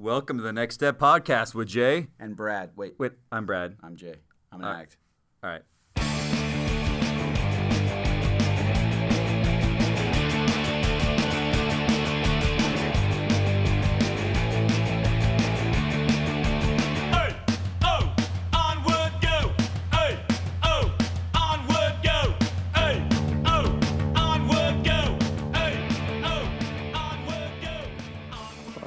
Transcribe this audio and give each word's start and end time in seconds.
Welcome 0.00 0.36
to 0.36 0.44
the 0.44 0.52
Next 0.52 0.76
Step 0.76 0.96
Podcast 0.96 1.56
with 1.56 1.66
Jay. 1.66 2.06
And 2.20 2.36
Brad. 2.36 2.70
Wait, 2.76 2.94
Wait, 2.98 3.14
I'm 3.32 3.46
Brad. 3.46 3.74
I'm 3.82 3.96
Jay. 3.96 4.14
I'm 4.52 4.60
an 4.60 4.66
right. 4.66 4.80
act. 4.82 4.96
All 5.42 5.50
right. 5.50 5.62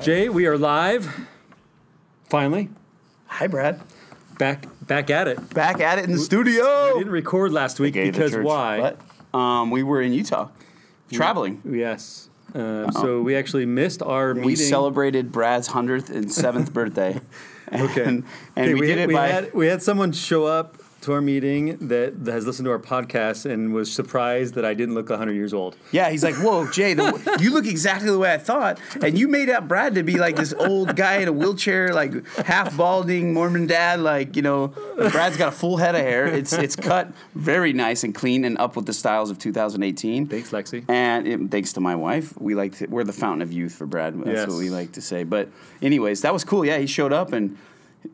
Jay, 0.02 0.29
we 0.29 0.45
are 0.47 0.57
live. 0.57 1.27
Finally, 2.29 2.70
Hi, 3.27 3.48
Brad. 3.48 3.80
back 4.38 4.66
back 4.88 5.09
at 5.09 5.27
it. 5.27 5.53
Back 5.53 5.80
at 5.80 5.99
it 5.99 6.05
in 6.05 6.12
the 6.13 6.17
studio. 6.17 6.94
We 6.94 6.99
didn't 6.99 7.12
record 7.13 7.52
last 7.52 7.80
week 7.80 7.94
Gay 7.94 8.05
the 8.05 8.11
because 8.11 8.31
church. 8.31 8.45
why? 8.45 8.80
What? 8.80 8.99
Um, 9.39 9.70
we 9.72 9.84
were 9.84 10.02
in 10.02 10.11
Utah, 10.13 10.49
traveling. 11.11 11.61
Yes. 11.70 12.30
Um, 12.53 12.91
so 12.91 13.22
we 13.22 13.35
actually 13.35 13.66
missed 13.66 14.02
our 14.02 14.34
We 14.34 14.41
meeting. 14.41 14.66
celebrated 14.66 15.31
Brad's 15.31 15.67
hundredth 15.67 16.09
and 16.09 16.31
seventh 16.31 16.73
birthday. 16.73 17.20
Okay. 17.72 18.03
and, 18.03 18.23
and 18.55 18.72
Okay, 18.72 18.73
we, 18.73 18.88
did 18.88 18.97
it 18.97 19.08
we 19.08 19.13
by 19.13 19.27
had 19.27 19.53
we 19.53 19.67
had 19.67 19.81
someone 19.83 20.11
show 20.11 20.45
up 20.45 20.77
to 21.01 21.13
our 21.13 21.21
meeting 21.21 21.77
that, 21.87 22.23
that 22.25 22.31
has 22.31 22.45
listened 22.45 22.65
to 22.65 22.71
our 22.71 22.79
podcast 22.79 23.49
and 23.49 23.73
was 23.73 23.91
surprised 23.91 24.53
that 24.53 24.65
I 24.65 24.73
didn't 24.73 24.93
look 24.95 25.09
100 25.09 25.33
years 25.33 25.53
old. 25.53 25.75
Yeah, 25.91 26.09
he's 26.09 26.23
like, 26.23 26.35
"Whoa, 26.35 26.69
Jay, 26.69 26.93
the, 26.93 27.37
you 27.41 27.51
look 27.51 27.65
exactly 27.65 28.09
the 28.09 28.17
way 28.19 28.33
I 28.33 28.37
thought." 28.37 28.79
And 29.01 29.17
you 29.17 29.27
made 29.27 29.49
out 29.49 29.67
Brad 29.67 29.95
to 29.95 30.03
be 30.03 30.17
like 30.17 30.35
this 30.35 30.53
old 30.53 30.95
guy 30.95 31.17
in 31.17 31.27
a 31.27 31.31
wheelchair, 31.33 31.93
like 31.93 32.25
half 32.37 32.75
balding 32.77 33.33
Mormon 33.33 33.67
dad. 33.67 33.99
Like 33.99 34.35
you 34.35 34.41
know, 34.41 34.67
Brad's 35.11 35.38
got 35.38 35.49
a 35.49 35.55
full 35.55 35.77
head 35.77 35.95
of 35.95 36.02
hair. 36.02 36.27
It's 36.27 36.53
it's 36.53 36.75
cut 36.75 37.11
very 37.36 37.73
nice 37.73 38.03
and 38.03 38.13
clean 38.13 38.45
and 38.45 38.58
up 38.59 38.75
with 38.75 38.86
the 38.86 38.93
styles 38.93 39.30
of 39.31 39.39
2018. 39.39 40.27
Thanks, 40.27 40.52
Lexi. 40.52 40.86
And 40.88 41.27
it, 41.27 41.52
thanks 41.52 41.73
to 41.73 41.81
my 41.81 41.95
wife, 41.95 42.39
we 42.39 42.55
like 42.55 42.77
to, 42.77 42.88
we're 42.88 43.03
the 43.03 43.13
fountain 43.13 43.41
of 43.41 43.52
youth 43.52 43.73
for 43.73 43.86
Brad. 43.86 44.17
That's 44.19 44.27
Yes. 44.27 44.47
what 44.47 44.58
we 44.58 44.69
like 44.69 44.91
to 44.93 45.02
say. 45.02 45.23
But 45.23 45.49
anyways, 45.81 46.21
that 46.21 46.33
was 46.33 46.43
cool. 46.43 46.63
Yeah, 46.65 46.77
he 46.77 46.88
showed 46.88 47.11
up 47.13 47.33
and 47.33 47.58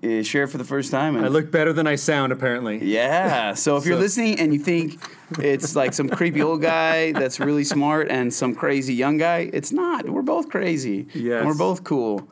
uh, 0.04 0.22
shared 0.24 0.50
for 0.52 0.58
the 0.58 0.64
first 0.64 0.92
time. 0.92 1.16
And 1.16 1.26
I 1.26 1.30
look 1.30 1.52
better 1.52 1.74
than 1.74 1.88
I 1.88 1.96
sound, 1.96 2.32
apparently. 2.32 2.84
yeah. 2.84 3.54
So 3.54 3.78
if 3.78 3.86
you're 3.86 3.98
listening 3.98 4.40
and 4.40 4.54
you 4.54 4.60
think 4.60 5.02
it's 5.40 5.76
like 5.76 5.94
some 5.94 6.10
creepy 6.10 6.42
old 6.42 6.62
guy 6.62 7.12
that's 7.14 7.40
really 7.40 7.64
smart 7.64 8.10
and 8.10 8.34
some 8.34 8.54
crazy 8.56 8.94
young 8.94 9.18
guy, 9.18 9.50
it's 9.54 9.72
not. 9.72 10.08
We're 10.10 10.22
both 10.22 10.50
crazy. 10.50 11.08
Yes. 11.14 11.40
And 11.40 11.48
we're 11.48 11.58
both 11.58 11.84
cool. 11.84 12.28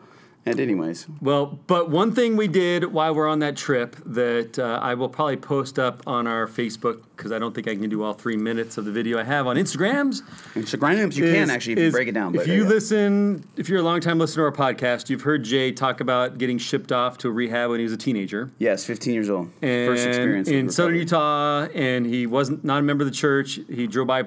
And 0.47 0.59
anyways, 0.59 1.07
Well, 1.21 1.59
but 1.65 1.89
one 1.89 2.13
thing 2.13 2.37
we 2.37 2.47
did 2.47 2.85
while 2.85 3.15
we're 3.15 3.27
on 3.27 3.39
that 3.39 3.57
trip 3.57 3.95
that 4.05 4.59
uh, 4.59 4.79
I 4.79 4.93
will 4.93 5.09
probably 5.09 5.37
post 5.37 5.79
up 5.79 6.03
on 6.05 6.27
our 6.27 6.45
Facebook 6.45 7.01
because 7.17 7.31
I 7.31 7.39
don't 7.39 7.55
think 7.55 7.67
I 7.67 7.75
can 7.75 7.89
do 7.89 8.03
all 8.03 8.13
three 8.13 8.37
minutes 8.37 8.77
of 8.77 8.85
the 8.85 8.91
video 8.91 9.17
I 9.17 9.23
have 9.23 9.47
on 9.47 9.55
Instagrams. 9.55 10.21
Instagrams 10.53 11.15
you 11.15 11.23
can 11.33 11.49
actually 11.49 11.73
if 11.73 11.79
you 11.79 11.85
is 11.85 11.93
break 11.93 12.09
it 12.09 12.11
down. 12.11 12.35
If 12.35 12.47
you 12.47 12.61
yeah. 12.61 12.69
listen, 12.69 13.43
if 13.57 13.69
you're 13.69 13.79
a 13.79 13.83
long 13.83 14.01
time 14.01 14.19
listener 14.19 14.51
to 14.51 14.59
our 14.61 14.73
podcast, 14.73 15.09
you've 15.09 15.23
heard 15.23 15.43
Jay 15.43 15.71
talk 15.71 15.99
about 15.99 16.37
getting 16.37 16.59
shipped 16.59 16.91
off 16.91 17.17
to 17.19 17.29
a 17.29 17.31
rehab 17.31 17.71
when 17.71 17.79
he 17.79 17.83
was 17.83 17.93
a 17.93 17.97
teenager. 17.97 18.51
yes, 18.59 18.85
15 18.85 19.15
years 19.15 19.31
old, 19.31 19.49
And 19.63 19.89
first 19.89 20.05
experience 20.05 20.47
in 20.47 20.69
southern. 20.69 20.95
Utah, 20.95 21.67
and 21.73 22.05
he 22.05 22.27
wasn't 22.27 22.63
not 22.63 22.79
a 22.79 22.83
member 22.83 23.03
of 23.03 23.09
the 23.09 23.15
church. 23.15 23.59
He 23.67 23.87
drove 23.87 24.07
by 24.07 24.25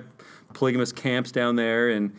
polygamous 0.52 0.90
camps 0.90 1.30
down 1.30 1.54
there, 1.54 1.90
and 1.90 2.12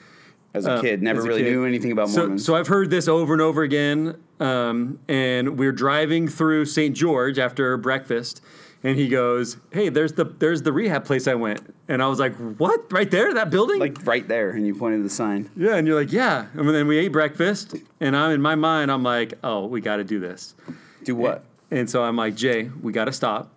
As 0.53 0.65
a 0.65 0.73
uh, 0.73 0.81
kid, 0.81 1.01
never 1.03 1.21
really 1.21 1.43
kid. 1.43 1.51
knew 1.51 1.65
anything 1.65 1.91
about 1.91 2.09
so, 2.09 2.21
Mormons. 2.21 2.45
so 2.45 2.55
I've 2.55 2.67
heard 2.67 2.89
this 2.89 3.07
over 3.07 3.33
and 3.33 3.41
over 3.41 3.61
again. 3.63 4.19
Um, 4.39 4.99
and 5.07 5.59
we're 5.59 5.71
driving 5.71 6.27
through 6.27 6.65
St. 6.65 6.95
George 6.95 7.37
after 7.37 7.77
breakfast, 7.77 8.41
and 8.83 8.97
he 8.97 9.07
goes, 9.09 9.57
"Hey, 9.71 9.89
there's 9.89 10.13
the 10.13 10.25
there's 10.25 10.61
the 10.63 10.73
rehab 10.73 11.05
place 11.05 11.27
I 11.27 11.35
went." 11.35 11.61
And 11.87 12.01
I 12.01 12.07
was 12.07 12.19
like, 12.19 12.35
"What? 12.57 12.91
Right 12.91 13.11
there, 13.11 13.33
that 13.33 13.49
building?" 13.49 13.79
like 13.79 14.05
right 14.07 14.27
there, 14.27 14.51
and 14.51 14.65
you 14.65 14.73
pointed 14.73 14.97
to 14.97 15.03
the 15.03 15.09
sign. 15.09 15.49
yeah. 15.55 15.75
And 15.75 15.85
you're 15.85 15.99
like, 15.99 16.11
"Yeah." 16.11 16.47
And 16.53 16.67
then 16.69 16.87
we 16.87 16.97
ate 16.97 17.11
breakfast, 17.11 17.75
and 17.99 18.15
I'm 18.15 18.31
in 18.31 18.41
my 18.41 18.55
mind, 18.55 18.91
I'm 18.91 19.03
like, 19.03 19.33
"Oh, 19.43 19.65
we 19.65 19.81
got 19.81 19.97
to 19.97 20.03
do 20.03 20.19
this." 20.19 20.55
Do 21.03 21.15
what? 21.15 21.45
And 21.71 21.89
so 21.89 22.03
I'm 22.03 22.15
like, 22.15 22.35
Jay, 22.35 22.69
we 22.81 22.91
got 22.91 23.05
to 23.05 23.13
stop 23.13 23.51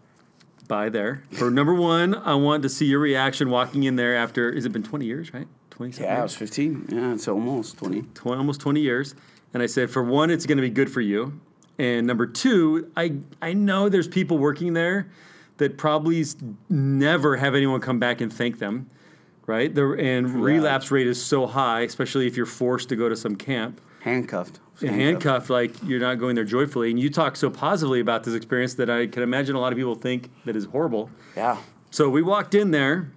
by 0.68 0.88
there. 0.88 1.22
For 1.32 1.50
number 1.50 1.74
one, 1.74 2.14
I 2.14 2.34
want 2.34 2.62
to 2.62 2.68
see 2.68 2.86
your 2.86 3.00
reaction 3.00 3.50
walking 3.50 3.84
in 3.84 3.96
there 3.96 4.16
after, 4.16 4.52
has 4.54 4.64
it 4.64 4.72
been 4.72 4.82
20 4.82 5.04
years, 5.06 5.32
right? 5.32 5.48
20 5.72 5.92
something 5.92 6.12
Yeah, 6.12 6.20
I 6.20 6.22
was 6.22 6.34
15. 6.36 6.88
Yeah, 6.90 7.14
it's 7.14 7.28
almost 7.28 7.78
20. 7.78 8.02
20, 8.14 8.38
almost 8.38 8.60
20 8.60 8.80
years. 8.80 9.14
And 9.54 9.62
I 9.62 9.66
said, 9.66 9.90
for 9.90 10.02
one, 10.02 10.30
it's 10.30 10.46
going 10.46 10.58
to 10.58 10.62
be 10.62 10.70
good 10.70 10.90
for 10.90 11.00
you. 11.00 11.40
And 11.78 12.06
number 12.06 12.26
two, 12.26 12.90
I, 12.96 13.16
I 13.40 13.54
know 13.54 13.88
there's 13.88 14.08
people 14.08 14.38
working 14.38 14.74
there 14.74 15.08
that 15.56 15.78
probably 15.78 16.24
never 16.68 17.36
have 17.36 17.54
anyone 17.54 17.80
come 17.80 17.98
back 17.98 18.20
and 18.20 18.32
thank 18.32 18.58
them, 18.58 18.90
right? 19.46 19.74
The, 19.74 19.92
and 19.98 20.42
relapse 20.42 20.90
rate 20.90 21.06
is 21.06 21.22
so 21.22 21.46
high, 21.46 21.80
especially 21.82 22.26
if 22.26 22.36
you're 22.36 22.46
forced 22.46 22.88
to 22.90 22.96
go 22.96 23.08
to 23.08 23.16
some 23.16 23.36
camp. 23.36 23.80
Handcuffed. 24.00 24.60
Handcuffed, 24.80 25.48
like 25.48 25.72
you're 25.84 26.00
not 26.00 26.18
going 26.18 26.34
there 26.34 26.44
joyfully. 26.44 26.90
And 26.90 26.98
you 26.98 27.08
talk 27.08 27.36
so 27.36 27.48
positively 27.48 28.00
about 28.00 28.24
this 28.24 28.34
experience 28.34 28.74
that 28.74 28.90
I 28.90 29.06
can 29.06 29.22
imagine 29.22 29.54
a 29.54 29.60
lot 29.60 29.72
of 29.72 29.76
people 29.76 29.94
think 29.94 30.30
that 30.44 30.56
is 30.56 30.64
horrible. 30.64 31.08
Yeah. 31.36 31.58
So 31.90 32.08
we 32.08 32.22
walked 32.22 32.54
in 32.54 32.72
there, 32.72 33.12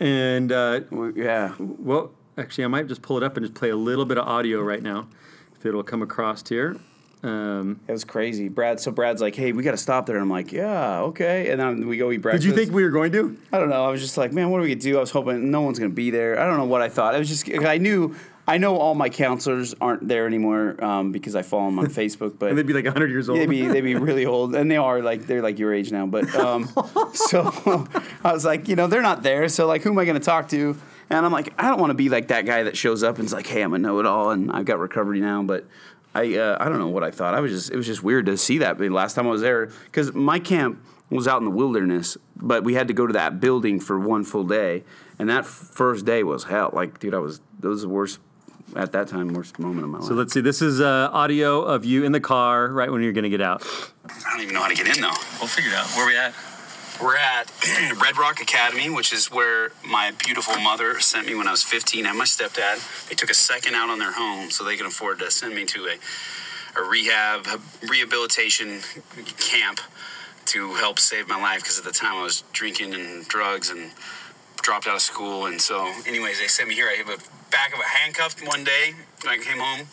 and 0.00 0.52
uh, 0.52 0.80
Yeah. 1.14 1.54
well, 1.58 2.10
actually, 2.38 2.64
I 2.64 2.68
might 2.68 2.88
just 2.88 3.02
pull 3.02 3.16
it 3.16 3.22
up 3.22 3.36
and 3.36 3.44
just 3.44 3.54
play 3.54 3.70
a 3.70 3.76
little 3.76 4.04
bit 4.04 4.18
of 4.18 4.26
audio 4.26 4.60
right 4.60 4.82
now, 4.82 5.08
if 5.56 5.64
it'll 5.66 5.82
come 5.82 6.02
across 6.02 6.46
here. 6.48 6.76
Um, 7.22 7.80
It 7.86 7.92
was 7.92 8.04
crazy. 8.04 8.48
Brad, 8.48 8.80
so 8.80 8.90
Brad's 8.90 9.20
like, 9.20 9.34
hey, 9.34 9.52
we 9.52 9.62
got 9.62 9.72
to 9.72 9.76
stop 9.76 10.06
there. 10.06 10.16
And 10.16 10.22
I'm 10.22 10.30
like, 10.30 10.52
yeah, 10.52 11.00
okay. 11.00 11.50
And 11.50 11.60
then 11.60 11.86
we 11.86 11.98
go 11.98 12.10
eat 12.12 12.18
breakfast. 12.18 12.44
did 12.44 12.48
you 12.50 12.56
think 12.56 12.72
we 12.72 12.82
were 12.82 12.88
going 12.90 13.12
to? 13.12 13.36
I 13.52 13.58
don't 13.58 13.68
know. 13.68 13.84
I 13.84 13.90
was 13.90 14.00
just 14.00 14.16
like, 14.16 14.32
man, 14.32 14.50
what 14.50 14.58
are 14.58 14.62
we 14.62 14.68
gonna 14.68 14.80
do? 14.80 14.96
I 14.96 15.00
was 15.00 15.10
hoping 15.10 15.50
no 15.50 15.60
one's 15.60 15.78
gonna 15.78 15.90
be 15.90 16.10
there. 16.10 16.40
I 16.40 16.46
don't 16.46 16.56
know 16.56 16.64
what 16.64 16.80
I 16.80 16.88
thought. 16.88 17.14
I 17.14 17.18
was 17.18 17.28
just 17.28 17.46
I 17.50 17.76
knew 17.76 18.14
I 18.50 18.58
know 18.58 18.78
all 18.78 18.96
my 18.96 19.10
counselors 19.10 19.76
aren't 19.80 20.08
there 20.08 20.26
anymore 20.26 20.82
um, 20.84 21.12
because 21.12 21.36
I 21.36 21.42
follow 21.42 21.66
them 21.66 21.78
on 21.78 21.86
Facebook. 22.02 22.36
But 22.36 22.48
And 22.48 22.58
they'd 22.58 22.66
be 22.66 22.72
like 22.72 22.84
100 22.84 23.08
years 23.08 23.28
old. 23.28 23.38
they'd 23.38 23.48
be 23.48 23.64
they'd 23.68 23.80
be 23.80 23.94
really 23.94 24.26
old, 24.34 24.56
and 24.56 24.68
they 24.68 24.76
are 24.76 25.00
like 25.02 25.28
they're 25.28 25.40
like 25.40 25.60
your 25.60 25.72
age 25.72 25.92
now. 25.92 26.06
But 26.06 26.34
um, 26.34 26.66
so 27.12 27.86
I 28.24 28.32
was 28.32 28.44
like, 28.44 28.66
you 28.66 28.74
know, 28.74 28.88
they're 28.88 29.02
not 29.02 29.22
there. 29.22 29.48
So 29.48 29.68
like, 29.68 29.82
who 29.82 29.90
am 29.90 29.98
I 29.98 30.04
gonna 30.04 30.18
talk 30.18 30.48
to? 30.48 30.76
And 31.10 31.24
I'm 31.24 31.30
like, 31.30 31.54
I 31.58 31.68
don't 31.68 31.78
want 31.78 31.90
to 31.90 31.94
be 31.94 32.08
like 32.08 32.28
that 32.28 32.44
guy 32.44 32.64
that 32.64 32.76
shows 32.76 33.04
up 33.04 33.18
and 33.18 33.26
is 33.26 33.32
like, 33.32 33.46
hey, 33.46 33.62
I'm 33.62 33.72
a 33.72 33.78
know-it-all, 33.78 34.30
and 34.30 34.50
I've 34.50 34.64
got 34.64 34.80
recovery 34.80 35.20
now. 35.20 35.44
But 35.44 35.66
I 36.12 36.36
uh, 36.36 36.56
I 36.58 36.68
don't 36.68 36.80
know 36.80 36.88
what 36.88 37.04
I 37.04 37.12
thought. 37.12 37.34
I 37.34 37.40
was 37.40 37.52
just 37.52 37.70
it 37.70 37.76
was 37.76 37.86
just 37.86 38.02
weird 38.02 38.26
to 38.26 38.36
see 38.36 38.58
that. 38.58 38.78
But 38.78 38.90
last 38.90 39.14
time 39.14 39.28
I 39.28 39.30
was 39.30 39.42
there, 39.42 39.70
because 39.84 40.12
my 40.12 40.40
camp 40.40 40.84
was 41.08 41.28
out 41.28 41.38
in 41.38 41.44
the 41.44 41.52
wilderness, 41.52 42.16
but 42.34 42.64
we 42.64 42.74
had 42.74 42.88
to 42.88 42.94
go 42.94 43.06
to 43.06 43.12
that 43.12 43.38
building 43.38 43.78
for 43.78 43.98
one 43.98 44.24
full 44.24 44.44
day, 44.44 44.82
and 45.20 45.28
that 45.28 45.46
first 45.46 46.04
day 46.04 46.24
was 46.24 46.44
hell. 46.44 46.70
Like, 46.72 46.98
dude, 46.98 47.14
I 47.14 47.18
was 47.18 47.40
that 47.60 47.68
was 47.68 47.82
the 47.82 47.88
worst 47.88 48.18
at 48.76 48.92
that 48.92 49.08
time, 49.08 49.32
worst 49.32 49.58
moment 49.58 49.84
of 49.84 49.90
my 49.90 49.98
life. 49.98 50.08
So 50.08 50.14
let's 50.14 50.32
see. 50.32 50.40
This 50.40 50.62
is 50.62 50.80
uh, 50.80 51.10
audio 51.12 51.62
of 51.62 51.84
you 51.84 52.04
in 52.04 52.12
the 52.12 52.20
car 52.20 52.68
right 52.68 52.90
when 52.90 53.02
you're 53.02 53.12
going 53.12 53.24
to 53.24 53.30
get 53.30 53.40
out. 53.40 53.62
I 54.04 54.32
don't 54.32 54.42
even 54.42 54.54
know 54.54 54.62
how 54.62 54.68
to 54.68 54.74
get 54.74 54.86
in 54.86 55.00
though. 55.02 55.12
We'll 55.38 55.48
figure 55.48 55.70
it 55.70 55.76
out. 55.76 55.86
Where 55.96 56.06
we 56.06 56.16
at? 56.16 56.34
We're 57.02 57.16
at 57.16 57.50
Red 58.02 58.18
Rock 58.18 58.42
Academy, 58.42 58.90
which 58.90 59.12
is 59.12 59.30
where 59.30 59.72
my 59.82 60.12
beautiful 60.22 60.58
mother 60.60 61.00
sent 61.00 61.26
me 61.26 61.34
when 61.34 61.48
I 61.48 61.52
was 61.52 61.62
15 61.62 62.04
and 62.04 62.18
my 62.18 62.24
stepdad. 62.24 63.08
They 63.08 63.14
took 63.14 63.30
a 63.30 63.34
second 63.34 63.74
out 63.74 63.88
on 63.88 63.98
their 63.98 64.12
home 64.12 64.50
so 64.50 64.64
they 64.64 64.76
can 64.76 64.86
afford 64.86 65.18
to 65.20 65.30
send 65.30 65.54
me 65.54 65.64
to 65.64 65.86
a, 65.86 66.78
a 66.78 66.84
rehab, 66.86 67.46
rehabilitation 67.88 68.80
camp 69.38 69.80
to 70.46 70.74
help 70.74 70.98
save 70.98 71.26
my 71.26 71.40
life 71.40 71.62
because 71.62 71.78
at 71.78 71.84
the 71.84 71.92
time 71.92 72.16
I 72.16 72.22
was 72.22 72.42
drinking 72.52 72.92
and 72.92 73.26
drugs 73.26 73.70
and 73.70 73.92
dropped 74.60 74.86
out 74.86 74.96
of 74.96 75.00
school. 75.00 75.46
And 75.46 75.60
so, 75.60 75.90
anyways, 76.06 76.38
they 76.38 76.48
sent 76.48 76.68
me 76.68 76.74
here. 76.74 76.88
I 76.88 76.96
have 76.96 77.08
a 77.08 77.18
back 77.50 77.74
of 77.74 77.80
a 77.80 77.88
handcuffed 77.88 78.46
one 78.46 78.64
day 78.64 78.94
when 79.22 79.34
I 79.34 79.42
came 79.42 79.58
home 79.58 79.86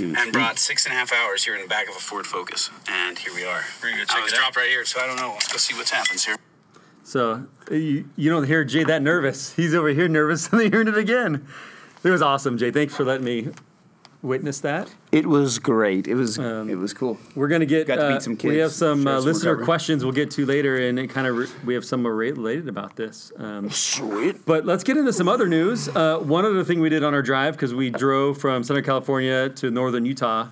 and 0.18 0.32
brought 0.32 0.58
six 0.58 0.86
and 0.86 0.94
a 0.94 0.96
half 0.96 1.12
hours 1.12 1.44
here 1.44 1.54
in 1.54 1.62
the 1.62 1.68
back 1.68 1.88
of 1.88 1.96
a 1.96 1.98
Ford 1.98 2.26
Focus. 2.26 2.70
And 2.88 3.18
here 3.18 3.34
we 3.34 3.44
are. 3.44 3.64
We're 3.82 3.90
gonna 3.90 4.04
go 4.04 4.10
I 4.10 4.14
check 4.14 4.22
was 4.22 4.32
it 4.32 4.36
out. 4.36 4.40
dropped 4.40 4.56
right 4.56 4.68
here, 4.68 4.84
so 4.84 5.00
I 5.00 5.06
don't 5.06 5.16
know. 5.16 5.32
Let's 5.32 5.52
go 5.52 5.58
see 5.58 5.74
what 5.74 5.88
happens 5.88 6.24
here. 6.24 6.36
So 7.04 7.46
you, 7.70 8.08
you 8.16 8.30
don't 8.30 8.44
hear 8.44 8.64
Jay 8.64 8.84
that 8.84 9.02
nervous. 9.02 9.52
He's 9.54 9.74
over 9.74 9.88
here 9.88 10.08
nervous, 10.08 10.48
and 10.52 10.60
then 10.60 10.70
hearing 10.72 10.88
it 10.88 10.96
again. 10.96 11.46
It 12.02 12.10
was 12.10 12.22
awesome, 12.22 12.56
Jay. 12.56 12.70
Thanks 12.70 12.94
for 12.94 13.04
letting 13.04 13.24
me 13.24 13.48
witness 14.22 14.60
that. 14.60 14.92
It 15.12 15.26
was 15.26 15.58
great. 15.58 16.06
It 16.06 16.14
was 16.14 16.38
Um, 16.38 16.68
it 16.68 16.76
was 16.76 16.92
cool. 16.92 17.18
We're 17.34 17.48
gonna 17.48 17.66
get. 17.66 17.86
Got 17.86 17.96
to 17.96 18.08
meet 18.08 18.16
uh, 18.16 18.20
some 18.20 18.36
We 18.44 18.58
have 18.58 18.72
some 18.72 19.06
uh, 19.06 19.18
listener 19.20 19.52
recovery. 19.52 19.64
questions 19.64 20.04
we'll 20.04 20.12
get 20.12 20.30
to 20.32 20.44
later, 20.46 20.76
and 20.76 20.98
it 20.98 21.08
kind 21.08 21.26
of 21.26 21.36
re- 21.36 21.46
we 21.64 21.74
have 21.74 21.84
some 21.84 22.06
related 22.06 22.68
about 22.68 22.96
this. 22.96 23.32
Um, 23.38 23.70
Sweet. 23.70 24.44
but 24.46 24.64
let's 24.66 24.84
get 24.84 24.96
into 24.96 25.12
some 25.12 25.28
other 25.28 25.46
news. 25.48 25.88
Uh, 25.88 26.18
one 26.18 26.44
other 26.44 26.62
thing 26.64 26.80
we 26.80 26.88
did 26.88 27.02
on 27.02 27.14
our 27.14 27.22
drive 27.22 27.54
because 27.54 27.74
we 27.74 27.90
drove 27.90 28.38
from 28.38 28.62
Southern 28.62 28.84
California 28.84 29.48
to 29.50 29.70
northern 29.70 30.04
Utah, 30.04 30.48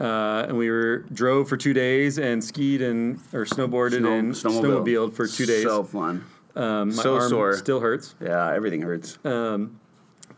uh, 0.00 0.44
and 0.48 0.56
we 0.58 0.68
were 0.70 0.98
drove 1.12 1.48
for 1.48 1.56
two 1.56 1.72
days 1.72 2.18
and 2.18 2.42
skied 2.44 2.82
and 2.82 3.18
or 3.32 3.44
snowboarded 3.44 4.06
and 4.06 4.32
snowmobiled 4.32 5.14
for 5.14 5.26
two 5.26 5.46
days. 5.46 5.62
So 5.64 5.82
fun. 5.84 6.24
um, 6.56 6.94
my 6.94 7.02
so 7.02 7.14
arm 7.16 7.28
sore. 7.30 7.56
still 7.56 7.80
hurts. 7.80 8.14
Yeah, 8.20 8.52
everything 8.52 8.82
hurts. 8.82 9.18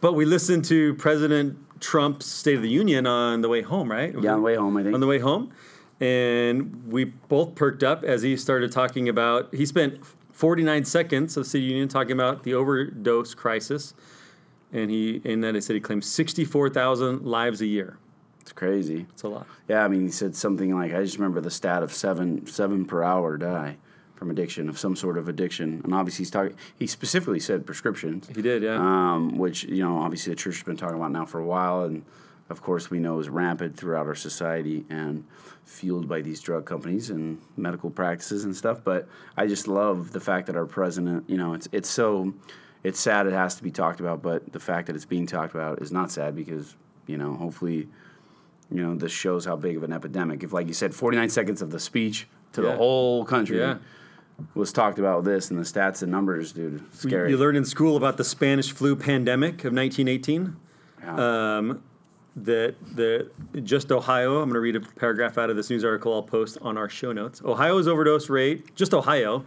But 0.01 0.13
we 0.13 0.27
listened 0.27 0.67
to 0.67 0.95
President 0.97 1.57
Trump's 1.85 2.25
State 2.25 2.57
of 2.57 2.63
the 2.63 2.69
Union 2.71 3.07
on 3.07 3.43
the 3.43 3.49
way 3.49 3.61
home, 3.61 3.91
right? 3.91 4.15
Yeah, 4.19 4.33
on 4.33 4.39
the 4.39 4.45
way 4.45 4.55
home, 4.55 4.77
I 4.79 4.83
think. 4.83 4.95
On 4.95 5.01
the 5.01 5.07
way 5.07 5.19
home, 5.19 5.53
and 6.01 6.91
we 6.91 7.05
both 7.05 7.55
perked 7.55 7.83
up 7.83 8.05
as 8.05 8.23
he 8.23 8.39
started 8.39 8.73
talking 8.73 9.11
about. 9.11 9.55
He 9.55 9.67
spent 9.67 10.03
49 10.33 10.87
seconds 10.87 11.37
of 11.37 11.47
State 11.47 11.59
of 11.59 11.63
the 11.65 11.69
Union 11.69 11.89
talking 11.89 12.13
about 12.13 12.43
the 12.43 12.55
overdose 12.55 13.35
crisis, 13.35 13.93
and 14.73 14.91
he 14.91 15.21
and 15.27 15.45
then 15.45 15.55
he 15.55 15.61
said 15.61 15.75
he 15.75 15.81
claims 15.81 16.07
64,000 16.07 17.27
lives 17.27 17.61
a 17.61 17.67
year. 17.67 17.99
It's 18.41 18.53
crazy. 18.53 19.07
It's 19.13 19.23
a 19.23 19.29
lot. 19.29 19.47
Yeah, 19.69 19.85
I 19.85 19.89
mean, 19.89 20.03
he 20.03 20.11
said 20.11 20.35
something 20.35 20.75
like, 20.75 20.95
I 20.95 21.03
just 21.03 21.19
remember 21.19 21.43
the 21.43 21.51
stat 21.51 21.83
of 21.83 21.93
seven 21.93 22.47
seven 22.47 22.87
per 22.87 23.03
hour 23.03 23.37
die 23.37 23.77
from 24.15 24.31
addiction 24.31 24.69
of 24.69 24.79
some 24.79 24.95
sort 24.97 25.19
of 25.19 25.29
addiction, 25.29 25.81
and 25.85 25.93
obviously 25.95 26.23
he's 26.23 26.31
talking. 26.31 26.57
He 26.79 26.87
specifically 26.87 27.41
said 27.41 27.67
prescriptions. 27.67 28.29
He 28.35 28.43
did, 28.43 28.63
yeah. 28.63 28.77
um, 28.77 29.39
which 29.39 29.65
you 29.65 29.83
know 29.83 29.99
obviously 29.99 30.33
the 30.33 30.37
church 30.37 30.55
has 30.57 30.63
been 30.63 30.77
talking 30.77 30.97
about 30.97 31.11
now 31.13 31.27
for 31.27 31.41
a 31.41 31.45
while, 31.47 31.85
and 31.85 32.05
of 32.49 32.63
course 32.63 32.91
we 32.91 32.99
know 32.99 33.19
is 33.19 33.29
rampant 33.29 33.77
throughout 33.77 34.07
our 34.07 34.15
society 34.15 34.85
and 34.89 35.25
fueled 35.65 36.07
by 36.09 36.21
these 36.21 36.41
drug 36.41 36.65
companies 36.67 37.11
and 37.11 37.41
medical 37.57 37.91
practices 37.91 38.45
and 38.45 38.55
stuff. 38.55 38.81
But 38.85 39.09
I 39.37 39.47
just 39.47 39.67
love 39.67 40.13
the 40.13 40.21
fact 40.21 40.47
that 40.47 40.57
our 40.57 40.67
president, 40.67 41.29
you 41.29 41.37
know, 41.37 41.55
it's 41.55 41.69
it's 41.73 41.89
so 41.91 42.35
it's 42.85 43.01
sad 43.01 43.27
it 43.27 43.33
has 43.33 43.57
to 43.57 43.63
be 43.63 43.71
talked 43.71 43.99
about, 43.99 44.23
but 44.23 44.53
the 44.53 44.61
fact 44.61 44.87
that 44.87 44.95
it's 44.97 45.07
being 45.07 45.27
talked 45.27 45.55
about 45.55 45.83
is 45.83 45.91
not 45.91 46.11
sad 46.11 46.37
because 46.37 46.77
you 47.07 47.17
know 47.19 47.35
hopefully. 47.35 47.89
You 48.71 48.83
know, 48.83 48.95
this 48.97 49.13
shows 49.13 49.45
how 49.45 49.57
big 49.57 49.77
of 49.77 49.83
an 49.83 49.93
epidemic. 49.93 50.43
If, 50.43 50.55
like 50.55 50.67
you 50.69 50.73
said, 50.73 50.95
49 50.95 51.29
seconds 51.29 51.61
of 51.61 51.71
the 51.71 51.79
speech 51.79 52.27
to 52.55 52.63
Yeah. 52.63 52.71
the 52.71 52.77
whole 52.79 53.25
country 53.25 53.59
Yeah. 53.59 53.77
Was 54.55 54.73
talked 54.73 54.99
about 54.99 55.25
this 55.25 55.51
and 55.51 55.59
the 55.59 55.65
stats 55.65 56.03
and 56.03 56.11
numbers, 56.11 56.53
dude. 56.53 56.73
You- 56.75 56.83
Scary. 56.93 57.31
You 57.31 57.37
learned 57.39 57.57
in 57.57 57.65
school 57.65 57.97
about 57.97 58.17
the 58.17 58.25
Spanish 58.25 58.73
flu 58.73 58.97
pandemic 58.97 59.65
of 59.65 59.73
1918. 59.73 60.57
Yeah. 61.03 61.57
Um, 61.59 61.83
that 62.37 62.75
the 62.97 63.31
just 63.63 63.93
Ohio. 63.93 64.39
I'm 64.41 64.49
going 64.49 64.55
to 64.55 64.61
read 64.61 64.75
a 64.75 64.81
paragraph 64.81 65.39
out 65.39 65.51
of 65.51 65.57
this 65.57 65.71
news 65.71 65.85
article 65.85 66.13
I'll 66.15 66.23
post 66.23 66.59
on 66.63 66.77
our 66.77 66.89
show 66.89 67.13
notes. 67.13 67.41
Ohio's 67.45 67.87
overdose 67.87 68.29
rate, 68.29 68.75
just 68.75 68.93
Ohio, 68.93 69.45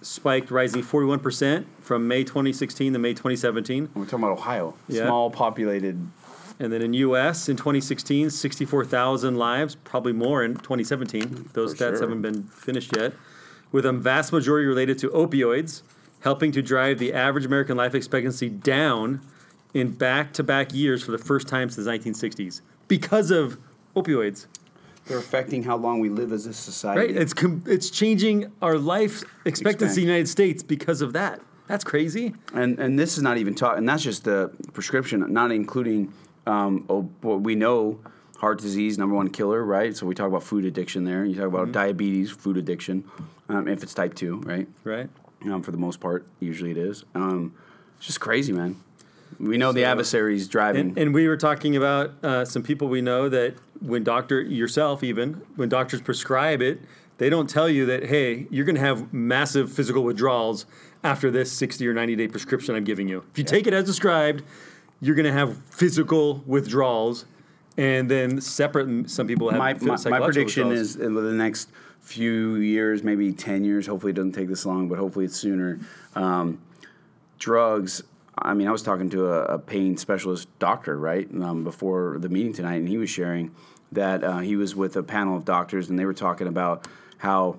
spiked, 0.00 0.50
rising 0.50 0.82
41 0.82 1.18
percent 1.18 1.66
from 1.80 2.08
May 2.08 2.24
2016 2.24 2.94
to 2.94 2.98
May 2.98 3.12
2017. 3.12 3.90
We're 3.94 4.04
talking 4.04 4.20
about 4.20 4.38
Ohio, 4.38 4.74
Yeah. 4.88 5.04
small 5.04 5.30
populated. 5.30 6.00
And 6.60 6.72
then 6.72 6.80
in 6.80 6.94
U.S. 6.94 7.48
in 7.50 7.56
2016, 7.56 8.30
64,000 8.30 9.36
lives, 9.36 9.74
probably 9.74 10.12
more 10.12 10.44
in 10.44 10.54
2017. 10.54 11.50
Those 11.52 11.72
For 11.72 11.76
stats 11.76 11.90
sure. 11.98 12.00
haven't 12.02 12.22
been 12.22 12.44
finished 12.44 12.96
yet, 12.96 13.12
with 13.72 13.86
a 13.86 13.92
vast 13.92 14.32
majority 14.32 14.66
related 14.66 14.98
to 14.98 15.08
opioids, 15.10 15.82
helping 16.20 16.52
to 16.52 16.62
drive 16.62 16.98
the 16.98 17.12
average 17.12 17.44
American 17.44 17.76
life 17.76 17.94
expectancy 17.94 18.48
down 18.48 19.20
in 19.74 19.90
back-to-back 19.90 20.72
years 20.74 21.02
for 21.02 21.10
the 21.10 21.18
first 21.18 21.48
time 21.48 21.70
since 21.70 21.86
the 21.86 21.90
1960s 21.90 22.60
because 22.88 23.30
of 23.30 23.58
opioids. 23.96 24.46
They're 25.06 25.18
affecting 25.18 25.64
how 25.64 25.76
long 25.76 25.98
we 25.98 26.08
live 26.08 26.30
as 26.30 26.46
a 26.46 26.52
society. 26.52 27.00
Right? 27.00 27.16
It's 27.16 27.34
com- 27.34 27.64
it's 27.66 27.90
changing 27.90 28.52
our 28.62 28.78
life 28.78 29.24
expectancy 29.44 30.02
in 30.02 30.06
the 30.06 30.12
United 30.12 30.28
States 30.28 30.62
because 30.62 31.02
of 31.02 31.14
that. 31.14 31.40
That's 31.66 31.82
crazy. 31.84 32.34
and 32.54 32.78
and 32.78 32.98
this 32.98 33.16
is 33.16 33.22
not 33.22 33.38
even 33.38 33.54
talk, 33.54 33.78
and 33.78 33.88
that's 33.88 34.02
just 34.02 34.24
the 34.24 34.52
prescription, 34.72 35.32
not 35.32 35.50
including. 35.50 36.12
Um, 36.44 36.86
oh, 36.88 37.02
what 37.20 37.42
we 37.42 37.54
know, 37.54 38.00
heart 38.38 38.60
disease, 38.60 38.98
number 38.98 39.14
one 39.14 39.30
killer, 39.30 39.62
right? 39.64 39.96
So 39.96 40.06
we 40.06 40.14
talk 40.16 40.26
about 40.26 40.42
food 40.42 40.64
addiction 40.64 41.04
there. 41.04 41.24
You 41.24 41.36
talk 41.36 41.46
about 41.46 41.70
diabetes, 41.70 42.32
food 42.32 42.56
addiction, 42.56 43.04
um, 43.52 43.68
if 43.68 43.82
it's 43.82 43.94
type 43.94 44.14
two, 44.14 44.36
right? 44.40 44.66
Right? 44.84 45.08
Um, 45.44 45.62
for 45.62 45.70
the 45.72 45.78
most 45.78 46.00
part, 46.00 46.26
usually 46.40 46.70
it 46.70 46.76
is. 46.76 47.04
Um, 47.14 47.54
it's 47.98 48.06
just 48.06 48.20
crazy, 48.20 48.52
man. 48.52 48.76
We 49.40 49.58
know 49.58 49.72
the 49.72 49.82
So- 49.82 49.86
adversary's 49.86 50.48
driving. 50.48 50.88
And, 50.90 50.98
and 50.98 51.14
we 51.14 51.26
were 51.28 51.36
talking 51.36 51.76
about 51.76 52.12
uh, 52.22 52.44
some 52.44 52.62
people 52.62 52.88
we 52.88 53.00
know 53.00 53.28
that 53.28 53.54
when 53.80 54.04
doctor 54.04 54.40
yourself 54.40 55.02
even 55.02 55.34
when 55.56 55.68
doctors 55.68 56.00
prescribe 56.00 56.62
it, 56.62 56.80
they 57.18 57.28
don't 57.28 57.48
tell 57.48 57.68
you 57.68 57.86
that 57.86 58.04
hey 58.06 58.46
you're 58.50 58.64
going 58.64 58.76
to 58.76 58.80
have 58.80 59.12
massive 59.12 59.72
physical 59.72 60.04
withdrawals 60.04 60.66
after 61.02 61.30
this 61.30 61.50
60 61.50 61.86
or 61.88 61.94
90 61.94 62.14
day 62.16 62.28
prescription 62.28 62.74
I'm 62.76 62.84
giving 62.84 63.08
you. 63.08 63.24
If 63.32 63.38
you 63.38 63.44
take 63.44 63.66
it 63.66 63.72
as 63.74 63.84
described, 63.84 64.44
you're 65.00 65.16
going 65.16 65.26
to 65.26 65.32
have 65.32 65.56
physical 65.64 66.42
withdrawals, 66.46 67.24
and 67.76 68.10
then 68.10 68.40
separate. 68.40 69.10
Some 69.10 69.26
people 69.26 69.50
have 69.50 69.58
my, 69.58 69.74
my, 69.74 69.96
my 70.10 70.20
prediction 70.20 70.72
is 70.72 70.96
in 70.96 71.14
the 71.14 71.22
next 71.32 71.70
few 72.00 72.56
years, 72.56 73.02
maybe 73.02 73.32
10 73.32 73.64
years, 73.64 73.86
hopefully 73.86 74.10
it 74.10 74.16
doesn't 74.16 74.32
take 74.32 74.48
this 74.48 74.66
long, 74.66 74.88
but 74.88 74.98
hopefully 74.98 75.24
it's 75.24 75.36
sooner. 75.36 75.78
Um, 76.14 76.60
drugs, 77.38 78.02
I 78.36 78.54
mean, 78.54 78.66
I 78.66 78.72
was 78.72 78.82
talking 78.82 79.08
to 79.10 79.26
a, 79.26 79.54
a 79.54 79.58
pain 79.58 79.96
specialist 79.96 80.48
doctor, 80.58 80.98
right, 80.98 81.28
um, 81.40 81.62
before 81.64 82.18
the 82.18 82.28
meeting 82.28 82.52
tonight, 82.52 82.76
and 82.76 82.88
he 82.88 82.98
was 82.98 83.08
sharing 83.08 83.54
that 83.92 84.24
uh, 84.24 84.38
he 84.38 84.56
was 84.56 84.74
with 84.74 84.96
a 84.96 85.02
panel 85.02 85.36
of 85.36 85.44
doctors 85.44 85.90
and 85.90 85.98
they 85.98 86.06
were 86.06 86.14
talking 86.14 86.48
about 86.48 86.88
how 87.18 87.58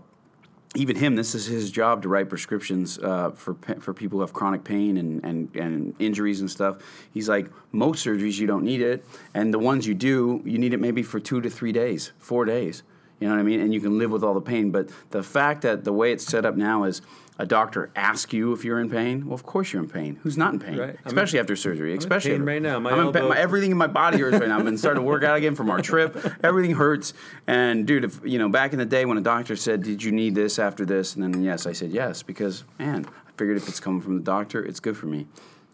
even 0.75 0.95
him, 0.95 1.15
this 1.15 1.35
is 1.35 1.45
his 1.45 1.71
job 1.71 2.01
to 2.01 2.09
write 2.09 2.29
prescriptions 2.29 2.97
uh, 2.99 3.31
for 3.31 3.55
for 3.79 3.93
people 3.93 4.17
who 4.17 4.21
have 4.21 4.33
chronic 4.33 4.63
pain 4.63 4.97
and, 4.97 5.23
and, 5.23 5.55
and 5.55 5.95
injuries 5.99 6.41
and 6.41 6.49
stuff. 6.49 6.77
He's 7.13 7.29
like, 7.29 7.47
most 7.71 8.05
surgeries 8.05 8.39
you 8.39 8.47
don't 8.47 8.63
need 8.63 8.81
it, 8.81 9.05
and 9.33 9.53
the 9.53 9.59
ones 9.59 9.85
you 9.85 9.93
do, 9.93 10.41
you 10.45 10.57
need 10.57 10.73
it 10.73 10.79
maybe 10.79 11.03
for 11.03 11.19
two 11.19 11.41
to 11.41 11.49
three 11.49 11.71
days, 11.71 12.11
four 12.17 12.45
days. 12.45 12.83
You 13.19 13.29
know 13.29 13.35
what 13.35 13.39
I 13.39 13.43
mean? 13.43 13.61
And 13.61 13.73
you 13.73 13.79
can 13.79 13.97
live 13.97 14.11
with 14.11 14.23
all 14.23 14.33
the 14.33 14.41
pain. 14.41 14.71
But 14.71 14.89
the 15.11 15.23
fact 15.23 15.61
that 15.61 15.85
the 15.85 15.93
way 15.93 16.11
it's 16.11 16.25
set 16.25 16.45
up 16.45 16.55
now 16.55 16.83
is 16.83 17.01
a 17.39 17.45
doctor 17.45 17.89
asks 17.95 18.31
you 18.31 18.53
if 18.53 18.63
you're 18.63 18.79
in 18.79 18.89
pain. 18.89 19.25
Well, 19.25 19.33
of 19.33 19.43
course 19.43 19.73
you're 19.73 19.81
in 19.81 19.89
pain. 19.89 20.19
Who's 20.21 20.37
not 20.37 20.53
in 20.53 20.59
pain? 20.59 20.77
Right. 20.77 20.91
I'm 20.91 21.07
Especially 21.07 21.39
after 21.39 21.55
surgery. 21.55 21.95
Especially 21.97 22.31
pain 22.31 22.41
after- 22.41 22.45
right 22.51 22.61
now. 22.61 22.79
My 22.79 22.91
I'm 22.91 22.99
in 23.07 23.13
pain. 23.13 23.23
elbow- 23.23 23.29
My- 23.33 23.37
everything 23.39 23.71
in 23.71 23.77
my 23.77 23.87
body 23.87 24.19
hurts 24.19 24.37
right 24.39 24.47
now. 24.47 24.59
I've 24.59 24.65
been 24.65 24.77
starting 24.77 25.01
to 25.01 25.07
work 25.07 25.23
out 25.23 25.35
again 25.37 25.55
from 25.55 25.69
our 25.71 25.81
trip. 25.81 26.15
Everything 26.43 26.75
hurts. 26.75 27.13
And 27.47 27.87
dude, 27.87 28.03
if 28.03 28.19
you 28.23 28.37
know, 28.37 28.49
back 28.49 28.73
in 28.73 28.79
the 28.79 28.85
day 28.85 29.05
when 29.05 29.17
a 29.17 29.21
doctor 29.21 29.55
said, 29.55 29.81
"Did 29.83 30.03
you 30.03 30.11
need 30.11 30.35
this 30.35 30.59
after 30.59 30.85
this?" 30.85 31.15
and 31.15 31.23
then 31.23 31.41
yes, 31.43 31.65
I 31.65 31.71
said 31.73 31.91
yes 31.91 32.21
because 32.21 32.63
man, 32.77 33.05
I 33.27 33.31
figured 33.37 33.57
if 33.57 33.67
it's 33.67 33.79
coming 33.79 34.01
from 34.01 34.15
the 34.15 34.23
doctor, 34.23 34.63
it's 34.63 34.79
good 34.79 34.95
for 34.95 35.07
me. 35.07 35.25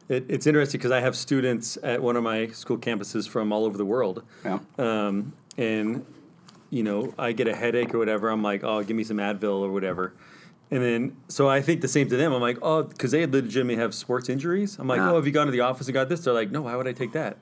It, 0.07 0.25
it's 0.29 0.47
interesting 0.47 0.79
because 0.79 0.91
I 0.91 1.01
have 1.01 1.15
students 1.15 1.77
at 1.83 2.01
one 2.01 2.15
of 2.15 2.23
my 2.23 2.47
school 2.47 2.77
campuses 2.77 3.27
from 3.29 3.51
all 3.51 3.65
over 3.65 3.77
the 3.77 3.85
world. 3.85 4.23
Yeah. 4.43 4.57
Um, 4.79 5.33
and, 5.55 6.03
you 6.71 6.81
know, 6.81 7.13
I 7.19 7.31
get 7.33 7.47
a 7.47 7.55
headache 7.55 7.93
or 7.93 7.99
whatever. 7.99 8.29
I'm 8.29 8.41
like, 8.41 8.63
oh, 8.63 8.81
give 8.81 8.95
me 8.97 9.03
some 9.03 9.17
Advil 9.17 9.59
or 9.59 9.71
whatever. 9.71 10.13
And 10.71 10.83
then, 10.83 11.17
so 11.27 11.49
I 11.49 11.61
think 11.61 11.81
the 11.81 11.87
same 11.87 12.09
to 12.09 12.15
them. 12.15 12.31
I'm 12.31 12.41
like, 12.41 12.59
oh, 12.61 12.83
because 12.83 13.11
they 13.11 13.25
legitimately 13.25 13.81
have 13.81 13.95
sports 13.95 14.29
injuries. 14.29 14.77
I'm 14.77 14.87
like, 14.87 14.99
oh, 15.01 15.15
have 15.15 15.25
you 15.25 15.31
gone 15.31 15.47
to 15.47 15.51
the 15.51 15.61
office 15.61 15.87
and 15.87 15.93
got 15.95 16.09
this? 16.09 16.21
They're 16.21 16.33
like, 16.33 16.51
no, 16.51 16.61
why 16.61 16.75
would 16.75 16.87
I 16.87 16.93
take 16.93 17.13
that? 17.13 17.37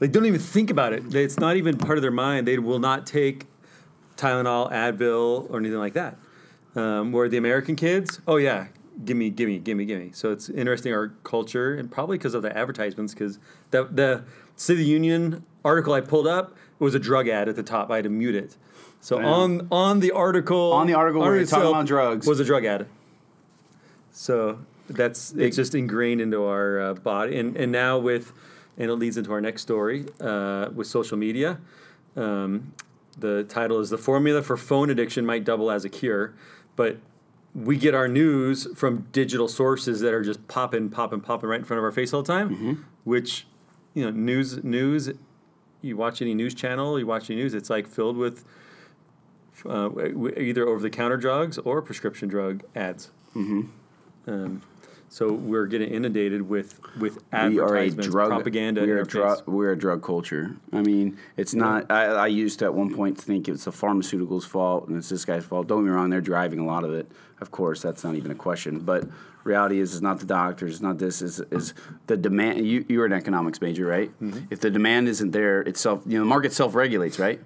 They 0.00 0.08
don't 0.08 0.26
even 0.26 0.40
think 0.40 0.70
about 0.70 0.92
it. 0.92 1.14
It's 1.14 1.38
not 1.38 1.56
even 1.56 1.76
part 1.78 1.98
of 1.98 2.02
their 2.02 2.10
mind. 2.10 2.48
They 2.48 2.58
will 2.58 2.78
not 2.78 3.06
take 3.06 3.46
Tylenol, 4.16 4.72
Advil, 4.72 5.48
or 5.50 5.58
anything 5.58 5.78
like 5.78 5.94
that. 5.94 6.16
Um, 6.74 7.12
where 7.12 7.28
the 7.28 7.36
American 7.36 7.76
kids, 7.76 8.20
oh 8.28 8.36
yeah, 8.36 8.68
give 9.04 9.16
me, 9.16 9.30
give 9.30 9.48
me, 9.48 9.58
give 9.58 9.76
me, 9.76 9.84
give 9.84 9.98
me. 9.98 10.10
So 10.12 10.30
it's 10.30 10.48
interesting 10.48 10.92
our 10.92 11.08
culture, 11.24 11.74
and 11.74 11.90
probably 11.90 12.18
because 12.18 12.34
of 12.34 12.42
the 12.42 12.56
advertisements, 12.56 13.14
because 13.14 13.38
the 13.70 13.84
the 13.84 14.24
the 14.66 14.84
Union 14.84 15.44
article 15.64 15.92
I 15.92 16.00
pulled 16.00 16.26
up 16.26 16.56
was 16.78 16.94
a 16.94 16.98
drug 16.98 17.28
ad 17.28 17.48
at 17.48 17.56
the 17.56 17.62
top. 17.62 17.90
I 17.90 17.96
had 17.96 18.04
to 18.04 18.10
mute 18.10 18.34
it. 18.34 18.56
So 19.08 19.24
on 19.24 19.68
on 19.72 20.00
the 20.00 20.10
article 20.10 20.74
On 20.74 20.86
the 20.86 20.92
article 20.92 21.24
you're 21.24 21.46
talking 21.46 21.70
about 21.70 21.86
drugs. 21.86 22.26
was 22.26 22.40
a 22.40 22.44
drug 22.44 22.66
ad. 22.66 22.86
So 24.12 24.58
that's 24.90 25.32
it's 25.32 25.56
just 25.56 25.74
ingrained 25.74 26.20
into 26.20 26.44
our 26.44 26.78
uh, 26.78 26.92
body, 26.92 27.38
and 27.38 27.56
and 27.56 27.72
now 27.72 27.96
with, 27.96 28.34
and 28.76 28.90
it 28.90 28.96
leads 28.96 29.16
into 29.16 29.32
our 29.32 29.40
next 29.40 29.62
story 29.62 30.04
uh, 30.20 30.68
with 30.74 30.88
social 30.88 31.16
media. 31.16 31.58
Um, 32.16 32.74
the 33.18 33.44
title 33.44 33.80
is 33.80 33.88
"The 33.88 33.96
Formula 33.96 34.42
for 34.42 34.58
Phone 34.58 34.90
Addiction 34.90 35.24
Might 35.24 35.42
Double 35.42 35.70
as 35.70 35.86
a 35.86 35.88
Cure," 35.88 36.34
but 36.76 36.98
we 37.54 37.78
get 37.78 37.94
our 37.94 38.08
news 38.08 38.68
from 38.76 39.06
digital 39.12 39.48
sources 39.48 40.00
that 40.00 40.12
are 40.12 40.22
just 40.22 40.46
popping, 40.48 40.90
popping, 40.90 41.22
popping 41.22 41.48
right 41.48 41.60
in 41.60 41.64
front 41.64 41.78
of 41.78 41.84
our 41.84 41.92
face 41.92 42.12
all 42.12 42.22
the 42.22 42.30
time. 42.30 42.50
Mm-hmm. 42.50 42.72
Which, 43.04 43.46
you 43.94 44.04
know, 44.04 44.10
news, 44.10 44.62
news. 44.62 45.08
You 45.80 45.96
watch 45.96 46.20
any 46.20 46.34
news 46.34 46.54
channel, 46.54 46.98
you 46.98 47.06
watch 47.06 47.30
any 47.30 47.40
news, 47.40 47.54
it's 47.54 47.70
like 47.70 47.86
filled 47.86 48.18
with 48.18 48.44
uh, 49.66 49.88
w- 49.88 50.12
w- 50.12 50.38
either 50.38 50.66
over-the-counter 50.66 51.16
drugs 51.16 51.58
or 51.58 51.82
prescription 51.82 52.28
drug 52.28 52.62
ads. 52.74 53.10
Mm-hmm. 53.34 53.62
Um, 54.30 54.62
so 55.10 55.32
we're 55.32 55.66
getting 55.66 55.90
inundated 55.90 56.42
with 56.42 56.80
with 56.98 57.22
we 57.32 57.58
are 57.58 57.76
a 57.76 57.90
drug 57.90 58.30
propaganda. 58.30 58.82
We 58.82 58.90
are, 58.90 58.96
our 58.96 59.02
a 59.02 59.06
drug. 59.06 59.42
We're 59.46 59.72
a 59.72 59.78
drug 59.78 60.02
culture. 60.02 60.56
I 60.72 60.82
mean, 60.82 61.18
it's 61.36 61.54
not. 61.54 61.90
I, 61.90 62.04
I 62.06 62.26
used 62.26 62.58
to 62.58 62.66
at 62.66 62.74
one 62.74 62.94
point 62.94 63.18
think 63.18 63.48
it's 63.48 63.64
the 63.64 63.70
pharmaceuticals' 63.70 64.44
fault 64.44 64.88
and 64.88 64.98
it's 64.98 65.08
this 65.08 65.24
guy's 65.24 65.44
fault. 65.44 65.66
Don't 65.66 65.84
get 65.84 65.90
me 65.90 65.96
wrong; 65.96 66.10
they're 66.10 66.20
driving 66.20 66.58
a 66.58 66.66
lot 66.66 66.84
of 66.84 66.92
it. 66.92 67.10
Of 67.40 67.50
course, 67.50 67.80
that's 67.80 68.04
not 68.04 68.16
even 68.16 68.30
a 68.30 68.34
question. 68.34 68.80
But 68.80 69.08
reality 69.44 69.80
is, 69.80 69.92
it's 69.92 70.02
not 70.02 70.20
the 70.20 70.26
doctors. 70.26 70.72
It's 70.72 70.82
not 70.82 70.98
this. 70.98 71.22
Is 71.22 71.40
is 71.50 71.72
the 72.06 72.16
demand? 72.16 72.66
You 72.66 72.84
you're 72.88 73.06
an 73.06 73.12
economics 73.14 73.62
major, 73.62 73.86
right? 73.86 74.10
Mm-hmm. 74.20 74.46
If 74.50 74.60
the 74.60 74.70
demand 74.70 75.08
isn't 75.08 75.30
there, 75.30 75.62
itself, 75.62 76.02
you 76.04 76.18
know, 76.18 76.24
the 76.24 76.28
market 76.28 76.52
self 76.52 76.74
regulates, 76.74 77.18
right? 77.18 77.40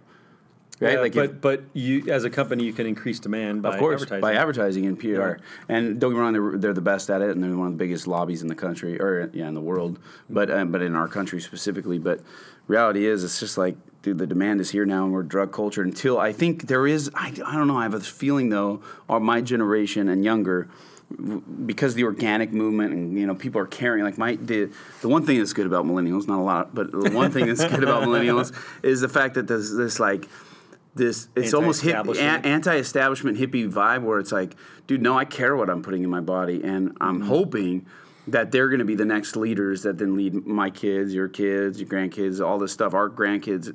Right? 0.82 0.94
Yeah, 0.94 1.00
like 1.00 1.14
but 1.14 1.24
if, 1.24 1.40
but 1.40 1.62
you 1.72 2.10
as 2.10 2.24
a 2.24 2.30
company 2.30 2.64
you 2.64 2.72
can 2.72 2.86
increase 2.86 3.20
demand 3.20 3.62
by 3.62 3.74
of 3.74 3.78
course 3.78 4.02
advertising. 4.02 4.20
by 4.20 4.34
advertising 4.34 4.86
and 4.86 4.98
PR. 4.98 5.06
Yeah. 5.06 5.34
And 5.68 6.00
don't 6.00 6.10
get 6.10 6.16
me 6.16 6.20
wrong, 6.20 6.32
they're, 6.32 6.58
they're 6.58 6.72
the 6.74 6.80
best 6.80 7.10
at 7.10 7.22
it, 7.22 7.30
and 7.30 7.42
they're 7.42 7.56
one 7.56 7.68
of 7.68 7.72
the 7.74 7.78
biggest 7.78 8.06
lobbies 8.06 8.42
in 8.42 8.48
the 8.48 8.54
country, 8.54 9.00
or 9.00 9.30
yeah, 9.32 9.48
in 9.48 9.54
the 9.54 9.60
world. 9.60 9.98
But 10.28 10.50
uh, 10.50 10.64
but 10.64 10.82
in 10.82 10.94
our 10.94 11.08
country 11.08 11.40
specifically. 11.40 11.98
But 11.98 12.20
reality 12.66 13.06
is, 13.06 13.24
it's 13.24 13.40
just 13.40 13.56
like. 13.56 13.76
Dude, 14.02 14.18
the 14.18 14.26
demand 14.26 14.60
is 14.60 14.72
here 14.72 14.84
now, 14.84 15.04
and 15.04 15.12
we're 15.12 15.22
drug 15.22 15.52
culture. 15.52 15.80
Until 15.80 16.18
I 16.18 16.32
think 16.32 16.66
there 16.66 16.88
is, 16.88 17.08
I, 17.14 17.28
I 17.46 17.54
don't 17.54 17.68
know. 17.68 17.76
I 17.76 17.84
have 17.84 17.94
a 17.94 18.00
feeling 18.00 18.48
though, 18.48 18.82
or 19.06 19.20
my 19.20 19.40
generation 19.40 20.08
and 20.08 20.24
younger, 20.24 20.68
because 21.66 21.94
the 21.94 22.04
organic 22.04 22.52
movement 22.52 22.92
and 22.92 23.18
you 23.18 23.26
know 23.26 23.34
people 23.34 23.60
are 23.60 23.66
caring 23.66 24.04
like 24.04 24.18
my 24.18 24.36
the 24.36 24.70
the 25.00 25.08
one 25.08 25.24
thing 25.24 25.38
that's 25.38 25.52
good 25.52 25.66
about 25.66 25.84
millennials 25.84 26.26
not 26.26 26.38
a 26.38 26.42
lot 26.42 26.74
but 26.74 26.90
the 26.90 27.10
one 27.10 27.30
thing 27.30 27.46
that's 27.46 27.64
good 27.64 27.82
about 27.82 28.02
millennials 28.08 28.52
is 28.82 29.00
the 29.00 29.08
fact 29.08 29.34
that 29.34 29.46
there's 29.46 29.74
this 29.74 30.00
like 30.00 30.28
this 30.94 31.28
it's 31.34 31.54
almost 31.54 31.82
hip, 31.82 32.06
a- 32.06 32.20
anti-establishment 32.20 33.38
hippie 33.38 33.70
vibe 33.70 34.02
where 34.02 34.18
it's 34.18 34.32
like 34.32 34.54
dude 34.86 35.00
no 35.02 35.16
I 35.18 35.24
care 35.24 35.56
what 35.56 35.70
I'm 35.70 35.82
putting 35.82 36.02
in 36.04 36.10
my 36.10 36.20
body 36.20 36.62
and 36.62 36.96
I'm 37.00 37.20
Mm-hmm. 37.20 37.28
hoping 37.28 37.86
that 38.28 38.52
they're 38.52 38.68
going 38.68 38.78
to 38.78 38.84
be 38.84 38.94
the 38.94 39.04
next 39.04 39.34
leaders 39.36 39.82
that 39.82 39.98
then 39.98 40.16
lead 40.16 40.46
my 40.46 40.70
kids 40.70 41.14
your 41.14 41.28
kids 41.28 41.80
your 41.80 41.88
grandkids 41.88 42.44
all 42.44 42.58
this 42.58 42.72
stuff 42.72 42.94
our 42.94 43.08
grandkids 43.08 43.74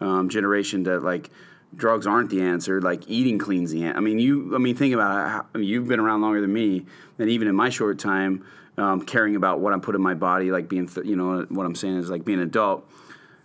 um, 0.00 0.28
generation 0.28 0.84
that 0.84 1.02
like 1.02 1.30
drugs 1.76 2.06
aren't 2.06 2.30
the 2.30 2.40
answer. 2.40 2.80
Like 2.80 3.02
eating 3.08 3.38
cleans 3.38 3.72
the 3.72 3.84
answer. 3.84 3.98
I 3.98 4.00
mean, 4.00 4.18
you. 4.18 4.54
I 4.54 4.58
mean, 4.58 4.74
think 4.74 4.94
about 4.94 5.26
it. 5.26 5.28
How, 5.30 5.46
I 5.54 5.58
mean, 5.58 5.68
you've 5.68 5.86
been 5.88 6.00
around 6.00 6.22
longer 6.22 6.40
than 6.40 6.52
me, 6.52 6.86
and 7.18 7.28
even 7.28 7.46
in 7.46 7.54
my 7.54 7.68
short 7.68 7.98
time, 7.98 8.44
um, 8.78 9.02
caring 9.02 9.36
about 9.36 9.60
what 9.60 9.72
I'm 9.74 9.80
putting 9.80 9.98
in 9.98 10.02
my 10.04 10.14
body, 10.14 10.50
like 10.50 10.68
being, 10.68 10.86
th- 10.88 11.04
you 11.06 11.14
know, 11.16 11.44
what 11.50 11.66
I'm 11.66 11.74
saying 11.74 11.98
is 11.98 12.08
like 12.10 12.24
being 12.24 12.38
an 12.38 12.46
adult. 12.46 12.88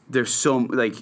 There's 0.10 0.34
so 0.34 0.58
like. 0.58 0.96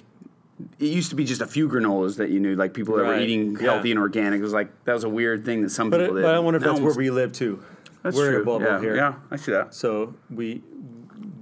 It 0.78 0.86
used 0.86 1.10
to 1.10 1.16
be 1.16 1.24
just 1.24 1.40
a 1.40 1.46
few 1.46 1.68
granolas 1.68 2.16
that 2.16 2.30
you 2.30 2.40
knew, 2.40 2.54
like 2.56 2.74
people 2.74 2.96
that 2.96 3.04
were 3.04 3.10
Right. 3.12 3.22
eating 3.22 3.56
Yeah. 3.60 3.72
healthy 3.72 3.90
and 3.90 3.98
organic. 4.00 4.40
It 4.40 4.42
was 4.42 4.52
like 4.52 4.70
that 4.84 4.92
was 4.94 5.04
a 5.04 5.08
weird 5.08 5.44
thing 5.44 5.62
that 5.62 5.70
some 5.70 5.90
but, 5.90 6.00
people 6.00 6.16
it- 6.16 6.20
did. 6.20 6.26
but 6.26 6.34
I 6.34 6.38
wonder 6.38 6.56
if 6.58 6.62
Now 6.64 6.72
that's 6.72 6.80
where 6.82 6.94
we 6.94 7.10
live 7.10 7.32
too. 7.32 7.60
That's 8.02 8.16
We're 8.16 8.34
in 8.36 8.40
a 8.42 8.44
bubble 8.44 8.66
yeah. 8.66 8.80
here. 8.80 8.96
Yeah, 8.96 9.14
I 9.30 9.36
see 9.36 9.52
that. 9.52 9.74
So 9.74 10.14
we 10.30 10.62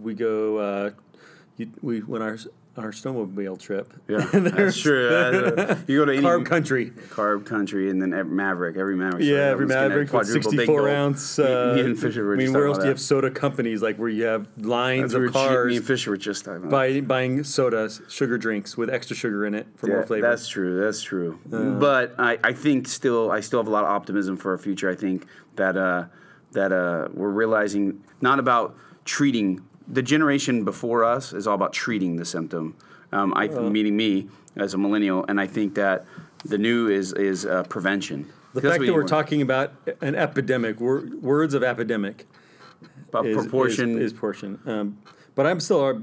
we 0.02 0.14
go 0.14 0.56
uh, 0.58 0.90
you, 1.56 1.68
we 1.82 2.00
when 2.00 2.22
our 2.22 2.32
on 2.32 2.38
our 2.76 2.92
snowmobile 2.92 3.58
trip. 3.58 3.92
Yeah, 4.08 4.18
that's 4.32 4.78
true. 4.80 5.08
Uh, 5.08 5.76
you 5.86 5.98
go 5.98 6.04
to 6.04 6.12
any 6.12 6.22
Carb 6.22 6.46
country. 6.46 6.90
carb 7.10 7.44
country, 7.44 7.90
and 7.90 8.00
then 8.00 8.14
every 8.14 8.32
Maverick, 8.32 8.76
every 8.76 8.96
Maverick. 8.96 9.24
Yeah, 9.24 9.38
every 9.50 9.66
Maverick 9.66 10.12
with 10.12 10.26
quadruple 10.26 10.50
big 10.52 10.60
64 10.60 10.80
goal. 10.80 10.88
ounce. 10.88 11.38
Uh, 11.38 11.72
me 11.76 11.80
and 11.82 11.98
Fisher 11.98 12.24
were 12.24 12.34
I 12.34 12.36
mean, 12.36 12.52
where 12.52 12.66
else 12.66 12.78
do 12.78 12.84
you 12.84 12.90
have 12.90 13.00
soda 13.00 13.30
companies 13.30 13.82
like 13.82 13.96
where 13.96 14.08
you 14.08 14.24
have 14.24 14.46
lines 14.56 15.12
That's 15.12 15.24
of 15.26 15.32
cars 15.32 15.70
Me 15.70 15.76
and 15.78 15.86
Fisher 15.86 16.10
were 16.10 16.16
just 16.16 16.44
talking 16.44 16.58
about. 16.62 16.70
buy, 16.70 17.00
buying 17.00 17.42
sodas, 17.44 18.00
sugar 18.08 18.38
drinks 18.38 18.76
with 18.76 18.88
extra 18.88 19.16
sugar 19.16 19.44
in 19.46 19.54
it 19.54 19.66
for 19.76 19.88
Yeah, 19.88 19.94
more 19.96 20.06
flavor? 20.06 20.28
That's 20.28 20.48
true. 20.48 20.80
That's 20.80 21.02
true. 21.02 21.38
Uh. 21.52 21.78
but 21.78 22.14
I, 22.18 22.38
I 22.44 22.52
think 22.52 22.86
still, 22.88 23.30
I 23.30 23.40
still 23.40 23.58
have 23.58 23.66
a 23.66 23.70
lot 23.70 23.84
of 23.84 23.90
optimism 23.90 24.36
for 24.36 24.52
our 24.52 24.58
future. 24.58 24.88
I 24.88 24.94
think 24.94 25.26
that 25.56 25.76
uh, 25.76 26.04
that 26.52 26.72
uh, 26.72 27.08
we're 27.12 27.30
realizing 27.30 28.02
not 28.20 28.38
about 28.38 28.76
treating 29.04 29.60
the 29.92 30.02
generation 30.02 30.64
before 30.64 31.04
us 31.04 31.32
is 31.32 31.46
all 31.46 31.54
about 31.54 31.72
treating 31.72 32.16
the 32.16 32.24
symptom. 32.24 32.76
Um, 33.12 33.32
I 33.36 33.48
Uh. 33.48 33.68
meaning 33.68 33.96
me 33.96 34.28
as 34.56 34.74
a 34.74 34.78
millennial, 34.78 35.24
and 35.28 35.40
I 35.40 35.46
think 35.46 35.74
that 35.74 36.04
the 36.44 36.58
new 36.58 36.88
is 36.88 37.12
is 37.12 37.44
uh, 37.46 37.64
prevention. 37.64 38.26
the 38.54 38.60
fact 38.62 38.84
that 38.84 38.92
we're 38.94 39.04
talking 39.04 39.42
about 39.42 39.72
an 40.00 40.14
epidemic, 40.14 40.80
wor- 40.80 41.04
words 41.20 41.54
of 41.54 41.62
epidemic, 41.62 42.26
about 43.08 43.26
is, 43.26 43.36
proportion. 43.36 43.98
is, 43.98 44.12
is 44.12 44.18
portion. 44.18 44.58
Um, 44.66 44.98
but 45.34 45.46
I'm 45.46 45.60
still 45.60 45.82
a 45.88 45.94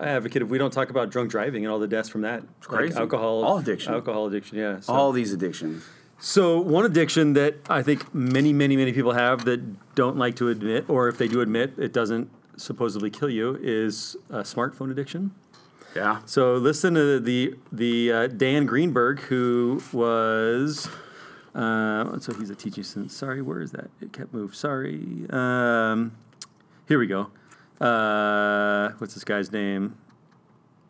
a 0.00 0.06
advocate 0.06 0.42
if 0.42 0.48
we 0.48 0.58
don't 0.58 0.72
talk 0.72 0.90
about 0.90 1.10
drunk 1.10 1.30
driving 1.30 1.64
and 1.64 1.72
all 1.72 1.78
the 1.78 1.86
deaths 1.86 2.08
from 2.08 2.22
that, 2.22 2.42
it's 2.58 2.66
crazy. 2.66 2.96
alcohol, 2.98 3.44
All 3.44 3.58
addiction. 3.58 3.94
alcohol 3.94 4.26
addiction. 4.26 4.58
Yeah. 4.58 4.80
So. 4.80 4.92
all 4.92 5.12
these 5.12 5.32
addictions. 5.32 5.84
So 6.18 6.60
one 6.60 6.84
addiction 6.84 7.34
that 7.34 7.54
I 7.70 7.82
think 7.82 8.12
many, 8.12 8.52
many, 8.52 8.76
many 8.76 8.92
people 8.92 9.12
have 9.12 9.44
that 9.44 9.60
don't 9.94 10.16
like 10.16 10.34
to 10.36 10.48
admit, 10.48 10.84
or 10.88 11.08
if 11.08 11.16
they 11.18 11.28
do 11.28 11.40
admit, 11.40 11.74
it 11.78 11.92
doesn't 11.92 12.28
supposedly 12.56 13.10
kill 13.10 13.30
you, 13.30 13.58
is 13.62 14.16
a 14.30 14.40
smartphone 14.40 14.90
addiction. 14.90 15.32
Yeah. 15.94 16.20
So 16.26 16.54
listen 16.54 16.94
to 16.94 17.20
the 17.20 17.54
the 17.72 18.12
uh, 18.12 18.26
Dan 18.26 18.66
Greenberg, 18.66 19.20
who 19.20 19.80
was. 19.92 20.88
Uh, 21.54 22.18
so 22.18 22.34
he's 22.34 22.50
a 22.50 22.54
teaching 22.56 22.80
assistant. 22.80 23.12
Sorry, 23.12 23.40
where 23.40 23.60
is 23.60 23.70
that? 23.70 23.88
It 24.00 24.12
kept 24.12 24.34
moved. 24.34 24.56
Sorry. 24.56 25.24
Um, 25.30 26.12
here 26.88 26.98
we 26.98 27.06
go. 27.06 27.30
Uh, 27.80 28.90
what's 28.98 29.14
this 29.14 29.24
guy's 29.24 29.52
name? 29.52 29.96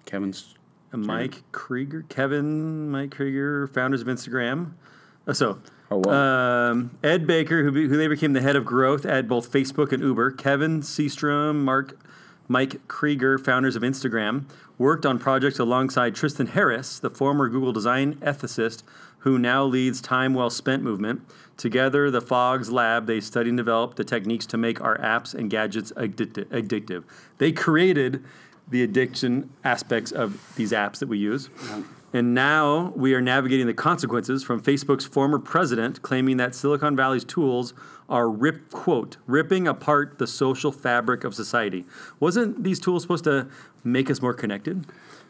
Kevin's. 0.07 0.55
Uh, 0.93 0.97
Mike 0.97 1.43
Krieger, 1.53 2.05
Kevin 2.09 2.89
Mike 2.91 3.11
Krieger, 3.11 3.67
founders 3.67 4.01
of 4.01 4.07
Instagram. 4.07 4.73
Uh, 5.27 5.33
so, 5.33 5.59
Oh, 5.91 6.03
wow. 6.05 6.71
um, 6.71 6.97
Ed 7.03 7.27
Baker, 7.27 7.63
who, 7.63 7.71
be, 7.71 7.89
who 7.89 7.97
they 7.97 8.09
became 8.09 8.33
the 8.33 8.41
head 8.41 8.57
of 8.57 8.65
growth 8.65 9.05
at 9.05 9.29
both 9.29 9.53
Facebook 9.53 9.93
and 9.93 10.03
Uber. 10.03 10.33
Kevin 10.33 10.81
Systrom, 10.81 11.57
Mark, 11.57 11.99
Mike 12.49 12.87
Krieger, 12.89 13.39
founders 13.39 13.77
of 13.77 13.83
Instagram, 13.83 14.45
worked 14.79 15.07
on 15.07 15.19
projects 15.19 15.59
alongside 15.59 16.15
Tristan 16.15 16.49
Harris, 16.49 16.99
the 16.99 17.11
former 17.11 17.49
Google 17.49 17.73
design 17.73 18.15
ethicist 18.17 18.83
who 19.25 19.39
now 19.39 19.65
leads 19.65 20.03
Time 20.03 20.35
Well 20.35 20.51
Spent 20.51 20.83
movement. 20.83 21.23
Together, 21.57 22.11
the 22.11 22.21
Fogg's 22.21 22.71
Lab, 22.71 23.07
they 23.07 23.21
studied 23.21 23.51
and 23.51 23.57
developed 23.57 23.97
the 23.97 24.05
techniques 24.05 24.45
to 24.47 24.59
make 24.59 24.83
our 24.83 24.99
apps 24.99 25.33
and 25.33 25.49
gadgets 25.49 25.93
addicti- 25.93 26.45
addictive. 26.47 27.05
They 27.39 27.51
created 27.51 28.23
the 28.69 28.83
addiction 28.83 29.51
aspects 29.65 30.11
of 30.13 30.41
these 30.57 30.73
apps 30.73 30.99
that 30.99 31.09
we 31.09 31.19
use. 31.19 31.51
And 32.13 32.33
now 32.33 32.93
we 32.95 33.13
are 33.15 33.21
navigating 33.21 33.67
the 33.67 33.75
consequences 33.75 34.45
from 34.45 34.63
Facebook's 34.63 35.05
former 35.05 35.39
president 35.39 36.01
claiming 36.03 36.37
that 36.37 36.55
Silicon 36.55 36.95
Valley's 36.95 37.25
tools 37.25 37.75
are 38.09 38.31
rip 38.31 38.71
quote 38.71 39.17
ripping 39.27 39.67
apart 39.67 40.19
the 40.19 40.27
social 40.27 40.71
fabric 40.71 41.25
of 41.25 41.35
society. 41.35 41.85
Wasn't 42.21 42.63
these 42.63 42.79
tools 42.79 43.03
supposed 43.03 43.25
to 43.25 43.49
make 43.83 44.11
us 44.11 44.23
more 44.23 44.35
connected? 44.35 44.87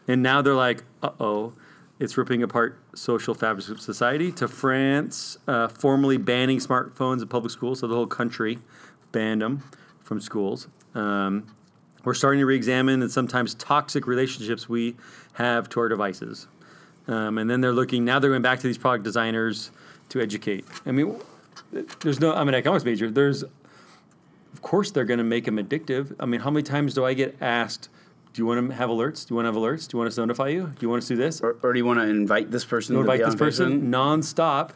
And 0.07 0.21
now 0.21 0.41
they're 0.41 0.53
like, 0.53 0.83
uh 1.01 1.09
oh, 1.19 1.53
it's 1.99 2.17
ripping 2.17 2.43
apart 2.43 2.79
social 2.93 3.33
fabric 3.33 3.67
of 3.69 3.81
society. 3.81 4.31
To 4.33 4.47
France, 4.47 5.37
uh, 5.47 5.67
formally 5.69 6.17
banning 6.17 6.59
smartphones 6.59 7.21
in 7.21 7.27
public 7.27 7.51
schools, 7.51 7.79
so 7.79 7.87
the 7.87 7.95
whole 7.95 8.07
country 8.07 8.59
banned 9.11 9.41
them 9.41 9.63
from 10.03 10.19
schools. 10.19 10.67
Um, 10.93 11.47
we're 12.05 12.13
starting 12.13 12.39
to 12.39 12.45
re-examine 12.45 12.99
the 12.99 13.09
sometimes 13.09 13.55
toxic 13.55 14.07
relationships 14.07 14.69
we 14.69 14.95
have 15.33 15.67
to 15.69 15.79
our 15.81 15.89
devices. 15.89 16.47
Um, 17.07 17.37
and 17.37 17.49
then 17.49 17.61
they're 17.61 17.73
looking 17.73 18.05
now 18.05 18.19
they're 18.19 18.31
going 18.31 18.41
back 18.41 18.59
to 18.59 18.67
these 18.67 18.77
product 18.77 19.03
designers 19.03 19.71
to 20.09 20.21
educate. 20.21 20.65
I 20.85 20.91
mean, 20.91 21.19
there's 22.01 22.19
no. 22.19 22.33
I'm 22.33 22.47
an 22.47 22.55
economics 22.55 22.85
major. 22.85 23.11
There's, 23.11 23.43
of 23.43 24.61
course, 24.61 24.91
they're 24.91 25.05
going 25.05 25.19
to 25.19 25.23
make 25.23 25.45
them 25.45 25.57
addictive. 25.57 26.15
I 26.19 26.25
mean, 26.25 26.41
how 26.41 26.49
many 26.49 26.63
times 26.63 26.93
do 26.93 27.05
I 27.05 27.13
get 27.13 27.35
asked? 27.41 27.89
Do 28.33 28.41
you 28.41 28.45
want 28.45 28.69
to 28.69 28.75
have 28.75 28.89
alerts? 28.89 29.27
Do 29.27 29.33
you 29.33 29.35
want 29.37 29.45
to 29.45 29.53
have 29.53 29.61
alerts? 29.61 29.87
Do 29.87 29.95
you 29.95 29.99
want 29.99 30.09
us 30.09 30.15
to 30.15 30.21
notify 30.21 30.49
you? 30.49 30.63
Do 30.63 30.77
you 30.81 30.89
want 30.89 31.03
us 31.03 31.07
to 31.07 31.15
do 31.15 31.21
this? 31.21 31.41
Or, 31.41 31.57
or 31.63 31.73
do 31.73 31.79
you 31.79 31.85
want 31.85 31.99
to 31.99 32.05
invite 32.05 32.51
this 32.51 32.65
person? 32.65 32.95
to 32.95 33.01
invite 33.01 33.19
this 33.19 33.33
on 33.33 33.37
person 33.37 33.91
nonstop, 33.91 34.71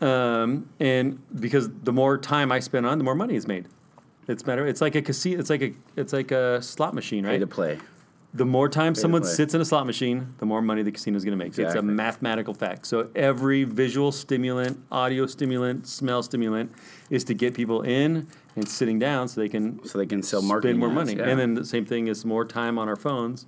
um, 0.00 0.68
and 0.80 1.20
because 1.40 1.68
the 1.82 1.92
more 1.92 2.16
time 2.16 2.50
I 2.50 2.60
spend 2.60 2.86
on, 2.86 2.98
the 2.98 3.04
more 3.04 3.14
money 3.14 3.34
is 3.34 3.46
made. 3.46 3.66
It's 4.28 4.42
better. 4.42 4.66
It's 4.66 4.80
like 4.80 4.94
a 4.94 5.02
casino. 5.02 5.40
It's 5.40 5.50
like 5.50 5.62
a 5.62 5.72
it's 5.96 6.12
like 6.12 6.30
a 6.30 6.62
slot 6.62 6.94
machine, 6.94 7.24
right? 7.24 7.32
Pay 7.32 7.38
to 7.40 7.46
play. 7.46 7.78
The 8.34 8.46
more 8.46 8.66
time 8.70 8.94
someone 8.94 9.20
play. 9.22 9.30
sits 9.30 9.52
in 9.52 9.60
a 9.60 9.64
slot 9.64 9.84
machine, 9.84 10.32
the 10.38 10.46
more 10.46 10.62
money 10.62 10.82
the 10.82 10.90
casino 10.92 11.18
is 11.18 11.24
going 11.24 11.36
to 11.38 11.44
make. 11.44 11.48
It's 11.48 11.58
a 11.58 11.62
Exactly. 11.64 11.92
mathematical 11.92 12.54
fact. 12.54 12.86
So 12.86 13.10
every 13.14 13.64
visual 13.64 14.10
stimulant, 14.10 14.78
audio 14.90 15.26
stimulant, 15.26 15.86
smell 15.86 16.22
stimulant 16.22 16.72
is 17.10 17.24
to 17.24 17.34
get 17.34 17.52
people 17.52 17.82
in 17.82 18.26
and 18.56 18.66
sitting 18.66 18.98
down 18.98 19.28
so 19.28 19.38
they 19.42 19.50
can 19.50 19.84
So 19.84 19.98
they 19.98 20.06
can 20.06 20.22
sell 20.22 20.40
marketing 20.40 20.76
spend 20.78 20.94
more 20.94 21.02
ads, 21.02 21.10
money. 21.10 21.18
yeah. 21.18 21.28
And 21.28 21.38
then 21.38 21.52
the 21.54 21.64
same 21.66 21.84
thing 21.84 22.06
is 22.08 22.24
more 22.24 22.46
time 22.46 22.78
on 22.78 22.88
our 22.88 22.96
phones 22.96 23.44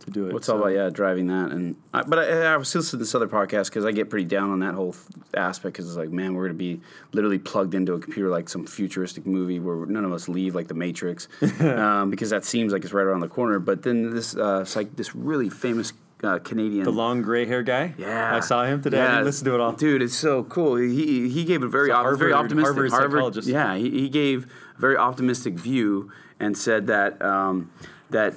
to 0.00 0.10
do 0.10 0.26
it. 0.26 0.32
What's 0.32 0.48
all 0.48 0.58
about 0.58 0.72
yeah 0.72 0.90
driving 0.90 1.26
that 1.28 1.50
and 1.52 1.76
I, 1.94 2.02
but 2.02 2.18
I, 2.18 2.52
I 2.52 2.56
was 2.56 2.74
listening 2.74 2.90
to 2.90 2.96
this 2.98 3.14
other 3.14 3.28
podcast 3.28 3.66
because 3.66 3.84
I 3.84 3.92
get 3.92 4.10
pretty 4.10 4.24
down 4.26 4.50
on 4.50 4.60
that 4.60 4.74
whole 4.74 4.94
aspect 5.34 5.74
because 5.74 5.86
it's 5.88 5.96
like 5.96 6.10
man 6.10 6.34
we're 6.34 6.46
gonna 6.46 6.54
be 6.54 6.80
literally 7.12 7.38
plugged 7.38 7.74
into 7.74 7.92
a 7.94 7.98
computer 8.00 8.28
like 8.30 8.48
some 8.48 8.66
futuristic 8.66 9.26
movie 9.26 9.60
where 9.60 9.86
none 9.86 10.04
of 10.04 10.12
us 10.12 10.28
leave 10.28 10.54
like 10.54 10.68
the 10.68 10.74
Matrix 10.74 11.28
um, 11.60 12.10
because 12.10 12.30
that 12.30 12.44
seems 12.44 12.72
like 12.72 12.84
it's 12.84 12.92
right 12.92 13.04
around 13.04 13.20
the 13.20 13.28
corner 13.28 13.58
but 13.58 13.82
then 13.82 14.10
this 14.10 14.36
uh, 14.36 14.60
it's 14.62 14.74
like 14.76 14.96
this 14.96 15.14
really 15.14 15.48
famous 15.50 15.92
uh, 16.22 16.38
Canadian 16.38 16.84
The 16.84 16.90
long 16.92 17.22
gray 17.22 17.46
hair 17.46 17.62
guy. 17.62 17.94
yeah, 17.96 18.36
I 18.36 18.40
saw 18.40 18.66
him 18.66 18.82
today. 18.82 19.00
I 19.00 19.06
didn't 19.12 19.24
listen 19.24 19.46
to 19.46 19.54
it 19.54 19.60
all. 19.60 19.72
Dude, 19.72 20.02
it's 20.02 20.14
so 20.14 20.44
cool. 20.44 20.76
He 20.76 21.30
he 21.30 21.44
gave 21.46 21.62
a 21.62 21.66
very 21.66 21.88
a 21.88 21.94
op- 21.94 22.18
very 22.18 22.32
Harvard- 22.32 22.52
optimistic 22.52 22.90
Harvard 22.90 23.12
psychologist. 23.12 23.48
Yeah, 23.48 23.74
he, 23.76 23.88
he 23.88 24.08
gave 24.10 24.44
a 24.76 24.80
very 24.80 24.98
optimistic 24.98 25.54
view 25.54 26.12
and 26.38 26.58
said 26.58 26.88
that 26.88 27.22
um, 27.22 27.70
that 28.10 28.34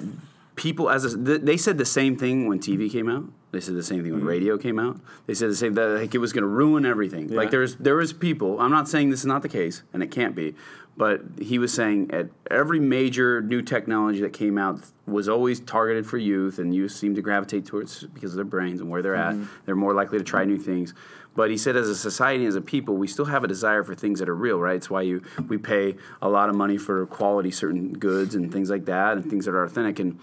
people 0.56 0.90
as 0.90 1.14
a, 1.14 1.16
they 1.16 1.56
said 1.56 1.78
the 1.78 1.84
same 1.84 2.16
thing 2.16 2.48
when 2.48 2.58
TV 2.58 2.90
came 2.90 3.08
out. 3.08 3.24
They 3.54 3.60
said 3.60 3.74
the 3.74 3.82
same 3.82 4.02
thing 4.02 4.12
when 4.12 4.20
mm-hmm. 4.20 4.28
radio 4.28 4.58
came 4.58 4.78
out. 4.78 5.00
They 5.26 5.34
said 5.34 5.48
the 5.50 5.56
same 5.56 5.74
that 5.74 5.88
like 5.88 6.14
it 6.14 6.18
was 6.18 6.32
going 6.32 6.42
to 6.42 6.48
ruin 6.48 6.84
everything. 6.84 7.28
Like 7.28 7.46
Yeah. 7.46 7.50
there's 7.50 7.76
there 7.76 7.96
was 7.96 8.12
people. 8.12 8.60
I'm 8.60 8.70
not 8.70 8.88
saying 8.88 9.10
this 9.10 9.20
is 9.20 9.26
not 9.26 9.42
the 9.42 9.48
case, 9.48 9.82
and 9.92 10.02
it 10.02 10.10
can't 10.10 10.34
be, 10.34 10.54
but 10.96 11.22
he 11.40 11.58
was 11.58 11.72
saying 11.72 12.10
at 12.12 12.26
every 12.50 12.80
major 12.80 13.40
new 13.40 13.62
technology 13.62 14.20
that 14.20 14.32
came 14.32 14.58
out 14.58 14.80
was 15.06 15.28
always 15.28 15.60
targeted 15.60 16.06
for 16.06 16.18
youth, 16.18 16.58
and 16.58 16.74
youth 16.74 16.92
seem 16.92 17.14
to 17.14 17.22
gravitate 17.22 17.66
towards 17.66 18.04
because 18.04 18.32
of 18.32 18.36
their 18.36 18.44
brains 18.44 18.80
and 18.80 18.90
where 18.90 19.02
they're 19.02 19.14
at. 19.14 19.34
Mm-hmm. 19.34 19.44
They're 19.66 19.76
more 19.76 19.94
likely 19.94 20.18
to 20.18 20.24
try 20.24 20.44
new 20.44 20.58
things. 20.58 20.94
But 21.36 21.50
he 21.50 21.58
said, 21.58 21.76
as 21.76 21.88
a 21.88 21.96
society, 21.96 22.46
as 22.46 22.54
a 22.54 22.60
people, 22.60 22.96
we 22.96 23.08
still 23.08 23.24
have 23.24 23.42
a 23.42 23.48
desire 23.48 23.82
for 23.82 23.94
things 23.94 24.20
that 24.20 24.28
are 24.28 24.36
real, 24.36 24.58
right? 24.58 24.76
It's 24.76 24.88
why 24.88 25.02
you 25.02 25.22
we 25.48 25.58
pay 25.58 25.96
a 26.22 26.28
lot 26.28 26.48
of 26.48 26.54
money 26.54 26.78
for 26.78 27.06
quality 27.06 27.50
certain 27.50 27.92
goods 27.92 28.36
and 28.36 28.52
things 28.52 28.70
like 28.70 28.84
that, 28.84 29.16
and 29.16 29.28
things 29.28 29.44
that 29.46 29.54
are 29.54 29.64
authentic. 29.64 29.98
And 29.98 30.20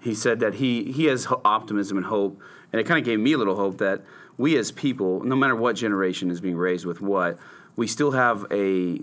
he 0.00 0.14
said 0.14 0.40
that 0.40 0.54
he 0.54 0.90
he 0.92 1.04
has 1.04 1.26
ho- 1.26 1.40
optimism 1.44 1.98
and 1.98 2.06
hope, 2.06 2.40
and 2.74 2.80
it 2.80 2.88
kind 2.88 2.98
of 2.98 3.04
gave 3.04 3.20
me 3.20 3.34
a 3.34 3.38
little 3.38 3.54
hope 3.54 3.78
that 3.78 4.02
we 4.36 4.58
as 4.58 4.72
people, 4.72 5.22
no 5.22 5.36
matter 5.36 5.54
what 5.54 5.76
generation 5.76 6.28
is 6.28 6.40
being 6.40 6.56
raised 6.56 6.84
with 6.84 7.00
what, 7.00 7.38
we 7.76 7.86
still 7.86 8.10
have 8.10 8.44
a 8.50 9.00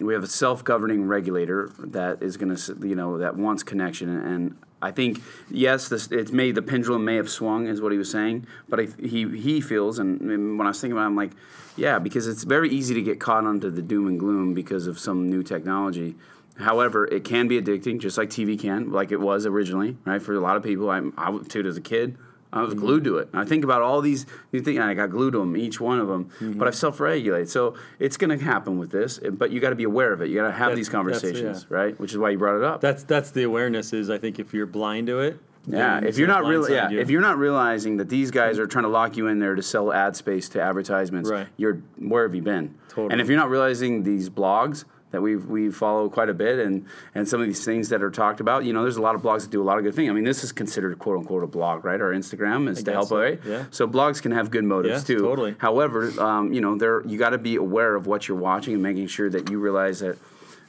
we 0.00 0.12
have 0.12 0.24
a 0.24 0.26
self-governing 0.26 1.06
regulator 1.06 1.70
that 1.78 2.20
is 2.20 2.36
going 2.36 2.56
to 2.56 2.76
you 2.84 2.96
know 2.96 3.18
that 3.18 3.36
wants 3.36 3.62
connection. 3.62 4.08
And 4.08 4.56
I 4.82 4.90
think 4.90 5.22
yes 5.48 5.88
this 5.88 6.08
it's 6.10 6.32
may 6.32 6.50
the 6.50 6.62
pendulum 6.62 7.04
may 7.04 7.14
have 7.14 7.30
swung 7.30 7.68
is 7.68 7.80
what 7.80 7.92
he 7.92 7.98
was 7.98 8.10
saying 8.10 8.44
but 8.68 8.80
I, 8.80 8.88
he 8.98 9.28
he 9.38 9.60
feels 9.60 10.00
and, 10.00 10.20
and 10.22 10.58
when 10.58 10.66
I 10.66 10.70
was 10.70 10.80
thinking 10.80 10.96
about 10.96 11.04
it 11.04 11.10
I'm 11.10 11.14
like 11.14 11.30
yeah 11.76 12.00
because 12.00 12.26
it's 12.26 12.42
very 12.42 12.70
easy 12.70 12.92
to 12.94 13.02
get 13.02 13.20
caught 13.20 13.46
onto 13.46 13.70
the 13.70 13.82
doom 13.82 14.08
and 14.08 14.18
gloom 14.18 14.52
because 14.52 14.88
of 14.88 14.98
some 14.98 15.30
new 15.30 15.44
technology. 15.44 16.16
However 16.58 17.06
it 17.06 17.22
can 17.22 17.46
be 17.46 17.62
addicting 17.62 18.00
just 18.00 18.18
like 18.18 18.30
TV 18.30 18.58
can 18.58 18.90
like 18.90 19.12
it 19.12 19.20
was 19.20 19.46
originally 19.46 19.96
right 20.04 20.20
for 20.20 20.34
a 20.34 20.40
lot 20.40 20.56
of 20.56 20.64
people. 20.64 20.90
I 20.90 21.02
I 21.16 21.38
too 21.48 21.64
as 21.64 21.76
a 21.76 21.80
kid 21.80 22.18
I 22.52 22.62
was 22.62 22.74
glued 22.74 23.04
to 23.04 23.16
it. 23.18 23.28
I 23.32 23.44
think 23.44 23.64
about 23.64 23.80
all 23.80 24.00
these 24.02 24.26
new 24.52 24.60
things, 24.60 24.76
and 24.76 24.84
I 24.84 24.92
got 24.94 25.10
glued 25.10 25.30
to 25.32 25.38
them, 25.38 25.56
each 25.56 25.80
one 25.80 25.98
of 25.98 26.08
them. 26.08 26.26
Mm-hmm. 26.40 26.58
But 26.58 26.68
I've 26.68 26.74
self-regulated, 26.74 27.48
so 27.48 27.74
it's 27.98 28.16
going 28.18 28.36
to 28.38 28.44
happen 28.44 28.78
with 28.78 28.90
this. 28.90 29.18
But 29.18 29.50
you 29.52 29.60
got 29.60 29.70
to 29.70 29.76
be 29.76 29.84
aware 29.84 30.12
of 30.12 30.20
it. 30.20 30.28
You 30.28 30.36
got 30.36 30.46
to 30.46 30.52
have 30.52 30.58
That's- 30.58 30.76
these 30.76 30.88
conversations, 30.90 31.66
yeah. 31.70 31.76
right? 31.76 31.98
Which 31.98 32.12
is 32.12 32.18
why 32.18 32.30
you 32.30 32.38
brought 32.38 32.56
it 32.58 32.64
up. 32.64 32.80
That's 32.82 33.04
that's 33.04 33.30
the 33.30 33.44
awareness 33.44 33.92
is 33.92 34.10
I 34.10 34.18
think 34.18 34.38
if 34.38 34.52
you're 34.52 34.66
blind 34.66 35.06
to 35.06 35.20
it. 35.20 35.38
yeah, 35.66 36.00
if 36.04 36.18
you're 36.18 36.28
not 36.28 36.42
blindside 36.44 36.48
real, 36.50 36.70
yeah, 36.70 36.90
you. 36.90 37.00
if 37.00 37.08
you're 37.08 37.20
not 37.22 37.38
realizing 37.38 37.96
that 37.98 38.08
these 38.08 38.30
guys 38.30 38.58
are 38.58 38.66
trying 38.66 38.82
to 38.84 38.88
lock 38.90 39.16
you 39.16 39.28
in 39.28 39.38
there 39.38 39.54
to 39.54 39.62
sell 39.62 39.92
ad 39.92 40.16
space 40.16 40.48
to 40.50 40.60
advertisements, 40.60 41.30
Right. 41.30 41.46
you're 41.56 41.80
where 41.98 42.24
have 42.24 42.34
you 42.34 42.42
been? 42.42 42.74
Totally. 42.88 43.12
And 43.12 43.20
if 43.20 43.28
you're 43.28 43.38
not 43.38 43.48
realizing 43.48 44.02
these 44.02 44.28
blogs 44.28 44.84
that 45.12 45.22
we 45.22 45.36
we 45.36 45.70
follow 45.70 46.08
quite 46.08 46.28
a 46.28 46.34
bit, 46.34 46.58
and 46.58 46.84
and 47.14 47.28
some 47.28 47.40
of 47.40 47.46
these 47.46 47.64
things 47.64 47.90
that 47.90 48.02
are 48.02 48.10
talked 48.10 48.40
about, 48.40 48.64
you 48.64 48.72
know, 48.72 48.82
there's 48.82 48.96
a 48.96 49.02
lot 49.02 49.14
of 49.14 49.22
blogs 49.22 49.42
that 49.42 49.50
do 49.50 49.62
a 49.62 49.64
lot 49.64 49.78
of 49.78 49.84
good 49.84 49.94
things. 49.94 50.10
I 50.10 50.12
mean, 50.12 50.24
this 50.24 50.42
is 50.42 50.50
considered 50.52 50.98
quote 50.98 51.18
unquote 51.18 51.44
a 51.44 51.46
blog, 51.46 51.84
right? 51.84 52.00
Our 52.00 52.10
Instagram 52.12 52.68
is 52.68 52.82
to 52.82 52.92
help, 52.92 53.08
so, 53.08 53.20
right? 53.20 53.40
yeah. 53.46 53.66
So 53.70 53.86
blogs 53.86 54.20
can 54.20 54.32
have 54.32 54.50
good 54.50 54.64
motives 54.64 55.08
Yeah, 55.08 55.16
too. 55.16 55.22
totally. 55.22 55.54
However, 55.58 56.10
um, 56.20 56.52
you 56.52 56.60
know, 56.60 56.76
there 56.76 57.06
you 57.06 57.18
got 57.18 57.30
to 57.30 57.38
be 57.38 57.56
aware 57.56 57.94
of 57.94 58.06
what 58.06 58.26
you're 58.26 58.36
watching 58.38 58.74
and 58.74 58.82
making 58.82 59.06
sure 59.06 59.30
that 59.30 59.48
you 59.50 59.58
realize 59.60 60.00
that. 60.00 60.18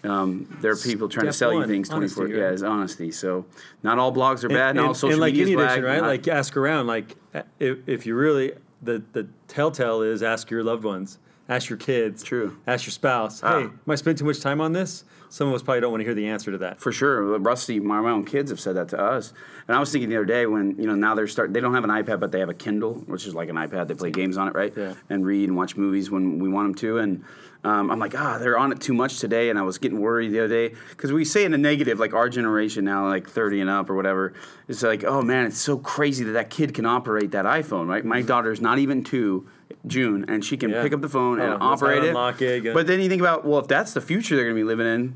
Um, 0.06 0.54
there 0.60 0.74
are 0.74 0.76
people 0.76 1.08
trying 1.08 1.28
to 1.28 1.32
Step 1.32 1.50
sell 1.52 1.54
you 1.62 1.66
things 1.66 1.88
24 1.88 2.24
honesty, 2.26 2.38
yeah 2.38 2.44
right? 2.44 2.54
it's 2.54 2.62
honesty 2.62 3.10
so 3.10 3.46
not 3.84 4.00
all 4.00 4.12
blogs 4.14 4.44
are 4.44 4.50
bad 4.50 4.76
not 4.76 4.88
all 4.88 4.94
social 4.94 5.14
and 5.14 5.22
like 5.22 5.32
media 5.34 5.44
any 5.44 5.54
is 5.54 5.62
addiction, 5.62 5.84
right? 5.86 6.02
not- 6.02 6.08
Like 6.08 6.28
ask 6.28 6.58
around. 6.58 6.88
Like 6.88 7.16
if, 7.58 7.78
if 7.88 8.06
you 8.06 8.14
really 8.16 8.52
the 8.82 9.02
the 9.14 9.28
telltale 9.48 10.02
is 10.02 10.22
ask 10.22 10.52
your 10.52 10.62
loved 10.62 10.84
ones, 10.84 11.20
ask 11.50 11.70
your 11.70 11.78
kids, 11.78 12.24
True. 12.24 12.58
Ask 12.68 12.86
your 12.86 12.92
spouse. 12.92 13.42
Ah. 13.44 13.60
Hey, 13.60 13.66
am 13.66 13.80
I 13.88 13.96
spending 13.96 14.20
too 14.20 14.26
much 14.26 14.40
time 14.40 14.62
on 14.62 14.74
this? 14.74 15.04
Some 15.30 15.48
of 15.48 15.56
us 15.56 15.64
probably 15.64 15.82
don't 15.82 15.90
want 15.90 16.02
to 16.02 16.06
hear 16.06 16.14
the 16.14 16.28
answer 16.28 16.52
to 16.52 16.60
that. 16.60 16.80
For 16.80 16.92
sure, 16.92 17.40
Rusty, 17.40 17.80
my, 17.80 18.00
my 18.02 18.12
own 18.12 18.24
kids 18.24 18.52
have 18.52 18.60
said 18.60 18.76
that 18.76 18.90
to 18.90 19.02
us, 19.02 19.34
and 19.68 19.76
I 19.76 19.80
was 19.80 19.92
thinking 19.92 20.10
the 20.10 20.18
other 20.18 20.26
day 20.26 20.46
when 20.46 20.78
you 20.78 20.86
know 20.86 20.94
now 20.94 21.16
they're 21.16 21.28
start 21.28 21.54
they 21.54 21.60
don't 21.60 21.74
have 21.74 21.84
an 21.84 21.90
iPad 21.90 22.20
but 22.20 22.32
they 22.32 22.40
have 22.40 22.50
a 22.50 22.54
Kindle, 22.54 22.94
which 23.08 23.26
is 23.26 23.34
like 23.34 23.50
an 23.50 23.56
iPad. 23.56 23.88
They 23.88 23.96
play 23.96 24.12
games 24.12 24.38
on 24.38 24.48
it, 24.48 24.54
right? 24.54 24.72
Yeah. 24.78 24.94
And 25.10 25.26
read 25.26 25.50
and 25.50 25.58
watch 25.58 25.76
movies 25.76 26.12
when 26.12 26.38
we 26.38 26.50
want 26.50 26.68
them 26.68 26.76
to, 26.76 26.98
and 27.00 27.24
um, 27.64 27.90
I'm 27.90 28.00
like, 28.00 28.14
ah, 28.20 28.38
they're 28.38 28.58
on 28.58 28.72
it 28.74 28.82
too 28.82 28.94
much 28.94 29.20
today, 29.20 29.50
and 29.50 29.58
I 29.58 29.62
was 29.62 29.78
getting 29.78 30.02
worried 30.02 30.32
the 30.34 30.40
other 30.40 30.70
day 30.70 30.76
because 30.90 31.14
we 31.14 31.24
say 31.24 31.46
in 31.46 31.54
a 31.54 31.58
negative, 31.58 31.98
like 31.98 32.14
our 32.14 32.28
generation 32.28 32.84
now, 32.84 33.08
like 33.08 33.30
30 33.30 33.62
and 33.62 33.70
up 33.70 33.90
or 33.90 33.96
whatever, 33.96 34.34
it's 34.68 34.84
like, 34.84 35.04
oh 35.04 35.22
man, 35.22 35.46
it's 35.46 35.58
so 35.58 35.78
crazy 35.78 36.26
that 36.26 36.34
that 36.34 36.50
kid 36.50 36.74
can 36.74 36.86
operate 36.86 37.32
that 37.32 37.46
iPhone, 37.46 37.88
right? 37.88 38.04
My 38.04 38.22
daughter's 38.22 38.60
not 38.60 38.80
even 38.80 39.04
two. 39.04 39.48
June, 39.88 40.26
and 40.28 40.44
she 40.44 40.58
can 40.58 40.70
Yeah. 40.72 40.82
pick 40.84 40.94
up 40.94 41.02
the 41.02 41.10
phone 41.10 41.40
Oh, 41.40 41.44
and 41.44 41.50
knows 41.52 41.60
how 41.60 41.76
to 41.76 41.86
operate 41.86 42.04
it. 42.04 42.66
it. 42.66 42.74
But 42.74 42.88
then 42.88 43.00
you 43.02 43.10
think 43.10 43.22
about, 43.22 43.46
well, 43.46 43.60
if 43.60 43.68
that's 43.68 43.94
the 43.94 44.02
future 44.02 44.36
they're 44.36 44.46
going 44.46 44.56
to 44.56 44.60
be 44.60 44.64
living 44.68 44.88
in, 44.88 45.14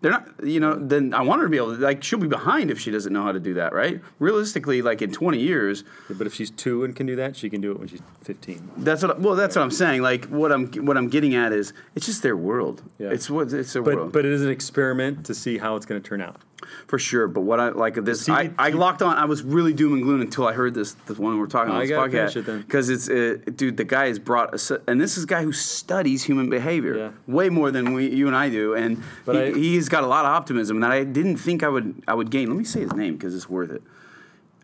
they're 0.00 0.12
not, 0.12 0.28
you 0.44 0.60
know, 0.60 0.76
then 0.76 1.12
I 1.12 1.22
want 1.22 1.40
her 1.40 1.46
to 1.46 1.50
be 1.50 1.56
able 1.56 1.74
to, 1.74 1.82
like, 1.82 2.04
she'll 2.04 2.20
be 2.20 2.28
behind 2.28 2.70
if 2.70 2.78
she 2.78 2.92
doesn't 2.92 3.12
know 3.12 3.24
how 3.24 3.32
to 3.32 3.40
do 3.40 3.54
that, 3.54 3.72
right? 3.72 4.00
Realistically, 4.20 4.80
like 4.80 5.02
in 5.02 5.10
20 5.10 5.40
years, 5.40 5.82
But 6.08 6.26
if 6.28 6.34
she's 6.34 6.50
two 6.52 6.84
and 6.84 6.94
can 6.94 7.04
do 7.06 7.16
that, 7.16 7.34
she 7.34 7.50
can 7.50 7.60
do 7.60 7.72
it 7.72 7.80
when 7.80 7.88
she's 7.88 8.00
15. 8.22 8.70
that's 8.78 9.02
what, 9.02 9.20
well, 9.20 9.34
that's 9.34 9.56
what 9.56 9.62
I'm 9.62 9.72
saying. 9.72 10.02
Like, 10.02 10.26
what 10.26 10.52
I'm, 10.52 10.68
what 10.86 10.96
I'm 10.96 11.08
getting 11.08 11.34
at 11.34 11.52
is 11.52 11.72
it's 11.96 12.06
just 12.06 12.22
their 12.22 12.36
world. 12.36 12.82
Yeah. 13.00 13.08
It's 13.10 13.28
what, 13.28 13.52
it's 13.52 13.72
their 13.72 13.82
But 13.82 13.96
world. 13.96 14.12
but 14.12 14.24
it 14.24 14.30
is 14.30 14.42
an 14.42 14.50
experiment 14.50 15.26
to 15.26 15.34
see 15.34 15.58
how 15.58 15.74
it's 15.74 15.84
going 15.84 16.00
to 16.00 16.08
turn 16.08 16.20
out. 16.20 16.42
For 16.86 16.98
sure. 16.98 17.28
But 17.28 17.42
what 17.42 17.60
I, 17.60 17.68
like 17.70 17.96
of 17.96 18.04
this, 18.04 18.28
I, 18.28 18.50
I 18.58 18.70
locked 18.70 19.02
on, 19.02 19.16
I 19.16 19.24
was 19.24 19.42
really 19.42 19.72
doom 19.72 19.94
and 19.94 20.02
gloom 20.02 20.20
until 20.20 20.46
I 20.46 20.52
heard 20.52 20.74
this, 20.74 20.94
this 21.06 21.18
one 21.18 21.38
we're 21.38 21.46
talking 21.46 21.72
Oh, 21.72 21.76
about 21.76 21.82
I 21.82 21.86
this 21.86 21.90
gotta 21.90 22.10
finish 22.10 22.32
podcast. 22.32 22.36
it 22.36 22.46
then. 22.46 22.60
Because 22.62 22.88
it's, 22.88 23.08
uh, 23.08 23.36
dude, 23.56 23.76
the 23.76 23.84
guy 23.84 24.08
has 24.08 24.18
brought, 24.18 24.54
a, 24.70 24.80
and 24.86 25.00
this 25.00 25.16
is 25.16 25.24
a 25.24 25.26
guy 25.26 25.42
who 25.42 25.52
studies 25.52 26.22
human 26.24 26.48
behavior 26.50 26.96
Yeah. 26.96 27.10
way 27.26 27.48
more 27.50 27.70
than 27.70 27.92
we, 27.94 28.08
you 28.08 28.26
and 28.26 28.36
I 28.36 28.48
do. 28.48 28.74
And 28.74 29.02
But 29.24 29.54
he, 29.56 29.70
he's 29.70 29.88
got 29.88 30.04
a 30.04 30.06
lot 30.06 30.24
of 30.24 30.30
optimism 30.32 30.80
that 30.80 30.90
I 30.90 31.04
didn't 31.04 31.36
think 31.38 31.62
I 31.62 31.68
would, 31.68 32.02
I 32.08 32.14
would 32.14 32.30
gain. 32.30 32.48
Let 32.48 32.56
me 32.58 32.64
say 32.64 32.80
his 32.80 32.92
name 32.92 33.16
because 33.16 33.34
it's 33.34 33.48
worth 33.48 33.70
it. 33.70 33.82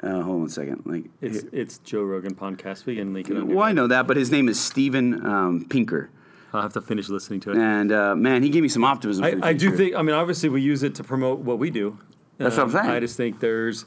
Uh, 0.03 0.21
hold 0.21 0.41
on 0.43 0.47
a 0.49 0.51
second. 0.51 0.83
Like, 0.85 1.05
It's 1.23 1.45
it's 1.51 1.79
Joe 1.79 2.03
Rogan 2.03 2.35
podcast. 2.35 2.85
We 2.85 2.97
can 2.97 3.15
link 3.15 3.31
it. 3.31 3.43
Well, 3.43 3.65
I 3.65 3.73
know 3.73 3.87
that, 3.87 4.07
but 4.07 4.19
his 4.19 4.31
name 4.31 4.49
is 4.51 4.61
Steven 4.61 5.25
um, 5.25 5.65
Pinker. 5.71 6.11
I'll 6.55 6.63
have 6.63 6.73
to 6.75 6.81
finish 6.81 7.09
listening 7.09 7.41
to 7.41 7.53
it. 7.53 7.59
And 7.59 7.91
uh, 7.93 8.15
man, 8.15 8.43
he 8.43 8.49
gave 8.49 8.63
me 8.63 8.69
some 8.69 8.85
optimism. 8.85 9.25
I, 9.25 9.35
I 9.43 9.53
do 9.53 9.77
think. 9.77 9.95
I 9.95 10.03
mean, 10.03 10.15
obviously, 10.15 10.49
we 10.49 10.63
use 10.63 10.83
it 10.83 10.95
to 10.97 11.05
promote 11.05 11.41
what 11.41 11.59
we 11.59 11.71
do. 11.71 11.99
That's 12.39 12.57
what 12.57 12.65
I'm 12.65 12.71
saying. 12.73 12.91
I 12.91 13.01
just 13.01 13.17
think 13.17 13.41
there's. 13.41 13.85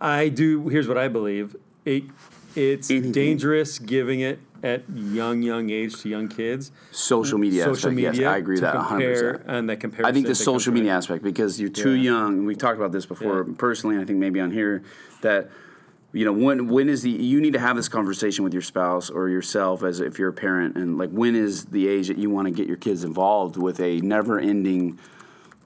I 0.00 0.28
do. 0.28 0.68
Here's 0.68 0.88
what 0.88 0.98
I 0.98 1.08
believe. 1.08 1.56
It, 1.84 2.04
it's 2.54 2.90
Anything. 2.90 3.12
dangerous 3.12 3.78
giving 3.78 4.20
it 4.20 4.38
at 4.62 4.82
young, 4.94 5.40
young 5.40 5.70
age 5.70 5.98
to 6.02 6.08
young 6.08 6.28
kids. 6.28 6.70
social 6.90 7.38
media 7.38 7.62
Social 7.64 7.76
aspect. 7.90 7.94
media. 7.94 8.12
yes, 8.12 8.26
I 8.26 8.36
agree 8.36 8.54
with 8.56 8.62
that 8.62 8.74
100%. 8.74 9.42
And 9.46 9.70
that 9.70 9.80
comparison. 9.80 10.04
I 10.10 10.12
think 10.12 10.26
the 10.26 10.34
social 10.34 10.72
media 10.74 10.92
aspect 10.92 11.24
because 11.24 11.58
you're 11.58 11.70
too 11.70 11.92
Yeah. 11.92 12.10
young. 12.12 12.44
We've 12.44 12.58
talked 12.58 12.76
about 12.76 12.92
this 12.92 13.06
before 13.06 13.46
Yeah. 13.48 13.54
personally. 13.56 13.98
I 13.98 14.04
think 14.04 14.18
maybe 14.18 14.38
on 14.40 14.50
here 14.50 14.82
that 15.22 15.48
you 16.12 16.24
know 16.24 16.32
when 16.32 16.68
when 16.68 16.88
is 16.88 17.02
the 17.02 17.10
you 17.10 17.40
need 17.40 17.52
to 17.52 17.60
have 17.60 17.76
this 17.76 17.88
conversation 17.88 18.42
with 18.44 18.52
your 18.52 18.62
spouse 18.62 19.10
or 19.10 19.28
yourself 19.28 19.82
as 19.82 20.00
if 20.00 20.18
you're 20.18 20.30
a 20.30 20.32
parent 20.32 20.76
and 20.76 20.98
like 20.98 21.10
when 21.10 21.34
is 21.36 21.66
the 21.66 21.88
age 21.88 22.08
that 22.08 22.18
you 22.18 22.30
want 22.30 22.46
to 22.46 22.50
get 22.52 22.66
your 22.66 22.76
kids 22.76 23.04
involved 23.04 23.56
with 23.56 23.80
a 23.80 24.00
never 24.00 24.38
ending 24.38 24.98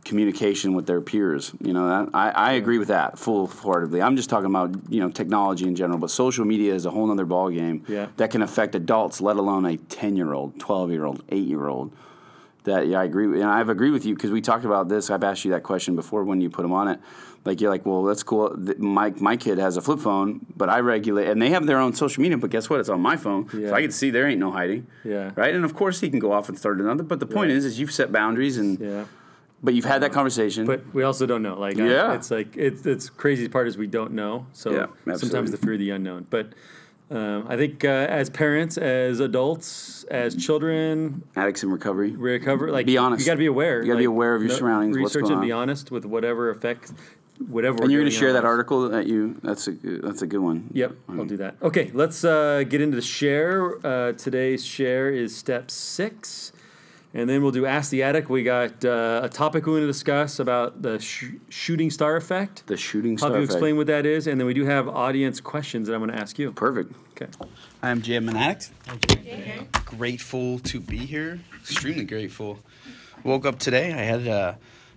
communication 0.05 0.75
with 0.75 0.87
their 0.87 1.01
peers. 1.01 1.53
You 1.63 1.73
know, 1.73 1.89
that, 1.89 2.11
I, 2.15 2.29
I 2.31 2.53
agree 2.53 2.77
with 2.79 2.89
that 2.89 3.19
full 3.19 3.47
heartedly. 3.47 4.03
I'm 4.03 4.17
just 4.17 4.29
talking 4.29 4.47
about 4.47 4.75
you 4.91 5.01
know 5.01 5.11
technology 5.11 5.67
in 5.67 5.75
general, 5.75 5.99
but 5.99 6.11
social 6.11 6.45
media 6.45 6.75
is 6.75 6.85
a 6.87 6.91
whole 6.91 7.11
other 7.11 7.27
ballgame 7.27 7.89
Yeah. 7.89 8.09
that 8.19 8.31
can 8.31 8.43
affect 8.43 8.75
adults, 8.75 9.21
let 9.21 9.37
alone 9.37 9.65
a 9.65 9.77
10 9.77 10.17
year 10.17 10.33
old, 10.35 10.59
12 10.61 10.91
year 10.91 11.05
old, 11.07 11.23
8 11.31 11.47
year 11.47 11.67
old. 11.69 11.93
That 12.65 12.87
yeah, 12.87 13.01
I 13.01 13.05
agree, 13.05 13.41
and 13.41 13.51
I've 13.51 13.69
agreed 13.69 13.91
with 13.91 14.07
you 14.07 14.15
because 14.15 14.31
we 14.31 14.41
talked 14.41 14.65
about 14.65 14.89
this. 14.89 15.11
I've 15.11 15.25
asked 15.25 15.45
you 15.45 15.51
that 15.51 15.63
question 15.63 15.97
before 15.97 16.25
when 16.25 16.41
you 16.41 16.49
put 16.49 16.63
them 16.63 16.73
on 16.73 16.89
it. 16.89 16.99
Like 17.45 17.61
you're 17.61 17.71
like, 17.71 17.85
well, 17.85 18.03
that's 18.05 18.23
cool. 18.23 18.57
My 18.79 19.13
my 19.19 19.37
kid 19.37 19.59
has 19.59 19.77
a 19.77 19.83
flip 19.83 19.99
phone, 20.01 20.47
but 20.57 20.71
I 20.71 20.81
regulate, 20.81 21.29
and 21.29 21.41
they 21.43 21.51
have 21.51 21.67
their 21.67 21.79
own 21.79 21.93
social 21.93 22.23
media. 22.23 22.39
But 22.39 22.51
guess 22.51 22.71
what? 22.71 22.81
It's 22.81 22.89
on 22.89 23.01
my 23.03 23.17
phone, 23.17 23.49
Yeah. 23.53 23.69
so 23.69 23.75
I 23.75 23.83
can 23.83 23.91
see 23.91 24.11
there 24.11 24.27
ain't 24.27 24.41
no 24.41 24.51
hiding. 24.51 24.87
Yeah. 25.05 25.31
Right. 25.37 25.55
And 25.55 25.65
of 25.65 25.75
course 25.75 26.01
he 26.01 26.09
can 26.09 26.19
go 26.21 26.33
off 26.33 26.49
and 26.49 26.59
start 26.59 26.81
another. 26.81 27.03
But 27.03 27.21
the 27.21 27.27
point 27.27 27.51
Right. 27.51 27.57
is, 27.59 27.65
is 27.67 27.79
you've 27.79 27.93
set 27.93 28.11
boundaries, 28.13 28.57
and 28.57 28.79
Yeah. 28.81 29.05
but 29.63 29.75
you've 29.75 29.85
had 29.85 30.03
that 30.03 30.13
conversation. 30.13 30.65
But 30.65 30.83
we 30.95 31.03
also 31.03 31.27
don't 31.27 31.43
know. 31.43 31.59
Like, 31.61 31.79
I- 31.79 31.87
Yeah. 31.87 32.15
it's 32.15 32.31
like 32.31 32.57
it's 32.57 32.87
it's 32.87 33.11
crazy 33.11 33.47
part 33.49 33.69
is 33.69 33.77
we 33.77 33.89
don't 33.89 34.13
know. 34.13 34.47
So 34.55 34.71
Yeah, 35.07 35.15
sometimes 35.17 35.51
the 35.51 35.59
fear 35.59 35.75
of 35.75 35.79
the 35.81 35.91
unknown. 35.91 36.27
But 36.31 36.47
um, 37.11 37.45
I 37.47 37.59
think 37.59 37.85
uh, 37.85 37.89
as 37.89 38.31
parents, 38.31 38.79
as 38.79 39.21
adults, 39.21 40.05
as 40.05 40.35
children, 40.35 41.23
addicts 41.37 41.63
in 41.63 41.71
recovery. 41.71 42.13
recover. 42.13 42.71
Like, 42.71 42.87
Be 42.87 42.97
honest. 42.97 43.21
You 43.21 43.27
got 43.27 43.35
to 43.35 43.39
be 43.39 43.45
aware. 43.47 43.83
You 43.83 43.89
gotta 43.89 43.99
be 43.99 44.05
aware 44.07 44.35
of 44.35 44.41
your 44.43 44.51
surroundings, 44.51 44.97
what's 44.99 45.15
Research 45.15 45.31
and 45.31 45.43
be 45.43 45.53
honest 45.53 45.91
with 45.91 46.07
whatever 46.07 46.49
affects 46.49 46.95
whatever. 47.49 47.83
And 47.83 47.91
you're 47.93 48.01
going 48.01 48.11
going 48.11 48.13
to 48.13 48.19
share 48.19 48.33
that 48.35 48.45
article 48.45 48.89
that 48.89 49.07
you. 49.07 49.39
That's 49.43 49.67
a 49.69 49.73
good- 49.73 50.03
that's 50.03 50.23
a 50.23 50.27
good 50.27 50.41
one. 50.41 50.69
Yep, 50.73 50.93
I'll 51.11 51.25
do 51.25 51.37
that. 51.39 51.57
Okay, 51.63 51.91
let's 51.95 52.25
uh, 52.25 52.65
get 52.69 52.81
into 52.81 52.97
the 52.97 53.03
share. 53.03 53.85
Uh, 53.87 54.13
today's 54.13 54.65
share 54.65 55.11
is 55.11 55.35
step 55.37 55.71
six. 55.71 56.53
And 57.17 57.31
then 57.31 57.43
we'll 57.43 57.53
do 57.53 57.65
Ask 57.65 57.91
the 57.93 58.03
Addict. 58.03 58.29
We 58.29 58.43
got 58.43 58.85
uh, 58.85 59.21
a 59.23 59.29
topic 59.29 59.67
we're 59.67 59.75
going 59.75 59.83
to 59.83 59.87
discuss 59.87 60.41
about 60.41 60.83
the 60.83 60.99
sh- 60.99 61.35
shooting 61.49 61.89
star 61.89 62.17
effect. 62.17 62.67
The 62.67 62.77
shooting 62.77 63.13
How 63.13 63.19
star. 63.19 63.31
do 63.31 63.37
you 63.37 63.43
effect. 63.45 63.53
explain 63.53 63.77
what 63.77 63.87
that 63.87 64.05
is? 64.05 64.27
And 64.27 64.41
then 64.41 64.49
we 64.49 64.53
do 64.55 64.65
have 64.65 64.89
audience 64.89 65.39
questions 65.41 65.87
that 65.87 65.95
I'm 65.95 66.01
going 66.01 66.11
to 66.11 66.21
ask 66.21 66.41
you. 66.41 66.51
Perfect. 66.51 66.93
Okay. 67.13 67.31
I'm 67.85 68.03
Jim 68.03 68.29
an 68.29 68.35
addict. 68.35 68.73
Grateful 69.85 70.59
to 70.61 70.81
be 70.81 70.99
here. 70.99 71.39
Extremely 71.61 72.05
grateful. 72.05 72.59
Woke 73.23 73.47
up 73.47 73.61
today. 73.61 73.93
I 73.93 73.99
had 74.03 74.27
uh, 74.27 74.55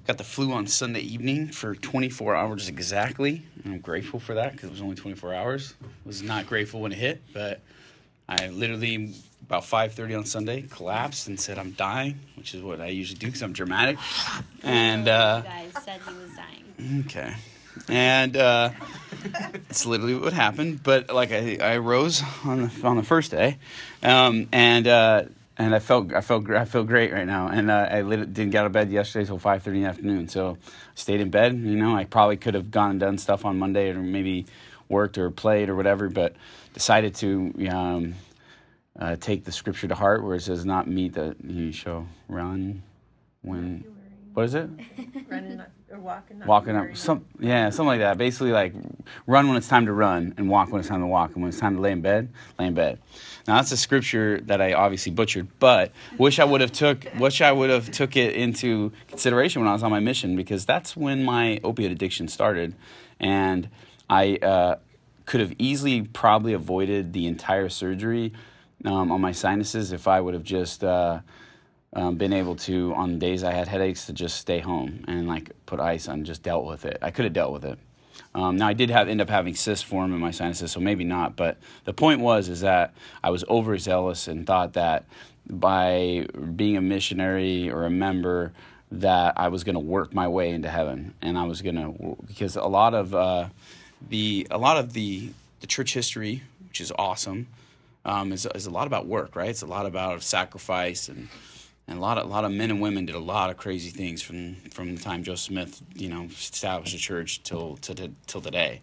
got 0.07 0.17
the 0.17 0.23
flu 0.23 0.53
on 0.53 0.67
Sunday 0.67 1.01
evening 1.01 1.49
for 1.49 1.75
24 1.75 2.35
hours 2.35 2.69
exactly. 2.69 3.43
I'm 3.65 3.79
grateful 3.79 4.19
for 4.19 4.35
that 4.35 4.53
because 4.53 4.69
it 4.69 4.71
was 4.71 4.81
only 4.81 4.95
24 4.95 5.33
hours. 5.33 5.73
Was 6.05 6.23
not 6.23 6.47
grateful 6.47 6.81
when 6.81 6.93
it 6.93 6.97
hit, 6.97 7.21
but 7.33 7.59
I 8.29 8.47
literally 8.47 9.13
about 9.45 9.63
5:30 9.63 10.17
on 10.17 10.25
Sunday 10.25 10.61
collapsed 10.69 11.27
and 11.27 11.39
said 11.39 11.57
I'm 11.59 11.71
dying, 11.71 12.19
which 12.35 12.55
is 12.55 12.61
what 12.63 12.79
I 12.79 12.87
usually 12.87 13.19
do 13.19 13.27
because 13.27 13.41
I'm 13.41 13.53
dramatic. 13.53 13.97
And 14.63 15.07
uh, 15.09 15.43
You 15.43 15.49
guys 15.49 15.83
said 15.83 16.01
he 16.07 16.13
was 16.15 16.31
dying. 16.35 17.03
Okay. 17.05 17.33
And 17.89 18.35
uh, 18.37 18.69
it's 19.69 19.85
literally 19.85 20.15
what 20.15 20.33
happened. 20.33 20.83
But 20.83 21.13
like 21.13 21.31
I, 21.31 21.57
I 21.61 21.77
rose 21.77 22.23
on 22.45 22.63
the 22.63 22.87
on 22.87 22.95
the 22.97 23.03
first 23.03 23.31
day, 23.31 23.57
um, 24.03 24.47
and 24.51 24.87
uh, 24.87 25.23
and 25.57 25.73
I 25.73 25.79
felt 25.79 26.13
I 26.13 26.21
felt 26.21 26.49
I 26.49 26.65
feel 26.65 26.83
great 26.83 27.11
right 27.11 27.25
now. 27.25 27.47
And 27.47 27.71
uh, 27.71 27.87
I 27.89 28.01
lit, 28.01 28.33
didn't 28.33 28.51
get 28.51 28.59
out 28.59 28.65
of 28.67 28.71
bed 28.71 28.91
yesterday 28.91 29.25
till 29.25 29.39
five 29.39 29.63
thirty 29.63 29.77
in 29.77 29.83
the 29.83 29.89
afternoon. 29.89 30.27
So 30.27 30.57
I 30.61 30.71
stayed 30.95 31.19
in 31.19 31.29
bed. 31.29 31.53
You 31.55 31.75
know, 31.75 31.95
I 31.95 32.05
probably 32.05 32.37
could 32.37 32.53
have 32.53 32.71
gone 32.71 32.91
and 32.91 32.99
done 32.99 33.17
stuff 33.17 33.45
on 33.45 33.57
Monday, 33.57 33.89
or 33.89 33.95
maybe 33.95 34.45
worked 34.89 35.17
or 35.17 35.29
played 35.31 35.69
or 35.69 35.75
whatever, 35.75 36.09
but 36.09 36.35
decided 36.73 37.15
to. 37.15 37.53
Um, 37.69 38.15
uh, 38.99 39.15
take 39.15 39.43
the 39.43 39.51
scripture 39.51 39.87
to 39.87 39.93
heart, 39.95 40.23
where 40.23 40.35
it 40.35 40.41
says, 40.41 40.65
"Not 40.65 40.87
meet 40.87 41.13
that 41.13 41.35
you 41.43 41.71
shall 41.71 42.07
run 42.27 42.81
when." 43.41 43.83
What 44.33 44.45
is 44.45 44.53
it? 44.53 44.69
Running 45.29 45.57
not- 45.57 45.71
or 45.91 45.99
walking. 45.99 46.39
Not 46.39 46.47
walking 46.47 46.75
up 46.75 46.95
some 46.95 47.25
yeah 47.39 47.69
something 47.69 47.87
like 47.87 47.99
that 48.01 48.17
basically 48.17 48.51
like 48.51 48.73
run 49.25 49.47
when 49.47 49.57
it's 49.57 49.67
time 49.67 49.85
to 49.85 49.93
run 49.93 50.33
and 50.37 50.49
walk 50.49 50.69
when 50.71 50.79
it's 50.79 50.89
time 50.89 50.99
to 50.99 51.07
walk 51.07 51.33
and 51.33 51.41
when 51.41 51.49
it's 51.49 51.59
time 51.59 51.75
to 51.75 51.81
lay 51.81 51.91
in 51.91 52.01
bed 52.01 52.29
lay 52.59 52.67
in 52.67 52.73
bed 52.73 52.99
now 53.47 53.55
that's 53.55 53.71
a 53.71 53.77
scripture 53.77 54.39
that 54.41 54.61
i 54.61 54.73
obviously 54.73 55.11
butchered 55.11 55.47
but 55.59 55.91
wish 56.17 56.39
i 56.39 56.43
would 56.43 56.61
have 56.61 56.71
took 56.71 57.05
wish 57.17 57.41
i 57.41 57.51
would 57.51 57.69
have 57.69 57.89
took 57.91 58.15
it 58.15 58.35
into 58.35 58.91
consideration 59.07 59.61
when 59.61 59.69
i 59.69 59.73
was 59.73 59.83
on 59.83 59.91
my 59.91 59.99
mission 59.99 60.35
because 60.35 60.65
that's 60.65 60.95
when 60.95 61.23
my 61.23 61.59
opiate 61.63 61.91
addiction 61.91 62.27
started 62.27 62.75
and 63.19 63.69
i 64.09 64.35
uh, 64.37 64.75
could 65.25 65.39
have 65.39 65.53
easily 65.57 66.01
probably 66.01 66.53
avoided 66.53 67.13
the 67.13 67.25
entire 67.25 67.69
surgery 67.69 68.33
um, 68.85 69.11
on 69.11 69.21
my 69.21 69.31
sinuses 69.31 69.91
if 69.91 70.07
i 70.07 70.19
would 70.19 70.33
have 70.33 70.43
just 70.43 70.83
uh, 70.83 71.19
um, 71.93 72.15
been 72.15 72.33
able 72.33 72.55
to 72.55 72.93
on 72.93 73.17
days 73.17 73.43
I 73.43 73.53
had 73.53 73.67
headaches 73.67 74.05
to 74.05 74.13
just 74.13 74.37
stay 74.37 74.59
home 74.59 75.03
and 75.07 75.27
like 75.27 75.51
put 75.65 75.79
ice 75.79 76.07
on, 76.07 76.23
just 76.25 76.43
dealt 76.43 76.65
with 76.65 76.85
it. 76.85 76.99
I 77.01 77.11
could 77.11 77.25
have 77.25 77.33
dealt 77.33 77.53
with 77.53 77.65
it. 77.65 77.79
Um, 78.37 78.55
now 78.55 78.67
I 78.67 78.73
did 78.73 78.91
have 78.91 79.09
end 79.09 79.19
up 79.19 79.29
having 79.29 79.55
cysts 79.55 79.83
form 79.83 80.13
in 80.13 80.19
my 80.19 80.29
sinuses, 80.29 80.71
so 80.71 80.79
maybe 80.79 81.03
not. 81.03 81.35
But 81.35 81.57
the 81.85 81.93
point 81.93 82.21
was 82.21 82.49
is 82.49 82.61
that 82.61 82.93
I 83.23 83.31
was 83.31 83.43
overzealous 83.45 84.27
and 84.27 84.45
thought 84.45 84.73
that 84.73 85.05
by 85.49 86.27
being 86.55 86.77
a 86.77 86.81
missionary 86.81 87.71
or 87.71 87.85
a 87.85 87.89
member 87.89 88.53
that 88.91 89.33
I 89.37 89.47
was 89.47 89.63
going 89.63 89.73
to 89.73 89.79
work 89.79 90.13
my 90.13 90.27
way 90.27 90.51
into 90.51 90.69
heaven, 90.69 91.15
and 91.19 91.35
I 91.35 91.45
was 91.45 91.63
going 91.63 91.77
to 91.77 92.15
because 92.27 92.55
a 92.55 92.67
lot 92.67 92.93
of 92.93 93.15
uh, 93.15 93.49
the 94.07 94.45
a 94.51 94.59
lot 94.59 94.77
of 94.77 94.93
the 94.93 95.31
the 95.61 95.67
church 95.67 95.95
history, 95.95 96.43
which 96.67 96.79
is 96.79 96.93
awesome, 96.95 97.47
um, 98.05 98.31
is, 98.31 98.45
is 98.53 98.67
a 98.67 98.71
lot 98.71 98.85
about 98.85 99.07
work, 99.07 99.35
right? 99.35 99.49
It's 99.49 99.63
a 99.63 99.65
lot 99.65 99.87
about 99.87 100.21
sacrifice 100.21 101.09
and 101.09 101.27
and 101.87 101.97
a 101.97 102.01
lot 102.01 102.17
of 102.17 102.25
a 102.25 102.29
lot 102.29 102.43
of 102.43 102.51
men 102.51 102.69
and 102.69 102.81
women 102.81 103.05
did 103.05 103.15
a 103.15 103.19
lot 103.19 103.49
of 103.49 103.57
crazy 103.57 103.89
things 103.89 104.21
from 104.21 104.55
from 104.71 104.95
the 104.95 105.01
time 105.01 105.23
Joseph 105.23 105.45
Smith, 105.45 105.81
you 105.95 106.09
know, 106.09 106.23
established 106.23 106.95
a 106.95 106.97
church 106.97 107.43
till 107.43 107.77
to, 107.77 107.95
to, 107.95 108.11
till 108.27 108.41
today. 108.41 108.81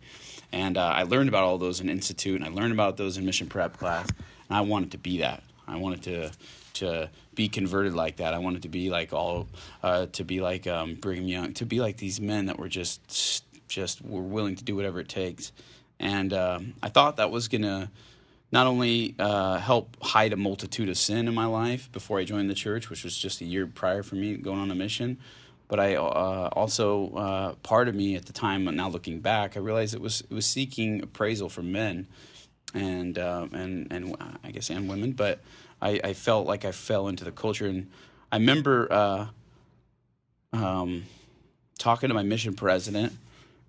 And 0.52 0.78
uh, 0.78 0.86
I 0.86 1.02
learned 1.02 1.28
about 1.28 1.44
all 1.44 1.58
those 1.58 1.80
in 1.80 1.88
institute, 1.88 2.36
and 2.40 2.44
I 2.44 2.48
learned 2.48 2.72
about 2.72 2.96
those 2.96 3.16
in 3.16 3.24
mission 3.24 3.48
prep 3.48 3.76
class. 3.76 4.08
And 4.48 4.56
I 4.56 4.60
wanted 4.60 4.92
to 4.92 4.98
be 4.98 5.18
that. 5.18 5.42
I 5.66 5.76
wanted 5.76 6.02
to 6.04 6.30
to 6.74 7.10
be 7.34 7.48
converted 7.48 7.94
like 7.94 8.16
that. 8.16 8.34
I 8.34 8.38
wanted 8.38 8.62
to 8.62 8.68
be 8.68 8.90
like 8.90 9.12
all 9.12 9.48
uh, 9.82 10.06
to 10.06 10.24
be 10.24 10.40
like 10.40 10.66
um, 10.66 10.94
Brigham 10.94 11.28
Young, 11.28 11.52
to 11.54 11.66
be 11.66 11.80
like 11.80 11.96
these 11.96 12.20
men 12.20 12.46
that 12.46 12.58
were 12.58 12.68
just 12.68 13.44
just 13.68 14.02
were 14.02 14.22
willing 14.22 14.56
to 14.56 14.64
do 14.64 14.76
whatever 14.76 15.00
it 15.00 15.08
takes. 15.08 15.52
And 16.00 16.32
um, 16.32 16.74
I 16.82 16.88
thought 16.88 17.16
that 17.16 17.30
was 17.30 17.48
gonna 17.48 17.90
not 18.52 18.66
only 18.66 19.14
uh, 19.18 19.58
help 19.58 19.96
hide 20.02 20.32
a 20.32 20.36
multitude 20.36 20.88
of 20.88 20.96
sin 20.96 21.26
in 21.26 21.34
my 21.34 21.46
life 21.46 21.90
before 21.90 22.18
I 22.18 22.24
joined 22.24 22.48
the 22.48 22.54
church, 22.54 22.90
which 22.90 23.02
was 23.02 23.16
just 23.16 23.40
a 23.40 23.44
year 23.44 23.66
prior 23.66 24.02
for 24.02 24.14
me 24.14 24.36
going 24.36 24.58
on 24.58 24.70
a 24.70 24.74
mission, 24.74 25.18
but 25.68 25.80
I 25.80 25.96
uh, 25.96 26.50
also 26.52 27.10
uh, 27.14 27.54
part 27.62 27.88
of 27.88 27.94
me 27.94 28.16
at 28.16 28.26
the 28.26 28.32
time, 28.32 28.64
now 28.76 28.88
looking 28.88 29.20
back, 29.20 29.56
I 29.56 29.60
realized 29.60 29.94
it 29.94 30.00
was 30.00 30.20
it 30.20 30.30
was 30.32 30.46
seeking 30.46 31.02
appraisal 31.02 31.48
from 31.48 31.72
men, 31.72 32.06
and 32.74 33.18
uh, 33.18 33.46
and 33.52 33.90
and 33.90 34.16
I 34.44 34.50
guess 34.50 34.70
and 34.70 34.88
women, 34.88 35.12
but 35.12 35.40
I, 35.80 36.00
I 36.04 36.12
felt 36.12 36.46
like 36.46 36.64
I 36.64 36.72
fell 36.72 37.08
into 37.08 37.24
the 37.24 37.32
culture, 37.32 37.66
and 37.66 37.90
I 38.30 38.36
remember 38.36 38.92
uh, 38.92 39.26
um, 40.52 41.04
talking 41.78 42.08
to 42.08 42.14
my 42.14 42.22
mission 42.22 42.54
president. 42.54 43.12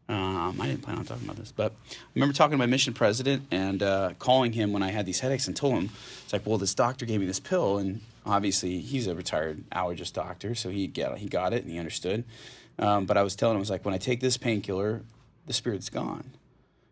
Um, 0.07 0.61
I 0.61 0.67
didn't 0.67 0.83
plan 0.83 0.97
on 0.99 1.05
talking 1.05 1.25
about 1.25 1.37
this, 1.37 1.51
but 1.51 1.71
I 1.89 1.95
remember 2.13 2.33
talking 2.33 2.51
to 2.51 2.57
my 2.57 2.67
mission 2.67 2.93
president 2.93 3.47
and 3.49 3.81
uh, 3.81 4.11
calling 4.19 4.53
him 4.53 4.71
when 4.71 4.83
I 4.83 4.91
had 4.91 5.07
these 5.07 5.19
headaches 5.21 5.47
and 5.47 5.55
told 5.55 5.73
him, 5.73 5.89
it's 6.23 6.31
like, 6.31 6.45
well, 6.45 6.59
this 6.59 6.75
doctor 6.75 7.05
gave 7.07 7.19
me 7.19 7.25
this 7.25 7.39
pill, 7.39 7.79
and 7.79 8.01
obviously 8.23 8.79
he's 8.79 9.07
a 9.07 9.15
retired 9.15 9.63
allergist 9.71 10.13
doctor, 10.13 10.53
so 10.53 10.69
he 10.69 10.85
get 10.85 11.17
he 11.17 11.27
got 11.27 11.53
it 11.53 11.63
and 11.63 11.71
he 11.71 11.79
understood. 11.79 12.23
Um, 12.77 13.05
but 13.05 13.17
I 13.17 13.23
was 13.23 13.35
telling 13.35 13.55
him, 13.55 13.59
I 13.59 13.61
was 13.61 13.69
like, 13.71 13.83
when 13.83 13.95
I 13.95 13.97
take 13.97 14.19
this 14.19 14.37
painkiller, 14.37 15.01
the 15.47 15.53
spirit's 15.53 15.89
gone. 15.89 16.31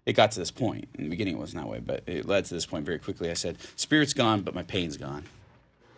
It 0.06 0.14
got 0.14 0.32
to 0.32 0.40
this 0.40 0.52
point. 0.52 0.88
In 0.96 1.06
the 1.06 1.10
beginning, 1.10 1.36
it 1.36 1.40
wasn't 1.40 1.64
that 1.64 1.70
way, 1.70 1.80
but 1.80 2.04
it 2.08 2.26
led 2.26 2.46
to 2.46 2.54
this 2.54 2.66
point 2.66 2.86
very 2.86 3.00
quickly. 3.00 3.30
I 3.30 3.36
said, 3.36 3.58
spirit's 3.76 4.14
gone, 4.14 4.42
but 4.42 4.56
my 4.56 4.64
pain's 4.64 4.98
gone. 4.98 5.24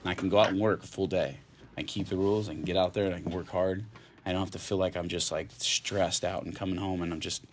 And 0.03 0.11
I 0.11 0.13
can 0.13 0.29
go 0.29 0.39
out 0.39 0.49
and 0.49 0.59
work 0.59 0.83
a 0.83 0.87
full 0.87 1.07
day. 1.07 1.37
I 1.77 1.83
keep 1.83 2.07
the 2.07 2.17
rules. 2.17 2.47
I 2.49 2.53
can 2.53 2.63
get 2.63 2.77
out 2.77 2.93
there 2.93 3.05
and 3.05 3.15
I 3.15 3.19
can 3.19 3.31
work 3.31 3.49
hard. 3.49 3.83
I 4.25 4.31
don't 4.31 4.41
have 4.41 4.51
to 4.51 4.59
feel 4.59 4.77
like 4.77 4.95
I'm 4.97 5.07
just 5.07 5.31
like 5.31 5.49
stressed 5.57 6.25
out 6.25 6.43
and 6.43 6.55
coming 6.55 6.77
home 6.77 7.01
and 7.01 7.13
I'm 7.13 7.19
just 7.19 7.43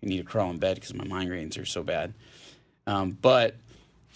you 0.00 0.08
need 0.08 0.18
to 0.18 0.24
crawl 0.24 0.50
in 0.50 0.58
bed 0.58 0.76
because 0.76 0.94
my 0.94 1.04
migraines 1.04 1.60
are 1.60 1.64
so 1.64 1.82
bad. 1.82 2.14
Um, 2.86 3.18
but 3.20 3.56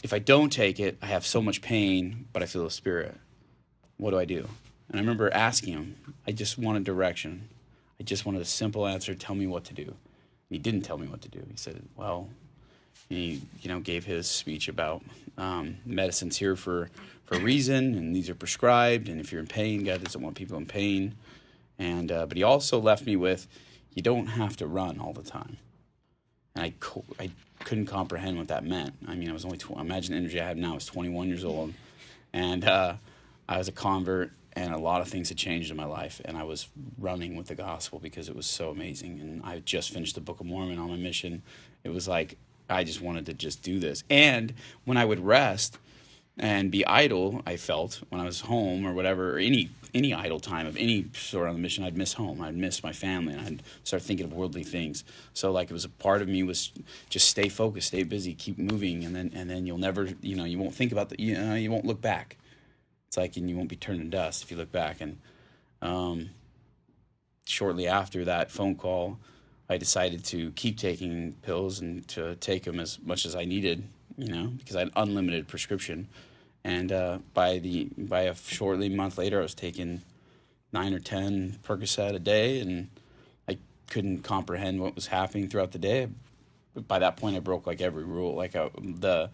if 0.03 0.13
I 0.13 0.19
don't 0.19 0.51
take 0.51 0.81
it, 0.81 0.97
I 1.03 1.07
have 1.07 1.27
so 1.27 1.43
much 1.43 1.61
pain, 1.61 2.27
but 2.33 2.43
I 2.43 2.47
feel 2.47 2.65
the 2.65 2.71
spirit. 2.71 3.17
What 3.97 4.11
do 4.11 4.19
I 4.19 4.25
do? 4.25 4.49
And 4.89 4.99
I 4.99 5.01
remember 5.01 5.33
asking 5.33 5.75
him. 5.75 5.97
I 6.27 6.33
just 6.33 6.59
wanted 6.59 6.85
direction. 6.85 7.49
I 8.01 8.05
just 8.05 8.27
wanted 8.27 8.43
a 8.43 8.47
simple 8.47 8.87
answer. 8.87 9.15
Tell 9.15 9.35
me 9.35 9.47
what 9.47 9.65
to 9.65 9.75
do. 9.75 9.85
And 9.85 9.97
he 10.51 10.59
didn't 10.59 10.83
tell 10.83 10.99
me 10.99 11.07
what 11.07 11.23
to 11.23 11.29
do. 11.29 11.41
He 11.51 11.57
said, 11.57 11.83
"Well," 11.97 12.29
he 13.09 13.43
you 13.61 13.69
know 13.69 13.81
gave 13.81 14.05
his 14.05 14.29
speech 14.29 14.69
about 14.69 15.03
um, 15.39 15.79
medicine's 15.87 16.37
here 16.37 16.57
for 16.57 16.91
for 17.25 17.37
a 17.37 17.41
reason, 17.41 17.95
and 17.95 18.15
these 18.15 18.29
are 18.29 18.35
prescribed. 18.35 19.09
And 19.09 19.21
if 19.21 19.33
you're 19.33 19.41
in 19.41 19.47
pain, 19.47 19.85
God 19.85 20.03
doesn't 20.05 20.21
want 20.21 20.37
people 20.37 20.59
in 20.59 20.67
pain. 20.67 21.15
And 21.83 22.13
uh, 22.13 22.27
but 22.27 22.37
he 22.37 22.45
also 22.45 22.79
left 22.79 23.05
me 23.05 23.17
with, 23.17 23.49
you 23.93 24.03
don't 24.03 24.29
have 24.29 24.57
to 24.59 24.69
run 24.69 25.01
all 25.01 25.13
the 25.13 25.23
time. 25.23 25.59
And 26.55 26.65
I 26.65 26.75
co- 26.79 27.05
I 27.19 27.31
couldn't 27.65 27.87
comprehend 27.87 28.39
what 28.39 28.49
that 28.49 28.65
meant. 28.65 28.95
I 29.09 29.17
mean, 29.17 29.29
I 29.29 29.33
was 29.33 29.45
only 29.45 29.59
tw- 29.59 29.73
imagine 29.73 30.13
the 30.13 30.19
energy 30.19 30.41
I 30.41 30.47
have 30.47 30.57
now. 30.57 30.73
I 30.73 30.75
was 30.75 30.87
21 30.87 31.27
years 31.27 31.45
old, 31.45 31.75
and 32.33 32.65
uh, 32.65 32.95
I 33.49 33.59
was 33.59 33.67
a 33.67 33.73
convert, 33.73 34.31
and 34.53 34.73
a 34.73 34.79
lot 34.79 35.01
of 35.01 35.09
things 35.09 35.29
had 35.29 35.39
changed 35.39 35.73
in 35.73 35.77
my 35.77 35.85
life. 35.85 36.21
And 36.25 36.37
I 36.37 36.45
was 36.45 36.69
running 36.99 37.35
with 37.35 37.49
the 37.49 37.57
gospel 37.57 37.99
because 37.99 38.29
it 38.29 38.37
was 38.37 38.47
so 38.47 38.71
amazing. 38.71 39.21
And 39.21 39.43
I 39.45 39.59
just 39.59 39.91
finished 39.91 40.15
the 40.15 40.21
Book 40.21 40.39
of 40.39 40.47
Mormon 40.47 40.79
on 40.79 40.89
my 40.89 40.97
mission. 40.97 41.43
It 41.83 41.91
was 41.91 42.07
like 42.07 42.37
I 42.71 42.85
just 42.85 43.01
wanted 43.01 43.27
to 43.27 43.35
just 43.35 43.61
do 43.61 43.81
this. 43.81 44.05
And 44.09 44.55
when 44.85 44.97
I 44.97 45.05
would 45.05 45.19
rest 45.19 45.79
and 46.39 46.71
be 46.71 46.87
idle, 46.87 47.43
I 47.47 47.57
felt 47.57 48.03
when 48.09 48.21
I 48.21 48.25
was 48.25 48.43
home 48.43 48.87
or 48.87 48.93
whatever, 48.93 49.37
or 49.37 49.39
any 49.39 49.71
any 49.95 50.15
idle 50.15 50.41
time 50.41 50.67
of 50.67 50.75
any 50.79 51.05
sort 51.13 51.49
on 51.49 51.55
the 51.55 51.61
mission, 51.61 51.85
I'd 51.85 51.99
miss 51.99 52.15
home. 52.15 52.41
I'd 52.41 52.57
miss 52.57 52.83
my 52.83 52.93
family, 52.93 53.35
and 53.35 53.43
I'd 53.43 53.63
start 53.85 54.03
thinking 54.03 54.25
of 54.25 54.33
worldly 54.33 54.65
things. 54.65 55.05
So 55.35 55.53
like 55.53 55.71
it 55.71 55.75
was 55.75 55.85
a 55.85 55.91
part 55.91 56.23
of 56.23 56.29
me 56.29 56.43
was 56.43 56.73
just 57.11 57.29
stay 57.29 57.49
focused, 57.49 57.89
stay 57.89 58.03
busy, 58.03 58.35
keep 58.35 58.59
moving, 58.59 59.05
and 59.05 59.15
then 59.15 59.31
and 59.35 59.51
then 59.51 59.67
you'll 59.67 59.79
never, 59.79 60.09
you 60.23 60.37
know, 60.37 60.45
you 60.45 60.59
won't 60.59 60.75
think 60.75 60.93
about 60.93 61.11
the, 61.11 61.21
you 61.21 61.35
know, 61.35 61.55
you 61.55 61.71
won't 61.71 61.85
look 61.85 62.01
back. 62.01 62.39
It's 63.09 63.19
like 63.19 63.37
and 63.37 63.51
you 63.51 63.57
won't 63.57 63.69
be 63.69 63.77
turned 63.77 64.01
to 64.01 64.09
dust 64.09 64.43
if 64.43 64.51
you 64.51 64.57
look 64.57 64.73
back. 64.73 65.03
And 65.03 65.19
um, 65.83 66.31
shortly 67.45 67.87
after 67.87 68.25
that 68.25 68.51
phone 68.51 68.75
call, 68.75 69.19
I 69.69 69.77
decided 69.77 70.25
to 70.27 70.51
keep 70.53 70.79
taking 70.79 71.33
pills 71.43 71.81
and 71.81 72.07
to 72.09 72.37
take 72.37 72.65
them 72.65 72.81
as 72.81 72.99
much 73.03 73.27
as 73.27 73.37
I 73.37 73.45
needed, 73.45 73.85
you 74.17 74.33
know, 74.33 74.47
because 74.59 74.77
I 74.77 74.81
had 74.81 74.91
unlimited 74.97 75.49
prescription. 75.49 76.09
And 76.65 76.93
uh, 76.93 77.19
by 77.35 77.59
the 77.59 77.89
by 77.97 78.23
a 78.23 78.35
shortly 78.35 78.89
month 78.89 79.19
later, 79.19 79.41
I 79.41 79.43
was 79.43 79.55
taking 79.55 80.03
nine 80.73 80.95
or 80.95 81.01
ten 81.01 81.59
Percocet 81.65 82.15
a 82.15 82.19
day, 82.19 82.61
and 82.61 82.89
I 83.49 83.59
couldn't 83.89 84.23
comprehend 84.23 84.81
what 84.81 84.95
was 84.95 85.09
happening 85.09 85.49
throughout 85.49 85.73
the 85.73 85.79
day. 85.79 86.09
By 86.89 87.01
that 87.01 87.17
point, 87.17 87.37
I 87.37 87.41
broke 87.41 87.67
like 87.67 87.81
every 87.81 88.05
rule. 88.05 88.35
Like 88.35 88.55
I, 88.55 88.71
the 88.79 89.31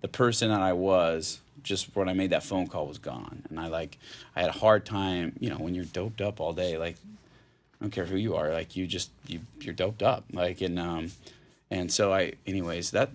the 0.00 0.08
person 0.08 0.50
that 0.50 0.60
I 0.60 0.72
was 0.72 1.40
just 1.62 1.94
when 1.94 2.08
I 2.08 2.12
made 2.12 2.30
that 2.30 2.42
phone 2.42 2.66
call 2.66 2.86
was 2.86 2.98
gone, 2.98 3.44
and 3.48 3.60
I 3.60 3.68
like 3.68 3.98
I 4.34 4.40
had 4.40 4.50
a 4.50 4.58
hard 4.58 4.84
time. 4.84 5.34
You 5.38 5.50
know, 5.50 5.56
when 5.56 5.74
you're 5.74 5.84
doped 5.84 6.20
up 6.20 6.40
all 6.40 6.52
day, 6.52 6.76
like 6.78 6.96
I 7.80 7.84
don't 7.84 7.90
care 7.90 8.06
who 8.06 8.16
you 8.16 8.34
are, 8.34 8.52
like 8.52 8.76
you 8.76 8.88
just 8.88 9.10
you 9.28 9.40
you're 9.60 9.74
doped 9.74 10.02
up. 10.02 10.24
Like 10.32 10.60
and 10.60 10.78
um 10.80 11.12
and 11.70 11.92
so 11.92 12.12
I 12.12 12.32
anyways 12.46 12.90
that 12.90 13.10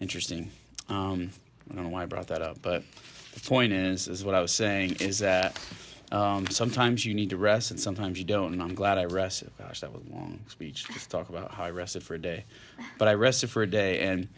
interesting. 0.00 0.50
Um 0.88 1.30
I 1.70 1.74
don't 1.74 1.84
know 1.84 1.90
why 1.90 2.02
I 2.02 2.06
brought 2.06 2.28
that 2.28 2.42
up, 2.42 2.62
but 2.62 2.82
the 3.34 3.40
point 3.40 3.72
is 3.72 4.08
is 4.08 4.24
what 4.24 4.34
I 4.34 4.40
was 4.40 4.52
saying 4.52 4.96
is 5.00 5.18
that 5.20 5.58
Um, 6.12 6.46
sometimes 6.46 7.04
you 7.04 7.14
need 7.14 7.30
to 7.30 7.36
rest, 7.36 7.72
and 7.72 7.80
sometimes 7.80 8.16
you 8.16 8.24
don't. 8.24 8.52
And 8.52 8.62
I'm 8.62 8.76
glad 8.76 8.96
I 8.96 9.06
rested. 9.06 9.50
Gosh, 9.58 9.80
that 9.80 9.92
was 9.92 10.02
a 10.08 10.14
long 10.14 10.38
speech. 10.46 10.86
Just 10.94 11.10
talk 11.10 11.28
about 11.30 11.50
how 11.50 11.64
I 11.64 11.70
rested 11.70 12.04
for 12.04 12.14
a 12.14 12.18
day, 12.18 12.44
but 12.96 13.08
I 13.08 13.14
rested 13.14 13.50
for 13.50 13.62
a 13.64 13.66
day. 13.66 13.98
And 14.08 14.28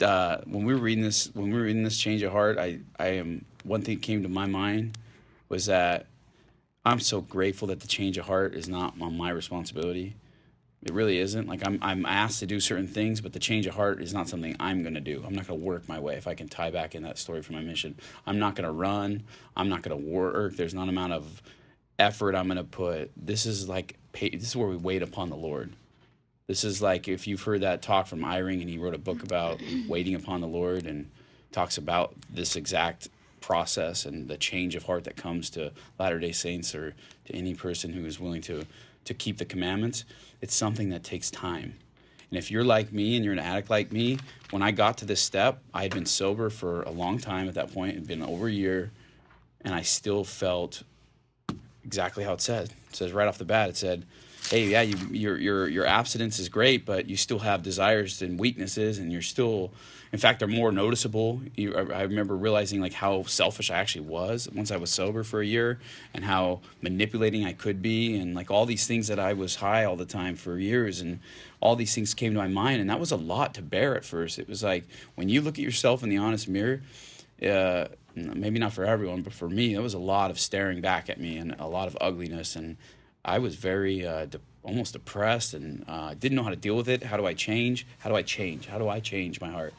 uh, 0.00 0.36
when 0.46 0.64
we 0.64 0.72
were 0.72 0.78
reading 0.80 1.02
this, 1.02 1.30
when 1.34 1.50
we 1.50 1.58
were 1.58 1.64
reading 1.64 1.82
this 1.82 1.98
change 1.98 2.22
of 2.22 2.30
heart, 2.30 2.58
I, 2.58 2.78
I 2.96 3.08
am 3.18 3.44
one 3.64 3.82
thing 3.82 3.98
came 3.98 4.22
to 4.22 4.28
my 4.28 4.46
mind 4.46 4.96
was 5.48 5.66
that 5.66 6.06
I'm 6.86 7.00
so 7.00 7.20
grateful 7.20 7.66
that 7.68 7.80
the 7.80 7.88
change 7.88 8.16
of 8.16 8.26
heart 8.26 8.54
is 8.54 8.68
not 8.68 8.94
on 9.00 9.16
my 9.16 9.30
responsibility. 9.30 10.14
It 10.84 10.92
really 10.92 11.18
isn't. 11.18 11.48
Like 11.48 11.66
I'm, 11.66 11.78
I'm 11.80 12.04
asked 12.04 12.40
to 12.40 12.46
do 12.46 12.60
certain 12.60 12.86
things, 12.86 13.20
but 13.20 13.32
the 13.32 13.38
change 13.38 13.66
of 13.66 13.74
heart 13.74 14.02
is 14.02 14.12
not 14.12 14.28
something 14.28 14.54
I'm 14.60 14.82
going 14.82 14.94
to 14.94 15.00
do. 15.00 15.22
I'm 15.26 15.34
not 15.34 15.46
going 15.46 15.58
to 15.58 15.64
work 15.66 15.88
my 15.88 15.98
way. 15.98 16.16
If 16.16 16.26
I 16.26 16.34
can 16.34 16.48
tie 16.48 16.70
back 16.70 16.94
in 16.94 17.02
that 17.04 17.18
story 17.18 17.40
for 17.40 17.54
my 17.54 17.60
mission, 17.60 17.96
I'm 18.26 18.38
not 18.38 18.54
going 18.54 18.66
to 18.66 18.72
run. 18.72 19.22
I'm 19.56 19.70
not 19.70 19.82
going 19.82 19.98
to 19.98 20.10
work. 20.10 20.56
There's 20.56 20.74
not 20.74 20.88
amount 20.88 21.14
of 21.14 21.42
effort 21.98 22.34
I'm 22.34 22.46
going 22.46 22.58
to 22.58 22.64
put. 22.64 23.10
This 23.16 23.46
is 23.46 23.68
like 23.68 23.96
this 24.12 24.42
is 24.42 24.56
where 24.56 24.68
we 24.68 24.76
wait 24.76 25.02
upon 25.02 25.30
the 25.30 25.36
Lord. 25.36 25.72
This 26.46 26.64
is 26.64 26.82
like 26.82 27.08
if 27.08 27.26
you've 27.26 27.42
heard 27.42 27.62
that 27.62 27.80
talk 27.80 28.06
from 28.06 28.20
Eyring, 28.20 28.60
and 28.60 28.68
he 28.68 28.76
wrote 28.76 28.94
a 28.94 28.98
book 28.98 29.22
about 29.22 29.60
waiting 29.88 30.14
upon 30.14 30.42
the 30.42 30.46
Lord, 30.46 30.86
and 30.86 31.10
talks 31.50 31.78
about 31.78 32.14
this 32.28 32.56
exact 32.56 33.08
process 33.40 34.04
and 34.04 34.28
the 34.28 34.36
change 34.36 34.74
of 34.74 34.84
heart 34.84 35.04
that 35.04 35.16
comes 35.16 35.50
to 35.50 35.72
Latter 35.98 36.18
Day 36.18 36.32
Saints 36.32 36.74
or 36.74 36.94
to 37.26 37.34
any 37.34 37.54
person 37.54 37.92
who 37.92 38.04
is 38.04 38.18
willing 38.18 38.42
to 38.42 38.66
to 39.04 39.14
keep 39.14 39.38
the 39.38 39.44
commandments. 39.44 40.04
It's 40.40 40.54
something 40.54 40.90
that 40.90 41.04
takes 41.04 41.30
time. 41.30 41.74
And 42.30 42.38
if 42.38 42.50
you're 42.50 42.64
like 42.64 42.92
me 42.92 43.16
and 43.16 43.24
you're 43.24 43.32
an 43.32 43.38
addict 43.38 43.70
like 43.70 43.92
me, 43.92 44.18
when 44.50 44.62
I 44.62 44.72
got 44.72 44.98
to 44.98 45.04
this 45.04 45.20
step, 45.20 45.62
I 45.72 45.82
had 45.82 45.94
been 45.94 46.06
sober 46.06 46.50
for 46.50 46.82
a 46.82 46.90
long 46.90 47.18
time 47.18 47.48
at 47.48 47.54
that 47.54 47.72
point. 47.72 47.92
It 47.92 47.94
had 47.94 48.06
been 48.08 48.22
over 48.22 48.48
a 48.48 48.52
year, 48.52 48.90
and 49.60 49.72
I 49.74 49.82
still 49.82 50.24
felt 50.24 50.82
exactly 51.84 52.24
how 52.24 52.32
it 52.32 52.40
said. 52.40 52.72
It 52.90 52.96
says 52.96 53.12
right 53.12 53.28
off 53.28 53.38
the 53.38 53.44
bat, 53.44 53.70
it 53.70 53.76
said, 53.76 54.04
"Hey, 54.50 54.66
yeah, 54.66 54.82
you, 54.82 54.96
your 55.12 55.38
your 55.38 55.68
your 55.68 55.86
abstinence 55.86 56.38
is 56.38 56.48
great, 56.48 56.84
but 56.84 57.06
you 57.06 57.16
still 57.16 57.38
have 57.40 57.62
desires 57.62 58.20
and 58.20 58.38
weaknesses, 58.38 58.98
and 58.98 59.12
you're 59.12 59.22
still, 59.22 59.72
in 60.14 60.20
fact, 60.20 60.38
they're 60.38 60.48
more 60.48 60.70
noticeable." 60.70 61.42
You, 61.56 61.74
I, 61.74 62.02
remember 62.02 62.36
realizing 62.36 62.80
like 62.80 62.92
how 62.92 63.24
selfish 63.24 63.68
I 63.68 63.78
actually 63.78 64.06
was 64.06 64.48
once 64.54 64.70
I 64.70 64.76
was 64.76 64.90
sober 64.90 65.24
for 65.24 65.40
a 65.40 65.46
year, 65.46 65.80
and 66.14 66.24
how 66.24 66.60
manipulating 66.80 67.44
I 67.44 67.52
could 67.52 67.82
be, 67.82 68.16
and 68.16 68.32
like 68.34 68.48
all 68.48 68.64
these 68.64 68.86
things 68.86 69.08
that 69.08 69.18
I 69.18 69.32
was 69.32 69.56
high 69.56 69.84
all 69.84 69.96
the 69.96 70.06
time 70.06 70.36
for 70.36 70.56
years, 70.56 71.00
and 71.00 71.18
all 71.60 71.74
these 71.74 71.94
things 71.94 72.14
came 72.14 72.32
to 72.32 72.38
my 72.38 72.48
mind, 72.48 72.80
and 72.80 72.88
that 72.88 73.00
was 73.00 73.10
a 73.10 73.16
lot 73.16 73.52
to 73.54 73.62
bear 73.62 73.96
at 73.96 74.04
first. 74.04 74.38
It 74.38 74.48
was 74.48 74.62
like 74.62 74.84
when 75.16 75.28
you 75.28 75.40
look 75.40 75.58
at 75.58 75.64
yourself 75.64 76.02
in 76.04 76.08
the 76.08 76.18
honest 76.18 76.48
mirror. 76.48 76.80
Uh, 77.42 77.86
maybe 78.14 78.60
not 78.60 78.72
for 78.72 78.84
everyone, 78.84 79.22
but 79.22 79.32
for 79.32 79.48
me, 79.48 79.74
it 79.74 79.80
was 79.80 79.92
a 79.92 79.98
lot 79.98 80.30
of 80.30 80.38
staring 80.38 80.80
back 80.80 81.10
at 81.10 81.18
me 81.18 81.36
and 81.36 81.56
a 81.58 81.66
lot 81.66 81.88
of 81.88 81.98
ugliness. 82.00 82.54
And 82.54 82.76
I 83.24 83.40
was 83.40 83.56
very 83.56 84.06
uh, 84.06 84.26
de- 84.26 84.40
almost 84.62 84.92
depressed 84.92 85.54
and 85.54 85.84
uh, 85.88 86.14
didn't 86.14 86.36
know 86.36 86.42
how 86.42 86.50
to 86.50 86.56
deal 86.56 86.76
with 86.76 86.88
it. 86.88 87.02
How 87.02 87.16
do 87.16 87.26
I 87.26 87.34
change? 87.34 87.86
How 87.98 88.08
do 88.10 88.16
I 88.16 88.22
change? 88.22 88.66
How 88.66 88.78
do 88.78 88.88
I 88.88 89.00
change 89.00 89.40
my 89.40 89.50
heart? 89.50 89.74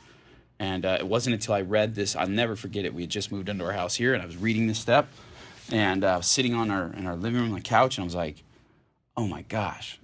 And 0.60 0.86
uh, 0.86 0.98
it 1.00 1.08
wasn't 1.08 1.34
until 1.34 1.54
I 1.54 1.62
read 1.62 1.96
this, 1.96 2.15
I'll 2.15 2.28
never 2.28 2.56
forget 2.56 2.86
it. 2.86 2.94
We 2.94 3.02
had 3.04 3.10
just 3.10 3.32
moved 3.32 3.50
into 3.50 3.65
our 3.65 3.74
house 3.74 3.96
here, 3.96 4.13
and 4.13 4.24
I 4.24 4.26
was 4.26 4.38
reading 4.38 4.68
this 4.68 4.80
step, 4.80 5.08
and 5.72 6.04
uh, 6.04 6.13
I 6.13 6.18
was 6.18 6.28
sitting 6.28 6.54
on 6.54 6.72
our 6.72 6.94
in 6.94 7.06
our 7.06 7.15
living 7.15 7.41
room 7.41 7.50
on 7.50 7.56
the 7.56 7.62
couch, 7.62 7.98
and 7.98 8.04
I 8.04 8.06
was 8.06 8.15
like, 8.15 8.44
"Oh 9.18 9.28
my 9.28 9.41
gosh, 9.41 10.00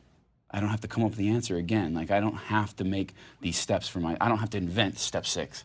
I 0.51 0.59
don't 0.59 0.69
have 0.69 0.81
to 0.81 0.87
come 0.87 1.03
up 1.03 1.11
with 1.11 1.17
the 1.17 1.29
answer 1.29 1.55
again. 1.55 1.93
Like 1.93 2.11
I 2.11 2.19
don't 2.19 2.35
have 2.35 2.75
to 2.77 2.83
make 2.83 3.13
these 3.39 3.57
steps 3.57 3.87
for 3.87 3.99
my. 3.99 4.17
I 4.19 4.27
don't 4.27 4.39
have 4.39 4.49
to 4.51 4.57
invent 4.57 4.99
step 4.99 5.25
six. 5.25 5.63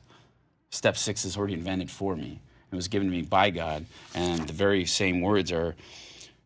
Step 0.71 0.97
six 0.97 1.25
is 1.25 1.37
already 1.37 1.55
invented 1.55 1.91
for 1.91 2.17
me. 2.17 2.41
It 2.71 2.77
was 2.77 2.89
given 2.89 3.09
to 3.09 3.15
me 3.15 3.23
by 3.23 3.51
God, 3.51 3.87
and 4.15 4.47
the 4.47 4.53
very 4.53 4.85
same 4.85 5.21
words 5.21 5.51
are, 5.51 5.75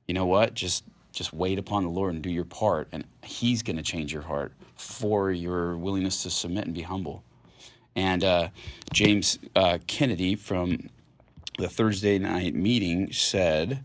you 0.07 0.14
know 0.14 0.26
what? 0.26 0.55
Just 0.55 0.85
just 1.12 1.33
wait 1.33 1.59
upon 1.59 1.83
the 1.83 1.90
Lord 1.90 2.14
and 2.14 2.22
do 2.22 2.31
your 2.31 2.44
part, 2.44 2.88
and 2.92 3.05
He's 3.22 3.62
going 3.62 3.76
to 3.76 3.83
change 3.83 4.12
your 4.12 4.22
heart 4.22 4.53
for 4.76 5.31
your 5.31 5.76
willingness 5.76 6.22
to 6.22 6.31
submit 6.31 6.64
and 6.64 6.74
be 6.74 6.83
humble. 6.83 7.22
And 7.96 8.24
uh, 8.24 8.48
James 8.92 9.38
uh, 9.57 9.79
Kennedy 9.87 10.35
from 10.35 10.88
the 11.59 11.68
Thursday 11.68 12.18
night 12.18 12.55
meeting 12.55 13.12
said 13.12 13.85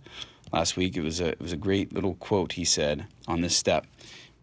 last 0.54 0.78
week 0.78 0.96
it 0.96 1.02
was 1.02 1.20
a 1.20 1.30
it 1.30 1.42
was 1.42 1.52
a 1.52 1.58
great 1.58 1.94
little 1.94 2.16
quote 2.16 2.54
he 2.54 2.66
said 2.66 3.08
on 3.28 3.42
this 3.42 3.56
step. 3.56 3.86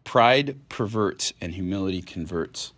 Pride 0.05 0.59
perverts 0.68 1.33
and 1.40 1.55
humility 1.55 2.03
converts. 2.03 2.72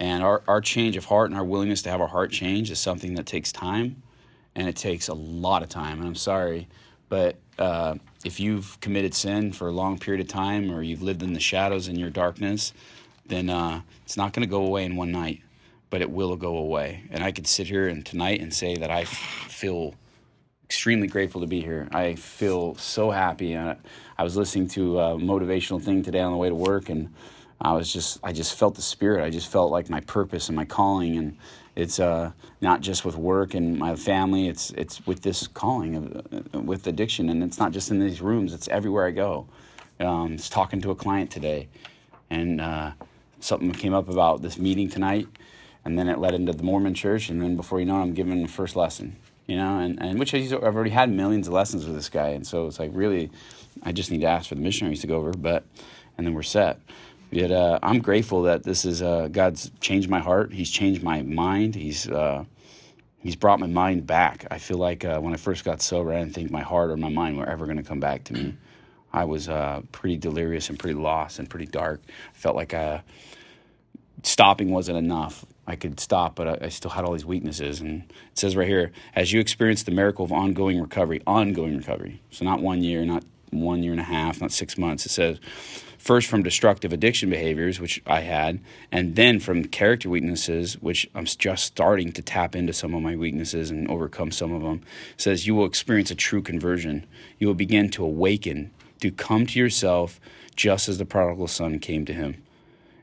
And 0.00 0.22
our, 0.22 0.42
our 0.46 0.60
change 0.60 0.96
of 0.96 1.06
heart 1.06 1.30
and 1.30 1.38
our 1.38 1.44
willingness 1.44 1.82
to 1.82 1.90
have 1.90 2.00
our 2.00 2.06
heart 2.06 2.30
change 2.30 2.70
is 2.70 2.78
something 2.78 3.14
that 3.14 3.26
takes 3.26 3.50
time 3.50 4.02
and 4.54 4.68
it 4.68 4.76
takes 4.76 5.08
a 5.08 5.14
lot 5.14 5.62
of 5.62 5.68
time. 5.68 5.98
And 5.98 6.06
I'm 6.06 6.14
sorry, 6.14 6.68
but 7.08 7.36
uh, 7.58 7.96
if 8.24 8.38
you've 8.38 8.78
committed 8.80 9.14
sin 9.14 9.52
for 9.52 9.68
a 9.68 9.72
long 9.72 9.98
period 9.98 10.20
of 10.20 10.28
time 10.28 10.70
or 10.70 10.82
you've 10.82 11.02
lived 11.02 11.22
in 11.22 11.32
the 11.32 11.40
shadows 11.40 11.88
in 11.88 11.96
your 11.96 12.10
darkness, 12.10 12.72
then 13.26 13.50
uh, 13.50 13.82
it's 14.04 14.16
not 14.16 14.32
going 14.32 14.46
to 14.46 14.50
go 14.50 14.64
away 14.64 14.84
in 14.84 14.96
one 14.96 15.10
night, 15.10 15.42
but 15.90 16.00
it 16.00 16.10
will 16.10 16.36
go 16.36 16.56
away. 16.56 17.04
And 17.10 17.22
I 17.22 17.32
could 17.32 17.46
sit 17.46 17.66
here 17.66 17.88
and 17.88 18.04
tonight 18.04 18.40
and 18.40 18.52
say 18.52 18.76
that 18.76 18.90
I 18.90 19.04
feel 19.04 19.94
extremely 20.64 21.06
grateful 21.06 21.40
to 21.40 21.46
be 21.46 21.60
here. 21.60 21.88
I 21.92 22.14
feel 22.14 22.74
so 22.74 23.10
happy. 23.10 23.56
Uh, 23.56 23.74
I 24.18 24.22
was 24.22 24.36
listening 24.36 24.68
to 24.68 25.00
a 25.00 25.16
motivational 25.16 25.82
thing 25.82 26.02
today 26.02 26.20
on 26.20 26.32
the 26.32 26.36
way 26.36 26.50
to 26.50 26.54
work, 26.54 26.90
and 26.90 27.14
I 27.60 27.72
was 27.72 27.92
just 27.92 28.18
I 28.22 28.32
just 28.32 28.54
felt 28.54 28.74
the 28.74 28.82
spirit. 28.82 29.24
I 29.24 29.30
just 29.30 29.50
felt 29.50 29.70
like 29.70 29.88
my 29.88 30.00
purpose 30.00 30.48
and 30.48 30.56
my 30.56 30.66
calling, 30.66 31.16
and 31.16 31.36
it's 31.74 31.98
uh, 31.98 32.32
not 32.60 32.82
just 32.82 33.04
with 33.04 33.16
work 33.16 33.54
and 33.54 33.78
my 33.78 33.96
family. 33.96 34.48
It's 34.48 34.70
it's 34.72 35.06
with 35.06 35.22
this 35.22 35.46
calling 35.46 35.96
of, 35.96 36.26
uh, 36.54 36.60
with 36.60 36.86
addiction, 36.86 37.30
and 37.30 37.42
it's 37.42 37.58
not 37.58 37.72
just 37.72 37.90
in 37.90 37.98
these 37.98 38.20
rooms. 38.20 38.52
It's 38.52 38.68
everywhere 38.68 39.06
I 39.06 39.12
go. 39.12 39.46
Um, 40.00 40.34
it's 40.34 40.50
talking 40.50 40.80
to 40.82 40.90
a 40.90 40.94
client 40.94 41.30
today, 41.30 41.68
and 42.28 42.60
uh, 42.60 42.92
something 43.40 43.72
came 43.72 43.94
up 43.94 44.08
about 44.08 44.42
this 44.42 44.58
meeting 44.58 44.88
tonight, 44.88 45.26
and 45.84 45.98
then 45.98 46.08
it 46.08 46.18
led 46.18 46.34
into 46.34 46.52
the 46.52 46.62
Mormon 46.62 46.94
Church, 46.94 47.28
and 47.28 47.40
then 47.40 47.56
before 47.56 47.80
you 47.80 47.86
know 47.86 47.98
it, 47.98 48.02
I'm 48.02 48.14
giving 48.14 48.42
the 48.42 48.48
first 48.48 48.76
lesson. 48.76 49.16
You 49.46 49.56
know, 49.56 49.78
and, 49.78 50.00
and 50.02 50.18
which 50.18 50.34
I've 50.34 50.52
already 50.52 50.90
had 50.90 51.10
millions 51.10 51.46
of 51.46 51.54
lessons 51.54 51.86
with 51.86 51.94
this 51.94 52.10
guy, 52.10 52.28
and 52.28 52.46
so 52.46 52.66
it's 52.66 52.78
like 52.78 52.90
really, 52.92 53.30
I 53.82 53.92
just 53.92 54.10
need 54.10 54.20
to 54.20 54.26
ask 54.26 54.48
for 54.48 54.54
the 54.54 54.60
missionaries 54.60 55.00
to 55.00 55.06
go 55.06 55.16
over, 55.16 55.32
but 55.32 55.64
and 56.18 56.26
then 56.26 56.34
we're 56.34 56.42
set. 56.42 56.80
Yet 57.30 57.50
uh, 57.50 57.78
I'm 57.82 58.00
grateful 58.00 58.42
that 58.42 58.64
this 58.64 58.84
is 58.84 59.00
uh, 59.02 59.28
God's 59.28 59.70
changed 59.80 60.10
my 60.10 60.20
heart. 60.20 60.52
He's 60.52 60.70
changed 60.70 61.02
my 61.02 61.22
mind. 61.22 61.74
He's 61.74 62.08
uh, 62.08 62.44
He's 63.20 63.36
brought 63.36 63.58
my 63.58 63.66
mind 63.66 64.06
back. 64.06 64.46
I 64.50 64.58
feel 64.58 64.78
like 64.78 65.04
uh, 65.04 65.18
when 65.18 65.34
I 65.34 65.36
first 65.36 65.64
got 65.64 65.82
sober, 65.82 66.12
I 66.12 66.20
didn't 66.20 66.34
think 66.34 66.50
my 66.50 66.62
heart 66.62 66.90
or 66.90 66.96
my 66.96 67.08
mind 67.08 67.36
were 67.36 67.48
ever 67.48 67.66
going 67.66 67.76
to 67.76 67.82
come 67.82 68.00
back 68.00 68.24
to 68.24 68.32
me. 68.32 68.56
I 69.12 69.24
was 69.24 69.48
uh, 69.48 69.82
pretty 69.90 70.16
delirious 70.16 70.68
and 70.68 70.78
pretty 70.78 70.98
lost 70.98 71.38
and 71.38 71.50
pretty 71.50 71.66
dark. 71.66 72.00
I 72.06 72.38
felt 72.38 72.54
like 72.54 72.74
uh, 72.74 73.00
stopping 74.22 74.70
wasn't 74.70 74.98
enough. 74.98 75.44
I 75.68 75.76
could 75.76 76.00
stop, 76.00 76.34
but 76.34 76.48
I, 76.48 76.66
I 76.66 76.68
still 76.70 76.90
had 76.90 77.04
all 77.04 77.12
these 77.12 77.26
weaknesses. 77.26 77.80
And 77.80 78.02
it 78.02 78.38
says 78.38 78.56
right 78.56 78.66
here, 78.66 78.90
as 79.14 79.32
you 79.32 79.38
experience 79.38 79.82
the 79.82 79.92
miracle 79.92 80.24
of 80.24 80.32
ongoing 80.32 80.80
recovery, 80.80 81.20
ongoing 81.26 81.76
recovery. 81.76 82.22
So 82.30 82.46
not 82.46 82.60
one 82.60 82.82
year, 82.82 83.04
not 83.04 83.22
one 83.50 83.82
year 83.82 83.92
and 83.92 84.00
a 84.00 84.04
half, 84.04 84.40
not 84.40 84.50
six 84.50 84.78
months. 84.78 85.04
It 85.04 85.10
says, 85.10 85.38
first 85.98 86.28
from 86.28 86.42
destructive 86.42 86.92
addiction 86.92 87.28
behaviors, 87.28 87.80
which 87.80 88.02
I 88.06 88.20
had, 88.20 88.60
and 88.90 89.14
then 89.14 89.40
from 89.40 89.64
character 89.64 90.08
weaknesses, 90.08 90.80
which 90.80 91.08
I'm 91.14 91.26
just 91.26 91.66
starting 91.66 92.12
to 92.12 92.22
tap 92.22 92.56
into 92.56 92.72
some 92.72 92.94
of 92.94 93.02
my 93.02 93.14
weaknesses 93.14 93.70
and 93.70 93.90
overcome 93.90 94.30
some 94.30 94.54
of 94.54 94.62
them. 94.62 94.82
It 95.14 95.20
says 95.20 95.46
you 95.46 95.54
will 95.54 95.66
experience 95.66 96.10
a 96.10 96.14
true 96.14 96.40
conversion. 96.40 97.06
You 97.38 97.46
will 97.46 97.54
begin 97.54 97.90
to 97.90 98.04
awaken, 98.04 98.70
to 99.00 99.10
come 99.10 99.46
to 99.46 99.58
yourself, 99.58 100.18
just 100.56 100.88
as 100.88 100.96
the 100.96 101.04
prodigal 101.04 101.46
son 101.46 101.78
came 101.78 102.06
to 102.06 102.14
him. 102.14 102.42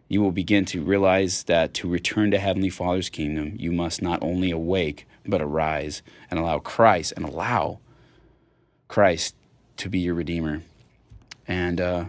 You 0.07 0.21
will 0.21 0.31
begin 0.31 0.65
to 0.65 0.81
realize 0.81 1.43
that 1.43 1.73
to 1.75 1.89
return 1.89 2.31
to 2.31 2.37
Heavenly 2.37 2.69
Father's 2.69 3.09
kingdom, 3.09 3.55
you 3.57 3.71
must 3.71 4.01
not 4.01 4.21
only 4.21 4.51
awake, 4.51 5.07
but 5.25 5.41
arise 5.41 6.03
and 6.29 6.39
allow 6.39 6.59
Christ 6.59 7.13
and 7.15 7.25
allow 7.25 7.79
Christ 8.87 9.35
to 9.77 9.89
be 9.89 9.99
your 9.99 10.13
Redeemer. 10.13 10.61
And 11.47 11.81
uh, 11.81 12.05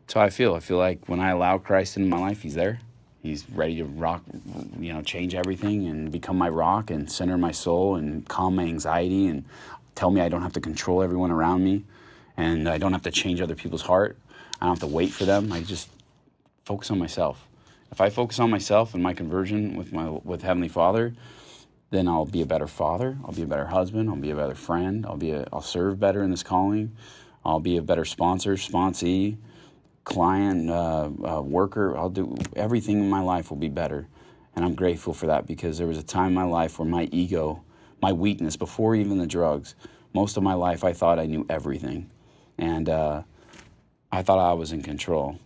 that's 0.00 0.14
how 0.14 0.20
I 0.20 0.30
feel. 0.30 0.54
I 0.54 0.60
feel 0.60 0.76
like 0.76 1.08
when 1.08 1.20
I 1.20 1.30
allow 1.30 1.58
Christ 1.58 1.96
into 1.96 2.08
my 2.08 2.18
life, 2.18 2.42
He's 2.42 2.54
there. 2.54 2.80
He's 3.22 3.48
ready 3.50 3.76
to 3.76 3.84
rock, 3.84 4.22
you 4.78 4.92
know, 4.92 5.00
change 5.00 5.34
everything 5.34 5.86
and 5.86 6.10
become 6.10 6.36
my 6.36 6.48
rock 6.48 6.90
and 6.90 7.10
center 7.10 7.38
my 7.38 7.52
soul 7.52 7.94
and 7.94 8.28
calm 8.28 8.56
my 8.56 8.64
anxiety 8.64 9.28
and 9.28 9.44
tell 9.94 10.10
me 10.10 10.20
I 10.20 10.28
don't 10.28 10.42
have 10.42 10.54
to 10.54 10.60
control 10.60 11.02
everyone 11.02 11.30
around 11.30 11.62
me 11.62 11.84
and 12.36 12.68
I 12.68 12.78
don't 12.78 12.92
have 12.92 13.02
to 13.02 13.12
change 13.12 13.40
other 13.40 13.54
people's 13.54 13.82
heart. 13.82 14.18
I 14.60 14.66
don't 14.66 14.74
have 14.74 14.88
to 14.88 14.92
wait 14.92 15.10
for 15.12 15.24
them. 15.24 15.52
I 15.52 15.60
just 15.60 15.88
focus 16.64 16.90
on 16.90 16.98
myself. 16.98 17.48
If 17.90 18.00
I 18.00 18.08
focus 18.08 18.38
on 18.40 18.50
myself 18.50 18.94
and 18.94 19.02
my 19.02 19.12
conversion 19.12 19.76
with 19.76 19.92
my 19.92 20.08
with 20.08 20.42
Heavenly 20.42 20.68
Father, 20.68 21.14
then 21.90 22.08
I'll 22.08 22.24
be 22.24 22.40
a 22.40 22.46
better 22.46 22.66
father. 22.66 23.18
I'll 23.24 23.34
be 23.34 23.42
a 23.42 23.46
better 23.46 23.66
husband. 23.66 24.08
I'll 24.08 24.16
be 24.16 24.30
a 24.30 24.36
better 24.36 24.54
friend. 24.54 25.04
I'll 25.04 25.18
be 25.18 25.32
a, 25.32 25.46
I'll 25.52 25.60
serve 25.60 26.00
better 26.00 26.22
in 26.22 26.30
this 26.30 26.42
calling. 26.42 26.96
I'll 27.44 27.60
be 27.60 27.76
a 27.76 27.82
better 27.82 28.04
sponsor, 28.04 28.54
sponsee, 28.54 29.36
client, 30.04 30.70
uh, 30.70 31.10
uh, 31.24 31.42
worker. 31.42 31.96
I'll 31.96 32.08
do 32.08 32.36
everything 32.56 32.98
in 32.98 33.10
my 33.10 33.20
life 33.20 33.50
will 33.50 33.58
be 33.58 33.68
better, 33.68 34.06
and 34.56 34.64
I'm 34.64 34.74
grateful 34.74 35.12
for 35.12 35.26
that 35.26 35.46
because 35.46 35.76
there 35.76 35.86
was 35.86 35.98
a 35.98 36.02
time 36.02 36.28
in 36.28 36.34
my 36.34 36.44
life 36.44 36.78
where 36.78 36.88
my 36.88 37.08
ego, 37.12 37.62
my 38.00 38.12
weakness, 38.12 38.56
before 38.56 38.94
even 38.94 39.18
the 39.18 39.26
drugs, 39.26 39.74
most 40.14 40.36
of 40.36 40.42
my 40.42 40.54
life, 40.54 40.84
I 40.84 40.92
thought 40.92 41.18
I 41.18 41.26
knew 41.26 41.44
everything, 41.50 42.10
and 42.58 42.88
uh, 42.88 43.22
I 44.10 44.22
thought 44.22 44.38
I 44.38 44.52
was 44.54 44.72
in 44.72 44.82
control. 44.82 45.38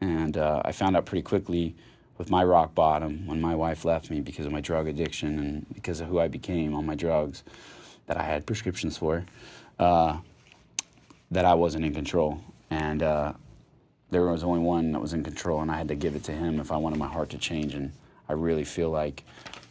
And 0.00 0.36
uh, 0.36 0.62
I 0.64 0.72
found 0.72 0.96
out 0.96 1.06
pretty 1.06 1.22
quickly 1.22 1.74
with 2.18 2.30
my 2.30 2.44
rock 2.44 2.74
bottom 2.74 3.26
when 3.26 3.40
my 3.40 3.54
wife 3.54 3.84
left 3.84 4.10
me 4.10 4.20
because 4.20 4.46
of 4.46 4.52
my 4.52 4.60
drug 4.60 4.88
addiction 4.88 5.38
and 5.38 5.66
because 5.74 6.00
of 6.00 6.08
who 6.08 6.18
I 6.18 6.28
became 6.28 6.74
on 6.74 6.86
my 6.86 6.94
drugs 6.94 7.42
that 8.06 8.16
I 8.16 8.22
had 8.22 8.46
prescriptions 8.46 8.96
for, 8.96 9.24
uh, 9.78 10.18
that 11.30 11.44
I 11.44 11.54
wasn't 11.54 11.84
in 11.84 11.94
control. 11.94 12.40
And 12.70 13.02
uh, 13.02 13.32
there 14.10 14.26
was 14.26 14.44
only 14.44 14.60
one 14.60 14.92
that 14.92 15.00
was 15.00 15.12
in 15.12 15.24
control, 15.24 15.60
and 15.60 15.70
I 15.70 15.76
had 15.76 15.88
to 15.88 15.94
give 15.94 16.14
it 16.14 16.24
to 16.24 16.32
him 16.32 16.60
if 16.60 16.70
I 16.70 16.76
wanted 16.76 16.98
my 16.98 17.08
heart 17.08 17.30
to 17.30 17.38
change. 17.38 17.74
And 17.74 17.92
I 18.28 18.34
really 18.34 18.64
feel 18.64 18.90
like 18.90 19.24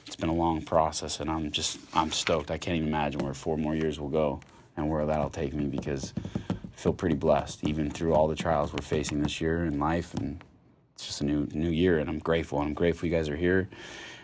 it's 0.06 0.16
been 0.16 0.30
a 0.30 0.36
long 0.36 0.62
process, 0.62 1.20
and 1.20 1.30
I'm 1.30 1.52
just 1.52 1.80
I'm 1.94 2.12
stoked. 2.12 2.52
I 2.52 2.58
can't 2.58 2.78
even 2.78 2.90
imagine 2.90 3.22
where 3.22 3.34
four 3.34 3.58
more 3.58 3.76
years 3.76 4.00
will 4.00 4.10
go 4.10 4.42
and 4.78 4.90
where 4.90 5.06
that'll 5.06 5.30
take 5.30 5.54
me 5.54 5.66
because 5.66 6.14
feel 6.76 6.94
pretty 6.94 7.16
blessed, 7.16 7.64
even 7.64 7.90
through 7.90 8.14
all 8.14 8.28
the 8.28 8.36
trials 8.36 8.74
we're 8.74 8.82
facing 8.82 9.22
this 9.22 9.42
year 9.42 9.66
in 9.66 9.80
life. 9.80 10.14
And 10.14 10.44
it's 10.94 11.06
just 11.08 11.22
a 11.22 11.26
new 11.26 11.48
new 11.54 11.70
year, 11.70 12.00
and 12.00 12.10
I'm 12.10 12.20
grateful. 12.20 12.60
I'm 12.60 12.74
grateful 12.74 13.08
you 13.08 13.16
guys 13.16 13.30
are 13.30 13.36
here. 13.36 13.70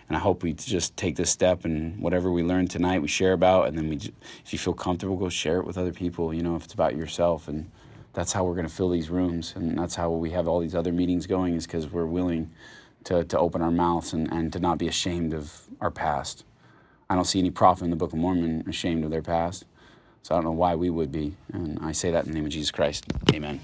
And 0.08 0.18
I 0.18 0.20
hope 0.20 0.44
we 0.44 0.52
just 0.52 0.98
take 0.98 1.16
this 1.16 1.32
step 1.32 1.64
and 1.64 1.98
whatever 2.02 2.34
we 2.34 2.44
learn 2.44 2.68
tonight, 2.68 3.02
we 3.02 3.08
share 3.08 3.32
about, 3.32 3.70
and 3.70 3.78
then 3.78 3.88
we, 3.88 3.96
if 3.96 4.52
you 4.52 4.60
feel 4.60 4.74
comfortable, 4.74 5.16
go 5.16 5.30
share 5.30 5.60
it 5.60 5.66
with 5.66 5.78
other 5.78 5.94
people. 5.94 6.34
You 6.34 6.44
know, 6.44 6.58
if 6.58 6.66
it's 6.66 6.74
about 6.74 6.98
yourself, 6.98 7.48
and 7.48 7.72
that's 8.12 8.34
how 8.34 8.44
we're 8.44 8.56
going 8.56 8.68
to 8.68 8.74
fill 8.74 8.90
these 8.90 9.10
rooms, 9.10 9.54
and 9.56 9.78
that's 9.80 9.96
how 9.96 10.10
we 10.12 10.32
have 10.32 10.50
all 10.50 10.60
these 10.60 10.76
other 10.76 10.92
meetings 10.92 11.28
going, 11.28 11.56
is 11.56 11.66
because 11.66 11.88
we're 11.88 12.06
willing 12.08 12.52
to, 13.06 13.24
to 13.24 13.40
open 13.40 13.62
our 13.62 13.72
mouths 13.72 14.12
and, 14.12 14.30
and 14.34 14.52
to 14.52 14.60
not 14.60 14.78
be 14.78 14.90
ashamed 14.90 15.34
of 15.34 15.62
our 15.80 15.92
past. 15.92 16.44
I 17.10 17.16
don't 17.16 17.24
see 17.24 17.40
any 17.40 17.52
prophet 17.52 17.86
in 17.86 17.90
the 17.90 17.96
Book 17.96 18.12
of 18.12 18.20
Mormon 18.20 18.66
ashamed 18.68 19.06
of 19.06 19.12
their 19.12 19.22
past, 19.22 19.64
so 20.24 20.36
I 20.36 20.38
don't 20.38 20.46
know 20.46 20.52
why 20.52 20.76
we 20.76 20.90
would 20.90 21.12
be. 21.12 21.36
And 21.54 21.80
I 21.82 21.92
say 21.92 22.12
that 22.12 22.26
in 22.26 22.32
the 22.32 22.36
name 22.36 22.46
of 22.46 22.52
Jesus 22.52 22.72
Christ. 22.72 23.06
Amen. 23.34 23.60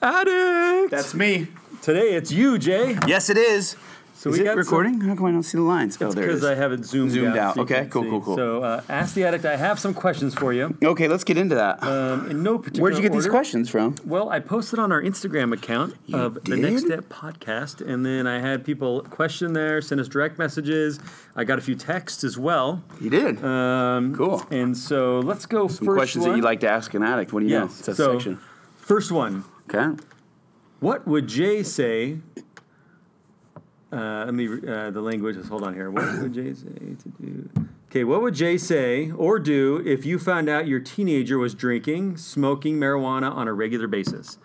Addict. 0.00 0.90
That's 0.90 1.14
me. 1.14 1.48
Today 1.82 2.14
it's 2.14 2.30
you, 2.30 2.58
Jay. 2.58 2.96
Yes, 3.06 3.30
it 3.30 3.36
is. 3.36 3.76
So 4.14 4.30
is 4.30 4.36
we 4.36 4.40
it 4.42 4.44
got 4.46 4.50
some- 4.52 4.58
recording? 4.58 5.00
How 5.00 5.14
come 5.14 5.26
I 5.26 5.30
don't 5.30 5.44
see 5.44 5.58
the 5.58 5.62
lines? 5.62 5.96
oh, 6.00 6.10
there 6.12 6.24
it 6.24 6.26
Because. 6.26 6.44
I 6.44 6.56
have 6.56 6.72
it 6.72 6.84
zoomed, 6.84 7.12
Zoomed 7.12 7.36
out. 7.36 7.54
so 7.54 7.60
Okay, 7.62 7.86
cool, 7.88 8.02
see. 8.02 8.10
cool, 8.10 8.20
cool. 8.20 8.36
So, 8.36 8.62
uh, 8.64 8.80
Ask 8.88 9.14
the 9.14 9.22
Addict, 9.24 9.44
I 9.44 9.54
have 9.56 9.78
some 9.78 9.94
questions 9.94 10.34
for 10.34 10.52
you. 10.52 10.76
Okay, 10.82 11.06
let's 11.06 11.22
get 11.22 11.36
into 11.36 11.54
that. 11.54 11.80
Um, 11.84 12.28
in 12.30 12.42
no 12.42 12.58
particular 12.58 12.82
Where'd 12.82 12.96
you 12.96 13.02
get 13.02 13.12
these 13.12 13.28
questions 13.28 13.70
from? 13.70 13.94
Well, 14.04 14.28
I 14.28 14.40
posted 14.40 14.80
on 14.80 14.90
our 14.90 15.00
Instagram 15.00 15.52
account 15.52 15.94
of 16.12 16.42
the? 16.44 16.56
Next 16.56 16.82
Step 16.86 17.04
podcast, 17.08 17.80
and 17.86 18.04
then 18.04 18.26
I 18.26 18.40
had 18.40 18.64
people 18.64 19.02
question 19.02 19.52
there, 19.52 19.80
send 19.80 20.00
us 20.00 20.08
direct 20.08 20.36
messages. 20.36 20.98
I 21.36 21.44
got 21.44 21.58
a 21.60 21.62
few 21.62 21.76
texts 21.76 22.24
as 22.24 22.36
well. 22.36 22.82
You 23.00 23.10
did. 23.10 23.44
Um, 23.44 24.16
Cool. 24.16 24.44
And 24.50 24.76
so 24.76 25.20
let's 25.20 25.46
go 25.46 25.68
Some 25.68 25.86
first 25.86 25.96
questions 25.96 26.22
one. 26.22 26.32
that 26.32 26.36
you 26.38 26.42
like 26.42 26.58
to 26.60 26.68
ask 26.68 26.92
an 26.94 27.04
addict. 27.04 27.32
What 27.32 27.40
do 27.40 27.46
you 27.46 27.52
know? 27.52 27.62
Yes. 27.66 27.78
It's 27.78 27.86
that 27.86 27.96
so, 27.96 28.12
section. 28.14 28.38
first 28.78 29.12
one. 29.12 29.44
Okay. 29.74 30.02
What 30.80 31.06
would 31.06 31.26
Jay 31.28 31.62
say? 31.62 32.18
Uh, 33.92 34.24
let 34.26 34.34
me. 34.34 34.46
Uh, 34.46 34.90
the 34.90 35.00
language 35.00 35.36
is. 35.36 35.48
Hold 35.48 35.62
on 35.64 35.74
here. 35.74 35.90
What 35.90 36.20
would 36.20 36.34
Jay 36.34 36.54
say 36.54 36.68
to 36.68 37.08
do? 37.20 37.48
Okay. 37.90 38.04
What 38.04 38.20
would 38.22 38.34
Jay 38.34 38.58
say 38.58 39.10
or 39.10 39.38
do 39.38 39.82
if 39.86 40.04
you 40.04 40.18
found 40.18 40.48
out 40.48 40.66
your 40.66 40.80
teenager 40.80 41.38
was 41.38 41.54
drinking, 41.54 42.16
smoking 42.18 42.78
marijuana 42.78 43.30
on 43.32 43.48
a 43.48 43.52
regular 43.52 43.86
basis? 43.86 44.38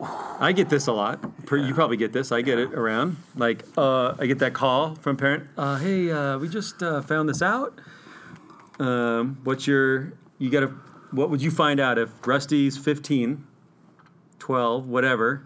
I 0.00 0.52
get 0.52 0.68
this 0.68 0.86
a 0.86 0.92
lot. 0.92 1.44
Per- 1.46 1.56
You 1.56 1.74
probably 1.74 1.96
get 1.96 2.12
this. 2.12 2.30
I 2.30 2.40
get 2.42 2.58
it 2.60 2.72
around. 2.72 3.16
Like, 3.34 3.64
uh, 3.76 4.14
I 4.18 4.26
get 4.26 4.38
that 4.40 4.52
call 4.52 4.94
from 4.94 5.16
parent. 5.16 5.48
Uh, 5.56 5.76
hey, 5.76 6.10
uh, 6.12 6.38
we 6.38 6.48
just 6.48 6.82
uh, 6.84 7.02
found 7.02 7.28
this 7.28 7.42
out. 7.42 7.80
Um, 8.78 9.38
what's 9.42 9.66
your? 9.66 10.12
You 10.38 10.50
got 10.50 10.60
to. 10.60 10.66
What 11.10 11.30
would 11.30 11.42
you 11.42 11.50
find 11.50 11.80
out 11.80 11.98
if 11.98 12.10
Rusty's 12.26 12.76
15, 12.76 13.44
12, 14.48 14.88
whatever, 14.88 15.42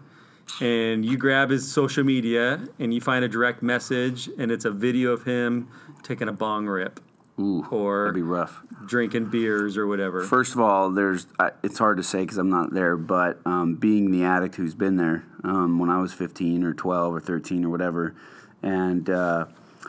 and 0.61 1.03
you 1.03 1.17
grab 1.17 1.49
his 1.49 1.69
social 1.69 2.05
media 2.05 2.65
and 2.79 2.93
you 2.93 3.01
find 3.01 3.25
a 3.25 3.27
direct 3.27 3.61
message 3.61 4.29
and 4.37 4.49
it's 4.49 4.63
a 4.63 4.71
video 4.71 5.11
of 5.11 5.25
him 5.25 5.67
taking 6.03 6.29
a 6.29 6.31
bong 6.31 6.67
rip 6.67 7.01
Ooh, 7.37 7.65
or 7.69 8.05
that'd 8.05 8.15
be 8.15 8.21
rough. 8.21 8.61
drinking 8.85 9.25
beers 9.25 9.75
or 9.75 9.87
whatever. 9.87 10.23
First 10.23 10.53
of 10.53 10.61
all, 10.61 10.89
there's 10.89 11.27
I, 11.37 11.51
it's 11.63 11.77
hard 11.77 11.97
to 11.97 12.03
say 12.03 12.21
because 12.21 12.37
I'm 12.37 12.49
not 12.49 12.73
there, 12.73 12.95
but 12.95 13.41
um, 13.45 13.75
being 13.75 14.09
the 14.09 14.23
addict 14.23 14.55
who's 14.55 14.73
been 14.73 14.95
there 14.95 15.25
um, 15.43 15.79
when 15.79 15.89
I 15.89 15.99
was 15.99 16.13
15 16.13 16.63
or 16.63 16.73
12 16.73 17.15
or 17.15 17.19
13 17.19 17.65
or 17.65 17.69
whatever, 17.69 18.15
and 18.61 19.09
uh, 19.09 19.47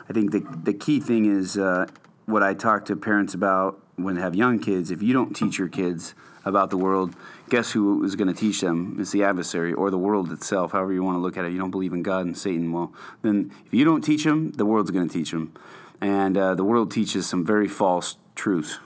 I 0.09 0.11
think 0.11 0.31
the 0.33 0.45
the 0.63 0.73
key 0.73 0.99
thing 0.99 1.25
is 1.25 1.57
uh, 1.57 1.85
what 2.25 2.43
I 2.43 2.53
talk 2.53 2.83
to 2.87 2.97
parents 2.97 3.33
about 3.33 3.81
when 3.95 4.15
they 4.15 4.21
have 4.21 4.35
young 4.35 4.59
kids. 4.59 4.91
If 4.91 5.01
you 5.01 5.13
don't 5.13 5.33
teach 5.33 5.57
your 5.57 5.69
kids 5.69 6.15
about 6.43 6.69
the 6.69 6.77
world, 6.77 7.15
guess 7.49 7.71
who 7.71 8.03
is 8.03 8.15
going 8.15 8.27
to 8.27 8.33
teach 8.33 8.61
them? 8.61 8.97
It's 8.99 9.11
the 9.11 9.23
adversary 9.23 9.73
or 9.73 9.91
the 9.91 9.97
world 9.97 10.31
itself, 10.31 10.71
however 10.71 10.93
you 10.93 11.03
want 11.03 11.15
to 11.15 11.19
look 11.19 11.37
at 11.37 11.45
it. 11.45 11.51
You 11.51 11.57
don't 11.57 11.71
believe 11.71 11.93
in 11.93 12.03
God 12.03 12.25
and 12.25 12.37
Satan. 12.37 12.71
Well, 12.71 12.93
then 13.21 13.51
if 13.65 13.73
you 13.73 13.85
don't 13.85 14.01
teach 14.01 14.23
them, 14.23 14.51
the 14.51 14.65
world's 14.65 14.91
going 14.91 15.07
to 15.07 15.13
teach 15.13 15.31
them, 15.31 15.53
and 16.01 16.37
uh, 16.37 16.55
the 16.55 16.63
world 16.63 16.91
teaches 16.91 17.27
some 17.27 17.45
very 17.45 17.67
false 17.67 18.17
truths. 18.35 18.79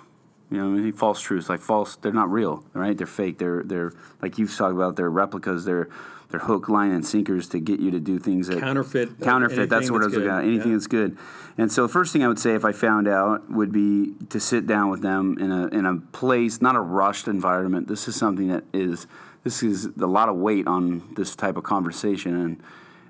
You 0.51 0.57
know, 0.57 0.91
false 0.93 1.21
truths, 1.21 1.47
like 1.47 1.59
false, 1.59 1.95
they're 1.97 2.11
not 2.11 2.31
real, 2.31 2.63
right? 2.73 2.97
They're 2.97 3.05
fake. 3.05 3.37
They're 3.37 3.61
they're 3.63 3.93
like 4.21 4.39
you've 4.39 4.55
talked 4.55 4.73
about. 4.73 4.95
They're 4.95 5.09
replicas. 5.09 5.63
They're 5.63 5.89
they're 6.29 6.39
hook, 6.39 6.69
line, 6.69 6.91
and 6.91 7.05
sinkers 7.05 7.47
to 7.49 7.59
get 7.59 7.79
you 7.79 7.91
to 7.91 7.99
do 7.99 8.19
things 8.19 8.47
that 8.47 8.59
Counterfeit 8.59 9.19
Counterfeit. 9.21 9.69
That's 9.69 9.89
what 9.89 10.01
I 10.01 10.05
that's 10.05 10.15
was 10.15 10.17
looking 10.17 10.29
good. 10.29 10.31
at. 10.31 10.43
Anything 10.43 10.71
Yeah. 10.71 10.75
that's 10.77 10.87
good. 10.87 11.17
And 11.57 11.71
so 11.71 11.83
the 11.83 11.91
first 11.91 12.13
thing 12.13 12.23
I 12.23 12.27
would 12.27 12.39
say 12.39 12.53
if 12.53 12.63
I 12.63 12.71
found 12.71 13.07
out 13.07 13.49
would 13.51 13.71
be 13.71 14.13
to 14.29 14.39
sit 14.39 14.65
down 14.67 14.89
with 14.89 15.01
them 15.01 15.37
in 15.39 15.51
a 15.51 15.67
in 15.67 15.85
a 15.85 15.97
place, 15.97 16.61
not 16.61 16.75
a 16.75 16.79
rushed 16.79 17.27
environment. 17.27 17.87
This 17.87 18.07
is 18.07 18.15
something 18.15 18.47
that 18.49 18.63
is 18.73 19.07
this 19.43 19.63
is 19.63 19.85
a 19.99 20.05
lot 20.07 20.29
of 20.29 20.35
weight 20.35 20.67
on 20.67 21.13
this 21.15 21.35
type 21.35 21.57
of 21.57 21.63
conversation 21.63 22.35
and. 22.39 22.63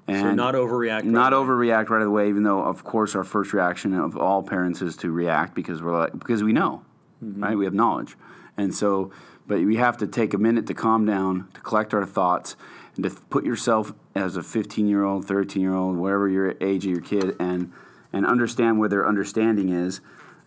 And 0.08 0.22
So 0.22 0.34
not 0.34 0.56
overreact 0.56 0.92
right 0.92 1.06
Not 1.06 1.34
away. 1.34 1.46
overreact 1.46 1.90
right 1.90 2.02
away. 2.02 2.30
Even 2.30 2.42
though, 2.42 2.64
of 2.64 2.84
course, 2.84 3.14
our 3.14 3.24
first 3.24 3.54
reaction 3.54 3.94
of 3.94 4.18
all 4.18 4.42
parents 4.42 4.82
is 4.82 4.98
to 4.98 5.12
react 5.12 5.54
because 5.54 5.84
we're 5.84 5.96
like 6.00 6.18
because 6.18 6.42
we 6.42 6.52
know, 6.52 6.82
Mm-hmm. 7.24 7.44
right? 7.44 7.56
We 7.58 7.66
have 7.66 7.76
knowledge, 7.76 8.16
and 8.60 8.76
so, 8.76 9.12
but 9.48 9.60
we 9.60 9.78
have 9.78 9.98
to 9.98 10.08
take 10.08 10.34
a 10.34 10.38
minute 10.38 10.68
to 10.68 10.74
calm 10.74 11.06
down, 11.06 11.48
to 11.54 11.62
collect 11.62 11.94
our 11.94 12.06
thoughts, 12.06 12.56
and 12.96 13.04
to 13.04 13.10
put 13.30 13.46
yourself 13.46 13.94
as 14.14 14.36
a 14.36 14.44
15 14.44 14.88
year 14.88 15.04
old, 15.04 15.26
13 15.26 15.62
year 15.62 15.74
old, 15.74 15.98
whatever 15.98 16.28
your 16.28 16.56
age 16.62 16.86
of 16.86 16.92
your 16.92 17.02
kid, 17.02 17.36
and 17.40 17.72
and 18.12 18.26
understand 18.26 18.80
where 18.80 18.90
their 18.90 19.08
understanding 19.08 19.70
is, 19.70 20.02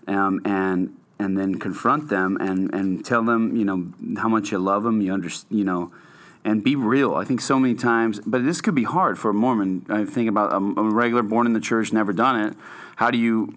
um, 0.07 0.41
and 0.45 0.97
and 1.19 1.39
then 1.39 1.59
confront 1.59 2.09
them 2.09 2.37
and 2.41 2.73
and 2.75 3.05
tell 3.05 3.23
them 3.25 3.57
you 3.57 3.65
know 3.65 3.93
how 4.21 4.29
much 4.29 4.53
you 4.53 4.59
love 4.59 4.83
them. 4.83 5.01
You 5.01 5.15
under 5.15 5.31
you 5.51 5.65
know. 5.65 5.93
And 6.45 6.65
be 6.65 6.75
real. 6.75 7.15
I 7.15 7.23
think 7.23 7.41
so 7.41 7.57
many 7.57 7.77
times, 7.77 8.19
but 8.27 8.43
this 8.43 8.61
could 8.61 8.75
be 8.75 8.83
hard 8.83 9.17
for 9.17 9.31
a 9.31 9.33
Mormon. 9.33 9.87
I 9.89 10.05
think 10.05 10.29
about 10.29 10.51
a, 10.51 10.57
a 10.57 10.91
regular 10.91 11.23
born 11.23 11.47
in 11.47 11.53
the 11.53 11.61
church, 11.61 11.93
never 11.93 12.13
done 12.13 12.49
it. 12.49 12.57
How 12.97 13.13
do 13.13 13.19
you 13.19 13.57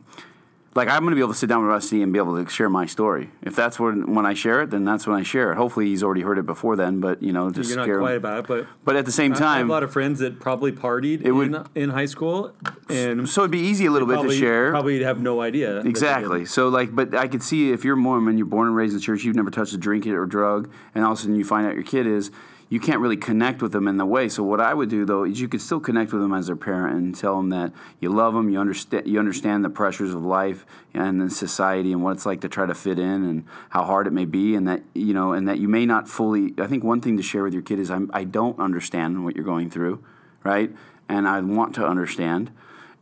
like 0.76 0.90
I'm 0.90 1.00
going 1.04 1.12
to 1.12 1.16
be 1.16 1.22
able 1.22 1.32
to 1.32 1.40
sit 1.40 1.48
down 1.48 1.62
with 1.62 1.70
Rusty 1.70 2.02
and 2.04 2.12
be 2.12 2.20
able 2.20 2.44
to 2.44 2.50
share 2.52 2.70
my 2.70 2.86
story. 2.86 3.30
If 3.42 3.56
that's 3.56 3.80
when 3.80 4.14
when 4.14 4.26
I 4.26 4.34
share 4.34 4.62
it, 4.62 4.70
then 4.72 4.84
that's 4.84 5.08
when 5.08 5.18
I 5.18 5.24
share 5.24 5.52
it. 5.54 5.56
Hopefully, 5.56 5.86
he's 5.88 6.04
already 6.04 6.22
heard 6.22 6.38
it 6.38 6.46
before 6.46 6.76
then, 6.76 7.00
but 7.00 7.24
you 7.24 7.32
know, 7.32 7.50
just 7.50 7.70
You're 7.70 7.78
not 7.80 8.00
quiet 8.00 8.16
him. 8.16 8.18
about 8.18 8.40
it, 8.40 8.48
but 8.48 8.68
But 8.84 8.96
at 8.98 9.06
the 9.06 9.12
same 9.12 9.34
I- 9.34 9.38
I 9.46 9.58
have 9.60 9.68
a 9.70 9.72
lot 9.72 9.84
of 9.84 9.92
friends 9.94 10.20
that 10.20 10.40
probably 10.40 10.72
partied 10.74 11.22
It 11.24 11.32
would- 11.32 11.56
in, 11.76 11.84
in 11.84 11.90
high 11.92 12.06
school, 12.06 12.52
and 12.90 13.28
so 13.28 13.42
it'd 13.42 13.52
be 13.52 13.60
easy 13.60 13.86
a 13.86 13.92
little 13.92 14.08
bit 14.08 14.16
probably, 14.16 14.36
to 14.36 14.40
share. 14.42 14.72
Probably 14.72 15.02
have 15.04 15.22
no 15.22 15.40
idea. 15.42 15.80
Exactly. 15.80 16.44
So 16.46 16.68
like, 16.68 16.94
but 16.94 17.16
I 17.16 17.28
could 17.30 17.42
see 17.42 17.72
if 17.72 17.86
you're 17.86 17.96
Mormon, 17.96 18.38
you're 18.38 18.46
born 18.46 18.68
and 18.68 18.76
raised 18.76 18.92
in 18.92 18.98
the 18.98 19.04
church, 19.04 19.24
you've 19.24 19.36
never 19.36 19.50
touched 19.52 19.74
a 19.74 19.78
drink 19.78 20.06
or 20.08 20.26
drug, 20.26 20.70
and 20.94 21.06
all 21.06 21.14
of 21.14 21.18
a 21.18 21.22
sudden 21.22 21.36
you 21.38 21.46
find 21.46 21.66
out 21.66 21.74
your 21.76 21.84
kid 21.84 22.06
is, 22.06 22.32
you 22.68 22.80
can't 22.80 23.00
really 23.00 23.18
connect 23.18 23.62
with 23.62 23.72
them 23.72 23.88
in 23.88 23.98
the 23.98 24.06
way. 24.06 24.28
So 24.28 24.42
what 24.42 24.60
I 24.60 24.74
would 24.74 24.90
do 24.90 25.06
though 25.06 25.24
is 25.24 25.40
you 25.40 25.48
could 25.48 25.62
still 25.62 25.80
connect 25.80 26.12
with 26.12 26.22
them 26.22 26.34
as 26.34 26.48
their 26.48 26.56
parent 26.56 26.98
and 26.98 27.16
tell 27.16 27.38
them 27.38 27.50
that 27.50 27.72
you 28.00 28.10
love 28.10 28.34
them, 28.34 28.50
you 28.50 28.60
understand 28.60 29.08
you 29.08 29.20
understand 29.20 29.64
the 29.64 29.70
pressures 29.70 30.14
of 30.14 30.24
life 30.24 30.66
and 30.94 31.22
in 31.22 31.30
society 31.30 31.92
and 31.92 32.04
what 32.04 32.12
it's 32.12 32.26
like 32.26 32.42
to 32.42 32.50
try 32.50 32.66
to 32.66 32.74
fit 32.74 32.98
in 32.98 33.24
and 33.24 33.46
how 33.70 33.84
hard 33.84 34.08
it 34.08 34.14
may 34.14 34.26
be 34.26 34.56
and 34.56 34.68
that 34.68 34.82
you 34.94 35.14
know 35.14 35.34
and 35.34 35.48
that 35.48 35.60
you 35.60 35.68
may 35.68 35.86
not 35.86 36.08
fully. 36.08 36.54
I 36.58 36.68
think 36.68 36.84
one 36.84 37.02
thing 37.02 37.18
to 37.18 37.24
share 37.24 37.44
with 37.44 37.54
your 37.54 37.62
kid 37.62 37.80
is 37.80 37.92
I'm, 37.92 38.10
I 38.14 38.24
don't 38.24 38.60
understand 38.60 39.24
what 39.24 39.36
you're 39.36 39.46
going 39.46 39.70
through, 39.70 40.04
right? 40.44 40.72
And 41.08 41.28
I 41.28 41.40
want 41.42 41.76
to 41.76 41.86
understand 41.86 42.52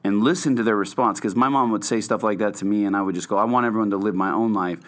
and 0.04 0.22
listen 0.22 0.58
to 0.58 0.64
their 0.64 0.76
response 0.76 1.20
because 1.20 1.36
my 1.36 1.48
mom 1.48 1.72
would 1.72 1.86
say 1.86 2.02
stuff 2.02 2.22
like 2.22 2.40
that 2.40 2.56
to 2.56 2.66
me 2.66 2.84
and 2.84 2.98
I 2.98 3.02
would 3.02 3.16
just 3.16 3.30
go 3.30 3.38
I 3.38 3.46
want 3.46 3.66
everyone 3.66 3.92
to 3.92 3.98
live 3.98 4.16
my 4.16 4.32
own 4.32 4.52
life 4.52 4.82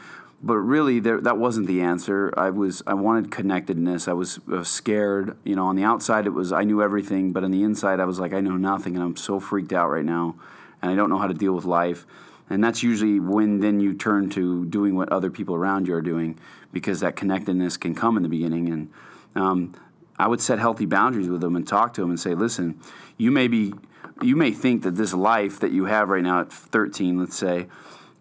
but 0.46 0.58
really 0.58 1.00
there, 1.00 1.20
that 1.20 1.39
wasn't 1.39 1.66
the 1.66 1.82
answer. 1.82 2.32
I 2.38 2.52
was 2.52 2.84
i 2.86 2.93
wanted 2.93 3.32
connectedness. 3.32 4.08
I 4.08 4.14
was, 4.14 4.39
I 4.48 4.58
was 4.60 4.70
scared 4.70 5.36
you 5.43 5.56
know 5.56 5.66
on 5.66 5.76
the 5.76 5.84
outside 5.84 6.28
it 6.28 6.30
was 6.30 6.52
i 6.54 6.64
knew 6.64 6.82
everything 6.82 7.34
but 7.34 7.43
on 7.43 7.52
the 7.52 7.64
inside 7.64 8.00
i 8.00 8.06
was 8.06 8.20
like 8.20 8.34
i 8.34 8.39
know 8.39 8.56
nothing 8.56 8.96
and 8.96 9.04
i'm 9.04 9.16
so 9.16 9.39
freaked 9.39 9.74
out 9.74 9.89
right 9.89 10.06
now 10.06 10.36
and 10.82 10.91
i 10.91 10.96
don't 10.96 11.10
know 11.10 11.18
how 11.18 11.28
to 11.28 11.34
deal 11.34 11.54
with 11.54 11.66
life. 11.66 12.06
And 12.48 12.64
that's 12.64 12.84
usually 12.84 13.20
when 13.20 13.60
then 13.60 13.80
you 13.80 13.96
turn 13.96 14.30
to 14.32 14.66
doing 14.66 14.96
what 14.96 15.12
other 15.12 15.32
people 15.32 15.56
around 15.56 15.88
you 15.88 15.96
are 15.96 16.02
doing 16.02 16.38
because 16.72 17.00
that 17.00 17.16
connectedness 17.16 17.76
can 17.76 17.96
come 17.96 18.18
in 18.18 18.24
the 18.24 18.30
beginning 18.30 18.70
and 18.70 18.91
um, 19.34 19.74
i 20.20 20.28
would 20.28 20.41
set 20.41 20.60
healthy 20.60 20.86
boundaries 20.86 21.28
with 21.28 21.41
them 21.41 21.56
and 21.56 21.68
talk 21.68 21.93
to 21.93 22.02
them 22.02 22.12
and 22.12 22.20
say 22.20 22.36
listen 22.36 22.80
you 23.18 23.32
may 23.32 23.48
be 23.48 23.74
you 24.22 24.36
may 24.36 24.52
think 24.52 24.84
that 24.84 24.96
this 24.96 25.14
life 25.14 25.60
that 25.60 25.72
you 25.72 25.86
have 25.86 26.10
right 26.10 26.24
now 26.24 26.41
at 26.41 26.52
13 26.52 27.18
let's 27.18 27.36
say 27.36 27.68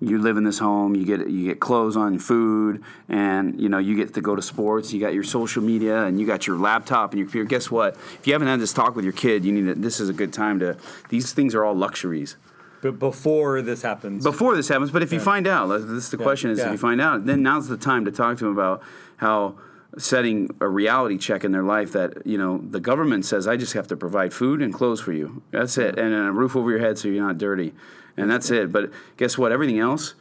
you 0.08 0.18
live 0.18 0.36
in 0.36 0.44
this 0.44 0.58
home, 0.58 0.94
you 0.94 1.04
get 1.04 1.28
you 1.28 1.46
get 1.48 1.60
clothes 1.60 1.96
on, 1.96 2.18
food, 2.18 2.82
and 3.08 3.60
you 3.60 3.68
know 3.68 3.78
you 3.78 3.96
get 3.96 4.14
to 4.14 4.20
go 4.20 4.36
to 4.36 4.42
sports. 4.42 4.92
You 4.92 5.00
got 5.00 5.14
your 5.14 5.24
social 5.24 5.62
media, 5.62 6.04
and 6.04 6.20
you 6.20 6.26
got 6.26 6.46
your 6.46 6.56
laptop 6.56 7.10
and 7.10 7.18
your 7.18 7.26
computer. 7.26 7.48
Guess 7.48 7.70
what? 7.70 7.96
If 8.18 8.26
you 8.26 8.32
haven't 8.32 8.48
had 8.48 8.60
this 8.60 8.72
talk 8.72 8.94
with 8.96 9.04
your 9.04 9.12
kid, 9.12 9.44
you 9.44 9.52
need 9.52 9.66
to, 9.66 9.74
this 9.74 10.00
is 10.00 10.08
a 10.08 10.12
good 10.12 10.32
time 10.32 10.58
to. 10.60 10.76
These 11.08 11.32
things 11.32 11.54
are 11.54 11.64
all 11.64 11.74
luxuries 11.74 12.36
But 12.82 12.98
before 12.98 13.62
this 13.62 13.82
happens, 13.82 14.24
before 14.24 14.54
this 14.56 14.68
happens. 14.68 14.90
But 14.90 15.02
if 15.02 15.12
you 15.12 15.20
find 15.20 15.46
out, 15.46 15.68
this 15.68 15.82
is 15.84 16.10
the 16.10 16.16
question: 16.18 16.50
is 16.50 16.58
Yeah. 16.58 16.66
if 16.66 16.72
you 16.72 16.78
find 16.78 17.00
out, 17.00 17.26
then 17.26 17.42
now's 17.42 17.68
the 17.68 17.76
time 17.76 18.04
to 18.04 18.10
talk 18.12 18.38
to 18.38 18.44
them 18.44 18.52
about 18.52 18.82
how 19.16 19.56
setting 19.96 20.50
a 20.60 20.68
reality 20.68 21.16
check 21.16 21.44
in 21.44 21.52
their 21.52 21.62
life 21.62 21.92
that 21.92 22.26
you 22.26 22.36
know 22.36 22.58
the 22.58 22.80
government 22.80 23.24
says 23.24 23.46
I 23.46 23.56
just 23.56 23.74
have 23.74 23.86
to 23.88 23.96
provide 23.96 24.32
food 24.32 24.60
and 24.60 24.74
clothes 24.74 25.00
for 25.00 25.12
you. 25.12 25.42
That's 25.52 25.78
it, 25.78 25.98
and 25.98 26.12
a 26.12 26.32
roof 26.32 26.56
over 26.56 26.70
your 26.70 26.80
head 26.80 26.98
so 26.98 27.08
you're 27.08 27.24
not 27.24 27.38
dirty, 27.38 27.72
and 28.16 28.30
that's 28.30 28.50
it. 28.50 28.72
But 28.72 28.90
guess 29.16 29.36
what? 29.38 29.52
Everything 29.52 29.78
else. 29.78 30.14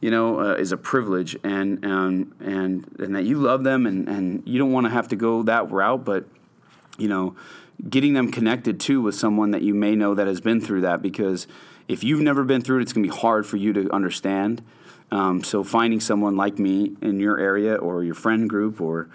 You 0.00 0.10
know, 0.10 0.40
uh, 0.40 0.54
is 0.54 0.72
a 0.72 0.78
privilege, 0.78 1.36
and 1.44 1.84
um, 1.84 2.34
and 2.40 2.86
and 2.98 3.14
that 3.14 3.24
you 3.24 3.36
love 3.36 3.64
them, 3.64 3.84
and, 3.86 4.08
and 4.08 4.42
you 4.46 4.58
don't 4.58 4.72
want 4.72 4.86
to 4.86 4.90
have 4.90 5.08
to 5.08 5.16
go 5.16 5.42
that 5.42 5.70
route, 5.70 6.06
but 6.06 6.24
you 6.96 7.06
know, 7.06 7.36
getting 7.88 8.14
them 8.14 8.30
connected 8.30 8.80
too 8.80 9.02
with 9.02 9.14
someone 9.14 9.50
that 9.50 9.60
you 9.60 9.74
may 9.74 9.94
know 9.94 10.14
that 10.14 10.26
has 10.26 10.40
been 10.40 10.60
through 10.60 10.82
that 10.82 11.02
because 11.02 11.46
if 11.88 12.04
you've 12.04 12.20
never 12.20 12.44
been 12.44 12.62
through 12.62 12.78
it, 12.78 12.82
it's 12.82 12.92
to 12.92 13.02
be 13.02 13.08
hard 13.08 13.46
for 13.46 13.56
you 13.56 13.72
to 13.72 13.90
understand. 13.92 14.62
Um, 15.10 15.42
so 15.42 15.64
finding 15.64 16.00
someone 16.00 16.36
like 16.36 16.58
me 16.58 16.96
in 17.02 17.18
your 17.18 17.38
area 17.38 17.74
or 17.74 18.04
your 18.04 18.14
friend 18.14 18.48
group 18.48 18.80
or 18.80 19.08